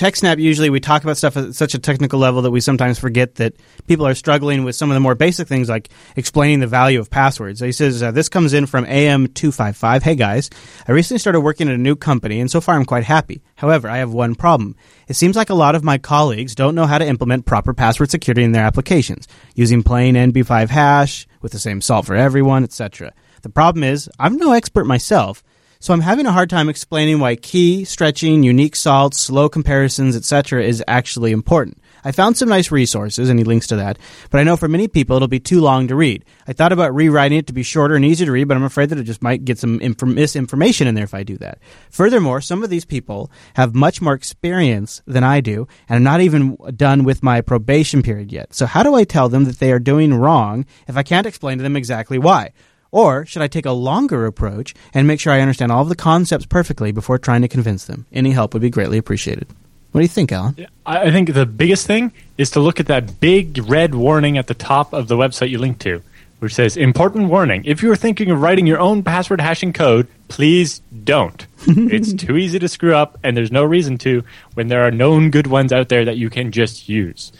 TechSnap 0.00 0.40
usually 0.40 0.70
we 0.70 0.80
talk 0.80 1.02
about 1.02 1.18
stuff 1.18 1.36
at 1.36 1.54
such 1.54 1.74
a 1.74 1.78
technical 1.78 2.18
level 2.18 2.40
that 2.40 2.50
we 2.50 2.62
sometimes 2.62 2.98
forget 2.98 3.34
that 3.34 3.52
people 3.86 4.06
are 4.06 4.14
struggling 4.14 4.64
with 4.64 4.74
some 4.74 4.90
of 4.90 4.94
the 4.94 5.00
more 5.00 5.14
basic 5.14 5.46
things 5.46 5.68
like 5.68 5.90
explaining 6.16 6.60
the 6.60 6.66
value 6.66 6.98
of 6.98 7.10
passwords. 7.10 7.60
He 7.60 7.70
says 7.70 8.02
uh, 8.02 8.10
this 8.10 8.30
comes 8.30 8.54
in 8.54 8.64
from 8.64 8.86
AM255. 8.86 10.02
Hey 10.02 10.14
guys, 10.14 10.48
I 10.88 10.92
recently 10.92 11.18
started 11.18 11.42
working 11.42 11.68
at 11.68 11.74
a 11.74 11.78
new 11.78 11.96
company 11.96 12.40
and 12.40 12.50
so 12.50 12.62
far 12.62 12.76
I'm 12.76 12.86
quite 12.86 13.04
happy. 13.04 13.42
However, 13.56 13.90
I 13.90 13.98
have 13.98 14.10
one 14.10 14.34
problem. 14.34 14.74
It 15.06 15.16
seems 15.16 15.36
like 15.36 15.50
a 15.50 15.54
lot 15.54 15.74
of 15.74 15.84
my 15.84 15.98
colleagues 15.98 16.54
don't 16.54 16.74
know 16.74 16.86
how 16.86 16.96
to 16.96 17.06
implement 17.06 17.44
proper 17.44 17.74
password 17.74 18.10
security 18.10 18.42
in 18.42 18.52
their 18.52 18.64
applications, 18.64 19.28
using 19.54 19.82
plain 19.82 20.14
MD5 20.14 20.70
hash 20.70 21.26
with 21.42 21.52
the 21.52 21.58
same 21.58 21.82
salt 21.82 22.06
for 22.06 22.16
everyone, 22.16 22.64
etc. 22.64 23.12
The 23.42 23.50
problem 23.50 23.84
is, 23.84 24.08
I'm 24.18 24.38
no 24.38 24.52
expert 24.52 24.86
myself, 24.86 25.42
so 25.82 25.94
I'm 25.94 26.02
having 26.02 26.26
a 26.26 26.32
hard 26.32 26.50
time 26.50 26.68
explaining 26.68 27.20
why 27.20 27.36
key, 27.36 27.86
stretching, 27.86 28.42
unique 28.42 28.76
salts, 28.76 29.18
slow 29.18 29.48
comparisons, 29.48 30.14
etc. 30.14 30.62
is 30.62 30.84
actually 30.86 31.32
important. 31.32 31.78
I 32.04 32.12
found 32.12 32.36
some 32.36 32.50
nice 32.50 32.70
resources, 32.70 33.30
and 33.30 33.38
he 33.38 33.44
links 33.44 33.66
to 33.68 33.76
that, 33.76 33.98
but 34.30 34.40
I 34.40 34.44
know 34.44 34.58
for 34.58 34.68
many 34.68 34.88
people 34.88 35.16
it'll 35.16 35.26
be 35.26 35.40
too 35.40 35.62
long 35.62 35.88
to 35.88 35.96
read. 35.96 36.24
I 36.46 36.52
thought 36.52 36.72
about 36.72 36.94
rewriting 36.94 37.38
it 37.38 37.46
to 37.46 37.54
be 37.54 37.62
shorter 37.62 37.94
and 37.94 38.04
easier 38.04 38.26
to 38.26 38.32
read, 38.32 38.46
but 38.46 38.58
I'm 38.58 38.62
afraid 38.62 38.90
that 38.90 38.98
it 38.98 39.04
just 39.04 39.22
might 39.22 39.46
get 39.46 39.58
some 39.58 39.80
inf- 39.80 40.02
misinformation 40.02 40.86
in 40.86 40.94
there 40.94 41.04
if 41.04 41.14
I 41.14 41.22
do 41.22 41.38
that. 41.38 41.58
Furthermore, 41.90 42.42
some 42.42 42.62
of 42.62 42.68
these 42.68 42.84
people 42.84 43.30
have 43.54 43.74
much 43.74 44.02
more 44.02 44.12
experience 44.12 45.00
than 45.06 45.24
I 45.24 45.40
do, 45.40 45.66
and 45.88 45.96
I'm 45.96 46.02
not 46.02 46.20
even 46.20 46.58
done 46.76 47.04
with 47.04 47.22
my 47.22 47.40
probation 47.40 48.02
period 48.02 48.32
yet. 48.32 48.52
So 48.52 48.66
how 48.66 48.82
do 48.82 48.94
I 48.94 49.04
tell 49.04 49.30
them 49.30 49.44
that 49.44 49.58
they 49.58 49.72
are 49.72 49.78
doing 49.78 50.12
wrong 50.12 50.66
if 50.88 50.96
I 50.98 51.02
can't 51.02 51.26
explain 51.26 51.56
to 51.56 51.62
them 51.62 51.76
exactly 51.76 52.18
why? 52.18 52.52
Or 52.92 53.24
should 53.26 53.42
I 53.42 53.48
take 53.48 53.66
a 53.66 53.72
longer 53.72 54.26
approach 54.26 54.74
and 54.92 55.06
make 55.06 55.20
sure 55.20 55.32
I 55.32 55.40
understand 55.40 55.70
all 55.70 55.82
of 55.82 55.88
the 55.88 55.96
concepts 55.96 56.46
perfectly 56.46 56.92
before 56.92 57.18
trying 57.18 57.42
to 57.42 57.48
convince 57.48 57.84
them? 57.84 58.06
Any 58.12 58.32
help 58.32 58.52
would 58.52 58.62
be 58.62 58.70
greatly 58.70 58.98
appreciated. 58.98 59.46
What 59.92 60.00
do 60.00 60.02
you 60.02 60.08
think, 60.08 60.30
Alan? 60.30 60.66
I 60.86 61.10
think 61.10 61.34
the 61.34 61.46
biggest 61.46 61.86
thing 61.86 62.12
is 62.38 62.50
to 62.52 62.60
look 62.60 62.78
at 62.78 62.86
that 62.86 63.18
big 63.20 63.58
red 63.68 63.94
warning 63.94 64.38
at 64.38 64.46
the 64.46 64.54
top 64.54 64.92
of 64.92 65.08
the 65.08 65.16
website 65.16 65.50
you 65.50 65.58
link 65.58 65.80
to, 65.80 66.00
which 66.38 66.54
says 66.54 66.76
Important 66.76 67.28
warning. 67.28 67.64
If 67.64 67.82
you 67.82 67.90
are 67.90 67.96
thinking 67.96 68.30
of 68.30 68.40
writing 68.40 68.66
your 68.68 68.78
own 68.78 69.02
password 69.02 69.40
hashing 69.40 69.72
code, 69.72 70.06
please 70.28 70.80
don't. 71.02 71.44
it's 71.66 72.12
too 72.12 72.36
easy 72.36 72.60
to 72.60 72.68
screw 72.68 72.94
up, 72.94 73.18
and 73.24 73.36
there's 73.36 73.50
no 73.50 73.64
reason 73.64 73.98
to 73.98 74.22
when 74.54 74.68
there 74.68 74.86
are 74.86 74.92
known 74.92 75.30
good 75.30 75.48
ones 75.48 75.72
out 75.72 75.88
there 75.88 76.04
that 76.04 76.16
you 76.16 76.30
can 76.30 76.52
just 76.52 76.88
use. 76.88 77.32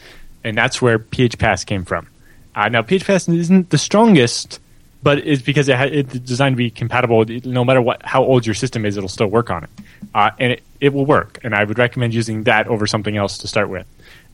And 0.43 0.57
that's 0.57 0.81
where 0.81 0.99
PHPass 0.99 1.65
came 1.65 1.85
from. 1.85 2.07
Uh, 2.53 2.67
now, 2.67 2.81
PHPass 2.81 3.33
isn't 3.33 3.69
the 3.69 3.77
strongest 3.77 4.59
but 5.03 5.19
it's 5.19 5.41
because 5.41 5.67
it 5.69 5.77
ha- 5.77 5.89
it's 5.91 6.13
designed 6.19 6.53
to 6.53 6.57
be 6.57 6.69
compatible. 6.69 7.25
No 7.45 7.65
matter 7.65 7.81
what 7.81 8.03
how 8.05 8.23
old 8.23 8.45
your 8.45 8.55
system 8.55 8.85
is, 8.85 8.97
it'll 8.97 9.09
still 9.09 9.27
work 9.27 9.49
on 9.49 9.63
it, 9.63 9.69
uh, 10.13 10.31
and 10.39 10.53
it, 10.53 10.63
it 10.79 10.93
will 10.93 11.05
work. 11.05 11.39
And 11.43 11.55
I 11.55 11.63
would 11.63 11.77
recommend 11.77 12.13
using 12.13 12.43
that 12.43 12.67
over 12.67 12.85
something 12.87 13.17
else 13.17 13.39
to 13.39 13.47
start 13.47 13.69
with, 13.69 13.87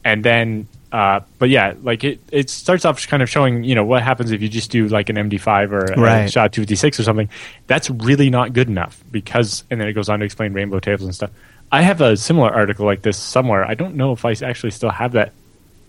and 0.03 0.23
then. 0.23 0.67
Uh, 0.89 1.19
but 1.37 1.49
yeah, 1.49 1.73
like 1.83 2.05
it, 2.05 2.21
it 2.31 2.49
starts 2.49 2.85
off 2.85 3.05
kind 3.07 3.21
of 3.21 3.29
showing, 3.29 3.65
you 3.65 3.75
know, 3.75 3.83
what 3.83 4.01
happens 4.01 4.31
if 4.31 4.41
you 4.41 4.47
just 4.47 4.71
do 4.71 4.87
like 4.87 5.09
an 5.09 5.17
MD5 5.17 5.71
or 5.71 6.01
right. 6.01 6.21
a 6.21 6.29
SHA 6.29 6.47
256 6.47 7.01
or 7.01 7.03
something. 7.03 7.29
That's 7.67 7.89
really 7.89 8.29
not 8.29 8.53
good 8.53 8.69
enough 8.69 9.03
because, 9.11 9.65
and 9.69 9.81
then 9.81 9.89
it 9.89 9.93
goes 9.93 10.07
on 10.07 10.19
to 10.19 10.25
explain 10.25 10.53
rainbow 10.53 10.79
tables 10.79 11.03
and 11.03 11.13
stuff. 11.13 11.31
I 11.73 11.81
have 11.81 11.99
a 11.99 12.15
similar 12.15 12.49
article 12.53 12.85
like 12.85 13.01
this 13.01 13.17
somewhere. 13.17 13.65
I 13.65 13.73
don't 13.73 13.95
know 13.95 14.13
if 14.13 14.23
I 14.23 14.31
actually 14.31 14.71
still 14.71 14.89
have 14.89 15.11
that, 15.11 15.33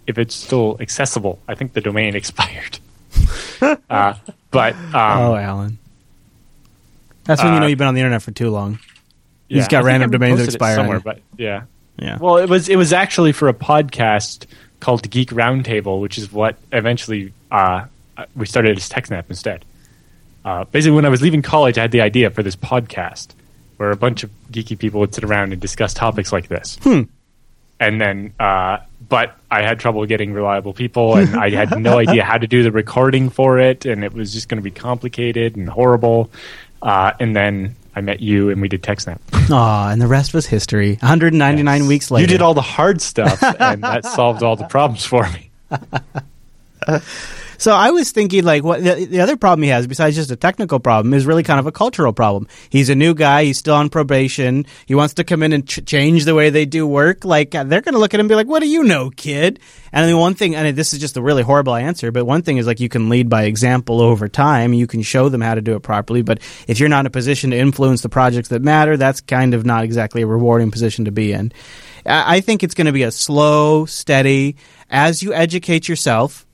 if 0.09 0.19
it's 0.19 0.35
still 0.35 0.77
accessible. 0.81 1.39
I 1.47 1.55
think 1.55 1.75
the 1.75 1.81
domain 1.81 2.17
expired. 2.17 2.81
uh, 3.91 4.15
but 4.51 4.75
um, 4.75 4.93
oh, 4.95 5.35
Alan, 5.35 5.79
that's 7.25 7.43
when 7.43 7.53
uh, 7.53 7.55
you 7.55 7.61
know 7.61 7.67
you've 7.67 7.79
been 7.79 7.89
on 7.89 7.95
the 7.95 8.01
internet 8.01 8.23
for 8.23 8.31
too 8.31 8.51
long. 8.51 8.79
Yeah, 9.49 9.59
He's 9.59 9.69
got 9.69 9.85
random 9.85 10.11
domains 10.11 10.41
expired 10.41 10.77
somewhere, 10.77 11.01
but 11.01 11.21
yeah, 11.37 11.65
yeah. 11.97 12.19
Well, 12.19 12.37
it 12.37 12.49
was 12.49 12.69
it 12.69 12.77
was 12.77 12.93
actually 12.93 13.33
for 13.33 13.49
a 13.49 13.55
podcast 13.55 14.47
called 14.81 15.09
Geek 15.11 15.31
Roundtable, 15.31 16.01
which 16.01 16.19
is 16.19 16.31
what 16.33 16.57
eventually 16.73 17.33
uh, 17.51 17.87
we 18.37 18.47
started 18.47 18.77
as 18.77 18.89
TechSnap 18.89 19.25
instead. 19.29 19.65
Uh, 20.45 20.65
basically, 20.65 20.95
when 20.95 21.05
I 21.05 21.09
was 21.09 21.23
leaving 21.23 21.43
college, 21.43 21.79
I 21.79 21.83
had 21.83 21.91
the 21.93 22.01
idea 22.01 22.31
for 22.31 22.43
this 22.43 22.57
podcast 22.57 23.29
where 23.77 23.91
a 23.91 23.97
bunch 23.97 24.25
of 24.25 24.31
geeky 24.51 24.79
people 24.79 25.01
would 25.01 25.15
sit 25.15 25.25
around 25.25 25.53
and 25.53 25.61
discuss 25.61 25.95
topics 25.95 26.33
like 26.33 26.49
this. 26.49 26.79
Hmm 26.83 27.03
and 27.81 28.01
then 28.01 28.35
uh, 28.39 28.79
but 29.09 29.37
I 29.51 29.63
had 29.63 29.81
trouble 29.81 30.05
getting 30.07 30.33
reliable 30.33 30.73
people, 30.73 31.17
and 31.17 31.35
I 31.37 31.51
had 31.51 31.81
no 31.81 31.99
idea 32.07 32.25
how 32.25 32.39
to 32.39 32.47
do 32.47 32.63
the 32.63 32.73
recording 32.73 33.31
for 33.31 33.59
it, 33.59 33.87
and 33.87 34.05
it 34.05 34.13
was 34.13 34.33
just 34.33 34.49
going 34.49 34.59
to 34.59 34.63
be 34.63 34.71
complicated 34.71 35.57
and 35.57 35.69
horrible. 35.69 36.31
Uh, 36.83 37.13
and 37.19 37.35
then 37.35 37.75
I 37.97 38.01
met 38.01 38.21
you, 38.21 38.51
and 38.51 38.61
we 38.61 38.69
did 38.69 38.83
TechSnap. 38.83 39.19
Aw, 39.51 39.91
and 39.91 40.01
the 40.01 40.07
rest 40.07 40.35
was 40.35 40.47
history. 40.47 40.91
199 41.01 41.81
yes. 41.81 41.89
weeks 41.89 42.11
later, 42.11 42.23
you 42.23 42.29
did 42.29 42.43
all 42.43 42.55
the 42.55 42.61
hard 42.61 43.01
stuff, 43.01 43.43
and 43.43 43.83
that 43.83 44.05
solved 44.05 44.43
all 44.43 44.57
the 44.57 44.67
problems 44.67 45.05
for 45.05 45.29
me. 45.31 45.51
So 47.59 47.73
I 47.73 47.91
was 47.91 48.13
thinking, 48.13 48.45
like, 48.45 48.63
what 48.63 48.85
the, 48.85 49.05
the, 49.05 49.21
other 49.21 49.37
problem 49.37 49.65
he 49.65 49.71
has, 49.71 49.89
besides 49.89 50.15
just 50.15 50.31
a 50.31 50.37
technical 50.37 50.79
problem, 50.79 51.13
is 51.13 51.27
really 51.27 51.43
kind 51.43 51.59
of 51.59 51.67
a 51.67 51.73
cultural 51.73 52.13
problem. 52.13 52.47
He's 52.71 52.89
a 52.89 52.95
new 52.95 53.15
guy. 53.15 53.45
He's 53.45 53.59
still 53.59 53.75
on 53.75 53.89
probation. 53.89 54.65
He 54.87 54.95
wants 54.95 55.15
to 55.15 55.25
come 55.25 55.43
in 55.43 55.53
and 55.53 55.67
ch- 55.67 55.85
change 55.85 56.25
the 56.25 56.37
way 56.37 56.51
they 56.51 56.67
do 56.67 56.87
work. 56.87 57.25
Like, 57.25 57.57
uh, 57.57 57.65
they're 57.65 57.81
going 57.81 57.95
to 57.95 57.99
look 57.99 58.15
at 58.15 58.21
him 58.21 58.27
and 58.27 58.29
be 58.29 58.37
like, 58.37 58.47
"What 58.47 58.61
do 58.61 58.69
you 58.69 58.85
know, 58.85 59.11
kid?" 59.11 59.59
And 59.93 60.09
the 60.09 60.17
one 60.17 60.35
thing, 60.35 60.55
and 60.55 60.77
this 60.77 60.93
is 60.93 61.01
just 61.01 61.17
a 61.17 61.23
really 61.23 61.43
horrible 61.43 61.75
answer, 61.75 62.13
but 62.13 62.27
one 62.27 62.43
thing 62.43 62.59
is 62.59 62.67
like 62.67 62.79
you 62.79 62.89
can 62.89 63.09
lead 63.09 63.29
by 63.29 63.45
example 63.45 64.01
over 64.01 64.29
time. 64.29 64.73
You 64.73 64.87
can 64.87 65.03
show 65.03 65.29
them 65.29 65.41
how 65.41 65.57
to 65.57 65.61
do 65.61 65.75
it 65.75 65.81
properly. 65.81 66.23
But 66.23 66.41
if 66.69 66.79
you're 66.79 66.89
not 66.89 67.01
in 67.01 67.07
a 67.07 67.11
position 67.11 67.51
to 67.51 67.57
influence 67.57 68.03
the 68.03 68.09
projects 68.09 68.51
that 68.51 68.63
matter, 68.63 68.97
that's 68.97 69.21
kind 69.21 69.53
of 69.53 69.67
not 69.67 69.83
exactly 69.83 70.23
a 70.23 70.27
rewarding 70.29 70.71
position 70.71 71.07
to 71.07 71.11
be 71.11 71.33
in. 71.33 71.53
I 72.07 72.41
think 72.41 72.63
it's 72.63 72.75
going 72.75 72.87
to 72.87 72.93
be 72.93 73.03
a 73.03 73.11
slow, 73.11 73.85
steady, 73.85 74.57
as 74.89 75.23
you 75.23 75.35
educate 75.35 75.89
yourself 75.89 76.47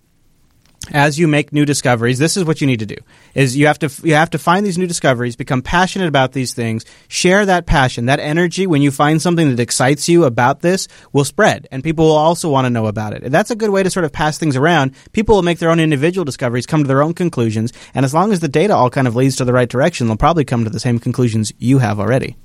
as 0.93 1.19
you 1.19 1.27
make 1.27 1.51
new 1.51 1.65
discoveries, 1.65 2.19
this 2.19 2.37
is 2.37 2.45
what 2.45 2.61
you 2.61 2.67
need 2.67 2.81
to 2.81 2.87
do: 2.87 2.97
is 3.35 3.57
you 3.57 3.67
have 3.69 3.79
to 3.79 3.91
you 4.07 4.15
have 4.15 4.29
to 4.31 4.39
find 4.39 4.67
these 4.67 4.77
new 4.77 4.87
discoveries, 4.87 5.35
become 5.35 5.63
passionate 5.63 6.09
about 6.09 6.33
these 6.33 6.53
things, 6.53 6.85
share 7.09 7.47
that 7.47 7.65
passion, 7.65 8.05
that 8.07 8.21
energy. 8.21 8.67
When 8.67 8.83
you 8.83 8.91
find 8.91 9.23
something 9.23 9.49
that 9.49 9.61
excites 9.61 10.09
you 10.11 10.25
about 10.25 10.61
this, 10.61 10.87
will 11.13 11.25
spread, 11.25 11.67
and 11.71 11.83
people 11.83 12.05
will 12.05 12.13
also 12.17 12.51
want 12.51 12.67
to 12.67 12.71
know 12.71 12.87
about 12.87 13.15
it. 13.15 13.23
And 13.23 13.33
that's 13.33 13.51
a 13.51 13.57
good 13.57 13.71
way 13.71 13.83
to 13.83 13.89
sort 13.91 14.05
of 14.05 14.13
pass 14.13 14.37
things 14.37 14.57
around. 14.57 14.93
People 15.13 15.37
will 15.37 15.43
make 15.43 15.59
their 15.59 15.71
own 15.71 15.81
individual 15.81 16.25
discoveries, 16.27 16.67
come 16.67 16.83
to 16.83 16.89
their 16.89 17.03
own 17.03 17.15
conclusions, 17.15 17.73
and 17.95 18.05
as 18.05 18.13
long 18.13 18.31
as 18.31 18.41
the 18.41 18.49
data 18.49 18.75
all 18.75 18.91
kind 18.91 19.09
of 19.09 19.17
leads 19.17 19.37
to 19.37 19.45
the 19.47 19.53
right 19.55 19.69
direction, 19.71 20.07
they'll 20.07 20.17
probably 20.19 20.45
come 20.45 20.65
to 20.65 20.71
the 20.71 20.81
same 20.81 20.99
conclusions 20.99 21.51
you 21.59 21.79
have 21.79 21.99
already. 21.99 22.37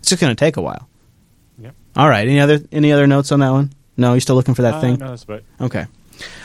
It's 0.00 0.08
just 0.08 0.20
going 0.20 0.34
to 0.34 0.44
take 0.44 0.56
a 0.56 0.62
while. 0.62 0.88
Yep. 1.60 1.74
All 1.96 2.08
right. 2.08 2.26
Any 2.26 2.40
other 2.40 2.58
any 2.72 2.90
other 2.90 3.06
notes 3.06 3.30
on 3.30 3.38
that 3.40 3.50
one? 3.50 3.70
No, 3.96 4.14
you're 4.14 4.20
still 4.20 4.34
looking 4.34 4.54
for 4.54 4.62
that 4.62 4.74
Uh, 4.74 4.80
thing. 4.80 4.98
no, 4.98 5.08
that's 5.10 5.22
about 5.24 5.42
Okay. 5.60 5.86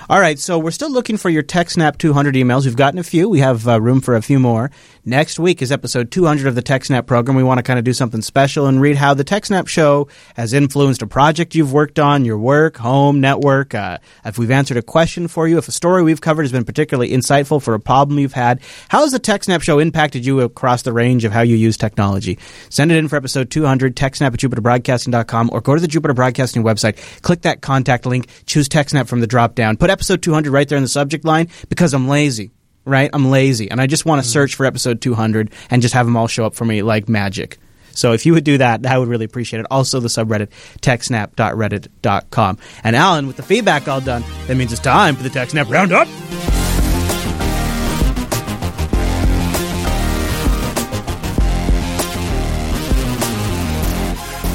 All 0.10 0.20
right, 0.20 0.38
so 0.38 0.60
we're 0.60 0.72
still 0.72 0.92
looking 0.92 1.18
for 1.18 1.30
your 1.30 1.42
TechSnap 1.42 1.98
200 1.98 2.36
emails. 2.36 2.66
We've 2.66 2.76
gotten 2.76 3.00
a 3.00 3.04
few. 3.04 3.28
We 3.28 3.40
have 3.40 3.68
uh, 3.68 3.82
room 3.82 4.02
for 4.02 4.16
a 4.16 4.22
few 4.22 4.38
more. 4.38 4.70
Next 5.04 5.40
week 5.40 5.62
is 5.62 5.72
episode 5.72 6.12
200 6.12 6.48
of 6.48 6.56
the 6.56 6.62
TechSnap 6.62 7.06
program. 7.06 7.36
We 7.36 7.44
want 7.44 7.60
to 7.60 7.64
kind 7.64 7.78
of 7.80 7.86
do 7.86 7.94
something 7.94 8.22
special 8.22 8.68
and 8.68 8.82
read 8.82 8.98
how 8.98 9.14
the 9.14 9.24
TechSnap 9.24 9.68
show 9.68 10.08
has 10.36 10.54
influenced 10.54 11.02
a 11.02 11.08
project 11.08 11.56
you've 11.56 11.74
worked 11.74 12.00
on, 12.00 12.24
your 12.24 12.38
work, 12.38 12.78
home, 12.78 13.20
network. 13.20 13.74
Uh, 13.74 13.98
if 14.26 14.38
we've 14.38 14.52
answered 14.52 14.78
a 14.78 14.82
question 14.84 15.28
for 15.28 15.48
you, 15.48 15.58
if 15.58 15.68
a 15.68 15.72
story 15.72 16.04
we've 16.04 16.22
covered 16.22 16.44
has 16.44 16.52
been 16.52 16.66
particularly 16.66 17.10
insightful 17.10 17.62
for 17.62 17.74
a 17.74 17.80
problem 17.80 18.20
you've 18.20 18.34
had, 18.34 18.62
how 18.90 19.02
has 19.02 19.12
the 19.12 19.20
TechSnap 19.20 19.64
show 19.64 19.80
impacted 19.80 20.24
you 20.24 20.42
across 20.42 20.84
the 20.84 20.94
range 20.94 21.26
of 21.26 21.32
how 21.32 21.42
you 21.42 21.56
use 21.56 21.78
technology? 21.78 22.38
Send 22.70 22.92
it 22.92 22.98
in 22.98 23.08
for 23.08 23.16
episode 23.16 23.50
200, 23.50 23.96
TechSnap 23.96 24.34
at 24.34 24.40
jupiterbroadcasting.com, 24.40 25.50
or 25.52 25.62
go 25.62 25.74
to 25.74 25.82
the 25.82 25.88
Jupiter 25.88 26.14
Broadcasting 26.14 26.64
website, 26.64 27.22
click 27.22 27.42
that 27.42 27.62
contact 27.62 28.06
link, 28.06 28.28
choose 28.46 28.70
TechSnap 28.70 29.08
from 29.08 29.20
the 29.20 29.28
drop 29.28 29.56
down, 29.56 29.65
put 29.74 29.90
episode 29.90 30.22
200 30.22 30.52
right 30.52 30.68
there 30.68 30.78
in 30.78 30.84
the 30.84 30.90
subject 30.90 31.26
line 31.26 31.50
because 31.70 31.94
I'm 31.94 32.08
lazy. 32.08 32.52
Right? 32.88 33.10
I'm 33.14 33.32
lazy 33.32 33.72
and 33.72 33.82
I 33.82 33.88
just 33.88 34.06
want 34.06 34.24
to 34.24 34.30
mm. 34.30 34.32
search 34.32 34.54
for 34.54 34.66
episode 34.68 35.02
200 35.02 35.52
and 35.72 35.82
just 35.82 35.96
have 35.96 36.06
them 36.06 36.16
all 36.16 36.28
show 36.28 36.46
up 36.46 36.54
for 36.54 36.66
me 36.66 36.84
like 36.84 37.10
magic. 37.10 37.58
So 37.96 38.14
if 38.14 38.26
you 38.26 38.34
would 38.34 38.44
do 38.44 38.58
that, 38.60 38.86
I 38.86 38.98
would 38.98 39.08
really 39.08 39.26
appreciate 39.26 39.60
it. 39.60 39.66
Also, 39.72 40.00
the 40.00 40.08
subreddit, 40.08 40.50
techsnap.reddit.com. 40.82 42.58
And 42.84 42.96
Alan, 42.96 43.28
with 43.28 43.38
the 43.38 43.44
feedback 43.44 43.88
all 43.88 44.02
done, 44.02 44.24
that 44.48 44.56
means 44.56 44.72
it's 44.72 44.82
time 44.82 45.16
for 45.16 45.24
the 45.24 45.30
TechSnap 45.30 45.70
Roundup. 45.72 46.08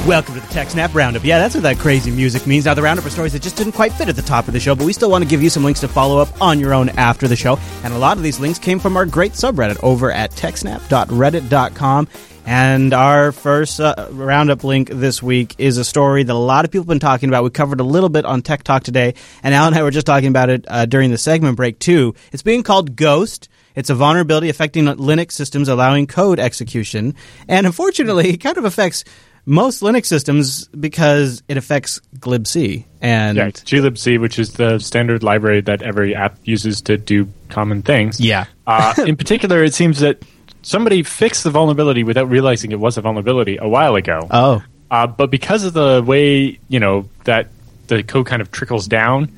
Welcome 0.07 0.33
to 0.33 0.41
the 0.41 0.47
TechSnap 0.47 0.95
Roundup. 0.95 1.23
Yeah, 1.23 1.37
that's 1.37 1.53
what 1.53 1.61
that 1.61 1.77
crazy 1.77 2.09
music 2.09 2.47
means. 2.47 2.65
Now, 2.65 2.73
the 2.73 2.81
Roundup 2.81 3.05
are 3.05 3.11
stories 3.11 3.33
that 3.33 3.43
just 3.43 3.55
didn't 3.55 3.73
quite 3.73 3.93
fit 3.93 4.09
at 4.09 4.15
the 4.15 4.23
top 4.23 4.47
of 4.47 4.53
the 4.53 4.59
show, 4.59 4.73
but 4.73 4.87
we 4.87 4.93
still 4.93 5.11
want 5.11 5.23
to 5.23 5.29
give 5.29 5.43
you 5.43 5.49
some 5.51 5.63
links 5.63 5.79
to 5.81 5.87
follow 5.87 6.17
up 6.17 6.41
on 6.41 6.59
your 6.59 6.73
own 6.73 6.89
after 6.89 7.27
the 7.27 7.35
show. 7.35 7.59
And 7.83 7.93
a 7.93 7.99
lot 7.99 8.17
of 8.17 8.23
these 8.23 8.39
links 8.39 8.57
came 8.57 8.79
from 8.79 8.97
our 8.97 9.05
great 9.05 9.33
subreddit 9.33 9.81
over 9.83 10.11
at 10.11 10.31
techsnap.reddit.com. 10.31 12.07
And 12.47 12.93
our 12.95 13.31
first 13.31 13.79
uh, 13.79 14.07
roundup 14.09 14.63
link 14.63 14.89
this 14.89 15.21
week 15.21 15.53
is 15.59 15.77
a 15.77 15.85
story 15.85 16.23
that 16.23 16.33
a 16.33 16.35
lot 16.35 16.65
of 16.65 16.71
people 16.71 16.81
have 16.81 16.89
been 16.89 16.99
talking 16.99 17.29
about. 17.29 17.43
We 17.43 17.51
covered 17.51 17.79
a 17.79 17.83
little 17.83 18.09
bit 18.09 18.25
on 18.25 18.41
Tech 18.41 18.63
Talk 18.63 18.81
today, 18.81 19.13
and 19.43 19.53
Alan 19.53 19.73
and 19.73 19.79
I 19.79 19.83
were 19.83 19.91
just 19.91 20.07
talking 20.07 20.29
about 20.29 20.49
it 20.49 20.65
uh, 20.67 20.87
during 20.87 21.11
the 21.11 21.19
segment 21.19 21.57
break, 21.57 21.77
too. 21.77 22.15
It's 22.31 22.41
being 22.41 22.63
called 22.63 22.95
Ghost. 22.95 23.49
It's 23.75 23.91
a 23.91 23.95
vulnerability 23.95 24.49
affecting 24.49 24.85
Linux 24.85 25.33
systems, 25.33 25.69
allowing 25.69 26.07
code 26.07 26.39
execution. 26.39 27.13
And 27.47 27.67
unfortunately, 27.67 28.31
it 28.31 28.37
kind 28.37 28.57
of 28.57 28.65
affects 28.65 29.05
most 29.51 29.81
Linux 29.81 30.05
systems 30.05 30.67
because 30.69 31.43
it 31.49 31.57
affects 31.57 31.99
glibc. 32.17 32.85
And 33.01 33.37
Yeah, 33.37 33.49
glibc, 33.49 34.19
which 34.19 34.39
is 34.39 34.53
the 34.53 34.79
standard 34.79 35.23
library 35.23 35.59
that 35.61 35.81
every 35.81 36.15
app 36.15 36.37
uses 36.45 36.81
to 36.83 36.97
do 36.97 37.27
common 37.49 37.81
things. 37.81 38.19
Yeah. 38.19 38.45
uh, 38.65 38.93
in 39.05 39.17
particular, 39.17 39.61
it 39.63 39.73
seems 39.73 39.99
that 39.99 40.23
somebody 40.61 41.03
fixed 41.03 41.43
the 41.43 41.49
vulnerability 41.49 42.03
without 42.03 42.29
realizing 42.29 42.71
it 42.71 42.79
was 42.79 42.97
a 42.97 43.01
vulnerability 43.01 43.57
a 43.57 43.67
while 43.67 43.95
ago. 43.95 44.25
oh, 44.31 44.63
Uh, 44.89 45.07
but 45.07 45.29
because 45.29 45.65
of 45.65 45.73
the 45.73 46.01
way 46.05 46.57
you 46.69 46.79
know 46.79 47.09
that 47.25 47.49
the 47.87 48.03
code 48.03 48.27
kind 48.27 48.41
of 48.41 48.51
trickles 48.51 48.87
down, 48.87 49.29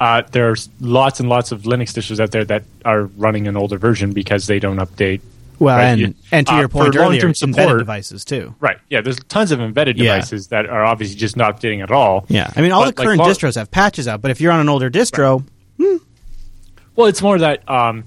uh, 0.00 0.22
there's 0.32 0.68
lots 0.80 1.20
and 1.20 1.28
lots 1.28 1.52
of 1.52 1.62
Linux 1.62 1.92
distros 1.94 2.18
out 2.18 2.32
there 2.32 2.44
that 2.44 2.64
are 2.84 3.04
running 3.16 3.46
an 3.46 3.56
older 3.56 3.78
version 3.78 4.12
because 4.12 4.48
they 4.48 4.58
don't 4.58 4.78
update. 4.78 5.20
Well, 5.62 5.76
Right, 5.78 5.84
and, 5.84 6.00
you- 6.00 6.14
and 6.30 6.46
to 6.46 6.54
uh, 6.54 6.58
your 6.60 6.68
point 6.68 6.92
for 6.94 7.00
earlier, 7.00 7.22
long-term 7.22 7.48
embedded 7.48 7.64
support- 7.64 7.78
devices 7.78 8.24
too. 8.24 8.54
Right. 8.60 8.78
Yeah. 8.90 9.00
There's 9.00 9.18
tons 9.28 9.50
of 9.52 9.60
embedded 9.60 9.96
Yeah. 9.96 10.14
devices 10.16 10.48
that 10.48 10.66
are 10.66 10.84
obviously 10.84 11.16
just 11.16 11.36
not 11.36 11.58
updating 11.60 11.82
at 11.82 11.90
all. 11.90 12.26
Yeah, 12.28 12.50
I 12.54 12.60
mean, 12.60 12.72
all 12.72 12.84
But, 12.84 12.96
the 12.96 13.00
like, 13.02 13.06
current 13.06 13.18
long- 13.20 13.30
distros 13.30 13.54
have 13.56 13.70
patches 13.70 14.06
out, 14.08 14.20
but 14.20 14.30
if 14.30 14.40
you're 14.40 14.52
on 14.52 14.60
an 14.60 14.68
older 14.68 14.90
distro, 14.90 15.44
Well, 16.94 17.06
it's 17.06 17.22
more 17.22 17.38
that 17.38 17.66
um, 17.70 18.04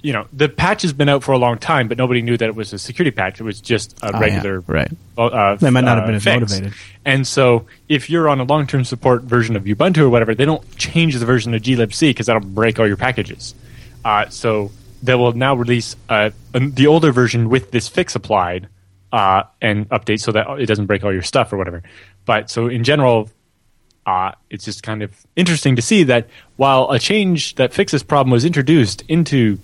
you 0.00 0.12
know 0.12 0.26
the 0.32 0.48
patch 0.48 0.82
has 0.82 0.92
been 0.94 1.08
out 1.10 1.22
for 1.22 1.32
a 1.32 1.38
long 1.38 1.58
time, 1.58 1.88
but 1.88 1.98
nobody 1.98 2.22
knew 2.22 2.36
that 2.38 2.46
it 2.48 2.54
was 2.54 2.72
a 2.72 2.78
security 2.78 3.10
patch. 3.14 3.38
It 3.40 3.42
was 3.44 3.60
just 3.60 3.98
a 4.02 4.06
Oh, 4.06 4.10
yeah, 4.14 4.18
regular 4.18 4.60
right. 4.66 4.90
Uh, 5.18 5.56
They 5.56 5.68
might 5.70 5.84
not 5.84 5.96
have 5.98 6.04
uh, 6.04 6.06
been 6.06 6.14
as 6.14 6.24
fix. 6.24 6.40
motivated. 6.40 6.72
And 7.04 7.26
so, 7.26 7.66
if 7.88 8.08
you're 8.08 8.28
on 8.28 8.40
a 8.40 8.44
long-term 8.44 8.84
support 8.84 9.24
version 9.24 9.56
of 9.56 9.64
Ubuntu 9.64 9.98
or 9.98 10.08
whatever, 10.08 10.34
they 10.34 10.44
don't 10.46 10.64
change 10.78 11.16
the 11.16 11.26
version 11.26 11.52
of 11.52 11.60
glibc 11.62 12.00
because 12.00 12.26
that'll 12.26 12.40
break 12.42 12.78
all 12.78 12.86
your 12.86 12.96
packages. 12.96 13.54
Uh, 14.04 14.26
so 14.30 14.70
they 15.02 15.14
will 15.14 15.32
now 15.32 15.54
release 15.54 15.96
uh, 16.08 16.30
the 16.52 16.86
older 16.86 17.12
version 17.12 17.48
with 17.48 17.70
this 17.70 17.88
fix 17.88 18.14
applied 18.14 18.68
uh, 19.12 19.42
and 19.62 19.88
update 19.90 20.20
so 20.20 20.32
that 20.32 20.48
it 20.60 20.66
doesn't 20.66 20.86
break 20.86 21.04
all 21.04 21.12
your 21.12 21.22
stuff 21.22 21.52
or 21.52 21.56
whatever. 21.56 21.82
But 22.24 22.50
so 22.50 22.66
in 22.68 22.84
general, 22.84 23.30
uh, 24.06 24.32
it's 24.50 24.64
just 24.64 24.82
kind 24.82 25.02
of 25.02 25.12
interesting 25.36 25.76
to 25.76 25.82
see 25.82 26.02
that 26.04 26.28
while 26.56 26.90
a 26.90 26.98
change 26.98 27.54
that 27.56 27.72
fixes 27.72 28.02
problem 28.02 28.30
was 28.32 28.44
introduced 28.44 29.02
into 29.08 29.58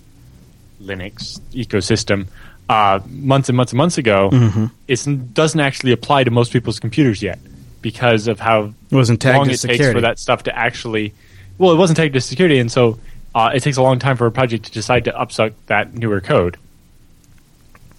Linux 0.81 1.39
ecosystem 1.51 2.27
uh, 2.69 2.99
months 3.09 3.49
and 3.49 3.55
months 3.55 3.71
and 3.71 3.77
months 3.77 3.97
ago, 3.97 4.29
Mm-hmm. 4.31 4.65
it 4.87 5.33
doesn't 5.33 5.59
actually 5.59 5.91
apply 5.91 6.23
to 6.23 6.31
most 6.31 6.51
people's 6.51 6.79
computers 6.79 7.21
yet 7.21 7.39
because 7.81 8.27
of 8.27 8.39
how 8.39 8.73
It 8.89 8.95
wasn't 8.95 9.21
tagged 9.21 9.37
long 9.37 9.49
it 9.49 9.53
as 9.53 9.61
takes 9.61 9.91
for 9.91 10.01
that 10.01 10.17
stuff 10.19 10.43
to 10.43 10.57
actually. 10.57 11.13
Well, 11.57 11.71
it 11.71 11.77
wasn't 11.77 11.97
tagged 11.97 12.15
as 12.15 12.25
security, 12.25 12.59
and 12.59 12.71
so 12.71 12.99
uh, 13.35 13.51
it 13.53 13.61
takes 13.61 13.77
a 13.77 13.83
long 13.83 13.99
time 13.99 14.17
for 14.17 14.25
a 14.25 14.31
project 14.31 14.65
to 14.65 14.71
decide 14.71 15.05
to 15.05 15.11
upsuck 15.11 15.53
that 15.67 15.93
newer 15.93 16.21
code. 16.21 16.57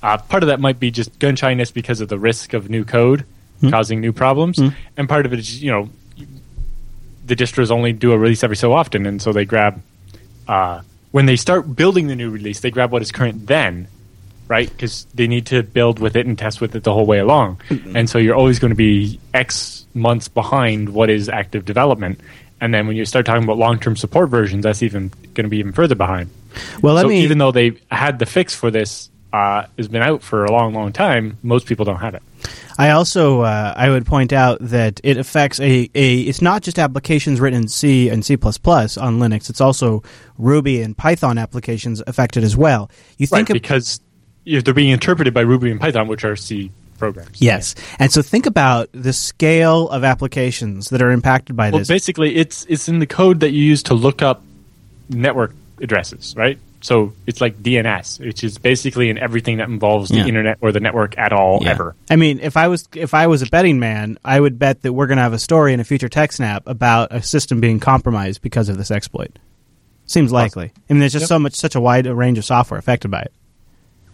Uh, 0.03 0.19
part 0.19 0.43
of 0.43 0.49
that 0.49 0.59
might 0.61 0.81
be 0.81 0.91
just 0.91 1.17
gun 1.19 1.37
shyness 1.37 1.71
because 1.71 2.01
of 2.01 2.09
the 2.09 2.19
risk 2.19 2.53
of 2.55 2.69
new 2.69 2.85
code 2.85 3.25
Hmm. 3.61 3.71
causing 3.71 4.03
new 4.03 4.13
problems, 4.13 4.61
and 4.99 5.09
part 5.09 5.25
of 5.25 5.33
it 5.33 5.39
is 5.39 5.63
you 5.63 5.71
know 5.71 5.89
the 7.25 7.35
distros 7.35 7.71
only 7.71 7.93
do 7.95 8.13
a 8.13 8.19
release 8.19 8.45
every 8.45 8.55
so 8.57 8.75
often, 8.75 9.07
and 9.07 9.23
so 9.23 9.33
they 9.33 9.47
grab 9.47 9.81
uh, 10.47 10.83
when 11.13 11.25
they 11.25 11.37
start 11.37 11.75
building 11.75 12.07
the 12.09 12.15
new 12.15 12.29
release, 12.29 12.61
they 12.61 12.71
grab 12.71 12.93
what 12.93 13.01
is 13.01 13.11
current 13.11 13.47
then, 13.47 13.89
right? 14.47 14.69
Because 14.69 15.07
they 15.15 15.27
need 15.27 15.47
to 15.47 15.63
build 15.63 15.99
with 16.01 16.17
it 16.17 16.27
and 16.27 16.39
test 16.39 16.61
with 16.61 16.77
it 16.77 16.83
the 16.85 16.93
whole 16.93 17.07
way 17.07 17.19
along, 17.19 17.59
and 17.95 18.11
so 18.11 18.19
you're 18.19 18.37
always 18.37 18.59
going 18.59 18.73
to 18.73 18.77
be 18.77 19.19
X 19.33 19.87
months 19.95 20.29
behind 20.29 20.91
what 20.91 21.09
is 21.09 21.31
active 21.31 21.65
development. 21.65 22.21
And 22.61 22.73
then 22.73 22.87
when 22.87 22.97
you 22.97 23.05
start 23.05 23.27
talking 23.27 23.45
about 23.45 23.59
long-term 23.59 23.97
support 23.97 24.31
versions, 24.31 24.63
that's 24.63 24.83
even 24.83 25.09
going 25.35 25.45
to 25.45 25.49
be 25.49 25.59
even 25.59 25.73
further 25.73 25.95
behind. 25.95 26.31
well, 26.83 26.99
so 26.99 27.09
me. 27.09 27.23
even 27.23 27.39
though 27.39 27.53
they 27.53 27.73
had 27.91 28.19
the 28.19 28.27
fix 28.27 28.55
for 28.55 28.71
this, 28.71 29.11
uh, 29.33 29.67
has 29.77 29.89
been 29.89 30.03
out 30.03 30.23
for 30.23 30.45
a 30.47 30.53
long, 30.53 30.73
long 30.73 30.93
time, 30.93 31.37
most 31.43 31.67
people 31.67 31.85
don't 31.85 31.99
have 31.99 32.15
it. 32.15 32.23
I 32.79 32.91
also 32.91 33.41
uh, 33.41 33.75
I 33.77 33.91
would 33.91 34.07
point 34.07 34.33
out 34.33 34.59
that 34.61 35.01
it 35.03 35.17
affects 35.17 35.61
a, 35.61 35.91
a 35.95 36.21
it's 36.21 36.43
not 36.43 36.63
just 36.63 36.79
applications 36.79 37.41
written 37.41 37.63
in 37.63 37.69
C 37.69 38.09
and 38.09 38.25
C 38.25 38.35
on 38.35 38.41
Linux. 39.19 39.51
It's 39.51 39.61
also 39.61 40.03
Ruby 40.39 40.83
and 40.83 40.97
Python 40.97 41.39
applications 41.39 42.03
affected 42.07 42.45
as 42.45 42.57
well. 42.57 42.91
You 43.19 43.27
Right, 43.31 43.39
think 43.39 43.51
of, 43.51 43.55
because 43.55 44.01
if 44.45 44.65
they're 44.65 44.75
being 44.75 44.91
interpreted 44.91 45.35
by 45.35 45.41
Ruby 45.41 45.71
and 45.71 45.81
Python, 45.81 46.07
which 46.07 46.25
are 46.25 46.37
C 46.37 46.71
programs. 46.97 47.41
yes, 47.41 47.75
and 47.99 48.11
so 48.13 48.23
think 48.23 48.47
about 48.47 48.89
the 48.93 49.13
scale 49.13 49.89
of 49.91 50.05
applications 50.05 50.91
that 50.91 51.03
are 51.03 51.11
impacted 51.11 51.57
by 51.57 51.71
Well, 51.71 51.79
this. 51.81 51.89
Well, 51.89 51.95
basically, 51.97 52.37
it's 52.37 52.65
it's 52.69 52.89
in 52.89 52.99
the 52.99 53.07
code 53.07 53.41
that 53.41 53.51
you 53.53 53.63
use 53.63 53.83
to 53.85 53.95
look 53.95 54.23
up 54.23 54.43
network 55.09 55.55
addresses, 55.81 56.35
right? 56.37 56.59
So 56.83 57.15
it's 57.27 57.41
like 57.41 57.63
DNS, 57.63 58.21
which 58.21 58.45
is 58.45 58.59
basically 58.59 59.09
in 59.11 59.19
everything 59.19 59.57
that 59.57 59.69
involves 59.69 60.11
the 60.11 60.19
Yeah. 60.19 60.27
internet 60.27 60.59
or 60.61 60.73
the 60.73 60.79
network 60.79 61.17
at 61.19 61.33
all, 61.33 61.61
Yeah. 61.63 61.71
ever. 61.71 61.97
I 62.11 62.17
mean, 62.17 62.39
if 62.41 62.57
I 62.57 62.69
was 62.69 62.87
if 62.95 63.15
I 63.15 63.27
was 63.27 63.43
a 63.43 63.47
betting 63.47 63.79
man, 63.81 64.19
I 64.25 64.39
would 64.39 64.59
bet 64.59 64.83
that 64.83 64.93
we're 64.93 65.07
going 65.07 65.17
to 65.17 65.23
have 65.23 65.33
a 65.33 65.39
story 65.39 65.73
in 65.73 65.81
a 65.81 65.85
future 65.85 66.09
TechSnap 66.09 66.61
about 66.67 67.09
a 67.13 67.23
system 67.23 67.61
being 67.61 67.81
compromised 67.81 68.41
because 68.43 68.69
of 68.69 68.77
this 68.79 68.91
exploit. 68.91 69.39
Seems 70.07 70.31
likely. 70.31 70.73
I 70.89 70.93
mean, 70.93 71.01
there's 71.01 71.13
just 71.13 71.25
Yep. 71.25 71.29
so 71.29 71.39
much 71.41 71.55
such 71.55 71.75
a 71.75 71.81
wide 71.81 72.07
range 72.07 72.39
of 72.39 72.45
software 72.45 72.79
affected 72.79 73.11
by 73.11 73.23
it. 73.23 73.33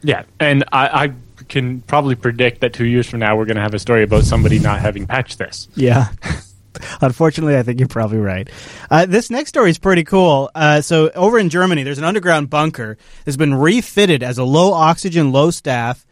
Yeah, 0.02 0.22
and 0.40 0.64
I, 0.72 1.04
I 1.04 1.12
can 1.48 1.80
probably 1.82 2.14
predict 2.14 2.60
that 2.60 2.72
two 2.72 2.86
years 2.86 3.06
from 3.08 3.20
now 3.20 3.36
we're 3.36 3.44
going 3.46 3.56
to 3.56 3.62
have 3.62 3.74
a 3.74 3.78
story 3.78 4.02
about 4.02 4.24
somebody 4.24 4.58
not 4.58 4.80
having 4.80 5.06
patched 5.06 5.38
this. 5.38 5.68
Yeah. 5.74 6.08
Unfortunately, 7.00 7.56
I 7.56 7.62
think 7.62 7.80
you're 7.80 7.88
probably 7.88 8.18
right. 8.18 8.48
Uh, 8.90 9.04
this 9.06 9.28
next 9.30 9.50
story 9.50 9.70
is 9.70 9.78
pretty 9.78 10.04
cool. 10.04 10.50
Uh, 10.54 10.80
so, 10.80 11.10
over 11.10 11.38
in 11.38 11.50
Germany, 11.50 11.82
there's 11.82 11.98
an 11.98 12.04
underground 12.04 12.48
bunker 12.48 12.96
that's 13.24 13.36
been 13.36 13.54
refitted 13.54 14.22
as 14.22 14.38
a 14.38 14.44
low 14.44 14.72
oxygen, 14.72 15.32
low 15.32 15.50
staff, 15.50 16.06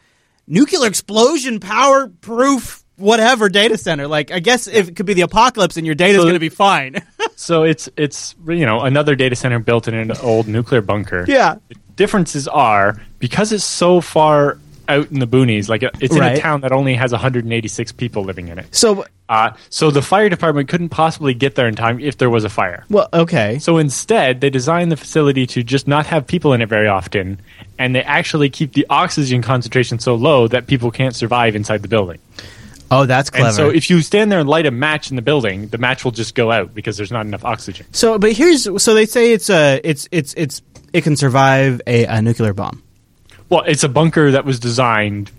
nuclear 0.46 0.86
explosion 0.86 1.60
power 1.60 2.08
proof, 2.08 2.84
whatever 2.96 3.48
data 3.48 3.78
center. 3.78 4.06
Like, 4.06 4.30
I 4.30 4.40
guess 4.40 4.66
if 4.66 4.88
it 4.88 4.96
could 4.96 5.06
be 5.06 5.14
the 5.14 5.22
apocalypse 5.22 5.78
and 5.78 5.86
your 5.86 5.94
data's 5.94 6.16
So- 6.20 6.24
going 6.24 6.34
to 6.34 6.40
be 6.40 6.48
fine. 6.50 6.96
So 7.36 7.62
it's 7.62 7.88
it's 7.96 8.34
you 8.48 8.66
know 8.66 8.82
another 8.82 9.16
data 9.16 9.34
center 9.34 9.58
built 9.60 9.88
in 9.88 9.94
an 9.94 10.12
old 10.22 10.46
nuclear 10.46 10.82
bunker. 10.82 11.24
Yeah. 11.26 11.54
The 11.70 11.76
differences 11.96 12.46
are 12.46 13.00
because 13.18 13.50
it's 13.50 13.64
so 13.64 14.02
far 14.02 14.58
out 14.90 15.10
in 15.10 15.18
the 15.20 15.26
boonies, 15.26 15.68
like 15.68 15.82
it's 15.82 16.14
in 16.14 16.20
Right. 16.20 16.36
a 16.36 16.40
town 16.40 16.60
that 16.62 16.72
only 16.72 16.94
has 16.94 17.12
186 17.12 17.92
people 17.92 18.24
living 18.24 18.48
in 18.48 18.58
it. 18.58 18.66
So, 18.74 19.04
Uh, 19.28 19.52
so 19.68 19.92
the 19.92 20.02
fire 20.02 20.28
department 20.28 20.68
couldn't 20.68 20.88
possibly 20.88 21.32
get 21.34 21.54
there 21.54 21.68
in 21.68 21.76
time 21.76 22.00
if 22.00 22.18
there 22.18 22.28
was 22.28 22.42
a 22.44 22.48
fire. 22.48 22.84
well, 22.90 23.08
okay. 23.12 23.58
So 23.60 23.78
instead, 23.78 24.40
they 24.40 24.50
designed 24.50 24.90
the 24.90 24.96
facility 24.96 25.46
to 25.46 25.62
just 25.62 25.86
not 25.86 26.04
have 26.06 26.26
people 26.26 26.52
in 26.52 26.60
it 26.62 26.68
very 26.68 26.88
often, 26.88 27.40
and 27.78 27.94
they 27.94 28.02
actually 28.02 28.50
keep 28.50 28.72
the 28.72 28.84
oxygen 28.90 29.40
concentration 29.40 30.00
so 30.00 30.16
low 30.16 30.48
that 30.48 30.66
people 30.66 30.90
can't 30.90 31.14
survive 31.14 31.54
inside 31.54 31.82
the 31.82 31.88
building. 31.88 32.18
Oh, 32.90 33.06
that's 33.06 33.30
clever. 33.30 33.46
And 33.46 33.54
so 33.54 33.68
if 33.70 33.88
you 33.88 34.02
stand 34.02 34.32
there 34.32 34.40
and 34.40 34.48
light 34.48 34.66
a 34.66 34.72
match 34.72 35.10
in 35.10 35.16
the 35.16 35.22
building, 35.22 35.68
the 35.68 35.78
match 35.78 36.04
will 36.04 36.10
just 36.10 36.34
go 36.34 36.50
out 36.50 36.74
because 36.74 36.96
there's 36.96 37.12
not 37.12 37.24
enough 37.24 37.44
oxygen. 37.44 37.86
So, 37.92 38.18
but 38.18 38.32
here's 38.32 38.64
so 38.82 38.94
they 38.94 39.06
say 39.06 39.32
it's 39.32 39.48
a 39.48 39.80
it's 39.84 40.08
it's 40.10 40.34
it's 40.36 40.60
it 40.92 41.02
can 41.04 41.14
survive 41.16 41.80
a, 41.86 42.04
a 42.06 42.20
nuclear 42.20 42.52
bomb. 42.52 42.82
Well, 43.50 43.62
it's 43.66 43.84
a 43.84 43.88
bunker 43.88 44.30
that 44.30 44.44
was 44.44 44.58
designed 44.60 45.30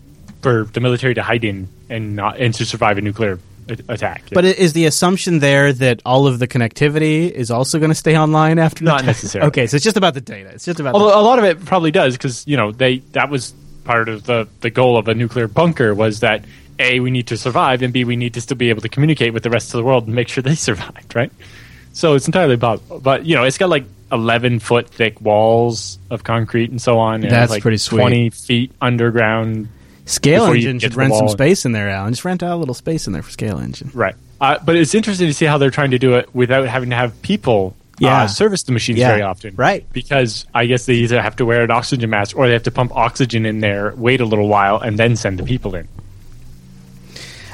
for 0.41 0.65
the 0.65 0.79
military 0.79 1.13
to 1.15 1.23
hide 1.23 1.43
in 1.43 1.67
and 1.89 2.15
not 2.15 2.37
and 2.39 2.53
to 2.55 2.65
survive 2.65 2.97
a 2.97 3.01
nuclear 3.01 3.39
a- 3.69 3.93
attack. 3.93 4.23
But 4.31 4.43
is 4.45 4.73
the 4.73 4.85
assumption 4.85 5.39
there 5.39 5.71
that 5.71 6.01
all 6.05 6.27
of 6.27 6.39
the 6.39 6.47
connectivity 6.47 7.31
is 7.31 7.49
also 7.51 7.79
going 7.79 7.89
to 7.89 7.95
stay 7.95 8.17
online 8.17 8.59
after? 8.59 8.83
Not 8.83 9.05
necessarily. 9.05 9.47
Okay, 9.47 9.67
so 9.67 9.75
it's 9.75 9.83
just 9.83 9.97
about 9.97 10.13
the 10.13 10.21
data. 10.21 10.49
It's 10.49 10.65
just 10.65 10.79
about. 10.79 10.93
Although 10.93 11.19
a 11.19 11.21
lot 11.21 11.39
of 11.39 11.45
it 11.45 11.63
probably 11.65 11.91
does 11.91 12.15
because 12.17 12.45
you 12.47 12.57
know 12.57 12.71
they 12.71 12.99
that 13.13 13.29
was 13.29 13.53
part 13.83 14.09
of 14.09 14.25
the 14.25 14.47
the 14.59 14.69
goal 14.69 14.97
of 14.97 15.07
a 15.07 15.13
nuclear 15.13 15.47
bunker 15.47 15.95
was 15.95 16.19
that 16.19 16.43
a 16.79 16.99
we 16.99 17.11
need 17.11 17.27
to 17.27 17.37
survive 17.37 17.81
and 17.81 17.91
b 17.93 18.03
we 18.03 18.15
need 18.15 18.33
to 18.33 18.41
still 18.41 18.57
be 18.57 18.69
able 18.69 18.81
to 18.81 18.89
communicate 18.89 19.33
with 19.33 19.43
the 19.43 19.49
rest 19.49 19.73
of 19.73 19.77
the 19.79 19.83
world 19.83 20.05
and 20.05 20.15
make 20.15 20.27
sure 20.27 20.41
they 20.41 20.55
survived 20.69 21.15
right. 21.15 21.31
So 21.93 22.13
it's 22.15 22.25
entirely 22.25 22.57
possible, 22.57 22.99
but 22.99 23.25
you 23.25 23.35
know 23.35 23.43
it's 23.43 23.57
got 23.57 23.69
like 23.69 23.85
eleven 24.11 24.59
foot 24.59 24.89
thick 24.89 25.19
walls 25.21 25.99
of 26.09 26.23
concrete 26.23 26.69
and 26.71 26.81
so 26.81 26.99
on. 26.99 27.23
and 27.23 27.31
That's 27.31 27.51
like 27.51 27.61
pretty 27.61 27.77
sweet. 27.77 27.99
Twenty 27.99 28.29
feet 28.29 28.71
underground 28.81 29.67
Scale 30.05 30.41
before 30.45 30.55
you 30.55 30.69
Engine 30.69 30.77
get 30.77 30.81
should 30.81 30.89
to 30.91 30.95
the 30.95 30.99
rent 30.99 31.13
some 31.13 31.25
wall. 31.27 31.33
space 31.33 31.65
in 31.65 31.71
there, 31.71 31.89
Alan. 31.89 32.11
Just 32.13 32.25
rent 32.25 32.43
out 32.43 32.55
a 32.55 32.57
little 32.57 32.73
space 32.73 33.07
in 33.07 33.13
there 33.13 33.21
for 33.21 33.31
ScaleEngine. 33.31 33.91
Right. 33.93 34.15
Uh, 34.41 34.57
but 34.65 34.75
it's 34.75 34.95
interesting 34.95 35.27
to 35.27 35.33
see 35.33 35.45
how 35.45 35.57
they're 35.57 35.69
trying 35.69 35.91
to 35.91 35.99
do 35.99 36.15
it 36.15 36.33
without 36.33 36.67
having 36.67 36.89
to 36.89 36.95
have 36.95 37.21
people 37.21 37.75
Yeah. 37.99 38.23
uh, 38.23 38.27
service 38.27 38.63
the 38.63 38.71
machines 38.71 38.97
Yeah. 38.99 39.09
very 39.09 39.21
often. 39.21 39.53
Right. 39.55 39.85
Because 39.93 40.47
I 40.55 40.65
guess 40.65 40.87
they 40.87 40.95
either 40.95 41.21
have 41.21 41.35
to 41.35 41.45
wear 41.45 41.63
an 41.63 41.69
oxygen 41.71 42.09
mask 42.09 42.35
or 42.35 42.47
they 42.47 42.53
have 42.53 42.63
to 42.63 42.71
pump 42.71 42.91
oxygen 42.95 43.45
in 43.45 43.59
there, 43.59 43.93
wait 43.95 44.19
a 44.19 44.25
little 44.25 44.47
while, 44.47 44.79
and 44.79 44.97
then 44.97 45.15
send 45.15 45.37
the 45.37 45.43
people 45.43 45.75
in. 45.75 45.87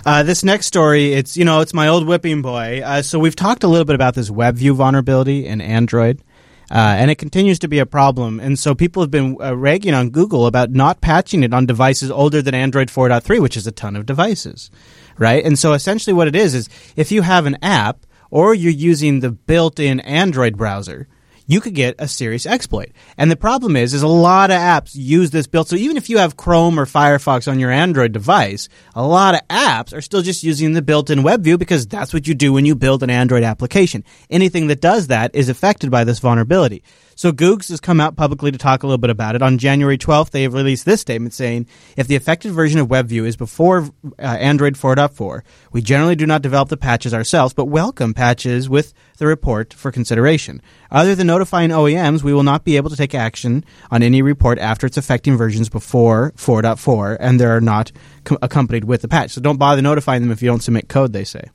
Uh, 0.05 0.23
this 0.23 0.43
next 0.43 0.67
story, 0.67 1.11
it's 1.13 1.35
you 1.35 1.43
know, 1.43 1.59
it's 1.59 1.73
my 1.73 1.89
old 1.89 2.07
whipping 2.07 2.41
boy. 2.41 2.81
Uh, 2.83 3.01
so 3.01 3.19
we've 3.19 3.35
talked 3.35 3.65
a 3.65 3.67
little 3.67 3.83
bit 3.83 3.95
about 3.95 4.15
this 4.15 4.29
WebView 4.29 4.73
vulnerability 4.73 5.45
in 5.45 5.59
Android, 5.59 6.21
uh, 6.69 6.95
and 6.97 7.09
it 7.09 7.15
continues 7.15 7.59
to 7.59 7.67
be 7.67 7.79
a 7.79 7.85
problem. 7.85 8.39
And 8.39 8.57
so 8.59 8.75
people 8.75 9.01
have 9.01 9.11
been 9.11 9.37
uh, 9.41 9.55
ragging 9.55 9.93
on 9.93 10.09
Google 10.09 10.45
about 10.45 10.71
not 10.71 11.01
patching 11.01 11.43
it 11.43 11.53
on 11.53 11.65
devices 11.65 12.11
older 12.11 12.41
than 12.41 12.53
Android 12.53 12.89
4.3, 12.89 13.41
which 13.41 13.57
is 13.57 13.67
a 13.67 13.71
ton 13.71 13.95
of 13.95 14.05
devices, 14.05 14.69
right? 15.17 15.43
And 15.43 15.57
so 15.57 15.73
essentially, 15.73 16.13
what 16.13 16.27
it 16.27 16.35
is 16.35 16.53
is 16.53 16.69
if 16.95 17.11
you 17.11 17.21
have 17.21 17.45
an 17.45 17.57
app 17.61 18.05
or 18.29 18.53
you're 18.53 18.71
using 18.71 19.19
the 19.19 19.31
built-in 19.31 19.99
Android 20.01 20.57
browser. 20.57 21.07
You 21.49 21.61
could 21.61 21.73
get 21.75 21.95
a 21.97 22.09
serious 22.09 22.45
exploit. 22.45 22.91
And 23.17 23.31
the 23.31 23.37
problem 23.37 23.77
is, 23.77 23.93
is 23.93 24.01
a 24.01 24.07
lot 24.07 24.51
of 24.51 24.57
apps 24.57 24.91
use 24.93 25.31
this 25.31 25.47
built. 25.47 25.69
So 25.69 25.77
even 25.77 25.95
if 25.95 26.09
you 26.09 26.17
have 26.17 26.35
Chrome 26.35 26.77
or 26.77 26.85
Firefox 26.85 27.49
on 27.49 27.57
your 27.57 27.71
Android 27.71 28.11
device, 28.11 28.67
a 28.93 29.07
lot 29.07 29.33
of 29.33 29.47
apps 29.47 29.93
are 29.93 30.01
still 30.01 30.21
just 30.21 30.43
using 30.43 30.73
the 30.73 30.81
built-in 30.81 31.23
web 31.23 31.45
view 31.45 31.57
because 31.57 31.87
that's 31.87 32.13
what 32.13 32.27
you 32.27 32.35
do 32.35 32.51
when 32.51 32.65
you 32.65 32.75
build 32.75 33.01
an 33.01 33.09
Android 33.09 33.43
application. 33.43 34.03
Anything 34.29 34.67
that 34.67 34.81
does 34.81 35.07
that 35.07 35.33
is 35.33 35.47
affected 35.47 35.89
by 35.89 36.03
this 36.03 36.19
vulnerability. 36.19 36.83
So 37.15 37.31
Googs 37.31 37.69
has 37.69 37.79
come 37.79 37.99
out 37.99 38.15
publicly 38.15 38.51
to 38.51 38.59
talk 38.59 38.83
a 38.83 38.85
little 38.85 38.99
bit 38.99 39.09
about 39.09 39.35
it. 39.35 39.41
On 39.41 39.57
January 39.57 39.97
12th, 39.97 40.29
they 40.29 40.43
have 40.43 40.53
released 40.53 40.85
this 40.85 41.01
statement 41.01 41.33
saying, 41.33 41.65
if 41.95 42.07
the 42.07 42.15
affected 42.15 42.51
version 42.51 42.79
of 42.79 42.89
WebView 42.89 43.25
is 43.25 43.35
before 43.35 43.89
uh, 44.19 44.21
Android 44.21 44.75
4.4, 44.75 45.41
we 45.71 45.81
generally 45.81 46.15
do 46.15 46.27
not 46.27 46.43
develop 46.43 46.69
the 46.69 46.77
patches 46.77 47.15
ourselves, 47.15 47.55
but 47.55 47.65
welcome 47.65 48.13
patches 48.13 48.69
with 48.69 48.93
the 49.17 49.27
report 49.27 49.73
for 49.73 49.91
consideration. 49.91 50.61
Other 50.91 51.15
than 51.15 51.27
notifying 51.27 51.69
OEMs, 51.69 52.23
we 52.23 52.33
will 52.33 52.43
not 52.43 52.63
be 52.63 52.77
able 52.77 52.89
to 52.89 52.95
take 52.95 53.13
action 53.13 53.63
on 53.91 54.03
any 54.03 54.21
report 54.21 54.59
after 54.59 54.87
it's 54.87 54.97
affecting 54.97 55.37
versions 55.37 55.69
before 55.69 56.31
4.4 56.37 57.17
and 57.19 57.39
they're 57.39 57.61
not 57.61 57.91
co- 58.23 58.37
accompanied 58.41 58.85
with 58.85 59.01
the 59.01 59.07
patch. 59.07 59.31
So 59.31 59.41
don't 59.41 59.57
bother 59.57 59.81
notifying 59.81 60.21
them 60.21 60.31
if 60.31 60.41
you 60.41 60.47
don't 60.47 60.61
submit 60.61 60.87
code, 60.87 61.13
they 61.13 61.23
say. 61.23 61.49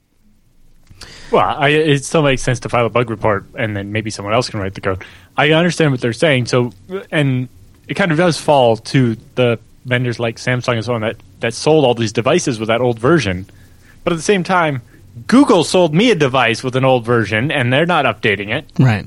Well, 1.31 1.45
I, 1.45 1.69
it 1.71 2.05
still 2.05 2.23
makes 2.23 2.43
sense 2.43 2.61
to 2.61 2.69
file 2.69 2.87
a 2.87 2.91
bug 2.91 3.09
report 3.09 3.47
and 3.57 3.77
then 3.77 3.91
maybe 3.91 4.11
someone 4.11 4.35
else 4.35 4.51
can 4.51 4.61
write 4.61 4.75
the 4.75 4.81
code. 4.81 5.03
I 5.37 5.51
understand 5.53 5.91
what 5.93 6.01
they're 6.01 6.13
saying. 6.13 6.47
So, 6.47 6.73
and 7.11 7.49
it 7.89 7.95
kind 7.95 8.13
of 8.13 8.19
does 8.19 8.39
fall 8.39 8.77
to 8.77 9.17
the 9.35 9.59
vendors 9.85 10.21
like 10.21 10.37
Samsung 10.37 10.75
and 10.75 10.85
so 10.85 10.95
on 10.95 11.01
that, 11.01 11.17
that 11.41 11.55
sold 11.55 11.85
all 11.85 11.95
these 11.95 12.13
devices 12.13 12.61
with 12.61 12.69
that 12.69 12.81
old 12.81 12.99
version. 12.99 13.47
But 14.05 14.13
at 14.13 14.17
the 14.17 14.23
same 14.23 14.45
time, 14.45 14.83
Google 15.27 15.65
sold 15.65 15.95
me 15.95 16.11
a 16.11 16.15
device 16.15 16.63
with 16.63 16.77
an 16.77 16.85
old 16.85 17.05
version 17.05 17.51
and 17.51 17.73
they're 17.73 17.87
not 17.87 18.05
updating 18.05 18.49
it. 18.55 18.67
Right. 18.79 19.07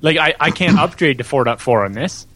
Like, 0.00 0.16
I, 0.18 0.34
I 0.38 0.50
can't 0.50 0.78
upgrade 0.78 1.18
to 1.18 1.24
4.4 1.24 1.84
on 1.84 1.92
this. 1.92 2.26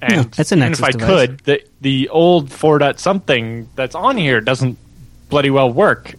And 0.00 0.12
Yeah, 0.12 0.24
it's 0.38 0.52
a 0.52 0.56
even 0.56 0.68
Nexus 0.70 0.78
if 0.80 0.84
I 0.84 0.90
device. 0.92 1.08
could, 1.08 1.38
the, 1.40 1.62
the 1.80 2.08
old 2.08 2.50
4. 2.50 2.78
dot 2.78 3.00
something 3.00 3.68
that's 3.74 3.94
on 3.94 4.16
here 4.16 4.40
doesn't 4.40 4.78
bloody 5.28 5.50
well 5.50 5.72
work. 5.72 6.14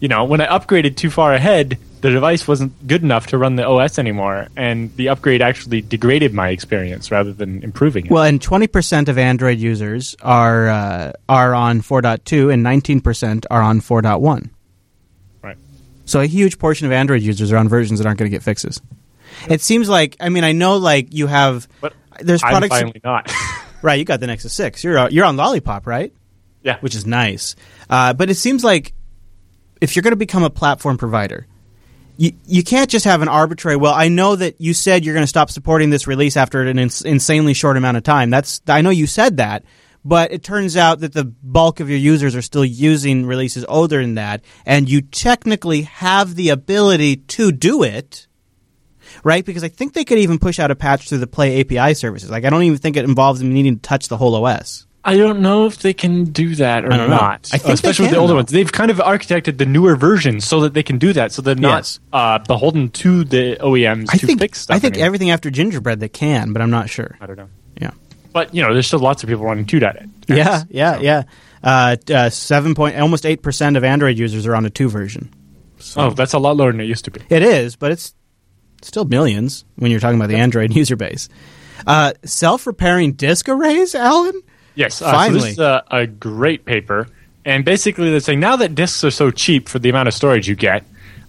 You 0.00 0.08
know, 0.08 0.24
when 0.24 0.40
I 0.40 0.46
upgraded 0.46 0.96
too 0.96 1.10
far 1.10 1.32
ahead, 1.32 1.78
the 2.02 2.10
device 2.10 2.46
wasn't 2.46 2.86
good 2.86 3.02
enough 3.02 3.28
to 3.28 3.38
run 3.38 3.56
the 3.56 3.66
OS 3.66 3.98
anymore, 3.98 4.48
and 4.56 4.94
the 4.96 5.08
upgrade 5.08 5.40
actually 5.40 5.80
degraded 5.80 6.34
my 6.34 6.50
experience 6.50 7.10
rather 7.10 7.32
than 7.32 7.62
improving 7.62 8.04
it. 8.06 8.12
Well, 8.12 8.22
and 8.24 8.38
20% 8.40 9.08
of 9.08 9.16
Android 9.16 9.58
users 9.58 10.14
are 10.20 10.68
uh, 10.68 11.12
are 11.28 11.54
on 11.54 11.80
4.2 11.80 12.52
and 12.52 12.64
19% 12.64 13.46
are 13.50 13.62
on 13.62 13.80
4.1. 13.80 14.50
So 16.06 16.20
a 16.20 16.26
huge 16.26 16.58
portion 16.58 16.86
of 16.86 16.92
Android 16.92 17.22
users 17.22 17.52
are 17.52 17.58
on 17.58 17.68
versions 17.68 17.98
that 18.00 18.06
aren't 18.06 18.18
going 18.18 18.30
to 18.30 18.34
get 18.34 18.42
fixes. 18.42 18.80
It 19.48 19.60
seems 19.60 19.88
like 19.88 20.16
I 20.20 20.30
mean 20.30 20.44
I 20.44 20.52
know 20.52 20.78
like 20.78 21.12
you 21.12 21.26
have 21.26 21.68
But 21.80 21.92
there's 22.20 22.42
I'm 22.42 22.66
finally 22.68 23.00
not. 23.04 23.30
right 23.82 23.98
you 23.98 24.04
got 24.04 24.20
the 24.20 24.26
Nexus 24.26 24.54
6. 24.54 24.82
You're 24.82 24.98
uh, 24.98 25.08
you're 25.10 25.26
on 25.26 25.36
Lollipop, 25.36 25.86
right? 25.86 26.12
yeah. 26.66 26.78
Which 26.80 26.94
is 26.96 27.06
nice. 27.06 27.54
Uh, 27.88 28.12
but 28.12 28.28
it 28.28 28.34
seems 28.34 28.64
like 28.64 28.92
if 29.80 29.94
you're 29.94 30.02
going 30.02 30.12
to 30.12 30.16
become 30.16 30.42
a 30.42 30.50
platform 30.50 30.98
provider, 30.98 31.46
you, 32.16 32.32
you 32.46 32.64
can't 32.64 32.90
just 32.90 33.04
have 33.04 33.22
an 33.22 33.28
arbitrary. 33.28 33.76
Well, 33.76 33.94
I 33.94 34.08
know 34.08 34.34
that 34.34 34.60
you 34.60 34.74
said 34.74 35.04
you're 35.04 35.14
going 35.14 35.22
to 35.22 35.28
stop 35.28 35.50
supporting 35.50 35.90
this 35.90 36.06
release 36.06 36.36
after 36.36 36.62
an 36.62 36.78
ins- 36.78 37.02
insanely 37.02 37.54
short 37.54 37.76
amount 37.76 37.98
of 37.98 38.02
time. 38.02 38.30
That's 38.30 38.60
I 38.66 38.80
know 38.80 38.90
you 38.90 39.06
said 39.06 39.36
that, 39.36 39.64
but 40.06 40.32
it 40.32 40.42
turns 40.42 40.76
out 40.76 41.00
that 41.00 41.12
the 41.12 41.24
bulk 41.24 41.80
of 41.80 41.90
your 41.90 41.98
users 41.98 42.36
are 42.36 42.42
still 42.42 42.64
using 42.64 43.26
releases 43.26 43.64
older 43.68 44.00
than 44.00 44.14
that, 44.14 44.42
and 44.64 44.88
you 44.88 45.00
technically 45.02 45.82
have 45.82 46.34
the 46.36 46.50
ability 46.50 47.16
to 47.16 47.50
do 47.52 47.82
it. 47.82 48.26
Right, 49.24 49.44
because 49.44 49.64
I 49.64 49.68
think 49.68 49.94
they 49.94 50.04
could 50.04 50.18
even 50.18 50.38
push 50.38 50.58
out 50.58 50.70
a 50.70 50.74
patch 50.74 51.08
through 51.08 51.18
the 51.18 51.26
Play 51.26 51.60
API 51.60 51.94
services. 51.94 52.30
Like, 52.30 52.44
I 52.44 52.50
don't 52.50 52.62
even 52.64 52.78
think 52.78 52.96
it 52.96 53.04
involves 53.04 53.40
them 53.40 53.52
needing 53.52 53.76
to 53.76 53.82
touch 53.82 54.08
the 54.08 54.16
whole 54.16 54.34
OS. 54.44 54.86
I 55.04 55.16
don't 55.16 55.40
know 55.40 55.66
if 55.66 55.78
they 55.78 55.94
can 55.94 56.24
do 56.24 56.56
that 56.56 56.84
or 56.84 56.92
I 56.92 56.96
know. 57.06 57.16
I 57.16 57.38
think 57.38 57.74
especially 57.74 58.06
with 58.06 58.10
the 58.14 58.18
older 58.18 58.34
ones. 58.34 58.50
They've 58.50 58.70
kind 58.70 58.90
of 58.90 58.96
architected 58.98 59.56
the 59.56 59.64
newer 59.64 59.94
versions 59.94 60.44
so 60.44 60.60
that 60.62 60.74
they 60.74 60.82
can 60.82 60.98
do 60.98 61.12
that, 61.12 61.30
so 61.30 61.42
they're 61.42 61.54
not 61.54 61.78
Yes. 61.78 62.00
uh, 62.12 62.38
beholden 62.40 62.90
to 62.90 63.22
the 63.22 63.56
OEMs 63.60 64.06
I 64.12 64.16
to 64.16 64.26
think 64.26 64.40
fix 64.40 64.62
stuff. 64.62 64.74
I 64.74 64.78
think 64.80 64.94
anymore. 64.94 65.06
everything 65.06 65.30
after 65.30 65.48
Gingerbread 65.48 66.00
they 66.00 66.08
can, 66.08 66.52
but 66.52 66.60
I'm 66.60 66.70
not 66.70 66.90
sure. 66.90 67.16
I 67.20 67.26
don't 67.26 67.36
know. 67.36 67.48
But 68.36 68.54
you 68.54 68.60
know, 68.60 68.74
there's 68.74 68.86
still 68.86 68.98
lots 68.98 69.22
of 69.22 69.30
people 69.30 69.46
running 69.46 69.64
2.8. 69.64 70.10
Yeah, 70.28 70.64
yeah, 70.68 70.98
yeah. 70.98 71.22
Uh, 71.64 71.96
uh, 72.12 72.28
seven 72.28 72.74
point, 72.74 73.00
almost 73.00 73.24
eight 73.24 73.40
percent 73.40 73.78
of 73.78 73.82
Android 73.82 74.18
users 74.18 74.46
are 74.46 74.54
on 74.54 74.66
a 74.66 74.68
two 74.68 74.90
version. 74.90 75.32
Oh, 75.96 76.10
that's 76.10 76.34
a 76.34 76.38
lot 76.38 76.54
lower 76.54 76.70
than 76.70 76.82
it 76.82 76.84
used 76.84 77.06
to 77.06 77.10
be. 77.10 77.22
It 77.30 77.42
is, 77.42 77.76
but 77.76 77.92
it's 77.92 78.14
still 78.82 79.06
millions 79.06 79.64
when 79.76 79.90
you're 79.90 80.00
talking 80.00 80.18
about 80.18 80.28
the 80.28 80.36
Android 80.36 80.76
user 80.76 80.96
base. 80.96 81.30
Uh, 81.86 82.12
self-repairing 82.26 83.12
disk 83.12 83.48
arrays, 83.48 83.94
Alan. 83.94 84.42
Yes, 84.74 85.00
uh, 85.00 85.10
Finally. 85.12 85.40
So 85.40 85.44
this 85.46 85.52
is 85.52 85.58
a, 85.58 85.84
a 85.90 86.06
great 86.06 86.66
paper, 86.66 87.08
and 87.46 87.64
basically 87.64 88.10
they're 88.10 88.20
saying 88.20 88.40
now 88.40 88.56
that 88.56 88.74
disks 88.74 89.02
are 89.02 89.10
so 89.10 89.30
cheap 89.30 89.66
for 89.66 89.78
the 89.78 89.88
amount 89.88 90.08
of 90.08 90.14
storage 90.14 90.46
you 90.46 90.56
get, 90.56 90.84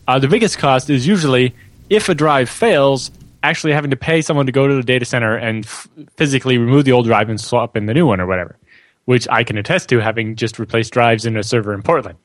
uh, 0.09 0.19
the 0.19 0.27
biggest 0.27 0.57
cost 0.57 0.89
is 0.89 1.07
usually 1.07 1.55
if 1.89 2.09
a 2.09 2.13
drive 2.13 2.49
fails, 2.49 3.11
actually 3.49 3.73
having 3.73 3.91
to 3.91 3.97
pay 3.97 4.21
someone 4.21 4.45
to 4.45 4.51
go 4.51 4.67
to 4.67 4.75
the 4.75 4.83
data 4.83 5.05
center 5.05 5.35
and 5.35 5.65
f- 5.65 5.87
physically 6.15 6.57
remove 6.57 6.85
the 6.85 6.91
old 6.91 7.05
drive 7.05 7.29
and 7.29 7.39
swap 7.39 7.75
in 7.77 7.85
the 7.85 7.93
new 7.93 8.05
one 8.05 8.19
or 8.19 8.27
whatever, 8.27 8.57
which 9.05 9.27
I 9.29 9.43
can 9.43 9.57
attest 9.57 9.89
to 9.89 9.99
having 9.99 10.35
just 10.35 10.59
replaced 10.59 10.93
drives 10.93 11.25
in 11.25 11.37
a 11.37 11.43
server 11.43 11.73
in 11.73 11.81
Portland. 11.81 12.17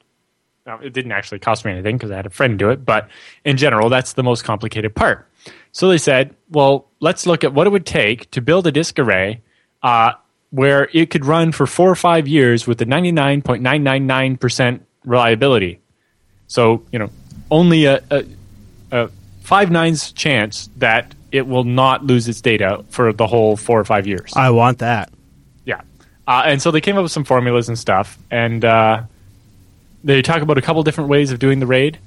Now, 0.66 0.78
it 0.78 0.92
didn't 0.92 1.12
actually 1.12 1.40
cost 1.40 1.64
me 1.64 1.72
anything 1.72 1.96
because 1.96 2.10
I 2.10 2.16
had 2.16 2.26
a 2.26 2.30
friend 2.30 2.58
do 2.58 2.70
it, 2.70 2.84
but 2.84 3.08
in 3.44 3.56
general, 3.56 3.88
that's 3.88 4.12
the 4.12 4.22
most 4.22 4.44
complicated 4.44 4.94
part. 4.94 5.28
So 5.72 5.88
they 5.88 5.98
said, 5.98 6.36
well, 6.50 6.86
let's 7.00 7.26
look 7.26 7.42
at 7.44 7.52
what 7.52 7.66
it 7.66 7.70
would 7.70 7.86
take 7.86 8.30
to 8.32 8.40
build 8.40 8.66
a 8.66 8.72
disk 8.72 8.98
array 8.98 9.40
uh, 9.82 10.12
where 10.50 10.88
it 10.92 11.10
could 11.10 11.24
run 11.24 11.50
for 11.50 11.66
four 11.66 11.90
or 11.90 11.96
five 11.96 12.28
years 12.28 12.66
with 12.66 12.80
a 12.80 12.86
99.999% 12.86 14.80
reliability. 15.04 15.80
So, 16.46 16.84
you 16.92 16.98
know, 16.98 17.10
only 17.50 17.86
a, 17.86 18.00
a, 18.10 18.24
a 18.90 19.10
five 19.42 19.70
nines 19.70 20.12
chance 20.12 20.70
that 20.76 21.14
it 21.30 21.46
will 21.46 21.64
not 21.64 22.04
lose 22.04 22.28
its 22.28 22.40
data 22.40 22.84
for 22.90 23.12
the 23.12 23.26
whole 23.26 23.56
four 23.56 23.80
or 23.80 23.84
five 23.84 24.06
years. 24.06 24.32
I 24.36 24.50
want 24.50 24.78
that. 24.78 25.10
Yeah. 25.64 25.80
Uh, 26.26 26.42
and 26.46 26.62
so 26.62 26.70
they 26.70 26.80
came 26.80 26.96
up 26.96 27.02
with 27.02 27.12
some 27.12 27.24
formulas 27.24 27.68
and 27.68 27.78
stuff, 27.78 28.18
and 28.30 28.64
uh, 28.64 29.02
they 30.04 30.22
talk 30.22 30.42
about 30.42 30.58
a 30.58 30.62
couple 30.62 30.82
different 30.82 31.10
ways 31.10 31.32
of 31.32 31.38
doing 31.38 31.60
the 31.60 31.66
RAID. 31.66 31.98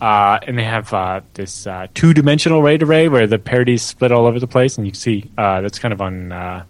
Uh, 0.00 0.38
and 0.46 0.58
they 0.58 0.64
have 0.64 0.92
uh, 0.92 1.20
this 1.34 1.66
uh, 1.66 1.86
two-dimensional 1.94 2.60
RAID 2.60 2.82
array 2.82 3.08
where 3.08 3.26
the 3.26 3.38
parities 3.38 3.80
split 3.80 4.12
all 4.12 4.26
over 4.26 4.38
the 4.38 4.46
place, 4.46 4.76
and 4.76 4.86
you 4.86 4.92
can 4.92 4.98
see 5.00 5.30
uh, 5.38 5.60
that's 5.62 5.78
kind 5.78 5.94
of 5.94 6.02
on 6.02 6.30
uh, 6.32 6.64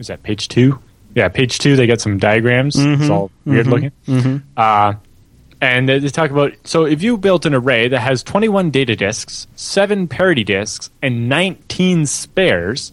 is 0.00 0.08
that 0.08 0.22
page 0.22 0.48
two? 0.48 0.80
Yeah, 1.14 1.28
page 1.28 1.58
two. 1.58 1.76
They 1.76 1.86
got 1.86 2.00
some 2.00 2.18
diagrams. 2.18 2.74
It's 2.76 3.10
all 3.10 3.30
weird 3.44 3.66
looking. 3.66 3.92
Uh, 4.56 4.94
and 5.60 5.88
they 5.88 6.00
talk 6.08 6.30
about 6.30 6.52
so 6.64 6.84
if 6.86 7.02
you 7.02 7.16
built 7.18 7.44
an 7.46 7.54
array 7.54 7.88
that 7.88 8.00
has 8.00 8.22
21 8.22 8.70
data 8.70 8.96
disks, 8.96 9.46
seven 9.56 10.08
parity 10.08 10.44
disks, 10.44 10.90
and 11.02 11.28
19 11.28 12.06
spares, 12.06 12.92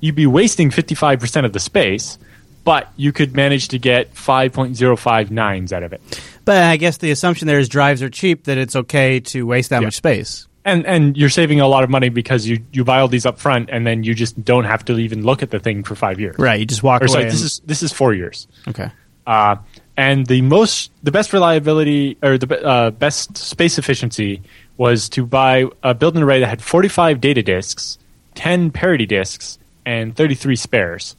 you'd 0.00 0.14
be 0.14 0.26
wasting 0.26 0.70
55% 0.70 1.44
of 1.44 1.52
the 1.52 1.60
space, 1.60 2.18
but 2.64 2.90
you 2.96 3.12
could 3.12 3.34
manage 3.34 3.68
to 3.68 3.78
get 3.78 4.12
5.059s 4.14 5.72
out 5.72 5.82
of 5.82 5.92
it. 5.92 6.00
But 6.44 6.62
I 6.62 6.76
guess 6.76 6.98
the 6.98 7.10
assumption 7.10 7.46
there 7.46 7.58
is 7.58 7.68
drives 7.68 8.02
are 8.02 8.10
cheap, 8.10 8.44
that 8.44 8.58
it's 8.58 8.76
okay 8.76 9.20
to 9.20 9.46
waste 9.46 9.70
that 9.70 9.80
Yeah. 9.82 9.86
much 9.88 9.94
space. 9.96 10.46
And 10.64 10.84
and 10.84 11.16
you're 11.16 11.28
saving 11.30 11.60
a 11.60 11.68
lot 11.68 11.84
of 11.84 11.90
money 11.90 12.08
because 12.08 12.44
you, 12.48 12.58
you 12.72 12.82
buy 12.82 12.98
all 12.98 13.06
these 13.06 13.24
up 13.24 13.38
front 13.38 13.68
and 13.70 13.86
then 13.86 14.02
you 14.02 14.14
just 14.14 14.42
don't 14.44 14.64
have 14.64 14.84
to 14.86 14.98
even 14.98 15.22
look 15.24 15.42
at 15.44 15.50
the 15.50 15.60
thing 15.60 15.84
for 15.84 15.94
five 15.94 16.18
years. 16.18 16.34
Right. 16.38 16.58
You 16.58 16.66
just 16.66 16.82
walk 16.82 17.02
Or 17.02 17.04
away. 17.04 17.12
sorry, 17.12 17.24
and- 17.24 17.32
this 17.32 17.42
is 17.42 17.60
this 17.64 17.82
is 17.84 17.92
four 17.92 18.14
years. 18.14 18.48
okay. 18.68 18.90
Uh, 19.28 19.56
and 19.96 20.26
the 20.26 20.42
most, 20.42 20.90
the 21.02 21.10
best 21.10 21.32
reliability 21.32 22.16
or 22.22 22.38
the 22.38 22.64
uh, 22.64 22.90
best 22.90 23.36
space 23.36 23.78
efficiency 23.78 24.42
was 24.76 25.08
to 25.10 25.24
buy 25.24 25.64
uh, 25.82 25.94
build 25.94 26.16
an 26.16 26.22
array 26.22 26.40
that 26.40 26.46
had 26.48 26.62
45 26.62 27.20
data 27.20 27.42
disks, 27.42 27.98
10 28.34 28.70
parity 28.72 29.06
disks, 29.06 29.58
and 29.86 30.14
33 30.14 30.56
spares. 30.56 31.16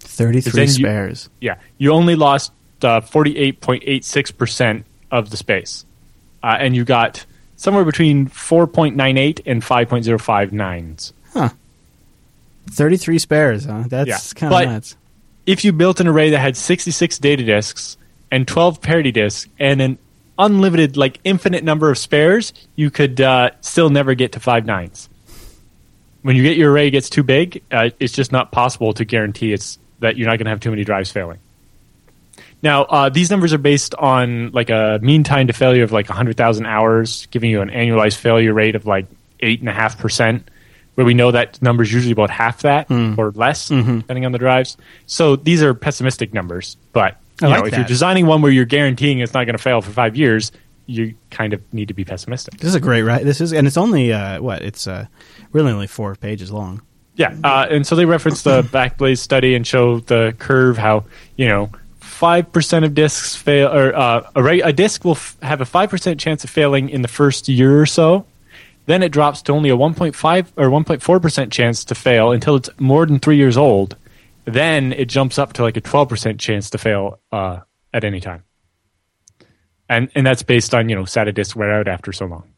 33 0.00 0.52
then 0.52 0.62
you- 0.68 0.68
spares. 0.74 1.28
Yeah, 1.40 1.56
you 1.78 1.92
only 1.92 2.16
lost 2.16 2.52
uh, 2.82 3.00
48.86 3.00 4.36
percent 4.36 4.86
of 5.10 5.30
the 5.30 5.36
space, 5.36 5.84
uh, 6.42 6.56
and 6.58 6.74
you 6.74 6.84
got 6.84 7.24
somewhere 7.56 7.84
between 7.84 8.26
4.98 8.28 9.40
and 9.46 9.62
5.05 9.62 10.52
nines. 10.52 11.12
33 12.70 13.18
spares, 13.18 13.64
huh? 13.66 13.84
That's 13.88 14.08
Yeah. 14.08 14.18
kind 14.48 14.54
of 14.66 14.72
nuts. 14.74 14.96
if 15.46 15.64
you 15.64 15.72
built 15.72 16.00
an 16.00 16.08
array 16.08 16.30
that 16.30 16.38
had 16.38 16.56
66 16.56 17.18
data 17.18 17.44
disks 17.44 17.96
and 18.30 18.46
12 18.46 18.80
parity 18.80 19.12
disks 19.12 19.48
and 19.58 19.80
an 19.80 19.98
unlimited, 20.38 20.96
like 20.96 21.20
infinite 21.24 21.64
number 21.64 21.90
of 21.90 21.98
spares, 21.98 22.52
you 22.76 22.90
could 22.90 23.20
uh, 23.20 23.50
still 23.60 23.90
never 23.90 24.14
get 24.14 24.32
to 24.32 24.40
five 24.40 24.66
nines. 24.66 25.08
When 26.22 26.36
you 26.36 26.42
get 26.42 26.56
your 26.56 26.72
array 26.72 26.90
gets 26.90 27.10
too 27.10 27.22
big, 27.22 27.62
uh, 27.70 27.90
it's 28.00 28.12
just 28.12 28.32
not 28.32 28.50
possible 28.50 28.94
to 28.94 29.04
guarantee 29.04 29.52
it's 29.52 29.78
that 30.00 30.16
you're 30.16 30.26
not 30.26 30.38
going 30.38 30.46
to 30.46 30.50
have 30.50 30.60
too 30.60 30.70
many 30.70 30.84
drives 30.84 31.10
failing. 31.10 31.38
Now, 32.62 32.84
uh, 32.84 33.08
these 33.10 33.30
numbers 33.30 33.52
are 33.52 33.58
based 33.58 33.94
on 33.94 34.50
like 34.52 34.70
a 34.70 34.98
mean 35.02 35.22
time 35.22 35.48
to 35.48 35.52
failure 35.52 35.84
of 35.84 35.92
like 35.92 36.08
100,000 36.08 36.64
hours, 36.64 37.26
giving 37.26 37.50
you 37.50 37.60
an 37.60 37.68
annualized 37.68 38.16
failure 38.16 38.54
rate 38.54 38.74
of 38.74 38.86
like 38.86 39.06
8.5%, 39.42 40.42
where 40.94 41.04
we 41.04 41.12
know 41.12 41.30
that 41.30 41.60
number 41.60 41.82
is 41.82 41.92
usually 41.92 42.12
about 42.12 42.30
half 42.30 42.62
that 42.62 42.90
or 43.18 43.32
less, 43.32 43.70
depending 43.98 44.24
on 44.24 44.32
the 44.32 44.38
drives. 44.38 44.78
So 45.06 45.36
these 45.36 45.62
are 45.62 45.74
pessimistic 45.74 46.32
numbers, 46.32 46.78
but 46.94 47.18
I 47.42 47.46
you 47.46 47.50
like 47.50 47.60
know, 47.60 47.66
if 47.66 47.76
you're 47.76 47.84
designing 47.84 48.26
one 48.26 48.42
where 48.42 48.52
you're 48.52 48.64
guaranteeing 48.64 49.18
it's 49.18 49.34
not 49.34 49.44
going 49.44 49.56
to 49.56 49.62
fail 49.62 49.80
for 49.80 49.90
five 49.90 50.16
years, 50.16 50.52
you 50.86 51.14
kind 51.30 51.52
of 51.52 51.60
need 51.72 51.88
to 51.88 51.94
be 51.94 52.04
pessimistic. 52.04 52.58
This 52.58 52.68
is 52.68 52.74
a 52.74 52.80
great 52.80 53.02
right. 53.02 53.24
This 53.24 53.40
is, 53.40 53.52
and 53.52 53.66
it's 53.66 53.76
only 53.76 54.12
uh, 54.12 54.40
what? 54.40 54.62
It's 54.62 54.86
uh, 54.86 55.06
really 55.52 55.72
only 55.72 55.86
four 55.86 56.14
pages 56.14 56.50
long. 56.50 56.82
Yeah, 57.16 57.34
uh, 57.44 57.66
and 57.70 57.86
so 57.86 57.96
they 57.96 58.04
reference 58.06 58.42
the 58.42 58.62
Backblaze 58.72 59.18
study 59.18 59.54
and 59.54 59.66
show 59.66 60.00
the 60.00 60.34
curve 60.38 60.76
how 60.78 61.04
you 61.36 61.48
know 61.48 61.70
five 62.00 62.52
percent 62.52 62.84
of 62.84 62.94
disks 62.94 63.34
fail, 63.36 63.68
or 63.68 63.94
uh, 63.94 64.30
a, 64.36 64.60
a 64.60 64.72
disk 64.72 65.04
will 65.04 65.12
f- 65.12 65.36
have 65.42 65.60
a 65.60 65.64
five 65.64 65.90
percent 65.90 66.20
chance 66.20 66.44
of 66.44 66.50
failing 66.50 66.88
in 66.88 67.02
the 67.02 67.08
first 67.08 67.48
year 67.48 67.80
or 67.80 67.86
so. 67.86 68.26
Then 68.86 69.02
it 69.02 69.12
drops 69.12 69.40
to 69.42 69.52
only 69.52 69.70
a 69.70 69.76
one 69.76 69.94
point 69.94 70.14
five 70.14 70.52
or 70.56 70.70
one 70.70 70.84
point 70.84 71.02
four 71.02 71.20
percent 71.20 71.52
chance 71.52 71.84
to 71.86 71.94
fail 71.94 72.32
until 72.32 72.56
it's 72.56 72.68
more 72.78 73.06
than 73.06 73.18
three 73.18 73.36
years 73.36 73.56
old. 73.56 73.96
Then 74.44 74.92
it 74.92 75.06
jumps 75.06 75.38
up 75.38 75.54
to 75.54 75.62
like 75.62 75.76
a 75.76 75.80
twelve 75.80 76.08
percent 76.08 76.40
chance 76.40 76.70
to 76.70 76.78
fail 76.78 77.20
uh, 77.32 77.60
at 77.92 78.04
any 78.04 78.20
time, 78.20 78.44
and 79.88 80.10
and 80.14 80.26
that's 80.26 80.42
based 80.42 80.74
on 80.74 80.88
you 80.88 80.96
know 80.96 81.02
SATA 81.02 81.34
disks 81.34 81.56
wear 81.56 81.72
out 81.72 81.88
after 81.88 82.12
so 82.12 82.26
long 82.26 82.54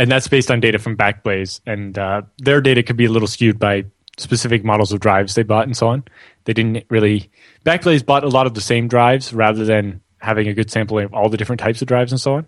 and 0.00 0.10
that's 0.10 0.28
based 0.28 0.50
on 0.50 0.60
data 0.60 0.78
from 0.78 0.96
Backblaze, 0.96 1.60
and 1.66 1.98
uh, 1.98 2.22
their 2.38 2.62
data 2.62 2.82
could 2.82 2.96
be 2.96 3.04
a 3.04 3.10
little 3.10 3.28
skewed 3.28 3.58
by 3.58 3.84
specific 4.16 4.64
models 4.64 4.92
of 4.92 5.00
drives 5.00 5.34
they 5.34 5.42
bought 5.42 5.66
and 5.66 5.76
so 5.76 5.88
on. 5.88 6.04
They 6.44 6.54
didn't 6.54 6.86
really 6.88 7.30
Backblaze 7.66 8.04
bought 8.04 8.24
a 8.24 8.28
lot 8.28 8.46
of 8.46 8.54
the 8.54 8.62
same 8.62 8.88
drives 8.88 9.34
rather 9.34 9.66
than 9.66 10.00
having 10.16 10.48
a 10.48 10.54
good 10.54 10.70
sampling 10.70 11.04
of 11.04 11.12
all 11.12 11.28
the 11.28 11.36
different 11.36 11.60
types 11.60 11.82
of 11.82 11.88
drives 11.88 12.12
and 12.12 12.20
so 12.20 12.36
on. 12.36 12.46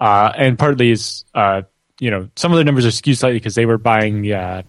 Uh, 0.00 0.32
and 0.36 0.58
partly 0.58 0.90
is 0.90 1.24
uh, 1.34 1.62
you 2.00 2.10
know 2.10 2.28
some 2.34 2.50
of 2.50 2.58
the 2.58 2.64
numbers 2.64 2.84
are 2.84 2.90
skewed 2.90 3.16
slightly 3.16 3.38
because 3.38 3.54
they 3.54 3.66
were 3.66 3.78
buying 3.78 4.22
the 4.22 4.34
uh, 4.34 4.62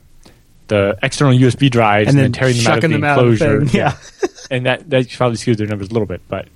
the 0.67 0.97
external 1.03 1.33
USB 1.33 1.69
drives 1.69 2.09
And 2.09 2.17
and, 2.19 2.25
then 2.25 2.31
tearing 2.33 2.55
them 2.57 2.67
out 2.67 2.77
of 2.77 2.81
the 2.83 2.87
them 2.89 3.03
out 3.03 3.19
of 3.19 3.41
enclosure. 3.41 3.77
yeah. 3.77 3.97
and 4.51 4.65
that 4.65 4.89
that 4.89 5.09
probably 5.11 5.37
skewed 5.37 5.57
their 5.57 5.67
numbers 5.67 5.89
a 5.89 5.93
little 5.93 6.05
bit. 6.07 6.21
But 6.27 6.47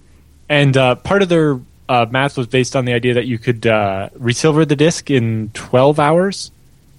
and 0.49 0.76
uh, 0.78 0.95
part 0.95 1.22
of 1.22 1.30
their 1.30 1.60
uh, 1.89 2.05
math 2.10 2.38
was 2.38 2.47
based 2.47 2.76
on 2.76 2.86
the 2.86 2.93
idea 2.93 3.14
that 3.16 3.26
you 3.26 3.38
could 3.38 3.66
uh, 3.68 4.10
resilver 4.16 4.66
the 4.66 4.76
disk 4.76 5.10
in 5.10 5.49
12 5.53 5.99
hours, 5.99 6.51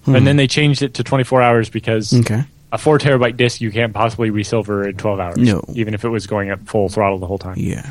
and 0.05 0.25
then 0.25 0.37
they 0.37 0.47
changed 0.47 0.81
it 0.81 0.95
to 0.95 1.03
24 1.03 1.41
hours 1.41 1.69
because 1.69 2.09
Hmm. 2.11 2.19
Okay. 2.21 2.43
a 2.71 2.77
four 2.77 2.97
terabyte 2.97 3.37
disk 3.37 3.61
you 3.61 3.71
can't 3.71 3.93
possibly 3.93 4.29
resilver 4.31 4.87
in 4.87 4.97
12 4.97 5.19
hours, 5.19 5.37
No. 5.37 5.63
even 5.75 5.93
if 5.93 6.03
it 6.05 6.09
was 6.09 6.25
going 6.27 6.49
at 6.49 6.59
full 6.67 6.89
throttle 6.89 7.19
the 7.19 7.27
whole 7.27 7.37
time. 7.37 7.55
Yeah. 7.57 7.85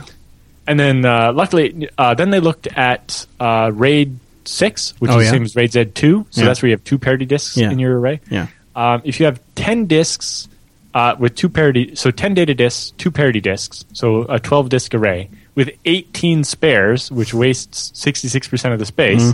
And 0.67 0.79
then 0.79 1.05
uh, 1.05 1.33
luckily, 1.33 1.89
uh, 1.97 2.15
then 2.15 2.31
they 2.31 2.41
looked 2.41 2.67
at 2.69 3.27
uh, 3.41 3.71
RAID 3.75 4.19
six, 4.45 4.95
which 4.99 5.11
Oh, 5.11 5.19
is 5.19 5.25
yeah? 5.27 5.31
the 5.31 5.37
same 5.37 5.43
as 5.45 5.57
RAID 5.57 5.73
Z 5.73 5.85
two. 5.95 6.27
So 6.31 6.41
Yeah. 6.41 6.47
that's 6.49 6.63
where 6.63 6.69
you 6.71 6.75
have 6.75 6.85
two 6.85 6.99
parity 6.99 7.25
disks 7.27 7.57
Yeah. 7.57 7.71
in 7.71 7.79
your 7.79 7.99
array. 7.99 8.21
Yeah. 8.31 8.49
Um, 8.79 9.03
if 9.05 9.19
you 9.19 9.27
have 9.27 9.41
10 9.57 9.87
disks 9.87 10.47
uh, 10.95 11.17
with 11.19 11.35
two 11.35 11.49
parity, 11.49 11.97
so 11.97 12.13
10 12.13 12.35
data 12.35 12.55
disks, 12.55 12.93
two 12.93 13.11
parity 13.11 13.41
disks, 13.41 13.85
so 13.93 14.23
a 14.29 14.39
12 14.39 14.69
disk 14.69 14.95
array 14.95 15.31
with 15.57 15.71
18 15.85 16.45
spares, 16.45 17.11
which 17.11 17.35
wastes 17.35 17.91
66% 17.91 18.73
of 18.73 18.79
the 18.79 18.87
space, 18.87 19.33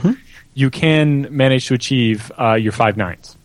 you 0.55 0.71
can 0.71 1.29
manage 1.31 1.67
to 1.67 1.75
achieve 1.75 2.33
uh, 2.41 2.55
your 2.55 2.73
five 2.73 2.97
nines. 2.97 3.37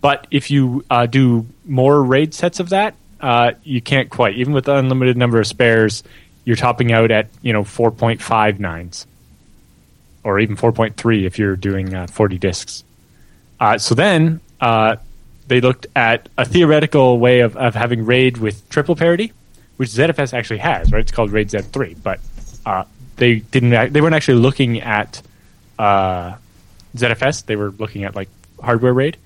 But 0.00 0.26
if 0.30 0.50
you 0.50 0.82
uh, 0.88 1.04
do 1.04 1.46
more 1.66 2.02
RAID 2.02 2.32
sets 2.32 2.58
of 2.58 2.70
that, 2.70 2.94
uh, 3.20 3.52
you 3.64 3.82
can't 3.82 4.08
quite. 4.08 4.36
Even 4.36 4.54
with 4.54 4.64
the 4.64 4.76
unlimited 4.76 5.18
number 5.18 5.38
of 5.38 5.46
spares, 5.46 6.02
you're 6.46 6.56
topping 6.56 6.90
out 6.90 7.10
at 7.10 7.28
you 7.42 7.52
know 7.52 7.64
4.5 7.64 8.58
nines, 8.58 9.06
or 10.22 10.38
even 10.38 10.56
4.3 10.56 11.24
if 11.26 11.38
you're 11.38 11.56
doing 11.56 11.94
uh, 11.94 12.06
40 12.06 12.38
disks. 12.38 12.82
Uh, 13.60 13.76
so 13.76 13.94
then 13.94 14.40
uh, 14.60 14.96
they 15.48 15.60
looked 15.60 15.86
at 15.94 16.28
a 16.38 16.44
theoretical 16.44 17.18
way 17.18 17.40
of, 17.40 17.56
of 17.56 17.74
having 17.74 18.04
RAID 18.06 18.38
with 18.38 18.68
triple 18.70 18.96
parity, 18.96 19.32
which 19.76 19.90
ZFS 19.90 20.32
actually 20.32 20.58
has. 20.58 20.90
Right, 20.92 21.00
it's 21.00 21.12
called 21.12 21.30
RAID 21.30 21.50
Z3, 21.50 22.02
but 22.02 22.20
uh, 22.64 22.84
they 23.16 23.36
didn't. 23.36 23.92
They 23.92 24.00
weren't 24.00 24.14
actually 24.14 24.38
looking 24.40 24.80
at 24.80 25.20
uh, 25.78 26.34
ZFS. 26.96 27.46
They 27.46 27.56
were 27.56 27.70
looking 27.72 28.04
at 28.04 28.14
like 28.14 28.28
hardware 28.62 28.94
RAID, 28.94 29.16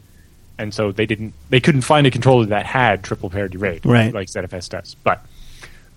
and 0.59 0.73
so 0.75 0.93
they 0.93 1.07
didn't. 1.07 1.35
They 1.51 1.61
couldn't 1.61 1.83
find 1.83 2.07
a 2.07 2.11
controller 2.11 2.47
that 2.47 2.67
had 2.67 3.05
triple 3.05 3.31
parity 3.31 3.59
RAID, 3.59 3.87
Right. 3.87 4.13
like 4.13 4.29
ZFS 4.29 4.69
does. 4.71 4.97
But 5.05 5.25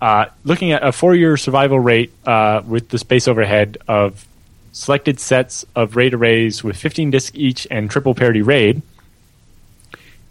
uh, 0.00 0.26
looking 0.44 0.72
at 0.72 0.82
a 0.84 0.92
four-year 0.92 1.36
survival 1.36 1.78
rate 1.80 2.12
uh, 2.26 2.62
with 2.66 2.88
the 2.88 2.98
space 2.98 3.26
overhead 3.28 3.78
of 3.88 4.26
selected 4.72 5.20
sets 5.20 5.64
of 5.76 5.96
RAID 5.96 6.14
arrays 6.14 6.64
with 6.64 6.76
15 6.76 7.10
disks 7.10 7.36
each 7.36 7.66
and 7.70 7.90
triple 7.90 8.14
parity 8.14 8.42
RAID. 8.42 8.82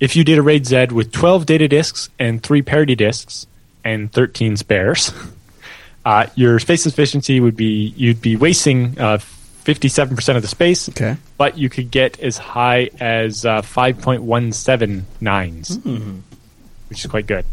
If 0.02 0.16
you 0.18 0.24
did 0.26 0.38
a 0.38 0.42
RAID 0.42 0.66
Z 0.66 0.88
with 0.92 1.12
12 1.14 1.46
data 1.46 1.68
disks 1.70 2.10
and 2.20 2.42
three 2.44 2.62
parity 2.64 2.96
disks 2.96 3.46
and 3.86 4.12
13 4.12 4.58
spares, 4.58 5.14
uh, 6.06 6.26
your 6.36 6.60
space 6.60 6.86
efficiency 6.88 7.40
would 7.40 7.56
be 7.56 7.94
you'd 7.96 8.20
be 8.22 8.36
wasting 8.36 9.00
uh, 9.00 9.20
57% 9.64 10.36
of 10.36 10.42
the 10.42 10.48
space, 10.48 10.90
Okay. 10.90 11.18
but 11.38 11.56
you 11.58 11.70
could 11.70 11.92
get 11.92 12.20
as 12.20 12.36
high 12.40 12.90
as 13.00 13.46
uh, 13.46 13.62
5.17 13.62 15.04
nines, 15.22 15.78
which 16.90 17.06
is 17.06 17.12
quite 17.12 17.28
good. 17.28 17.46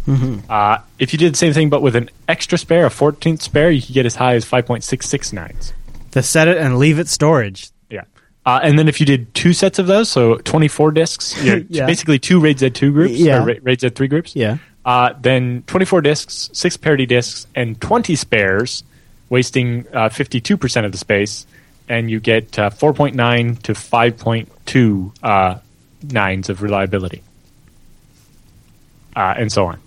Uh, 0.48 0.78
if 0.98 1.12
you 1.12 1.18
did 1.18 1.34
the 1.34 1.36
same 1.36 1.52
thing 1.52 1.68
but 1.68 1.82
with 1.82 1.94
an 1.96 2.08
extra 2.26 2.56
spare, 2.56 2.86
a 2.86 2.88
14th 2.88 3.42
spare, 3.42 3.70
you 3.70 3.82
could 3.82 3.94
get 3.94 4.06
as 4.06 4.14
high 4.14 4.34
as 4.36 4.46
5.66 4.46 5.34
nines. 5.34 5.74
The 6.12 6.22
set 6.22 6.48
it 6.48 6.56
and 6.56 6.78
leave 6.78 6.98
it 6.98 7.08
storage. 7.08 7.68
Uh, 8.48 8.60
and 8.62 8.78
then 8.78 8.88
if 8.88 8.98
you 8.98 9.04
did 9.04 9.34
two 9.34 9.52
sets 9.52 9.78
of 9.78 9.86
those, 9.86 10.08
so 10.08 10.36
24 10.38 10.92
disks, 10.92 11.36
you 11.44 11.56
know, 11.56 11.64
Yeah. 11.68 11.84
basically 11.84 12.18
two 12.18 12.40
RAID 12.40 12.56
Z2 12.56 12.92
groups, 12.94 13.12
Yeah. 13.14 13.44
Ra- 13.44 13.54
RAID 13.62 13.80
Z3 13.80 14.08
groups, 14.08 14.34
Yeah. 14.34 14.56
uh, 14.86 15.12
then 15.20 15.64
24 15.66 16.00
disks, 16.00 16.48
six 16.54 16.74
parity 16.78 17.04
disks, 17.04 17.46
and 17.54 17.78
20 17.78 18.16
spares, 18.16 18.84
wasting 19.28 19.84
uh, 19.92 20.08
52% 20.08 20.86
of 20.86 20.92
the 20.92 20.96
space, 20.98 21.44
and 21.90 22.10
you 22.10 22.20
get 22.20 22.58
uh, 22.58 22.70
4.9 22.70 23.60
to 23.64 23.72
5.2 23.74 25.12
uh, 25.22 25.58
nines 26.10 26.48
of 26.48 26.62
reliability, 26.62 27.22
uh, 29.14 29.34
and 29.36 29.52
so 29.52 29.66
on. 29.66 29.78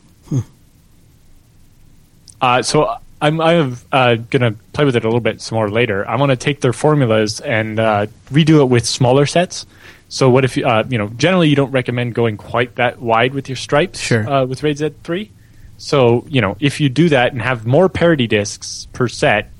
Uh, 2.39 2.61
so 2.61 2.95
I'm 3.21 3.39
I'm 3.39 3.77
uh, 3.91 4.15
gonna 4.15 4.53
play 4.73 4.83
with 4.85 4.95
it 4.95 5.03
a 5.03 5.07
little 5.07 5.19
bit 5.19 5.41
some 5.41 5.55
more 5.57 5.69
later. 5.69 6.07
I 6.07 6.15
want 6.17 6.31
to 6.31 6.35
take 6.35 6.61
their 6.61 6.73
formulas 6.73 7.39
and 7.39 7.79
uh, 7.79 8.07
redo 8.31 8.61
it 8.61 8.65
with 8.65 8.85
smaller 8.85 9.25
sets. 9.25 9.65
So 10.09 10.29
what 10.29 10.43
if 10.43 10.57
you 10.57 10.65
uh, 10.65 10.83
you 10.89 10.97
know 10.97 11.07
generally 11.09 11.47
you 11.49 11.55
don't 11.55 11.71
recommend 11.71 12.15
going 12.15 12.37
quite 12.37 12.75
that 12.75 12.99
wide 13.01 13.33
with 13.33 13.47
your 13.47 13.55
stripes 13.55 13.99
Sure. 13.99 14.27
uh, 14.27 14.45
with 14.45 14.63
RAID 14.63 14.77
Z3. 14.77 15.29
So 15.77 16.25
you 16.27 16.41
know 16.41 16.57
if 16.59 16.81
you 16.81 16.89
do 16.89 17.09
that 17.09 17.31
and 17.31 17.41
have 17.41 17.65
more 17.65 17.89
parity 17.89 18.27
discs 18.27 18.87
per 18.91 19.07
set, 19.07 19.51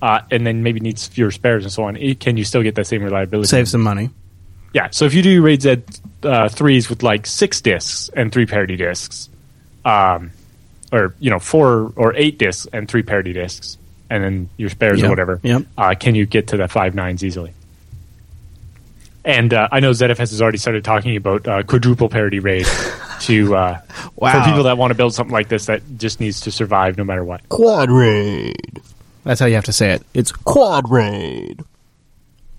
uh, 0.00 0.20
and 0.30 0.46
then 0.46 0.62
maybe 0.62 0.78
needs 0.80 1.06
fewer 1.08 1.30
spares 1.32 1.64
and 1.64 1.72
so 1.72 1.82
on, 1.84 1.96
it, 1.96 2.20
can 2.20 2.36
you 2.36 2.44
still 2.44 2.62
get 2.62 2.76
that 2.76 2.86
same 2.86 3.02
reliability? 3.02 3.48
Save 3.48 3.68
some 3.68 3.82
money. 3.82 4.10
Yeah. 4.72 4.88
So 4.92 5.06
if 5.06 5.14
you 5.14 5.22
do 5.22 5.42
RAID 5.42 5.62
Z 5.62 5.82
uh, 6.22 6.48
threes 6.48 6.88
with 6.88 7.02
like 7.02 7.26
six 7.26 7.60
discs 7.60 8.10
and 8.14 8.30
three 8.32 8.46
parity 8.46 8.76
discs, 8.76 9.28
um, 9.84 10.30
or 10.92 11.14
you 11.20 11.30
know 11.30 11.38
four 11.38 11.92
or 11.96 12.14
eight 12.14 12.38
discs 12.38 12.66
and 12.72 12.88
three 12.88 13.02
parity 13.02 13.32
discs, 13.32 13.76
and 14.10 14.22
then 14.24 14.48
your 14.56 14.70
spares 14.70 14.98
Yep, 15.00 15.06
or 15.06 15.10
whatever, 15.10 15.40
yep. 15.42 15.62
uh, 15.76 15.94
can 15.98 16.14
you 16.14 16.26
get 16.26 16.48
to 16.48 16.56
the 16.56 16.68
five 16.68 16.94
nines 16.94 17.22
easily? 17.24 17.52
And 19.24 19.52
uh, 19.52 19.68
I 19.70 19.80
know 19.80 19.90
ZFS 19.90 20.16
has 20.18 20.40
already 20.40 20.58
started 20.58 20.84
talking 20.84 21.16
about 21.16 21.46
uh, 21.46 21.62
quadruple 21.62 22.08
parity 22.08 22.38
RAID 22.38 22.66
to 23.22 23.54
uh, 23.56 23.80
Wow. 24.16 24.32
for 24.42 24.48
people 24.48 24.62
that 24.64 24.78
want 24.78 24.90
to 24.90 24.94
build 24.94 25.12
something 25.12 25.32
like 25.32 25.48
this 25.48 25.66
that 25.66 25.82
just 25.98 26.18
needs 26.20 26.40
to 26.42 26.50
survive 26.50 26.96
no 26.96 27.04
matter 27.04 27.24
what. 27.24 27.46
Quad 27.48 27.90
raid. 27.90 28.80
That's 29.24 29.40
how 29.40 29.46
you 29.46 29.56
have 29.56 29.64
to 29.64 29.72
say 29.72 29.90
it. 29.92 30.02
It's 30.14 30.32
Quad 30.32 30.90
raid. 30.90 31.62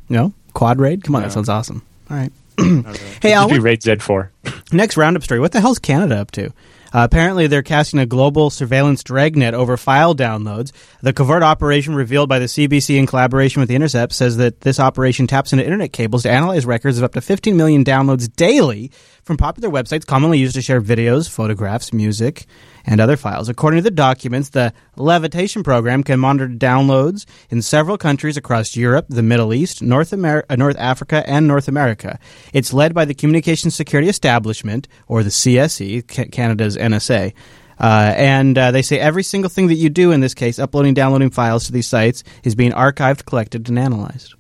no 0.09 0.33
quad 0.53 0.79
raid. 0.79 1.03
Come 1.03 1.15
on, 1.15 1.21
that 1.23 1.31
sounds 1.31 1.49
awesome. 1.49 1.81
All 2.11 2.17
right. 2.17 2.31
Hey, 3.21 3.33
Al, 3.33 3.47
be 3.47 3.55
what- 3.55 3.63
RAID 3.63 3.83
Z 3.83 3.95
four. 3.95 4.31
Next 4.71 4.97
roundup 4.97 5.23
story. 5.23 5.39
What 5.39 5.53
the 5.53 5.61
hell's 5.61 5.79
Canada 5.79 6.17
up 6.19 6.31
to? 6.31 6.51
Uh, 6.93 7.03
apparently, 7.03 7.47
they're 7.47 7.61
casting 7.61 7.99
a 7.99 8.05
global 8.05 8.49
surveillance 8.49 9.03
dragnet 9.03 9.53
over 9.53 9.77
file 9.77 10.15
downloads. 10.15 10.71
The 11.01 11.13
covert 11.13 11.43
operation 11.43 11.95
revealed 11.95 12.29
by 12.29 12.39
the 12.39 12.45
CBC 12.45 12.97
in 12.97 13.05
collaboration 13.05 13.59
with 13.59 13.69
The 13.69 13.75
Intercept 13.75 14.13
says 14.13 14.37
that 14.37 14.61
this 14.61 14.79
operation 14.79 15.27
taps 15.27 15.53
into 15.53 15.63
internet 15.63 15.93
cables 15.93 16.23
to 16.23 16.31
analyze 16.31 16.65
records 16.65 16.97
of 16.97 17.03
up 17.03 17.13
to 17.13 17.21
15 17.21 17.55
million 17.55 17.83
downloads 17.83 18.33
daily 18.35 18.91
from 19.29 19.37
popular 19.37 19.69
websites 19.69 20.07
commonly 20.07 20.39
used 20.39 20.55
to 20.55 20.61
share 20.61 20.81
videos, 20.81 21.29
photographs, 21.29 21.93
music, 21.93 22.47
and 22.83 22.99
other 22.99 23.15
files. 23.15 23.47
According 23.47 23.77
to 23.77 23.83
the 23.83 23.91
documents, 23.91 24.49
the 24.49 24.73
Levitation 24.95 25.61
program 25.61 26.01
can 26.01 26.19
monitor 26.19 26.47
downloads 26.47 27.27
in 27.51 27.61
several 27.61 27.95
countries 27.95 28.37
across 28.37 28.75
Europe, 28.75 29.05
the 29.07 29.21
Middle 29.21 29.53
East, 29.53 29.83
North, 29.83 30.13
Amer- 30.13 30.45
uh, 30.49 30.55
North 30.55 30.77
Africa, 30.79 31.23
and 31.29 31.47
North 31.47 31.67
America. 31.67 32.17
It's 32.53 32.73
led 32.73 32.95
by 32.95 33.05
the 33.05 33.13
Communications 33.13 33.75
Security 33.75 34.09
Establishment, 34.09 34.87
or 35.07 35.21
the 35.21 35.29
CSE, 35.29 36.07
Ca- 36.07 36.31
Canada's 36.31 36.75
NSA. 36.75 37.33
Uh, 37.79 38.13
and 38.17 38.57
uh, 38.57 38.71
they 38.71 38.81
say 38.81 38.97
every 38.97 39.21
single 39.21 39.49
thing 39.51 39.67
that 39.67 39.75
you 39.75 39.91
do 39.91 40.11
in 40.11 40.21
this 40.21 40.33
case, 40.33 40.57
uploading, 40.57 40.95
downloading 40.95 41.29
files 41.29 41.67
to 41.67 41.71
these 41.71 41.85
sites, 41.85 42.23
is 42.43 42.55
being 42.55 42.71
archived, 42.71 43.25
collected, 43.25 43.69
and 43.69 43.77
analyzed. 43.77 44.33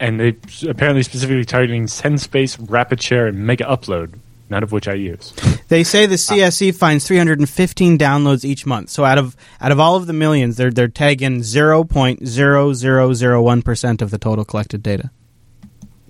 And 0.00 0.18
they 0.18 0.34
apparently 0.68 1.02
specifically 1.02 1.44
targeting 1.44 1.84
SendSpace, 1.84 2.58
RapidShare, 2.58 3.28
and 3.28 3.46
Mega 3.46 3.64
Upload, 3.64 4.14
none 4.48 4.62
of 4.62 4.72
which 4.72 4.88
I 4.88 4.94
use. 4.94 5.32
They 5.68 5.84
say 5.84 6.06
the 6.06 6.16
CSE 6.16 6.74
finds 6.74 7.06
315 7.06 7.98
downloads 7.98 8.44
each 8.44 8.66
month. 8.66 8.90
So 8.90 9.04
out 9.04 9.18
of 9.18 9.36
out 9.60 9.70
of 9.70 9.78
all 9.78 9.96
of 9.96 10.06
the 10.06 10.12
millions, 10.12 10.56
they're 10.56 10.70
they're 10.70 10.88
tagging 10.88 11.40
0.0001 11.40 13.64
percent 13.64 14.02
of 14.02 14.10
the 14.10 14.18
total 14.18 14.44
collected 14.44 14.82
data. 14.82 15.10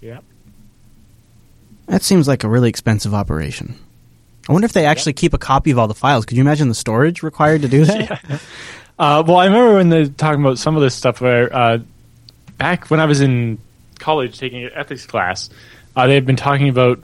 Yeah. 0.00 0.20
That 1.86 2.02
seems 2.02 2.28
like 2.28 2.44
a 2.44 2.48
really 2.48 2.68
expensive 2.68 3.12
operation. 3.12 3.74
I 4.48 4.52
wonder 4.52 4.64
if 4.64 4.72
they 4.72 4.86
actually 4.86 5.12
keep 5.12 5.34
a 5.34 5.38
copy 5.38 5.72
of 5.72 5.78
all 5.78 5.88
the 5.88 5.94
files. 5.94 6.24
Could 6.24 6.36
you 6.36 6.42
imagine 6.42 6.68
the 6.68 6.74
storage 6.74 7.22
required 7.22 7.62
to 7.62 7.68
do 7.68 7.84
that? 7.84 8.40
Uh, 9.00 9.24
well, 9.26 9.38
I 9.38 9.46
remember 9.46 9.76
when 9.76 9.88
they're 9.88 10.08
talking 10.08 10.42
about 10.42 10.58
some 10.58 10.76
of 10.76 10.82
this 10.82 10.94
stuff 10.94 11.22
where 11.22 11.50
uh, 11.56 11.78
back 12.58 12.90
when 12.90 13.00
I 13.00 13.06
was 13.06 13.22
in 13.22 13.56
college 14.01 14.39
taking 14.39 14.64
an 14.64 14.70
ethics 14.74 15.06
class, 15.06 15.51
uh, 15.97 16.06
they've 16.06 16.24
been 16.24 16.36
talking 16.36 16.68
about 16.68 17.01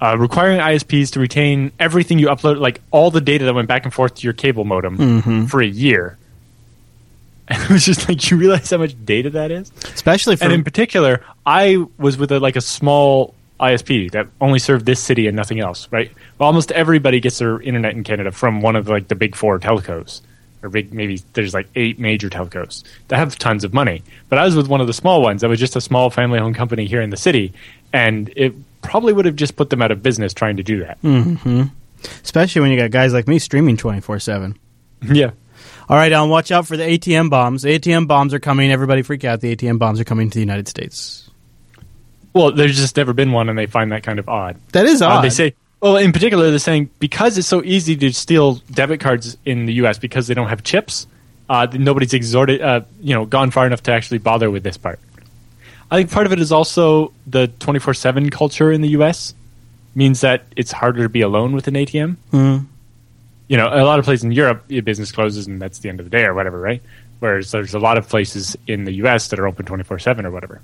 uh, 0.00 0.16
requiring 0.16 0.60
ISPs 0.60 1.12
to 1.12 1.20
retain 1.20 1.72
everything 1.78 2.18
you 2.18 2.28
upload, 2.28 2.58
like 2.58 2.80
all 2.90 3.10
the 3.10 3.20
data 3.20 3.44
that 3.44 3.54
went 3.54 3.68
back 3.68 3.84
and 3.84 3.92
forth 3.92 4.16
to 4.16 4.24
your 4.24 4.32
cable 4.32 4.64
modem 4.64 5.46
for 5.46 5.60
a 5.60 5.66
year. 5.66 6.16
And 7.50 7.62
it 7.62 7.70
was 7.70 7.82
just 7.82 8.10
like 8.10 8.30
you 8.30 8.36
realize 8.36 8.68
how 8.68 8.76
much 8.76 8.94
data 9.06 9.30
that 9.30 9.50
is. 9.50 9.72
Especially 9.84 10.36
for 10.36 10.44
and 10.44 10.52
in 10.52 10.64
particular, 10.64 11.24
I 11.46 11.82
was 11.96 12.18
with 12.18 12.30
a, 12.30 12.38
like 12.38 12.56
a 12.56 12.60
small 12.60 13.34
ISP 13.58 14.10
that 14.10 14.26
only 14.38 14.58
served 14.58 14.84
this 14.84 15.00
city 15.00 15.26
and 15.28 15.34
nothing 15.34 15.58
else. 15.58 15.88
Right? 15.90 16.12
Well, 16.36 16.46
almost 16.46 16.72
everybody 16.72 17.20
gets 17.20 17.38
their 17.38 17.58
internet 17.58 17.94
in 17.94 18.04
Canada 18.04 18.32
from 18.32 18.60
one 18.60 18.76
of 18.76 18.86
like 18.88 19.08
the 19.08 19.14
big 19.14 19.34
four 19.34 19.58
telcos, 19.58 20.20
or 20.62 20.68
big 20.68 20.92
maybe 20.92 21.22
there's 21.34 21.54
like 21.54 21.68
eight 21.76 21.98
major 21.98 22.28
telcos 22.28 22.82
that 23.08 23.16
have 23.18 23.38
tons 23.38 23.64
of 23.64 23.72
money. 23.74 24.02
But 24.28 24.38
I 24.38 24.44
was 24.44 24.56
with 24.56 24.68
one 24.68 24.80
of 24.80 24.86
the 24.86 24.92
small 24.92 25.22
ones 25.22 25.44
I 25.44 25.46
was 25.46 25.58
just 25.60 25.76
a 25.76 25.80
small 25.80 26.10
family-owned 26.10 26.54
company 26.56 26.86
here 26.86 27.00
in 27.00 27.10
the 27.10 27.16
city, 27.16 27.52
and 27.92 28.32
it 28.36 28.54
probably 28.82 29.12
would 29.12 29.24
have 29.24 29.36
just 29.36 29.56
put 29.56 29.70
them 29.70 29.82
out 29.82 29.90
of 29.90 30.02
business 30.02 30.32
trying 30.34 30.56
to 30.56 30.62
do 30.62 30.80
that. 30.84 30.98
especially 32.22 32.60
when 32.62 32.70
you 32.70 32.78
got 32.78 32.90
guys 32.90 33.12
like 33.12 33.26
me 33.28 33.38
streaming 33.38 33.76
24/7. 33.76 34.56
Yeah. 35.12 35.30
All 35.88 35.96
right, 35.96 36.12
Alan, 36.12 36.28
watch 36.28 36.50
out 36.52 36.66
for 36.66 36.76
the 36.76 36.84
ATM 36.84 37.30
bombs. 37.30 37.62
The 37.62 37.70
ATM 37.78 38.06
bombs 38.06 38.34
are 38.34 38.38
coming. 38.38 38.70
Everybody 38.70 39.02
freak 39.02 39.24
out. 39.24 39.40
The 39.40 39.56
ATM 39.56 39.78
bombs 39.78 39.98
are 40.00 40.04
coming 40.04 40.28
to 40.28 40.34
the 40.34 40.40
United 40.40 40.68
States. 40.68 41.30
Well, 42.34 42.52
there's 42.52 42.76
just 42.76 42.96
never 42.96 43.14
been 43.14 43.32
one, 43.32 43.48
and 43.48 43.58
they 43.58 43.66
find 43.66 43.90
that 43.92 44.02
kind 44.02 44.18
of 44.18 44.28
odd. 44.28 44.56
That 44.72 44.84
is 44.86 45.00
Uh, 45.00 45.08
odd. 45.08 45.22
they 45.22 45.30
say, 45.30 45.54
well, 45.80 45.96
in 45.96 46.12
particular, 46.12 46.50
they're 46.50 46.58
saying 46.58 46.90
because 46.98 47.38
it's 47.38 47.46
so 47.46 47.62
easy 47.62 47.96
to 47.96 48.12
steal 48.12 48.56
debit 48.72 49.00
cards 49.00 49.36
in 49.44 49.66
the 49.66 49.74
U.S. 49.74 49.98
because 49.98 50.26
they 50.26 50.34
don't 50.34 50.48
have 50.48 50.64
chips, 50.64 51.06
uh, 51.48 51.66
nobody's 51.72 52.14
exhorted, 52.14 52.60
uh, 52.60 52.80
you 53.00 53.14
know, 53.14 53.24
gone 53.24 53.50
far 53.50 53.66
enough 53.66 53.82
to 53.84 53.92
actually 53.92 54.18
bother 54.18 54.50
with 54.50 54.62
this 54.64 54.76
part. 54.76 54.98
I 55.90 55.96
think 55.96 56.10
part 56.10 56.26
of 56.26 56.32
it 56.32 56.40
is 56.40 56.52
also 56.52 57.12
the 57.26 57.48
24/7 57.60 58.30
culture 58.30 58.72
in 58.72 58.80
the 58.80 58.88
U.S. 58.90 59.34
means 59.94 60.20
that 60.20 60.44
it's 60.56 60.72
harder 60.72 61.04
to 61.04 61.08
be 61.08 61.20
alone 61.22 61.52
with 61.52 61.68
an 61.68 61.74
ATM. 61.74 62.16
Mm. 62.32 62.66
You 63.46 63.56
know, 63.56 63.68
a 63.68 63.84
lot 63.84 63.98
of 63.98 64.04
places 64.04 64.24
in 64.24 64.32
Europe, 64.32 64.64
your 64.68 64.82
business 64.82 65.12
closes 65.12 65.46
and 65.46 65.62
that's 65.62 65.78
the 65.78 65.88
end 65.88 66.00
of 66.00 66.06
the 66.06 66.10
day 66.10 66.24
or 66.24 66.34
whatever, 66.34 66.60
right? 66.60 66.82
Whereas 67.20 67.50
there's 67.50 67.72
a 67.72 67.78
lot 67.78 67.96
of 67.96 68.08
places 68.08 68.56
in 68.66 68.84
the 68.84 68.92
U.S. 68.94 69.28
that 69.28 69.38
are 69.38 69.46
open 69.46 69.64
24/7 69.64 70.24
or 70.24 70.30
whatever. 70.30 70.60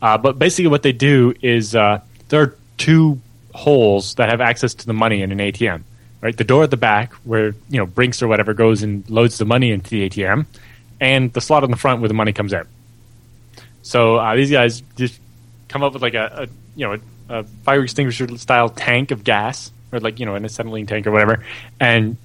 Uh, 0.00 0.16
but 0.16 0.38
basically, 0.38 0.68
what 0.68 0.82
they 0.82 0.92
do 0.92 1.34
is 1.42 1.74
uh, 1.74 2.00
there 2.28 2.40
are 2.40 2.56
two 2.78 3.20
holes 3.54 4.16
that 4.16 4.28
have 4.28 4.40
access 4.40 4.74
to 4.74 4.86
the 4.86 4.92
money 4.92 5.22
in 5.22 5.32
an 5.32 5.38
ATM. 5.38 5.82
Right, 6.20 6.34
the 6.34 6.44
door 6.44 6.62
at 6.62 6.70
the 6.70 6.78
back 6.78 7.12
where 7.24 7.48
you 7.68 7.78
know 7.78 7.84
Brinks 7.84 8.22
or 8.22 8.28
whatever 8.28 8.54
goes 8.54 8.82
and 8.82 9.08
loads 9.10 9.36
the 9.36 9.44
money 9.44 9.70
into 9.70 9.90
the 9.90 10.08
ATM, 10.08 10.46
and 10.98 11.30
the 11.34 11.40
slot 11.42 11.64
on 11.64 11.70
the 11.70 11.76
front 11.76 12.00
where 12.00 12.08
the 12.08 12.14
money 12.14 12.32
comes 12.32 12.54
out. 12.54 12.66
So 13.82 14.16
uh, 14.16 14.34
these 14.34 14.50
guys 14.50 14.80
just 14.96 15.20
come 15.68 15.82
up 15.82 15.92
with 15.92 16.00
like 16.00 16.14
a, 16.14 16.44
a 16.44 16.48
you 16.76 16.86
know 16.86 16.94
a, 17.28 17.40
a 17.40 17.44
fire 17.44 17.82
extinguisher 17.82 18.38
style 18.38 18.70
tank 18.70 19.10
of 19.10 19.22
gas, 19.22 19.70
or 19.92 20.00
like 20.00 20.18
you 20.18 20.24
know 20.24 20.34
an 20.34 20.46
acetylene 20.46 20.86
tank 20.86 21.06
or 21.06 21.10
whatever, 21.10 21.44
and 21.78 22.16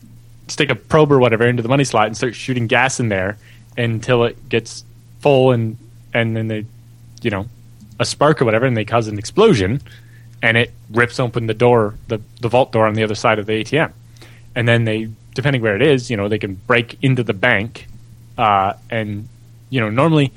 stick 0.47 0.69
a 0.69 0.75
probe 0.75 1.11
or 1.11 1.19
whatever 1.19 1.45
into 1.45 1.61
the 1.61 1.69
money 1.69 1.83
slot 1.83 2.07
and 2.07 2.15
start 2.15 2.35
shooting 2.35 2.67
gas 2.67 3.01
in 3.01 3.09
there 3.09 3.37
until 3.77 4.23
it 4.23 4.49
gets 4.49 4.83
full 5.19 5.51
and 5.51 5.77
and 6.13 6.35
then 6.35 6.47
they 6.47 6.65
you 7.21 7.29
know 7.29 7.45
a 7.99 8.05
spark 8.05 8.41
or 8.41 8.45
whatever 8.45 8.65
and 8.65 8.75
they 8.75 8.85
cause 8.85 9.07
an 9.07 9.19
explosion 9.19 9.81
and 10.41 10.57
it 10.57 10.71
rips 10.91 11.19
open 11.19 11.47
the 11.47 11.53
door 11.53 11.95
the, 12.07 12.21
the 12.41 12.49
vault 12.49 12.71
door 12.71 12.87
on 12.87 12.93
the 12.93 13.03
other 13.03 13.15
side 13.15 13.39
of 13.39 13.45
the 13.45 13.53
ATM 13.53 13.91
and 14.55 14.67
then 14.67 14.85
they 14.85 15.09
depending 15.33 15.61
where 15.61 15.75
it 15.75 15.81
is 15.81 16.09
you 16.09 16.17
know 16.17 16.27
they 16.27 16.39
can 16.39 16.55
break 16.55 16.97
into 17.01 17.23
the 17.23 17.33
bank 17.33 17.87
uh, 18.37 18.73
and 18.89 19.27
you 19.69 19.79
know 19.79 19.89
normally 19.89 20.31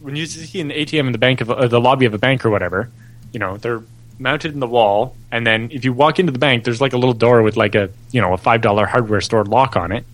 when 0.00 0.16
you 0.16 0.26
see 0.26 0.60
an 0.60 0.70
ATM 0.70 1.06
in 1.06 1.12
the 1.12 1.18
bank 1.18 1.40
of 1.40 1.50
uh, 1.50 1.66
the 1.68 1.80
lobby 1.80 2.06
of 2.06 2.14
a 2.14 2.18
bank 2.18 2.44
or 2.44 2.50
whatever 2.50 2.90
you 3.32 3.38
know 3.38 3.56
they're 3.56 3.82
mounted 4.18 4.52
in 4.52 4.60
the 4.60 4.66
wall 4.66 5.16
and 5.32 5.46
then 5.46 5.70
if 5.72 5.84
you 5.84 5.92
walk 5.92 6.18
into 6.18 6.32
the 6.32 6.38
bank 6.38 6.64
there's 6.64 6.80
like 6.80 6.92
a 6.92 6.98
little 6.98 7.14
door 7.14 7.42
with 7.42 7.56
like 7.56 7.74
a 7.74 7.90
you 8.12 8.20
know 8.20 8.32
a 8.32 8.38
five 8.38 8.60
dollar 8.60 8.86
hardware 8.86 9.20
store 9.20 9.44
lock 9.44 9.76
on 9.76 9.92
it 9.92 10.04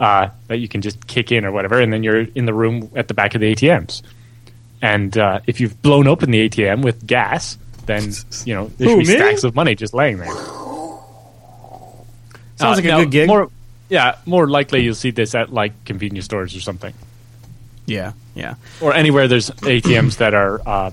uh, 0.00 0.28
that 0.46 0.58
you 0.58 0.68
can 0.68 0.80
just 0.80 1.08
kick 1.08 1.32
in 1.32 1.44
or 1.44 1.50
whatever 1.50 1.80
and 1.80 1.92
then 1.92 2.04
you're 2.04 2.20
in 2.20 2.46
the 2.46 2.54
room 2.54 2.88
at 2.94 3.08
the 3.08 3.14
back 3.14 3.34
of 3.34 3.40
the 3.40 3.52
ATMs 3.54 4.02
and 4.80 5.16
uh, 5.18 5.40
if 5.46 5.60
you've 5.60 5.80
blown 5.82 6.06
open 6.06 6.30
the 6.30 6.48
ATM 6.48 6.82
with 6.82 7.06
gas, 7.06 7.58
then 7.88 8.12
you 8.44 8.54
know 8.54 8.70
there 8.78 8.88
should 8.88 8.98
be 9.00 9.04
stacks 9.06 9.42
of 9.42 9.56
money 9.56 9.74
just 9.74 9.92
laying 9.94 10.18
there. 10.18 10.28
Sounds 12.56 12.60
Uh, 12.60 12.68
like 12.76 12.84
a 12.84 12.88
now, 12.88 13.00
good 13.00 13.10
gig. 13.10 13.26
More, 13.28 13.50
yeah, 13.88 14.16
more 14.26 14.48
likely 14.48 14.82
you'll 14.82 14.94
see 14.94 15.10
this 15.10 15.34
at 15.34 15.52
like 15.52 15.72
convenience 15.84 16.24
stores 16.26 16.54
or 16.56 16.60
something, 16.60 16.92
yeah, 17.86 18.12
yeah. 18.34 18.54
or 18.80 18.92
anywhere 18.94 19.28
there's 19.28 19.50
ATMs 19.50 20.18
that 20.18 20.34
are 20.34 20.60
uh, 20.66 20.90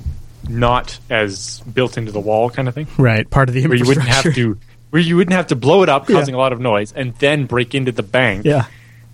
not 0.47 0.97
as 1.09 1.59
built 1.61 1.97
into 1.97 2.11
the 2.11 2.19
wall, 2.19 2.49
kind 2.49 2.67
of 2.67 2.73
thing, 2.75 2.87
Right, 2.97 3.27
part 3.29 3.49
of 3.49 3.55
the 3.55 3.65
where 3.67 3.77
you 3.77 3.85
wouldn't 3.85 4.07
have 4.07 4.33
to 4.35 4.57
where 4.91 5.01
you 5.01 5.17
wouldn't 5.17 5.33
have 5.35 5.47
to 5.47 5.55
blow 5.55 5.81
it 5.83 5.89
up, 5.89 6.07
Yeah. 6.07 6.17
causing 6.17 6.35
a 6.35 6.37
lot 6.37 6.53
of 6.53 6.59
noise, 6.61 6.93
and 6.93 7.13
then 7.15 7.45
break 7.47 7.73
into 7.75 7.91
the 7.91 8.03
bank. 8.03 8.45
Yeah, 8.45 8.65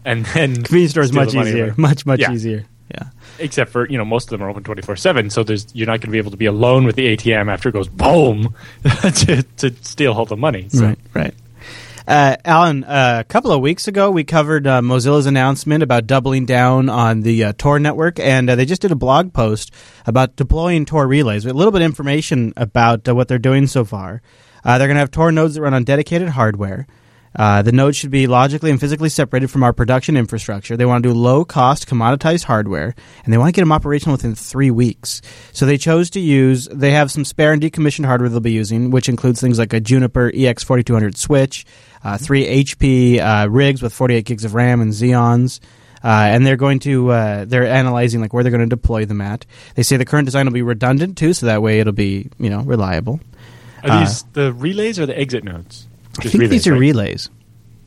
and 0.06 0.26
then 0.28 0.56
convenience 0.56 0.91
store 0.91 1.03
is 1.03 1.14
much 1.14 1.34
easier. 1.34 1.66
away. 1.68 1.74
Much 1.78 2.06
much 2.06 2.20
Yeah. 2.20 2.34
easier. 2.34 2.66
Yeah. 2.93 3.07
except 3.39 3.72
for 3.72 3.88
you 3.89 3.97
know 3.97 4.05
most 4.05 4.31
of 4.31 4.38
them 4.38 4.45
are 4.45 4.49
open 4.49 4.63
24/7 4.63 5.31
so 5.31 5.43
there's 5.43 5.73
you're 5.73 5.88
not 5.88 5.99
going 5.99 6.01
to 6.01 6.11
be 6.11 6.18
able 6.18 6.31
to 6.31 6.38
be 6.38 6.45
alone 6.45 6.85
with 6.85 6.95
the 6.95 7.15
ATM 7.15 7.51
after 7.51 7.69
it 7.69 7.72
goes 7.72 7.88
boom 7.88 8.55
to, 8.84 9.43
to 9.57 9.73
steal 9.81 10.13
all 10.13 10.26
the 10.26 10.38
money 10.38 10.68
so 10.69 10.85
Right, 10.85 10.99
right. 11.13 11.34
Uh, 12.07 12.35
Alan, 12.43 12.84
uh, 12.84 13.18
a 13.22 13.23
couple 13.23 13.51
of 13.51 13.61
weeks 13.61 13.88
ago, 13.88 14.09
we 14.09 14.23
covered 14.23 14.65
uh, 14.65 14.81
Mozilla's 14.81 15.27
announcement 15.27 15.84
about 15.84 16.07
doubling 16.07 16.45
down 16.45 16.89
on 16.89 17.22
the 17.22 17.43
uh, 17.43 17.53
Tor 17.57 17.80
network, 17.80 18.19
and 18.19 18.49
uh, 18.49 18.55
they 18.55 18.65
just 18.65 18.81
did 18.81 18.91
a 18.91 18.95
blog 18.95 19.34
post 19.34 19.72
about 20.05 20.35
deploying 20.35 20.85
Tor 20.85 21.07
relays. 21.07 21.45
A 21.45 21.53
little 21.53 21.72
bit 21.72 21.81
of 21.81 21.85
information 21.85 22.53
about 22.57 23.07
uh, 23.07 23.15
what 23.15 23.27
they're 23.27 23.39
doing 23.39 23.68
so 23.68 23.85
far. 23.85 24.22
Uh, 24.63 24.77
they're 24.77 24.88
going 24.88 24.95
to 24.95 25.01
have 25.01 25.11
Tor 25.11 25.31
nodes 25.31 25.55
that 25.55 25.61
run 25.61 25.73
on 25.73 25.84
dedicated 25.84 26.30
hardware. 26.30 26.88
Uh, 27.36 27.62
the 27.62 27.72
nodes 27.72 27.98
should 27.98 28.12
be 28.12 28.28
logically 28.28 28.72
and 28.72 28.80
physically 28.80 29.10
separated 29.10 29.49
from 29.49 29.64
our 29.64 29.74
production 29.74 30.18
infrastructure. 30.18 30.76
They 30.76 30.86
want 30.86 31.03
to 31.03 31.10
do 31.10 31.16
low 31.16 31.45
cost, 31.45 31.88
commoditized 31.88 32.44
hardware, 32.44 32.94
and 33.24 33.34
they 33.34 33.38
want 33.38 33.49
to 33.49 33.52
get 33.53 33.62
them 33.62 33.72
operational 33.72 34.16
within 34.16 34.36
three 34.36 34.72
weeks. 34.72 35.22
So 35.53 35.66
they 35.66 35.78
chose 35.78 36.10
to 36.12 36.20
use, 36.20 36.68
they 36.72 36.91
have 36.91 37.12
some 37.12 37.24
spare 37.24 37.53
and 37.53 37.62
decommissioned 37.62 38.06
hardware 38.06 38.30
they'll 38.30 38.41
be 38.41 38.52
using, 38.52 38.91
which 38.91 39.08
includes 39.08 39.40
things 39.40 39.58
like 39.58 39.74
a 39.74 39.80
Juniper 39.80 40.32
EX4200 40.32 41.16
switch, 41.16 41.66
uh, 42.03 42.18
three 42.18 42.45
HP 42.64 43.20
uh, 43.20 43.49
rigs 43.49 43.82
with 43.82 43.94
48 43.94 44.26
gigs 44.26 44.44
of 44.44 44.53
RAM 44.53 44.82
and 44.82 44.91
Xeons. 44.91 45.60
Uh, 46.03 46.08
and 46.08 46.45
they're 46.48 46.58
going 46.58 46.80
to 46.80 47.12
uh, 47.12 47.45
they're 47.45 47.68
analyzing 47.68 48.22
like 48.22 48.34
where 48.34 48.41
they're 48.41 48.52
going 48.52 48.68
to 48.68 48.76
deploy 48.76 49.06
them 49.06 49.22
at. 49.22 49.45
They 49.76 49.84
say 49.84 49.98
the 49.98 50.06
current 50.06 50.26
design 50.26 50.48
will 50.48 50.53
be 50.53 50.64
redundant 50.64 51.16
too, 51.16 51.32
so 51.36 51.45
that 51.45 51.62
way 51.62 51.80
it'll 51.80 51.94
be 51.94 52.28
you 52.40 52.49
know 52.49 52.62
reliable. 52.62 53.20
are 53.84 53.99
these 53.99 54.24
the 54.34 54.52
relays 54.52 54.98
or 54.98 55.06
the 55.06 55.16
exit 55.16 55.44
nodes 55.44 55.88
I 56.20 56.24
think 56.24 56.50
these 56.50 56.68
are 56.68 56.74
right? 56.74 56.80
relays. 56.80 57.30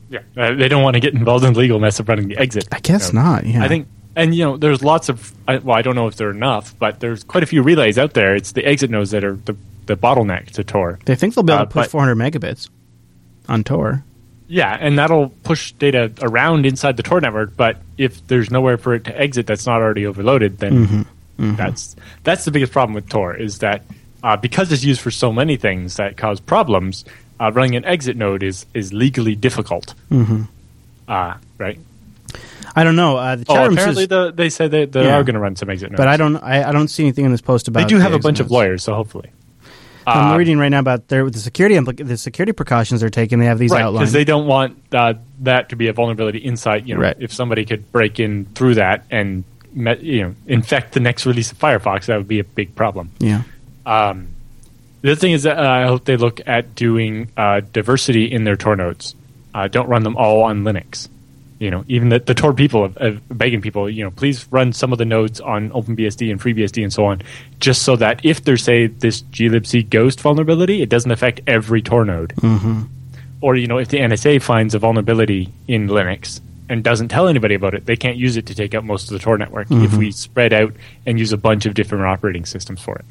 yeah 0.09 0.19
uh, 0.37 0.53
they 0.53 0.67
don't 0.67 0.83
want 0.83 0.95
to 0.95 0.99
get 0.99 1.13
involved 1.13 1.45
in 1.45 1.53
the 1.53 1.59
legal 1.59 1.79
mess 1.79 1.99
of 1.99 2.07
running 2.09 2.27
the 2.27 2.37
exit 2.37 2.67
I 2.71 2.79
guess 2.79 3.13
node. 3.13 3.23
not. 3.23 3.45
Yeah, 3.45 3.63
I 3.63 3.67
think 3.67 3.87
and 4.15 4.33
you 4.33 4.43
know 4.45 4.57
there's 4.57 4.83
lots 4.83 5.09
of 5.09 5.33
I, 5.47 5.57
well 5.57 5.75
I 5.77 5.81
don't 5.81 5.95
know 5.95 6.07
if 6.07 6.15
there 6.15 6.29
are 6.29 6.31
enough 6.31 6.77
but 6.79 6.99
there's 6.99 7.23
quite 7.23 7.43
a 7.43 7.45
few 7.47 7.61
relays 7.61 7.97
out 7.97 8.13
there 8.13 8.35
it's 8.35 8.51
the 8.53 8.65
exit 8.65 8.89
nodes 8.89 9.11
that 9.11 9.23
are 9.23 9.35
the 9.35 9.55
the 9.85 9.95
bottleneck 9.95 10.51
to 10.51 10.63
Tor 10.63 10.99
they 11.05 11.15
think 11.15 11.35
they'll 11.35 11.43
be 11.43 11.53
able 11.53 11.61
uh, 11.61 11.65
to 11.65 11.71
push 11.71 11.85
but- 11.85 11.91
400 11.91 12.15
megabits 12.15 12.69
on 13.47 13.63
Tor. 13.63 14.03
Yeah, 14.47 14.77
and 14.79 14.99
that'll 14.99 15.29
push 15.43 15.71
data 15.71 16.11
around 16.21 16.67
inside 16.67 16.97
the 16.97 17.03
Tor 17.03 17.19
network. 17.19 17.57
But 17.57 17.77
if 17.97 18.25
there's 18.27 18.51
nowhere 18.51 18.77
for 18.77 18.93
it 18.93 19.03
to 19.05 19.19
exit 19.19 19.47
that's 19.47 19.65
not 19.65 19.81
already 19.81 20.05
overloaded, 20.05 20.59
then 20.59 21.07
that's 21.37 21.95
that's 22.23 22.45
the 22.45 22.51
biggest 22.51 22.71
problem 22.71 22.93
with 22.93 23.09
Tor 23.09 23.35
is 23.35 23.57
that 23.59 23.81
uh, 24.23 24.37
because 24.37 24.71
it's 24.71 24.83
used 24.83 25.01
for 25.01 25.09
so 25.09 25.31
many 25.33 25.57
things 25.57 25.97
that 25.97 26.15
cause 26.17 26.39
problems, 26.39 27.05
uh, 27.39 27.51
running 27.53 27.75
an 27.75 27.85
exit 27.85 28.15
node 28.17 28.43
is 28.43 28.65
is 28.73 28.93
legally 28.93 29.35
difficult. 29.35 29.93
Mm-hmm. 30.11 30.43
Uh, 31.07 31.35
right. 31.57 31.79
I 32.75 32.83
don't 32.83 32.95
know. 32.95 33.15
Uh, 33.17 33.35
the 33.37 33.45
Oh, 33.47 33.53
apparently 33.71 34.03
says, 34.03 34.07
the, 34.09 34.31
they 34.35 34.49
said 34.49 34.71
they, 34.71 34.85
they 34.85 35.05
Yeah. 35.05 35.15
are 35.15 35.23
going 35.23 35.35
to 35.35 35.39
run 35.39 35.55
some 35.55 35.69
exit 35.69 35.91
nodes, 35.91 35.97
but 35.97 36.07
I 36.07 36.17
don't. 36.17 36.35
I, 36.37 36.69
I 36.69 36.71
don't 36.71 36.89
see 36.89 37.03
anything 37.03 37.23
in 37.25 37.31
this 37.31 37.41
post 37.41 37.67
about. 37.67 37.79
It. 37.81 37.83
They 37.83 37.89
do 37.89 37.97
the 37.97 38.03
have 38.03 38.11
a 38.11 38.15
exit 38.15 38.23
bunch 38.27 38.39
of 38.41 38.51
lawyers, 38.51 38.83
so 38.83 38.93
hopefully. 38.93 39.29
I'm 40.07 40.33
Uh, 40.33 40.37
reading 40.37 40.59
right 40.59 40.69
now 40.69 40.79
about 40.79 41.07
their 41.07 41.27
the 41.29 41.39
security 41.39 41.79
the 41.79 42.17
security 42.17 42.51
precautions 42.51 43.01
they're 43.01 43.09
taking. 43.09 43.39
They 43.39 43.45
have 43.45 43.57
these 43.59 43.71
right 43.71 43.81
outlined. 43.83 44.01
because 44.01 44.13
they 44.13 44.23
don't 44.25 44.45
want 44.45 44.77
uh, 44.93 45.13
that 45.41 45.69
to 45.69 45.75
be 45.75 45.87
a 45.87 45.93
vulnerability 45.93 46.37
inside. 46.39 46.87
You 46.87 46.95
know, 46.95 47.01
Right. 47.01 47.15
if 47.19 47.33
somebody 47.33 47.65
could 47.65 47.91
break 47.91 48.19
in 48.19 48.45
through 48.53 48.75
that 48.75 49.05
and 49.09 49.43
met, 49.73 50.03
you 50.03 50.21
know 50.23 50.35
infect 50.45 50.93
the 50.93 50.99
next 50.99 51.25
release 51.25 51.51
of 51.51 51.57
Firefox, 51.57 52.05
that 52.05 52.17
would 52.17 52.27
be 52.27 52.39
a 52.39 52.43
big 52.43 52.75
problem. 52.75 53.09
yeah. 53.19 53.43
Um, 53.85 54.27
the 55.05 55.11
other 55.11 55.19
thing 55.19 55.33
is 55.33 55.43
that 55.43 55.59
uh, 55.59 55.69
I 55.69 55.85
hope 55.85 56.05
they 56.05 56.17
look 56.17 56.41
at 56.47 56.73
doing 56.73 57.29
uh, 57.37 57.59
diversity 57.59 58.25
in 58.25 58.43
their 58.43 58.55
Tor 58.55 58.75
nodes. 58.75 59.13
Uh, 59.53 59.67
don't 59.67 59.87
run 59.87 60.01
them 60.01 60.17
all 60.17 60.41
on 60.41 60.63
Linux. 60.63 61.09
You 61.59 61.69
know, 61.69 61.85
even 61.87 62.09
the, 62.09 62.17
the 62.17 62.33
Tor 62.33 62.53
people 62.53 62.89
have 62.89 63.21
begging 63.29 63.61
people, 63.61 63.87
you 63.87 64.03
know, 64.03 64.09
please 64.09 64.47
run 64.49 64.73
some 64.73 64.91
of 64.91 64.97
the 64.97 65.05
nodes 65.05 65.39
on 65.39 65.69
OpenBSD 65.69 66.31
and 66.31 66.41
FreeBSD 66.41 66.81
and 66.81 66.91
so 66.91 67.05
on, 67.05 67.21
just 67.59 67.83
so 67.83 67.95
that 67.97 68.25
if 68.25 68.45
there's 68.45 68.63
say 68.63 68.87
this 68.87 69.21
glibc 69.21 69.91
ghost 69.91 70.21
vulnerability, 70.21 70.81
it 70.81 70.89
doesn't 70.89 71.11
affect 71.11 71.39
every 71.45 71.83
Tor 71.83 72.03
node. 72.03 72.33
Mm-hmm. 72.37 72.81
Or 73.41 73.55
you 73.55 73.67
know, 73.67 73.77
if 73.77 73.89
the 73.89 73.99
NSA 73.99 74.41
finds 74.41 74.73
a 74.73 74.79
vulnerability 74.79 75.53
in 75.67 75.87
Linux 75.87 76.41
and 76.67 76.83
doesn't 76.83 77.09
tell 77.09 77.27
anybody 77.27 77.53
about 77.53 77.75
it, 77.75 77.85
they 77.85 77.95
can't 77.95 78.17
use 78.17 78.37
it 78.37 78.47
to 78.47 78.55
take 78.55 78.73
out 78.73 78.83
most 78.83 79.11
of 79.11 79.11
the 79.11 79.19
Tor 79.19 79.37
network. 79.37 79.67
If 79.69 79.93
we 79.93 80.11
spread 80.11 80.51
out 80.51 80.73
and 81.05 81.19
use 81.19 81.31
a 81.31 81.37
bunch 81.37 81.67
of 81.67 81.75
different 81.75 82.05
operating 82.05 82.45
systems 82.45 82.81
for 82.81 82.95
it. 82.95 83.05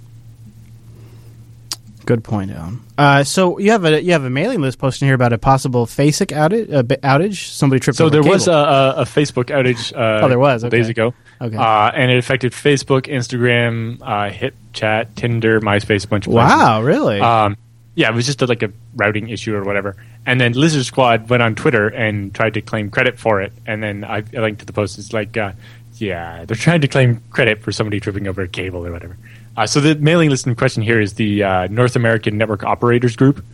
Good 2.06 2.22
point, 2.22 2.50
Alan. 2.50 2.80
Uh, 2.98 3.24
so 3.24 3.58
you 3.58 3.70
have 3.70 3.84
a 3.84 4.02
you 4.02 4.12
have 4.12 4.24
a 4.24 4.30
mailing 4.30 4.60
list 4.60 4.78
posting 4.78 5.06
here 5.06 5.14
about 5.14 5.32
a 5.32 5.38
possible 5.38 5.86
FASIC 5.86 6.26
outage. 6.28 6.72
Uh, 6.72 6.82
outage. 6.82 7.48
Somebody 7.50 7.80
tripped. 7.80 7.96
So 7.96 8.04
over 8.06 8.10
there 8.12 8.22
cable. 8.22 8.34
was 8.34 8.46
a, 8.46 8.52
a, 8.52 8.94
a 8.98 9.04
Facebook 9.04 9.46
outage. 9.46 9.92
Uh, 9.96 10.24
Oh, 10.24 10.28
there 10.28 10.38
was, 10.38 10.62
days 10.64 10.88
ago. 10.88 11.14
Okay. 11.40 11.56
uh, 11.56 11.90
and 11.90 12.10
it 12.10 12.18
affected 12.18 12.52
Facebook, 12.52 13.06
Instagram, 13.12 14.00
uh, 14.02 14.30
HipChat, 14.30 15.14
Tinder, 15.16 15.60
MySpace, 15.60 16.04
a 16.04 16.08
bunch 16.08 16.26
of 16.26 16.32
places. 16.32 16.56
wow, 16.56 16.82
really? 16.82 17.20
Um, 17.20 17.56
yeah, 17.94 18.08
it 18.10 18.14
was 18.14 18.26
just 18.26 18.42
a, 18.42 18.46
like 18.46 18.62
a 18.62 18.72
routing 18.94 19.28
issue 19.28 19.54
or 19.54 19.64
whatever. 19.64 19.96
And 20.26 20.40
then 20.40 20.52
Lizard 20.52 20.84
Squad 20.84 21.28
went 21.28 21.42
on 21.42 21.54
Twitter 21.54 21.88
and 21.88 22.34
tried 22.34 22.54
to 22.54 22.60
claim 22.60 22.90
credit 22.90 23.18
for 23.18 23.40
it. 23.40 23.52
And 23.66 23.82
then 23.82 24.04
I, 24.04 24.18
I 24.18 24.40
linked 24.40 24.60
to 24.60 24.66
the 24.66 24.72
post. 24.72 24.98
It's 24.98 25.12
like, 25.12 25.36
uh, 25.36 25.52
yeah, 25.96 26.44
they're 26.44 26.56
trying 26.56 26.80
to 26.82 26.88
claim 26.88 27.22
credit 27.30 27.62
for 27.62 27.72
somebody 27.72 28.00
tripping 28.00 28.26
over 28.26 28.42
a 28.42 28.48
cable 28.48 28.86
or 28.86 28.92
whatever. 28.92 29.16
Uh, 29.56 29.66
so 29.66 29.80
the 29.80 29.94
mailing 29.96 30.30
list 30.30 30.46
in 30.46 30.54
question 30.54 30.82
here 30.82 31.00
is 31.00 31.14
the 31.14 31.42
uh, 31.42 31.66
North 31.68 31.94
American 31.96 32.36
Network 32.38 32.64
Operators 32.64 33.14
Group. 33.16 33.44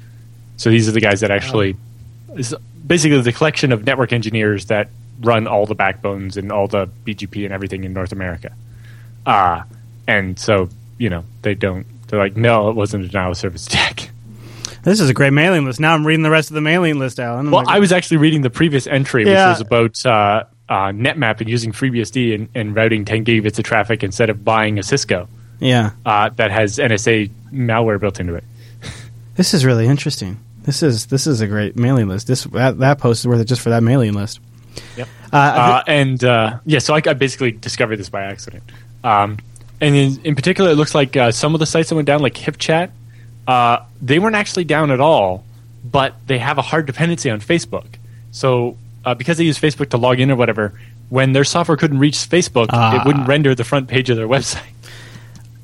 So 0.56 0.70
these 0.70 0.88
are 0.88 0.92
the 0.92 1.00
guys 1.00 1.20
that 1.20 1.30
actually, 1.30 1.76
is 2.36 2.54
basically 2.86 3.20
the 3.20 3.32
collection 3.32 3.72
of 3.72 3.84
network 3.84 4.12
engineers 4.12 4.66
that 4.66 4.88
run 5.20 5.46
all 5.46 5.66
the 5.66 5.74
backbones 5.74 6.36
and 6.36 6.50
all 6.50 6.66
the 6.68 6.86
BGP 7.04 7.44
and 7.44 7.52
everything 7.52 7.84
in 7.84 7.92
North 7.92 8.12
America. 8.12 8.54
Uh, 9.26 9.62
and 10.06 10.38
so, 10.38 10.68
you 10.98 11.10
know, 11.10 11.24
they 11.42 11.54
don't, 11.54 11.86
they're 12.08 12.18
like, 12.18 12.36
no, 12.36 12.70
it 12.70 12.76
wasn't 12.76 13.04
a 13.04 13.08
denial 13.08 13.32
of 13.32 13.36
service 13.36 13.66
attack. 13.68 14.10
this 14.82 15.00
is 15.00 15.10
a 15.10 15.14
great 15.14 15.32
mailing 15.34 15.64
list. 15.66 15.80
Now 15.80 15.94
I'm 15.94 16.06
reading 16.06 16.22
the 16.22 16.30
rest 16.30 16.50
of 16.50 16.54
the 16.54 16.60
mailing 16.62 16.98
list, 16.98 17.20
Alan. 17.20 17.46
I'm 17.46 17.52
Well, 17.52 17.64
like- 17.64 17.76
I 17.76 17.78
was 17.78 17.92
actually 17.92 18.16
reading 18.18 18.40
the 18.40 18.50
previous 18.50 18.86
entry, 18.86 19.24
which 19.24 19.32
Yeah. 19.32 19.50
was 19.50 19.60
about 19.60 20.04
uh, 20.06 20.44
uh, 20.68 20.74
NetMap 20.92 21.40
and 21.40 21.48
using 21.50 21.72
FreeBSD 21.72 22.34
and, 22.34 22.48
and 22.54 22.74
routing 22.74 23.04
10 23.04 23.24
gigabits 23.26 23.58
of 23.58 23.64
traffic 23.64 24.02
instead 24.02 24.30
of 24.30 24.42
buying 24.44 24.78
a 24.78 24.82
Cisco 24.82 25.28
yeah. 25.60 25.90
uh, 26.04 26.30
that 26.30 26.50
has 26.50 26.78
NSA 26.78 27.30
malware 27.52 28.00
built 28.00 28.18
into 28.20 28.34
it. 28.34 28.44
This 29.36 29.54
is 29.54 29.64
really 29.64 29.86
interesting. 29.86 30.38
This 30.64 30.82
is 30.82 31.06
this 31.06 31.26
is 31.26 31.40
a 31.40 31.46
great 31.46 31.76
mailing 31.76 32.08
list. 32.08 32.26
This 32.26 32.44
that, 32.44 32.78
that 32.80 32.98
post 32.98 33.20
is 33.20 33.28
worth 33.28 33.40
it 33.40 33.44
just 33.46 33.62
for 33.62 33.70
that 33.70 33.82
mailing 33.82 34.12
list. 34.12 34.40
Yep. 34.96 35.08
Uh, 35.32 35.36
Uh, 35.36 35.82
and 35.86 36.22
uh, 36.24 36.58
yeah, 36.66 36.78
so 36.80 36.94
I, 36.94 37.00
I 37.06 37.12
basically 37.14 37.52
discovered 37.52 37.96
this 37.96 38.08
by 38.10 38.24
accident. 38.24 38.62
Um, 39.02 39.38
and 39.80 39.94
in, 39.96 40.20
in 40.24 40.34
particular, 40.34 40.70
it 40.70 40.74
looks 40.74 40.94
like 40.94 41.16
uh, 41.16 41.30
some 41.32 41.54
of 41.54 41.60
the 41.60 41.66
sites 41.66 41.88
that 41.88 41.94
went 41.94 42.06
down, 42.06 42.20
like 42.20 42.34
HipChat, 42.34 42.90
uh, 43.48 43.78
they 44.02 44.18
weren't 44.18 44.36
actually 44.36 44.64
down 44.64 44.90
at 44.90 45.00
all, 45.00 45.44
but 45.82 46.14
they 46.26 46.38
have 46.38 46.58
a 46.58 46.62
hard 46.62 46.84
dependency 46.86 47.30
on 47.30 47.40
Facebook. 47.40 47.86
So 48.32 48.76
uh, 49.06 49.14
because 49.14 49.38
they 49.38 49.44
use 49.44 49.58
Facebook 49.58 49.90
to 49.90 49.96
log 49.96 50.20
in 50.20 50.30
or 50.30 50.36
whatever, 50.36 50.78
when 51.08 51.32
their 51.32 51.44
software 51.44 51.78
couldn't 51.78 51.98
reach 51.98 52.16
Facebook, 52.16 52.66
Ah. 52.70 53.00
it 53.00 53.06
wouldn't 53.06 53.26
render 53.26 53.54
the 53.54 53.64
front 53.64 53.88
page 53.88 54.10
of 54.10 54.18
their 54.18 54.28
website. 54.36 54.60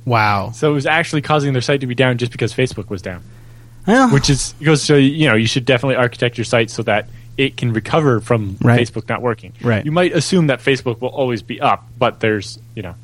Wow. 0.06 0.52
So 0.52 0.70
it 0.70 0.74
was 0.74 0.86
actually 0.86 1.20
causing 1.22 1.52
their 1.52 1.60
site 1.62 1.80
to 1.82 1.86
be 1.86 1.94
down 1.94 2.16
just 2.16 2.32
because 2.32 2.54
Facebook 2.54 2.88
was 2.88 3.02
down. 3.02 3.22
Well, 3.86 4.08
Which 4.10 4.30
is 4.30 4.54
goes 4.62 4.86
to 4.86 4.98
you 4.98 5.28
know 5.28 5.34
you 5.34 5.46
should 5.46 5.64
definitely 5.66 5.96
architect 5.96 6.38
your 6.38 6.44
site 6.46 6.70
so 6.70 6.82
that 6.84 7.08
it 7.36 7.56
can 7.58 7.72
recover 7.74 8.20
from 8.20 8.56
Right. 8.62 8.80
Facebook 8.80 9.08
not 9.10 9.20
working. 9.20 9.52
Right. 9.62 9.84
You 9.84 9.92
might 9.92 10.12
assume 10.14 10.46
that 10.46 10.60
Facebook 10.60 11.00
will 11.02 11.10
always 11.10 11.42
be 11.42 11.60
up, 11.60 11.84
but 11.98 12.20
there's 12.20 12.58
you 12.74 12.82
know 12.82 12.94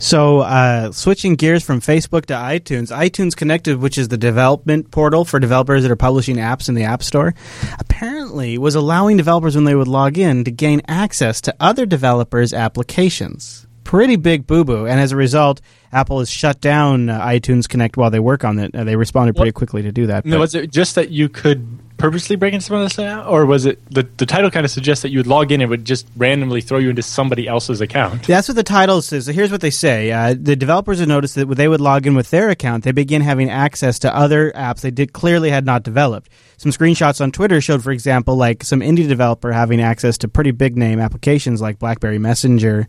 So, 0.00 0.40
uh, 0.40 0.92
switching 0.92 1.34
gears 1.34 1.64
from 1.64 1.80
Facebook 1.80 2.26
to 2.26 2.34
iTunes, 2.34 2.96
iTunes 2.96 3.34
Connected, 3.34 3.78
which 3.80 3.98
is 3.98 4.06
the 4.06 4.16
development 4.16 4.92
portal 4.92 5.24
for 5.24 5.40
developers 5.40 5.82
that 5.82 5.90
are 5.90 5.96
publishing 5.96 6.36
apps 6.36 6.68
in 6.68 6.76
the 6.76 6.84
App 6.84 7.02
Store, 7.02 7.34
apparently 7.80 8.58
was 8.58 8.76
allowing 8.76 9.16
developers 9.16 9.56
when 9.56 9.64
they 9.64 9.74
would 9.74 9.88
log 9.88 10.16
in 10.16 10.44
to 10.44 10.52
gain 10.52 10.82
access 10.86 11.40
to 11.40 11.54
other 11.58 11.84
developers' 11.84 12.52
applications. 12.54 13.66
Pretty 13.88 14.16
big 14.16 14.46
boo 14.46 14.64
boo, 14.64 14.86
and 14.86 15.00
as 15.00 15.12
a 15.12 15.16
result, 15.16 15.62
Apple 15.92 16.18
has 16.18 16.28
shut 16.28 16.60
down 16.60 17.08
uh, 17.08 17.22
iTunes 17.22 17.66
Connect 17.66 17.96
while 17.96 18.10
they 18.10 18.20
work 18.20 18.44
on 18.44 18.58
it. 18.58 18.74
Uh, 18.74 18.84
they 18.84 18.96
responded 18.96 19.34
pretty 19.34 19.50
quickly 19.50 19.80
to 19.80 19.90
do 19.90 20.08
that. 20.08 20.26
no, 20.26 20.40
was 20.40 20.54
it 20.54 20.70
just 20.70 20.94
that 20.96 21.08
you 21.08 21.30
could 21.30 21.66
purposely 21.96 22.36
break 22.36 22.52
into 22.52 22.66
some 22.66 22.76
of 22.76 22.82
this, 22.82 22.98
or 22.98 23.46
was 23.46 23.64
it 23.64 23.80
the 23.90 24.06
the 24.18 24.26
title 24.26 24.50
kind 24.50 24.66
of 24.66 24.70
suggests 24.70 25.00
that 25.00 25.08
you 25.08 25.18
would 25.18 25.26
log 25.26 25.52
in 25.52 25.62
and 25.62 25.62
it 25.62 25.70
would 25.70 25.86
just 25.86 26.06
randomly 26.18 26.60
throw 26.60 26.76
you 26.76 26.90
into 26.90 27.00
somebody 27.00 27.48
else's 27.48 27.80
account? 27.80 28.26
That's 28.26 28.46
what 28.46 28.56
the 28.56 28.62
title 28.62 29.00
says. 29.00 29.24
So 29.24 29.32
here's 29.32 29.50
what 29.50 29.62
they 29.62 29.70
say: 29.70 30.12
uh, 30.12 30.34
the 30.38 30.54
developers 30.54 30.98
have 30.98 31.08
noticed 31.08 31.36
that 31.36 31.48
when 31.48 31.56
they 31.56 31.66
would 31.66 31.80
log 31.80 32.06
in 32.06 32.14
with 32.14 32.28
their 32.28 32.50
account, 32.50 32.84
they 32.84 32.92
begin 32.92 33.22
having 33.22 33.48
access 33.48 33.98
to 34.00 34.14
other 34.14 34.52
apps 34.52 34.82
they 34.82 34.90
did 34.90 35.14
clearly 35.14 35.48
had 35.48 35.64
not 35.64 35.82
developed. 35.82 36.30
Some 36.58 36.72
screenshots 36.72 37.22
on 37.22 37.32
Twitter 37.32 37.62
showed, 37.62 37.82
for 37.82 37.92
example, 37.92 38.36
like 38.36 38.64
some 38.64 38.80
indie 38.80 39.08
developer 39.08 39.50
having 39.50 39.80
access 39.80 40.18
to 40.18 40.28
pretty 40.28 40.50
big 40.50 40.76
name 40.76 41.00
applications 41.00 41.62
like 41.62 41.78
BlackBerry 41.78 42.18
Messenger 42.18 42.86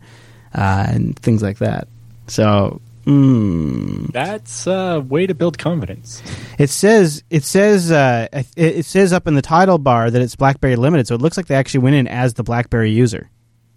uh, 0.54 0.86
and 0.88 1.18
things 1.18 1.42
like 1.42 1.58
that. 1.58 1.88
So. 2.26 2.80
Mm, 3.06 4.12
That's 4.12 4.66
a 4.66 5.00
way 5.00 5.26
to 5.26 5.34
build 5.34 5.56
confidence. 5.58 6.22
it 6.58 6.68
says 6.68 7.24
it 7.30 7.44
says 7.44 7.90
uh, 7.90 8.28
it, 8.32 8.46
it 8.56 8.84
says 8.84 9.12
up 9.14 9.26
in 9.26 9.34
the 9.34 9.42
title 9.42 9.78
bar 9.78 10.10
that 10.10 10.20
it's 10.20 10.36
BlackBerry 10.36 10.76
Limited, 10.76 11.08
so 11.08 11.14
it 11.14 11.22
looks 11.22 11.36
like 11.38 11.46
they 11.46 11.54
actually 11.54 11.80
went 11.80 11.96
in 11.96 12.06
as 12.06 12.34
the 12.34 12.42
BlackBerry 12.42 12.90
user. 12.90 13.30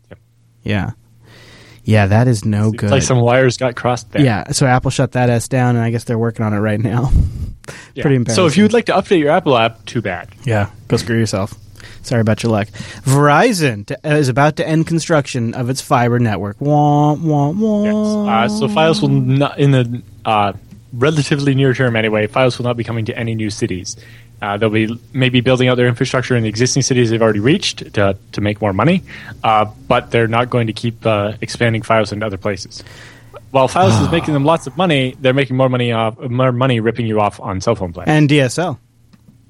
Yep. 0.10 0.20
Yeah. 0.64 0.92
Yeah, 1.86 2.08
that 2.08 2.28
is 2.28 2.44
no 2.46 2.64
Seems 2.70 2.76
good. 2.76 2.92
like 2.92 3.02
some 3.02 3.22
wires 3.22 3.58
got 3.58 3.76
crossed 3.76 4.12
there. 4.12 4.24
yeah, 4.24 4.52
so 4.52 4.66
Apple 4.68 4.92
shut 4.92 5.14
that 5.14 5.30
S 5.30 5.48
down, 5.48 5.76
and 5.78 5.84
I 5.84 5.90
guess 5.90 6.04
they're 6.04 6.20
working 6.20 6.46
on 6.46 6.54
it 6.54 6.60
right 6.60 6.80
now. 6.80 7.12
Yeah. 7.96 8.02
Pretty 8.02 8.18
embarrassing. 8.18 8.42
So 8.42 8.46
if 8.48 8.58
you 8.58 8.64
would 8.66 8.74
like 8.74 8.88
to 8.88 8.92
update 8.94 9.20
your 9.20 9.30
Apple 9.30 9.56
app, 9.58 9.86
too 9.86 10.02
bad. 10.02 10.28
Yeah, 10.44 10.70
go 10.90 10.98
screw 10.98 11.18
yourself. 11.18 11.54
Sorry 12.02 12.22
about 12.22 12.44
your 12.44 12.52
luck. 12.52 12.68
Verizon 13.04 13.86
to, 13.88 13.98
is 14.04 14.30
about 14.30 14.56
to 14.58 14.68
end 14.68 14.88
construction 14.88 15.54
of 15.54 15.70
its 15.70 15.82
fiber 15.82 16.20
network. 16.20 16.58
Wah, 16.60 17.14
wah, 17.14 17.50
wah. 17.50 17.84
Yes. 17.84 18.52
Uh, 18.54 18.60
so 18.60 18.68
FiOS 18.68 19.02
will 19.02 19.10
not 19.10 19.60
in 19.60 19.72
the 19.72 20.02
uh, 20.26 20.54
relatively 20.94 21.56
near 21.56 21.74
term 21.74 21.96
anyway. 21.96 22.28
FiOS 22.28 22.58
will 22.58 22.66
not 22.66 22.78
be 22.78 22.84
coming 22.84 23.06
to 23.06 23.18
any 23.18 23.36
new 23.36 23.50
cities. 23.50 23.98
Uh, 24.42 24.58
they'll 24.58 24.70
be 24.70 25.00
maybe 25.14 25.40
building 25.40 25.70
out 25.70 25.76
their 25.76 25.88
infrastructure 25.88 26.36
in 26.36 26.44
the 26.44 26.50
existing 26.50 26.82
cities 26.82 27.10
they've 27.10 27.22
already 27.22 27.40
reached 27.40 27.94
to, 27.94 28.18
to 28.34 28.42
make 28.42 28.60
more 28.60 28.74
money, 28.74 29.02
uh, 29.44 29.64
but 29.88 30.12
they're 30.12 30.28
not 30.28 30.50
going 30.50 30.68
to 30.68 30.74
keep 30.74 31.06
uh, 31.06 31.32
expanding 31.40 31.82
FiOS 31.82 32.12
into 32.12 32.26
other 32.26 32.38
places. 32.38 32.84
While 33.52 33.70
FiOS 33.70 34.02
is 34.04 34.12
making 34.12 34.34
them 34.34 34.44
lots 34.44 34.68
of 34.68 34.76
money, 34.76 35.16
they're 35.22 35.34
making 35.34 35.56
more 35.56 35.70
money 35.70 35.94
off 35.94 36.20
more 36.20 36.52
money 36.52 36.82
ripping 36.82 37.06
you 37.06 37.22
off 37.22 37.40
on 37.40 37.62
cell 37.62 37.76
phone 37.76 37.94
plans. 37.94 38.10
and 38.10 38.30
DSL. 38.30 38.78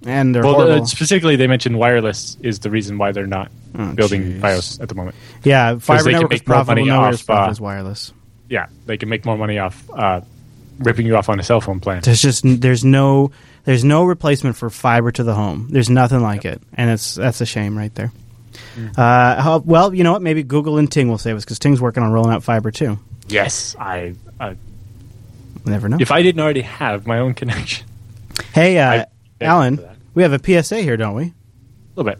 And 0.05 0.35
they're 0.35 0.43
well, 0.43 0.55
horrible. 0.55 0.85
specifically, 0.85 1.35
they 1.35 1.47
mentioned 1.47 1.77
wireless 1.79 2.37
is 2.41 2.59
the 2.59 2.69
reason 2.69 2.97
why 2.97 3.11
they're 3.11 3.27
not 3.27 3.51
Oh, 3.77 3.93
building. 3.93 4.39
FiOS 4.41 4.79
at 4.81 4.89
the 4.89 4.95
moment. 4.95 5.15
yeah, 5.43 5.77
fiber 5.79 6.11
network 6.11 6.33
is 6.33 6.41
profitable. 6.41 6.81
money 6.85 6.89
Nowhere 6.89 7.13
off, 7.13 7.29
uh, 7.29 7.47
as 7.49 7.59
wireless. 7.61 8.13
Yeah, 8.49 8.67
they 8.85 8.97
can 8.97 9.09
make 9.09 9.25
more 9.25 9.37
money 9.37 9.57
off 9.57 9.83
uh, 9.91 10.21
ripping 10.79 11.07
you 11.07 11.15
off 11.17 11.29
on 11.29 11.39
a 11.39 11.43
cell 11.43 11.61
phone 11.61 11.79
plan. 11.79 12.01
There's 12.03 12.21
just 12.21 12.43
there's 12.45 12.83
no 12.85 13.31
there's 13.65 13.83
no 13.83 14.03
replacement 14.03 14.57
for 14.57 14.69
fiber 14.69 15.11
to 15.13 15.23
the 15.23 15.33
home. 15.33 15.69
There's 15.71 15.89
nothing 15.89 16.19
like 16.21 16.45
it, 16.45 16.61
and 16.75 16.89
it's 16.91 17.15
that's 17.15 17.41
a 17.41 17.45
shame 17.45 17.75
right 17.77 17.93
there. 17.95 18.11
Mm. 18.75 18.95
Uh, 18.97 19.41
how, 19.41 19.57
well, 19.59 19.93
you 19.93 20.03
know 20.03 20.11
what? 20.11 20.21
Maybe 20.21 20.43
Google 20.43 20.77
and 20.77 20.91
Ting 20.91 21.07
will 21.09 21.17
save 21.17 21.35
us 21.37 21.43
because 21.45 21.57
Ting's 21.59 21.81
working 21.81 22.03
on 22.03 22.11
rolling 22.11 22.31
out 22.33 22.43
fiber 22.43 22.69
too. 22.71 22.99
Yes, 23.29 23.75
I. 23.79 24.13
Uh, 24.39 24.53
Never 25.65 25.87
know. 25.87 25.97
if 25.99 26.11
I 26.11 26.21
didn't 26.21 26.41
already 26.41 26.61
have 26.61 27.07
my 27.07 27.19
own 27.19 27.33
connection, 27.33 27.87
hey, 28.53 28.77
uh, 28.77 29.05
Alan. 29.41 29.79
We 30.13 30.23
have 30.23 30.33
a 30.33 30.63
PSA 30.63 30.81
here, 30.81 30.97
don't 30.97 31.15
we? 31.15 31.23
a 31.95 32.01
little 32.01 32.11
bit. 32.11 32.19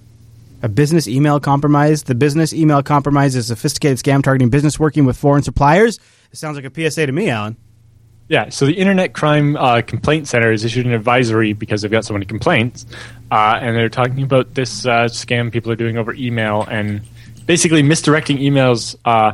A 0.62 0.70
business 0.70 1.08
email 1.08 1.40
compromise. 1.40 2.04
The 2.04 2.16
business 2.16 2.54
email 2.54 2.82
compromise 2.84 3.36
is 3.36 3.50
a 3.50 3.56
sophisticated 3.56 3.98
scam 3.98 4.24
targeting 4.24 4.50
business 4.50 4.80
working 4.80 5.06
with 5.06 5.18
foreign 5.18 5.44
suppliers. 5.44 6.00
It 6.32 6.38
sounds 6.38 6.56
like 6.56 6.66
a 6.66 6.92
PSA 6.92 7.08
to 7.08 7.12
me, 7.12 7.30
Alan. 7.30 7.58
Yeah, 8.30 8.50
so 8.50 8.66
the 8.66 8.74
Internet 8.74 9.14
Crime 9.14 9.58
uh, 9.58 9.82
Complaint 9.82 10.28
Center 10.28 10.52
has 10.52 10.64
issued 10.64 10.86
an 10.86 10.94
advisory 10.94 11.52
because 11.52 11.82
they've 11.82 11.92
got 11.92 12.06
so 12.06 12.14
many 12.14 12.26
complaints, 12.26 12.86
uh, 13.30 13.60
and 13.62 13.76
they're 13.76 13.90
talking 13.90 14.24
about 14.24 14.54
this 14.54 14.86
uh, 14.86 15.06
scam 15.06 15.52
people 15.52 15.72
are 15.72 15.76
doing 15.76 15.98
over 15.98 16.14
email 16.14 16.64
and 16.64 17.02
basically 17.46 17.84
misdirecting 17.84 18.38
emails. 18.38 18.96
Uh, 19.04 19.34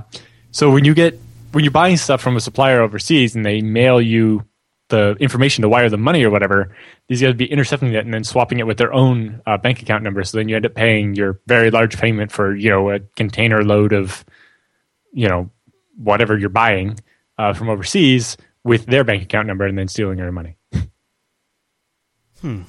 so 0.52 0.72
when 0.72 0.86
you 0.86 0.96
get 0.96 1.20
when 1.52 1.64
you're 1.64 1.72
buying 1.72 1.98
stuff 1.98 2.22
from 2.22 2.36
a 2.36 2.40
supplier 2.40 2.82
overseas 2.82 3.36
and 3.36 3.46
they 3.46 3.62
mail 3.62 4.02
you 4.02 4.44
the 4.90 5.16
information 5.20 5.62
to 5.62 5.70
wire 5.70 5.90
the 5.90 5.98
money 5.98 6.24
or 6.24 6.30
whatever, 6.30 6.76
these 7.08 7.22
guys 7.22 7.30
would 7.30 7.38
be 7.38 7.50
intercepting 7.50 7.94
it 7.94 8.06
and 8.06 8.14
then 8.14 8.24
swapping 8.24 8.60
it 8.60 8.68
with 8.68 8.78
their 8.78 8.94
own 8.94 9.42
uh, 9.46 9.58
bank 9.58 9.82
account 9.82 10.04
number. 10.04 10.24
So 10.24 10.38
then 10.38 10.50
you 10.50 10.56
end 10.56 10.66
up 10.66 10.76
paying 10.76 11.16
your 11.16 11.40
very 11.48 11.72
large 11.72 11.98
payment 11.98 12.32
for 12.32 12.56
you 12.56 12.70
know 12.70 12.92
a 12.92 13.00
container 13.16 13.64
load 13.64 13.94
of 13.94 14.26
you 15.14 15.28
know 15.28 15.50
whatever 15.98 16.38
you're 16.38 16.50
buying 16.50 17.00
uh, 17.38 17.54
from 17.54 17.70
overseas 17.70 18.38
with 18.64 18.86
their 18.86 19.04
bank 19.04 19.24
account 19.24 19.48
number 19.48 19.66
and 19.66 19.78
then 19.78 19.88
stealing 19.88 20.18
your 20.18 20.32
money. 20.32 20.58
Hmm. 22.42 22.62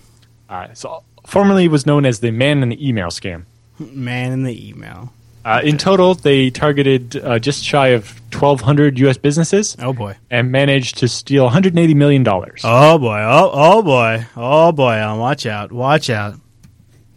Uh, 0.48 0.74
so 0.74 1.05
formerly 1.24 1.66
it 1.66 1.70
was 1.70 1.86
known 1.86 2.05
as 2.05 2.18
the 2.18 2.32
man 2.32 2.60
in 2.60 2.70
the 2.70 2.88
email 2.88 3.06
scam. 3.06 3.44
Man 3.78 4.32
in 4.32 4.42
the 4.42 4.68
email. 4.68 5.12
Uh, 5.44 5.60
in 5.64 5.78
total, 5.78 6.14
they 6.14 6.50
targeted 6.50 7.16
uh, 7.16 7.38
just 7.38 7.64
shy 7.64 7.88
of 7.88 8.10
1,200 8.32 8.98
U.S. 9.00 9.16
businesses 9.16 9.74
Oh 9.80 9.92
boy. 9.92 10.16
and 10.30 10.52
managed 10.52 10.98
to 10.98 11.08
steal 11.08 11.44
180 11.44 11.94
million 11.94 12.22
dollars. 12.22 12.60
Oh 12.64 12.98
boy. 12.98 13.18
Oh 13.20 13.50
oh 13.52 13.82
boy. 13.82 14.26
Oh 14.36 14.72
boy. 14.72 14.92
Alan, 14.92 15.18
watch 15.18 15.46
out. 15.46 15.72
Watch 15.72 16.10
out. 16.10 16.34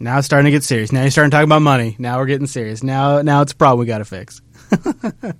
Now 0.00 0.18
it's 0.18 0.26
starting 0.26 0.46
to 0.46 0.50
get 0.50 0.64
serious. 0.64 0.90
Now 0.92 1.02
you're 1.02 1.10
starting 1.10 1.30
to 1.30 1.36
talk 1.36 1.44
about 1.44 1.62
money. 1.62 1.96
Now 1.98 2.18
we're 2.18 2.26
getting 2.26 2.46
serious. 2.46 2.82
Now 2.82 3.20
now 3.22 3.42
it's 3.42 3.52
a 3.52 3.56
problem 3.56 3.80
we 3.80 3.86
got 3.86 3.98
to 3.98 4.04
fix. 4.04 4.40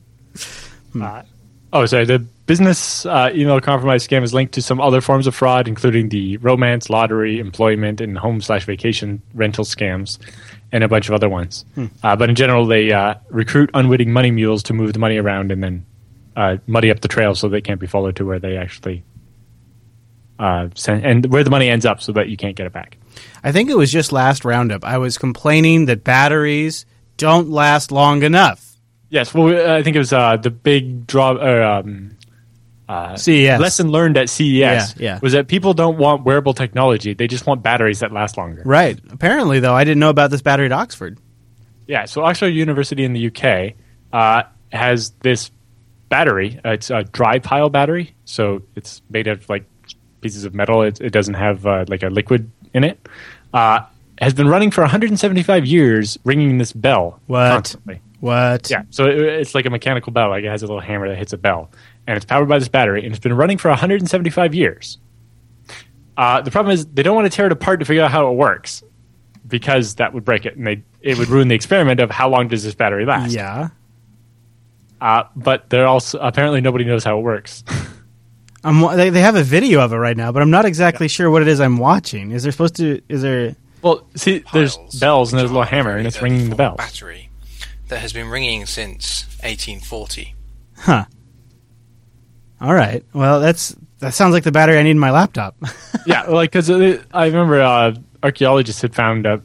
Uh, 1.00 1.22
oh, 1.72 1.86
sorry. 1.86 2.04
The 2.04 2.20
business 2.46 3.04
uh, 3.04 3.30
email 3.34 3.60
compromise 3.60 4.06
scam 4.06 4.22
is 4.22 4.32
linked 4.32 4.54
to 4.54 4.62
some 4.62 4.80
other 4.80 5.00
forms 5.00 5.26
of 5.26 5.34
fraud, 5.34 5.66
including 5.66 6.08
the 6.08 6.36
romance, 6.36 6.88
lottery, 6.88 7.40
employment, 7.40 8.00
and 8.00 8.16
home 8.16 8.40
slash 8.40 8.64
vacation 8.64 9.20
rental 9.34 9.64
scams, 9.64 10.18
and 10.74 10.82
a 10.82 10.88
bunch 10.88 11.08
of 11.08 11.14
other 11.14 11.28
ones. 11.28 11.64
Uh, 12.02 12.16
but 12.16 12.28
in 12.28 12.34
general, 12.34 12.66
they 12.66 12.90
uh, 12.90 13.14
recruit 13.30 13.70
unwitting 13.74 14.12
money 14.12 14.32
mules 14.32 14.64
to 14.64 14.72
move 14.74 14.92
the 14.92 14.98
money 14.98 15.16
around 15.18 15.52
and 15.52 15.62
then 15.62 15.86
uh, 16.34 16.56
muddy 16.66 16.90
up 16.90 16.98
the 16.98 17.06
trail 17.06 17.36
so 17.36 17.48
they 17.48 17.60
can't 17.60 17.78
be 17.78 17.86
followed 17.86 18.16
to 18.16 18.26
where 18.26 18.40
they 18.40 18.56
actually 18.56 19.04
uh, 20.40 20.68
send, 20.74 21.06
and 21.06 21.26
where 21.26 21.44
the 21.44 21.50
money 21.50 21.68
ends 21.70 21.86
up, 21.86 22.02
so 22.02 22.10
that 22.12 22.28
you 22.28 22.36
can't 22.36 22.56
get 22.56 22.66
it 22.66 22.72
back. 22.72 22.98
I 23.44 23.52
think 23.52 23.70
it 23.70 23.76
was 23.76 23.92
just 23.92 24.10
last 24.10 24.44
roundup. 24.44 24.84
I 24.84 24.98
was 24.98 25.16
complaining 25.16 25.86
that 25.86 26.02
batteries 26.02 26.86
don't 27.18 27.50
last 27.50 27.92
long 27.92 28.24
enough. 28.24 28.76
Yes, 29.10 29.32
well, 29.32 29.48
I 29.70 29.84
think 29.84 29.94
it 29.94 30.00
was 30.00 30.12
uh, 30.12 30.36
the 30.38 30.50
big 30.50 31.06
draw. 31.06 31.30
Um, 31.78 32.16
uh, 32.88 33.16
CES. 33.16 33.60
lesson 33.60 33.88
learned 33.88 34.16
at 34.16 34.28
CES 34.28 34.46
Yeah, 34.56 34.86
yeah. 34.98 35.18
was 35.22 35.32
that 35.32 35.48
people 35.48 35.74
don't 35.74 35.96
want 35.98 36.24
wearable 36.24 36.54
technology; 36.54 37.14
they 37.14 37.26
just 37.26 37.46
want 37.46 37.62
batteries 37.62 38.00
that 38.00 38.12
last 38.12 38.36
longer. 38.36 38.62
Right. 38.64 38.98
Apparently, 39.10 39.60
though, 39.60 39.74
I 39.74 39.84
didn't 39.84 40.00
know 40.00 40.10
about 40.10 40.30
this 40.30 40.42
battery 40.42 40.66
at 40.66 40.72
Oxford. 40.72 41.18
Yeah, 41.86 42.04
so 42.06 42.22
Oxford 42.24 42.48
University 42.48 43.04
in 43.04 43.12
the 43.12 43.26
UK 43.28 43.74
uh, 44.12 44.44
has 44.72 45.10
this 45.20 45.50
battery. 46.08 46.60
Uh, 46.64 46.70
it's 46.70 46.90
a 46.90 47.04
dry 47.04 47.38
pile 47.38 47.68
battery, 47.70 48.14
so 48.24 48.62
it's 48.76 49.02
made 49.10 49.26
of 49.26 49.48
like 49.48 49.64
pieces 50.20 50.44
of 50.44 50.54
metal. 50.54 50.82
It, 50.82 51.00
it 51.00 51.10
doesn't 51.10 51.34
have 51.34 51.66
uh, 51.66 51.84
like 51.88 52.02
a 52.02 52.08
liquid 52.08 52.50
in 52.72 52.84
it. 52.84 52.98
Uh, 53.52 53.80
has 54.18 54.32
been 54.32 54.46
running 54.48 54.70
for 54.70 54.80
175 54.82 55.66
years, 55.66 56.18
ringing 56.24 56.56
this 56.58 56.72
bell 56.72 57.20
What? 57.26 57.50
constantly. 57.50 58.00
What? 58.20 58.70
Yeah, 58.70 58.84
so 58.90 59.06
it, 59.06 59.18
it's 59.18 59.54
like 59.54 59.66
a 59.66 59.70
mechanical 59.70 60.12
bell. 60.12 60.30
Like 60.30 60.44
it 60.44 60.48
has 60.48 60.62
a 60.62 60.66
little 60.66 60.80
hammer 60.80 61.08
that 61.08 61.16
hits 61.18 61.32
a 61.32 61.36
bell, 61.38 61.70
and 62.06 62.16
it's 62.16 62.26
powered 62.26 62.48
by 62.48 62.58
this 62.58 62.68
battery, 62.68 63.04
and 63.04 63.12
it's 63.12 63.22
been 63.22 63.34
running 63.34 63.58
for 63.58 63.68
175 63.68 64.54
years. 64.54 64.98
Uh, 66.16 66.40
the 66.40 66.50
problem 66.50 66.72
is 66.72 66.86
they 66.86 67.02
don't 67.02 67.16
want 67.16 67.30
to 67.30 67.34
tear 67.34 67.46
it 67.46 67.52
apart 67.52 67.80
to 67.80 67.86
figure 67.86 68.02
out 68.02 68.10
how 68.10 68.30
it 68.30 68.34
works, 68.34 68.82
because 69.46 69.96
that 69.96 70.12
would 70.14 70.24
break 70.24 70.46
it, 70.46 70.56
and 70.56 70.66
they 70.66 70.82
it 71.00 71.18
would 71.18 71.28
ruin 71.28 71.48
the 71.48 71.54
experiment 71.54 72.00
of 72.00 72.10
how 72.10 72.28
long 72.28 72.48
does 72.48 72.62
this 72.62 72.74
battery 72.74 73.04
last. 73.04 73.32
Yeah. 73.32 73.68
Uh, 75.00 75.24
but 75.36 75.68
they're 75.68 75.86
also 75.86 76.18
apparently 76.18 76.60
nobody 76.60 76.84
knows 76.84 77.04
how 77.04 77.18
it 77.18 77.22
works. 77.22 77.64
I'm, 78.64 78.96
they, 78.96 79.10
they 79.10 79.20
have 79.20 79.34
a 79.36 79.42
video 79.42 79.80
of 79.80 79.92
it 79.92 79.96
right 79.96 80.16
now, 80.16 80.32
but 80.32 80.40
I'm 80.40 80.50
not 80.50 80.64
exactly 80.64 81.06
sure 81.08 81.30
what 81.30 81.42
it 81.42 81.48
is 81.48 81.60
I'm 81.60 81.76
watching. 81.76 82.30
Is 82.30 82.44
there 82.44 82.52
supposed 82.52 82.76
to? 82.76 83.02
Is 83.10 83.20
there? 83.20 83.54
well, 83.82 84.06
see, 84.16 84.42
there's 84.54 84.76
piles, 84.78 84.98
bells 84.98 85.32
and 85.32 85.40
there's 85.40 85.50
a 85.50 85.52
little 85.52 85.66
hammer, 85.66 85.96
and 85.96 86.06
it's 86.06 86.22
ringing 86.22 86.48
the 86.48 86.56
form 86.56 86.56
bell. 86.56 86.76
Battery 86.76 87.28
that 87.88 87.98
has 87.98 88.12
been 88.12 88.28
ringing 88.28 88.66
since 88.66 89.26
1840. 89.42 90.34
Huh. 90.78 91.04
All 92.60 92.74
right. 92.74 93.04
Well, 93.12 93.40
that's 93.40 93.74
that 93.98 94.14
sounds 94.14 94.32
like 94.32 94.44
the 94.44 94.52
battery 94.52 94.78
I 94.78 94.82
need 94.82 94.90
in 94.92 94.98
my 94.98 95.10
laptop. 95.10 95.56
yeah, 96.06 96.22
like 96.22 96.52
because 96.52 96.70
I 96.70 97.26
remember 97.26 97.60
uh, 97.60 97.94
archaeologists 98.22 98.82
had 98.82 98.94
found 98.94 99.26
s- 99.26 99.40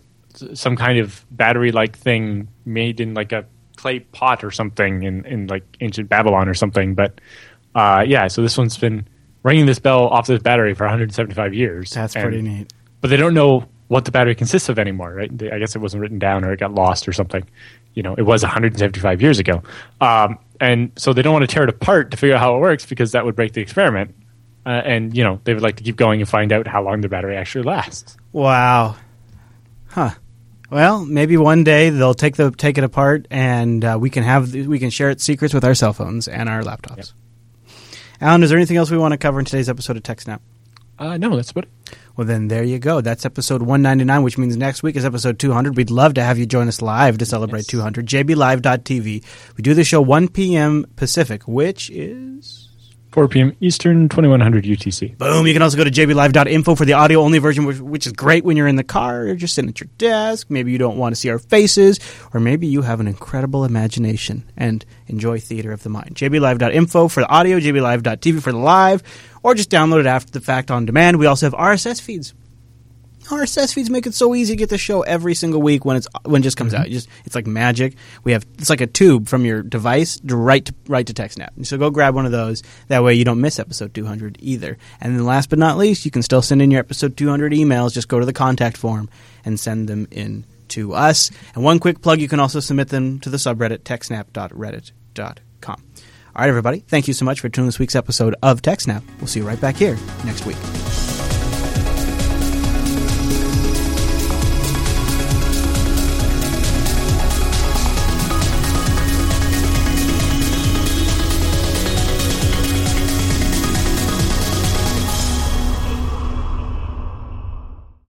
some 0.53 0.75
kind 0.75 0.99
of 0.99 1.25
battery-like 1.31 1.97
thing 1.97 2.47
made 2.65 2.99
in 2.99 3.13
like 3.13 3.31
a 3.31 3.45
clay 3.77 3.99
pot 4.01 4.43
or 4.43 4.51
something 4.51 5.03
in, 5.03 5.25
in 5.25 5.47
like 5.47 5.63
ancient 5.81 6.09
Babylon 6.09 6.47
or 6.49 6.53
something. 6.53 6.95
But 6.95 7.19
uh, 7.75 8.03
yeah, 8.05 8.27
so 8.27 8.41
this 8.41 8.57
one's 8.57 8.77
been 8.77 9.07
ringing 9.43 9.65
this 9.65 9.79
bell 9.79 10.07
off 10.07 10.27
this 10.27 10.41
battery 10.41 10.73
for 10.73 10.83
175 10.83 11.53
years. 11.53 11.91
that's 11.91 12.15
And- 12.15 12.23
pretty 12.23 12.41
neat. 12.41 12.73
But 13.01 13.09
they 13.09 13.15
don't 13.17 13.33
know 13.33 13.65
what 13.87 14.03
the 14.05 14.11
battery 14.11 14.35
consists 14.35 14.67
of 14.69 14.77
anymore, 14.77 15.13
right? 15.13 15.35
They- 15.35 15.49
I 15.51 15.57
guess 15.59 15.75
it 15.75 15.79
wasn't 15.79 16.01
written 16.01 16.19
down 16.19 16.43
or 16.43 16.51
it 16.51 16.59
got 16.59 16.73
lost 16.73 17.07
or 17.07 17.13
something. 17.13 17.43
You 17.93 18.03
know, 18.03 18.13
it 18.15 18.23
was 18.23 18.43
175 18.43 19.21
years 19.21 19.39
ago, 19.39 19.63
um, 20.01 20.37
and 20.59 20.91
so 20.97 21.13
they 21.13 21.21
don't 21.21 21.33
want 21.33 21.47
to 21.49 21.53
tear 21.53 21.63
it 21.63 21.69
apart 21.69 22.11
to 22.11 22.17
figure 22.17 22.35
out 22.35 22.39
how 22.39 22.55
it 22.55 22.59
works 22.59 22.85
because 22.85 23.13
that 23.13 23.25
would 23.25 23.35
break 23.35 23.53
the 23.53 23.61
experiment. 23.61 24.15
Uh, 24.65 24.69
and 24.69 25.15
you 25.15 25.23
know, 25.23 25.39
they 25.43 25.53
would 25.53 25.63
like 25.63 25.77
to 25.77 25.83
keep 25.83 25.95
going 25.95 26.19
and 26.19 26.29
find 26.29 26.51
out 26.51 26.67
how 26.67 26.83
long 26.83 27.01
the 27.01 27.09
battery 27.09 27.35
actually 27.35 27.63
lasts. 27.63 28.17
Wow. 28.31 28.97
Huh. 29.87 30.11
Well, 30.69 31.03
maybe 31.03 31.35
one 31.37 31.63
day 31.63 31.89
they'll 31.89 32.13
take 32.13 32.35
the 32.35 32.51
take 32.51 32.77
it 32.77 32.83
apart, 32.83 33.27
and 33.31 33.83
uh, 33.83 33.97
we 33.99 34.09
can 34.09 34.23
have 34.23 34.53
we 34.53 34.77
can 34.77 34.91
share 34.91 35.09
its 35.09 35.23
secrets 35.23 35.53
with 35.53 35.63
our 35.63 35.73
cell 35.73 35.93
phones 35.93 36.27
and 36.27 36.47
our 36.47 36.61
laptops. 36.61 37.13
Alan, 38.21 38.43
is 38.43 38.49
there 38.49 38.59
anything 38.59 38.77
else 38.77 38.91
we 38.91 38.97
want 38.97 39.13
to 39.13 39.17
cover 39.17 39.39
in 39.39 39.45
today's 39.45 39.69
episode 39.69 39.97
of 39.97 40.03
TechSnap? 40.03 40.41
Uh, 40.99 41.17
no, 41.17 41.35
that's 41.35 41.51
about 41.51 41.63
it. 41.63 41.97
Well, 42.19 42.27
then 42.27 42.49
there 42.49 42.65
you 42.65 42.79
go. 42.79 42.99
That's 42.99 43.23
episode 43.25 43.61
199, 43.61 44.23
which 44.23 44.37
means 44.37 44.57
next 44.57 44.83
week 44.83 44.97
is 44.97 45.05
episode 45.05 45.39
200. 45.39 45.77
We'd 45.77 45.89
love 45.89 46.15
to 46.15 46.21
have 46.21 46.37
you 46.37 46.45
join 46.45 46.67
us 46.67 46.81
live 46.81 47.17
to 47.19 47.25
celebrate 47.25 47.59
Yes. 47.59 47.67
200. 47.67 48.05
JBLive.tv. 48.05 49.23
We 49.55 49.61
do 49.61 49.73
the 49.73 49.85
show 49.85 50.01
1 50.01 50.27
p.m. 50.27 50.85
Pacific, 50.97 51.47
which 51.47 51.89
is 51.89 52.67
4 53.11 53.27
p.m. 53.27 53.55
Eastern, 53.59 54.07
2100 54.07 54.65
UTC. 54.65 55.17
Boom. 55.17 55.47
You 55.47 55.53
can 55.53 55.61
also 55.61 55.77
go 55.77 55.83
to 55.83 55.89
jblive.info 55.89 56.75
for 56.75 56.85
the 56.85 56.93
audio 56.93 57.21
only 57.21 57.39
version, 57.39 57.65
which, 57.65 57.79
which 57.79 58.05
is 58.05 58.13
great 58.13 58.43
when 58.43 58.55
you're 58.55 58.67
in 58.67 58.75
the 58.75 58.83
car 58.83 59.23
or 59.23 59.35
just 59.35 59.55
sitting 59.55 59.69
at 59.69 59.79
your 59.79 59.89
desk. 59.97 60.47
Maybe 60.49 60.71
you 60.71 60.77
don't 60.77 60.97
want 60.97 61.15
to 61.15 61.19
see 61.19 61.29
our 61.29 61.39
faces, 61.39 61.99
or 62.33 62.39
maybe 62.39 62.67
you 62.67 62.83
have 62.83 62.99
an 62.99 63.07
incredible 63.07 63.65
imagination 63.65 64.43
and 64.55 64.85
enjoy 65.07 65.39
theater 65.39 65.71
of 65.71 65.81
the 65.81 65.89
mind. 65.89 66.15
jblive.info 66.15 67.07
for 67.07 67.21
the 67.21 67.27
audio, 67.27 67.59
jblive.tv 67.59 68.41
for 68.41 68.51
the 68.51 68.57
live, 68.57 69.01
or 69.41 69.55
just 69.55 69.71
download 69.71 70.01
it 70.01 70.05
after 70.05 70.31
the 70.31 70.41
fact 70.41 70.69
on 70.69 70.85
demand. 70.85 71.17
We 71.17 71.25
also 71.25 71.47
have 71.47 71.53
RSS 71.53 71.99
feeds. 71.99 72.33
RSS 73.25 73.73
feeds 73.73 73.89
make 73.89 74.07
it 74.07 74.13
so 74.13 74.33
easy 74.33 74.53
to 74.53 74.57
get 74.57 74.69
the 74.69 74.77
show 74.77 75.01
every 75.01 75.35
single 75.35 75.61
week 75.61 75.85
when 75.85 75.97
it's 75.97 76.07
when 76.25 76.41
it 76.41 76.43
just 76.43 76.57
comes 76.57 76.73
mm-hmm. 76.73 76.81
out. 76.81 76.89
You 76.89 76.95
just 76.95 77.09
it's 77.25 77.35
like 77.35 77.45
magic. 77.45 77.95
We 78.23 78.31
have 78.31 78.45
it's 78.57 78.69
like 78.69 78.81
a 78.81 78.87
tube 78.87 79.27
from 79.27 79.45
your 79.45 79.61
device 79.61 80.19
right 80.23 80.65
to 80.65 80.73
right 80.87 81.05
to 81.05 81.13
TechSnap. 81.13 81.65
So 81.65 81.77
go 81.77 81.89
grab 81.89 82.15
one 82.15 82.25
of 82.25 82.31
those. 82.31 82.63
That 82.87 83.03
way 83.03 83.13
you 83.13 83.25
don't 83.25 83.41
miss 83.41 83.59
episode 83.59 83.93
200 83.93 84.37
either. 84.39 84.77
And 84.99 85.15
then 85.15 85.25
last 85.25 85.49
but 85.49 85.59
not 85.59 85.77
least, 85.77 86.05
you 86.05 86.11
can 86.11 86.23
still 86.23 86.41
send 86.41 86.61
in 86.61 86.71
your 86.71 86.79
episode 86.79 87.17
200 87.17 87.51
emails. 87.51 87.93
Just 87.93 88.07
go 88.07 88.19
to 88.19 88.25
the 88.25 88.33
contact 88.33 88.77
form 88.77 89.09
and 89.45 89.59
send 89.59 89.87
them 89.87 90.07
in 90.11 90.45
to 90.69 90.93
us. 90.93 91.31
And 91.55 91.63
one 91.63 91.79
quick 91.79 92.01
plug, 92.01 92.21
you 92.21 92.27
can 92.27 92.39
also 92.39 92.59
submit 92.59 92.89
them 92.89 93.19
to 93.19 93.29
the 93.29 93.37
subreddit 93.37 93.79
techsnap.reddit.com. 93.79 95.83
All 96.35 96.43
right, 96.43 96.49
everybody. 96.49 96.79
Thank 96.79 97.07
you 97.07 97.13
so 97.13 97.25
much 97.25 97.39
for 97.39 97.49
tuning 97.49 97.67
this 97.67 97.79
week's 97.79 97.95
episode 97.95 98.35
of 98.41 98.61
TechSnap. 98.61 99.03
We'll 99.17 99.27
see 99.27 99.39
you 99.39 99.47
right 99.47 99.59
back 99.59 99.75
here 99.75 99.97
next 100.23 100.45
week. 100.45 100.88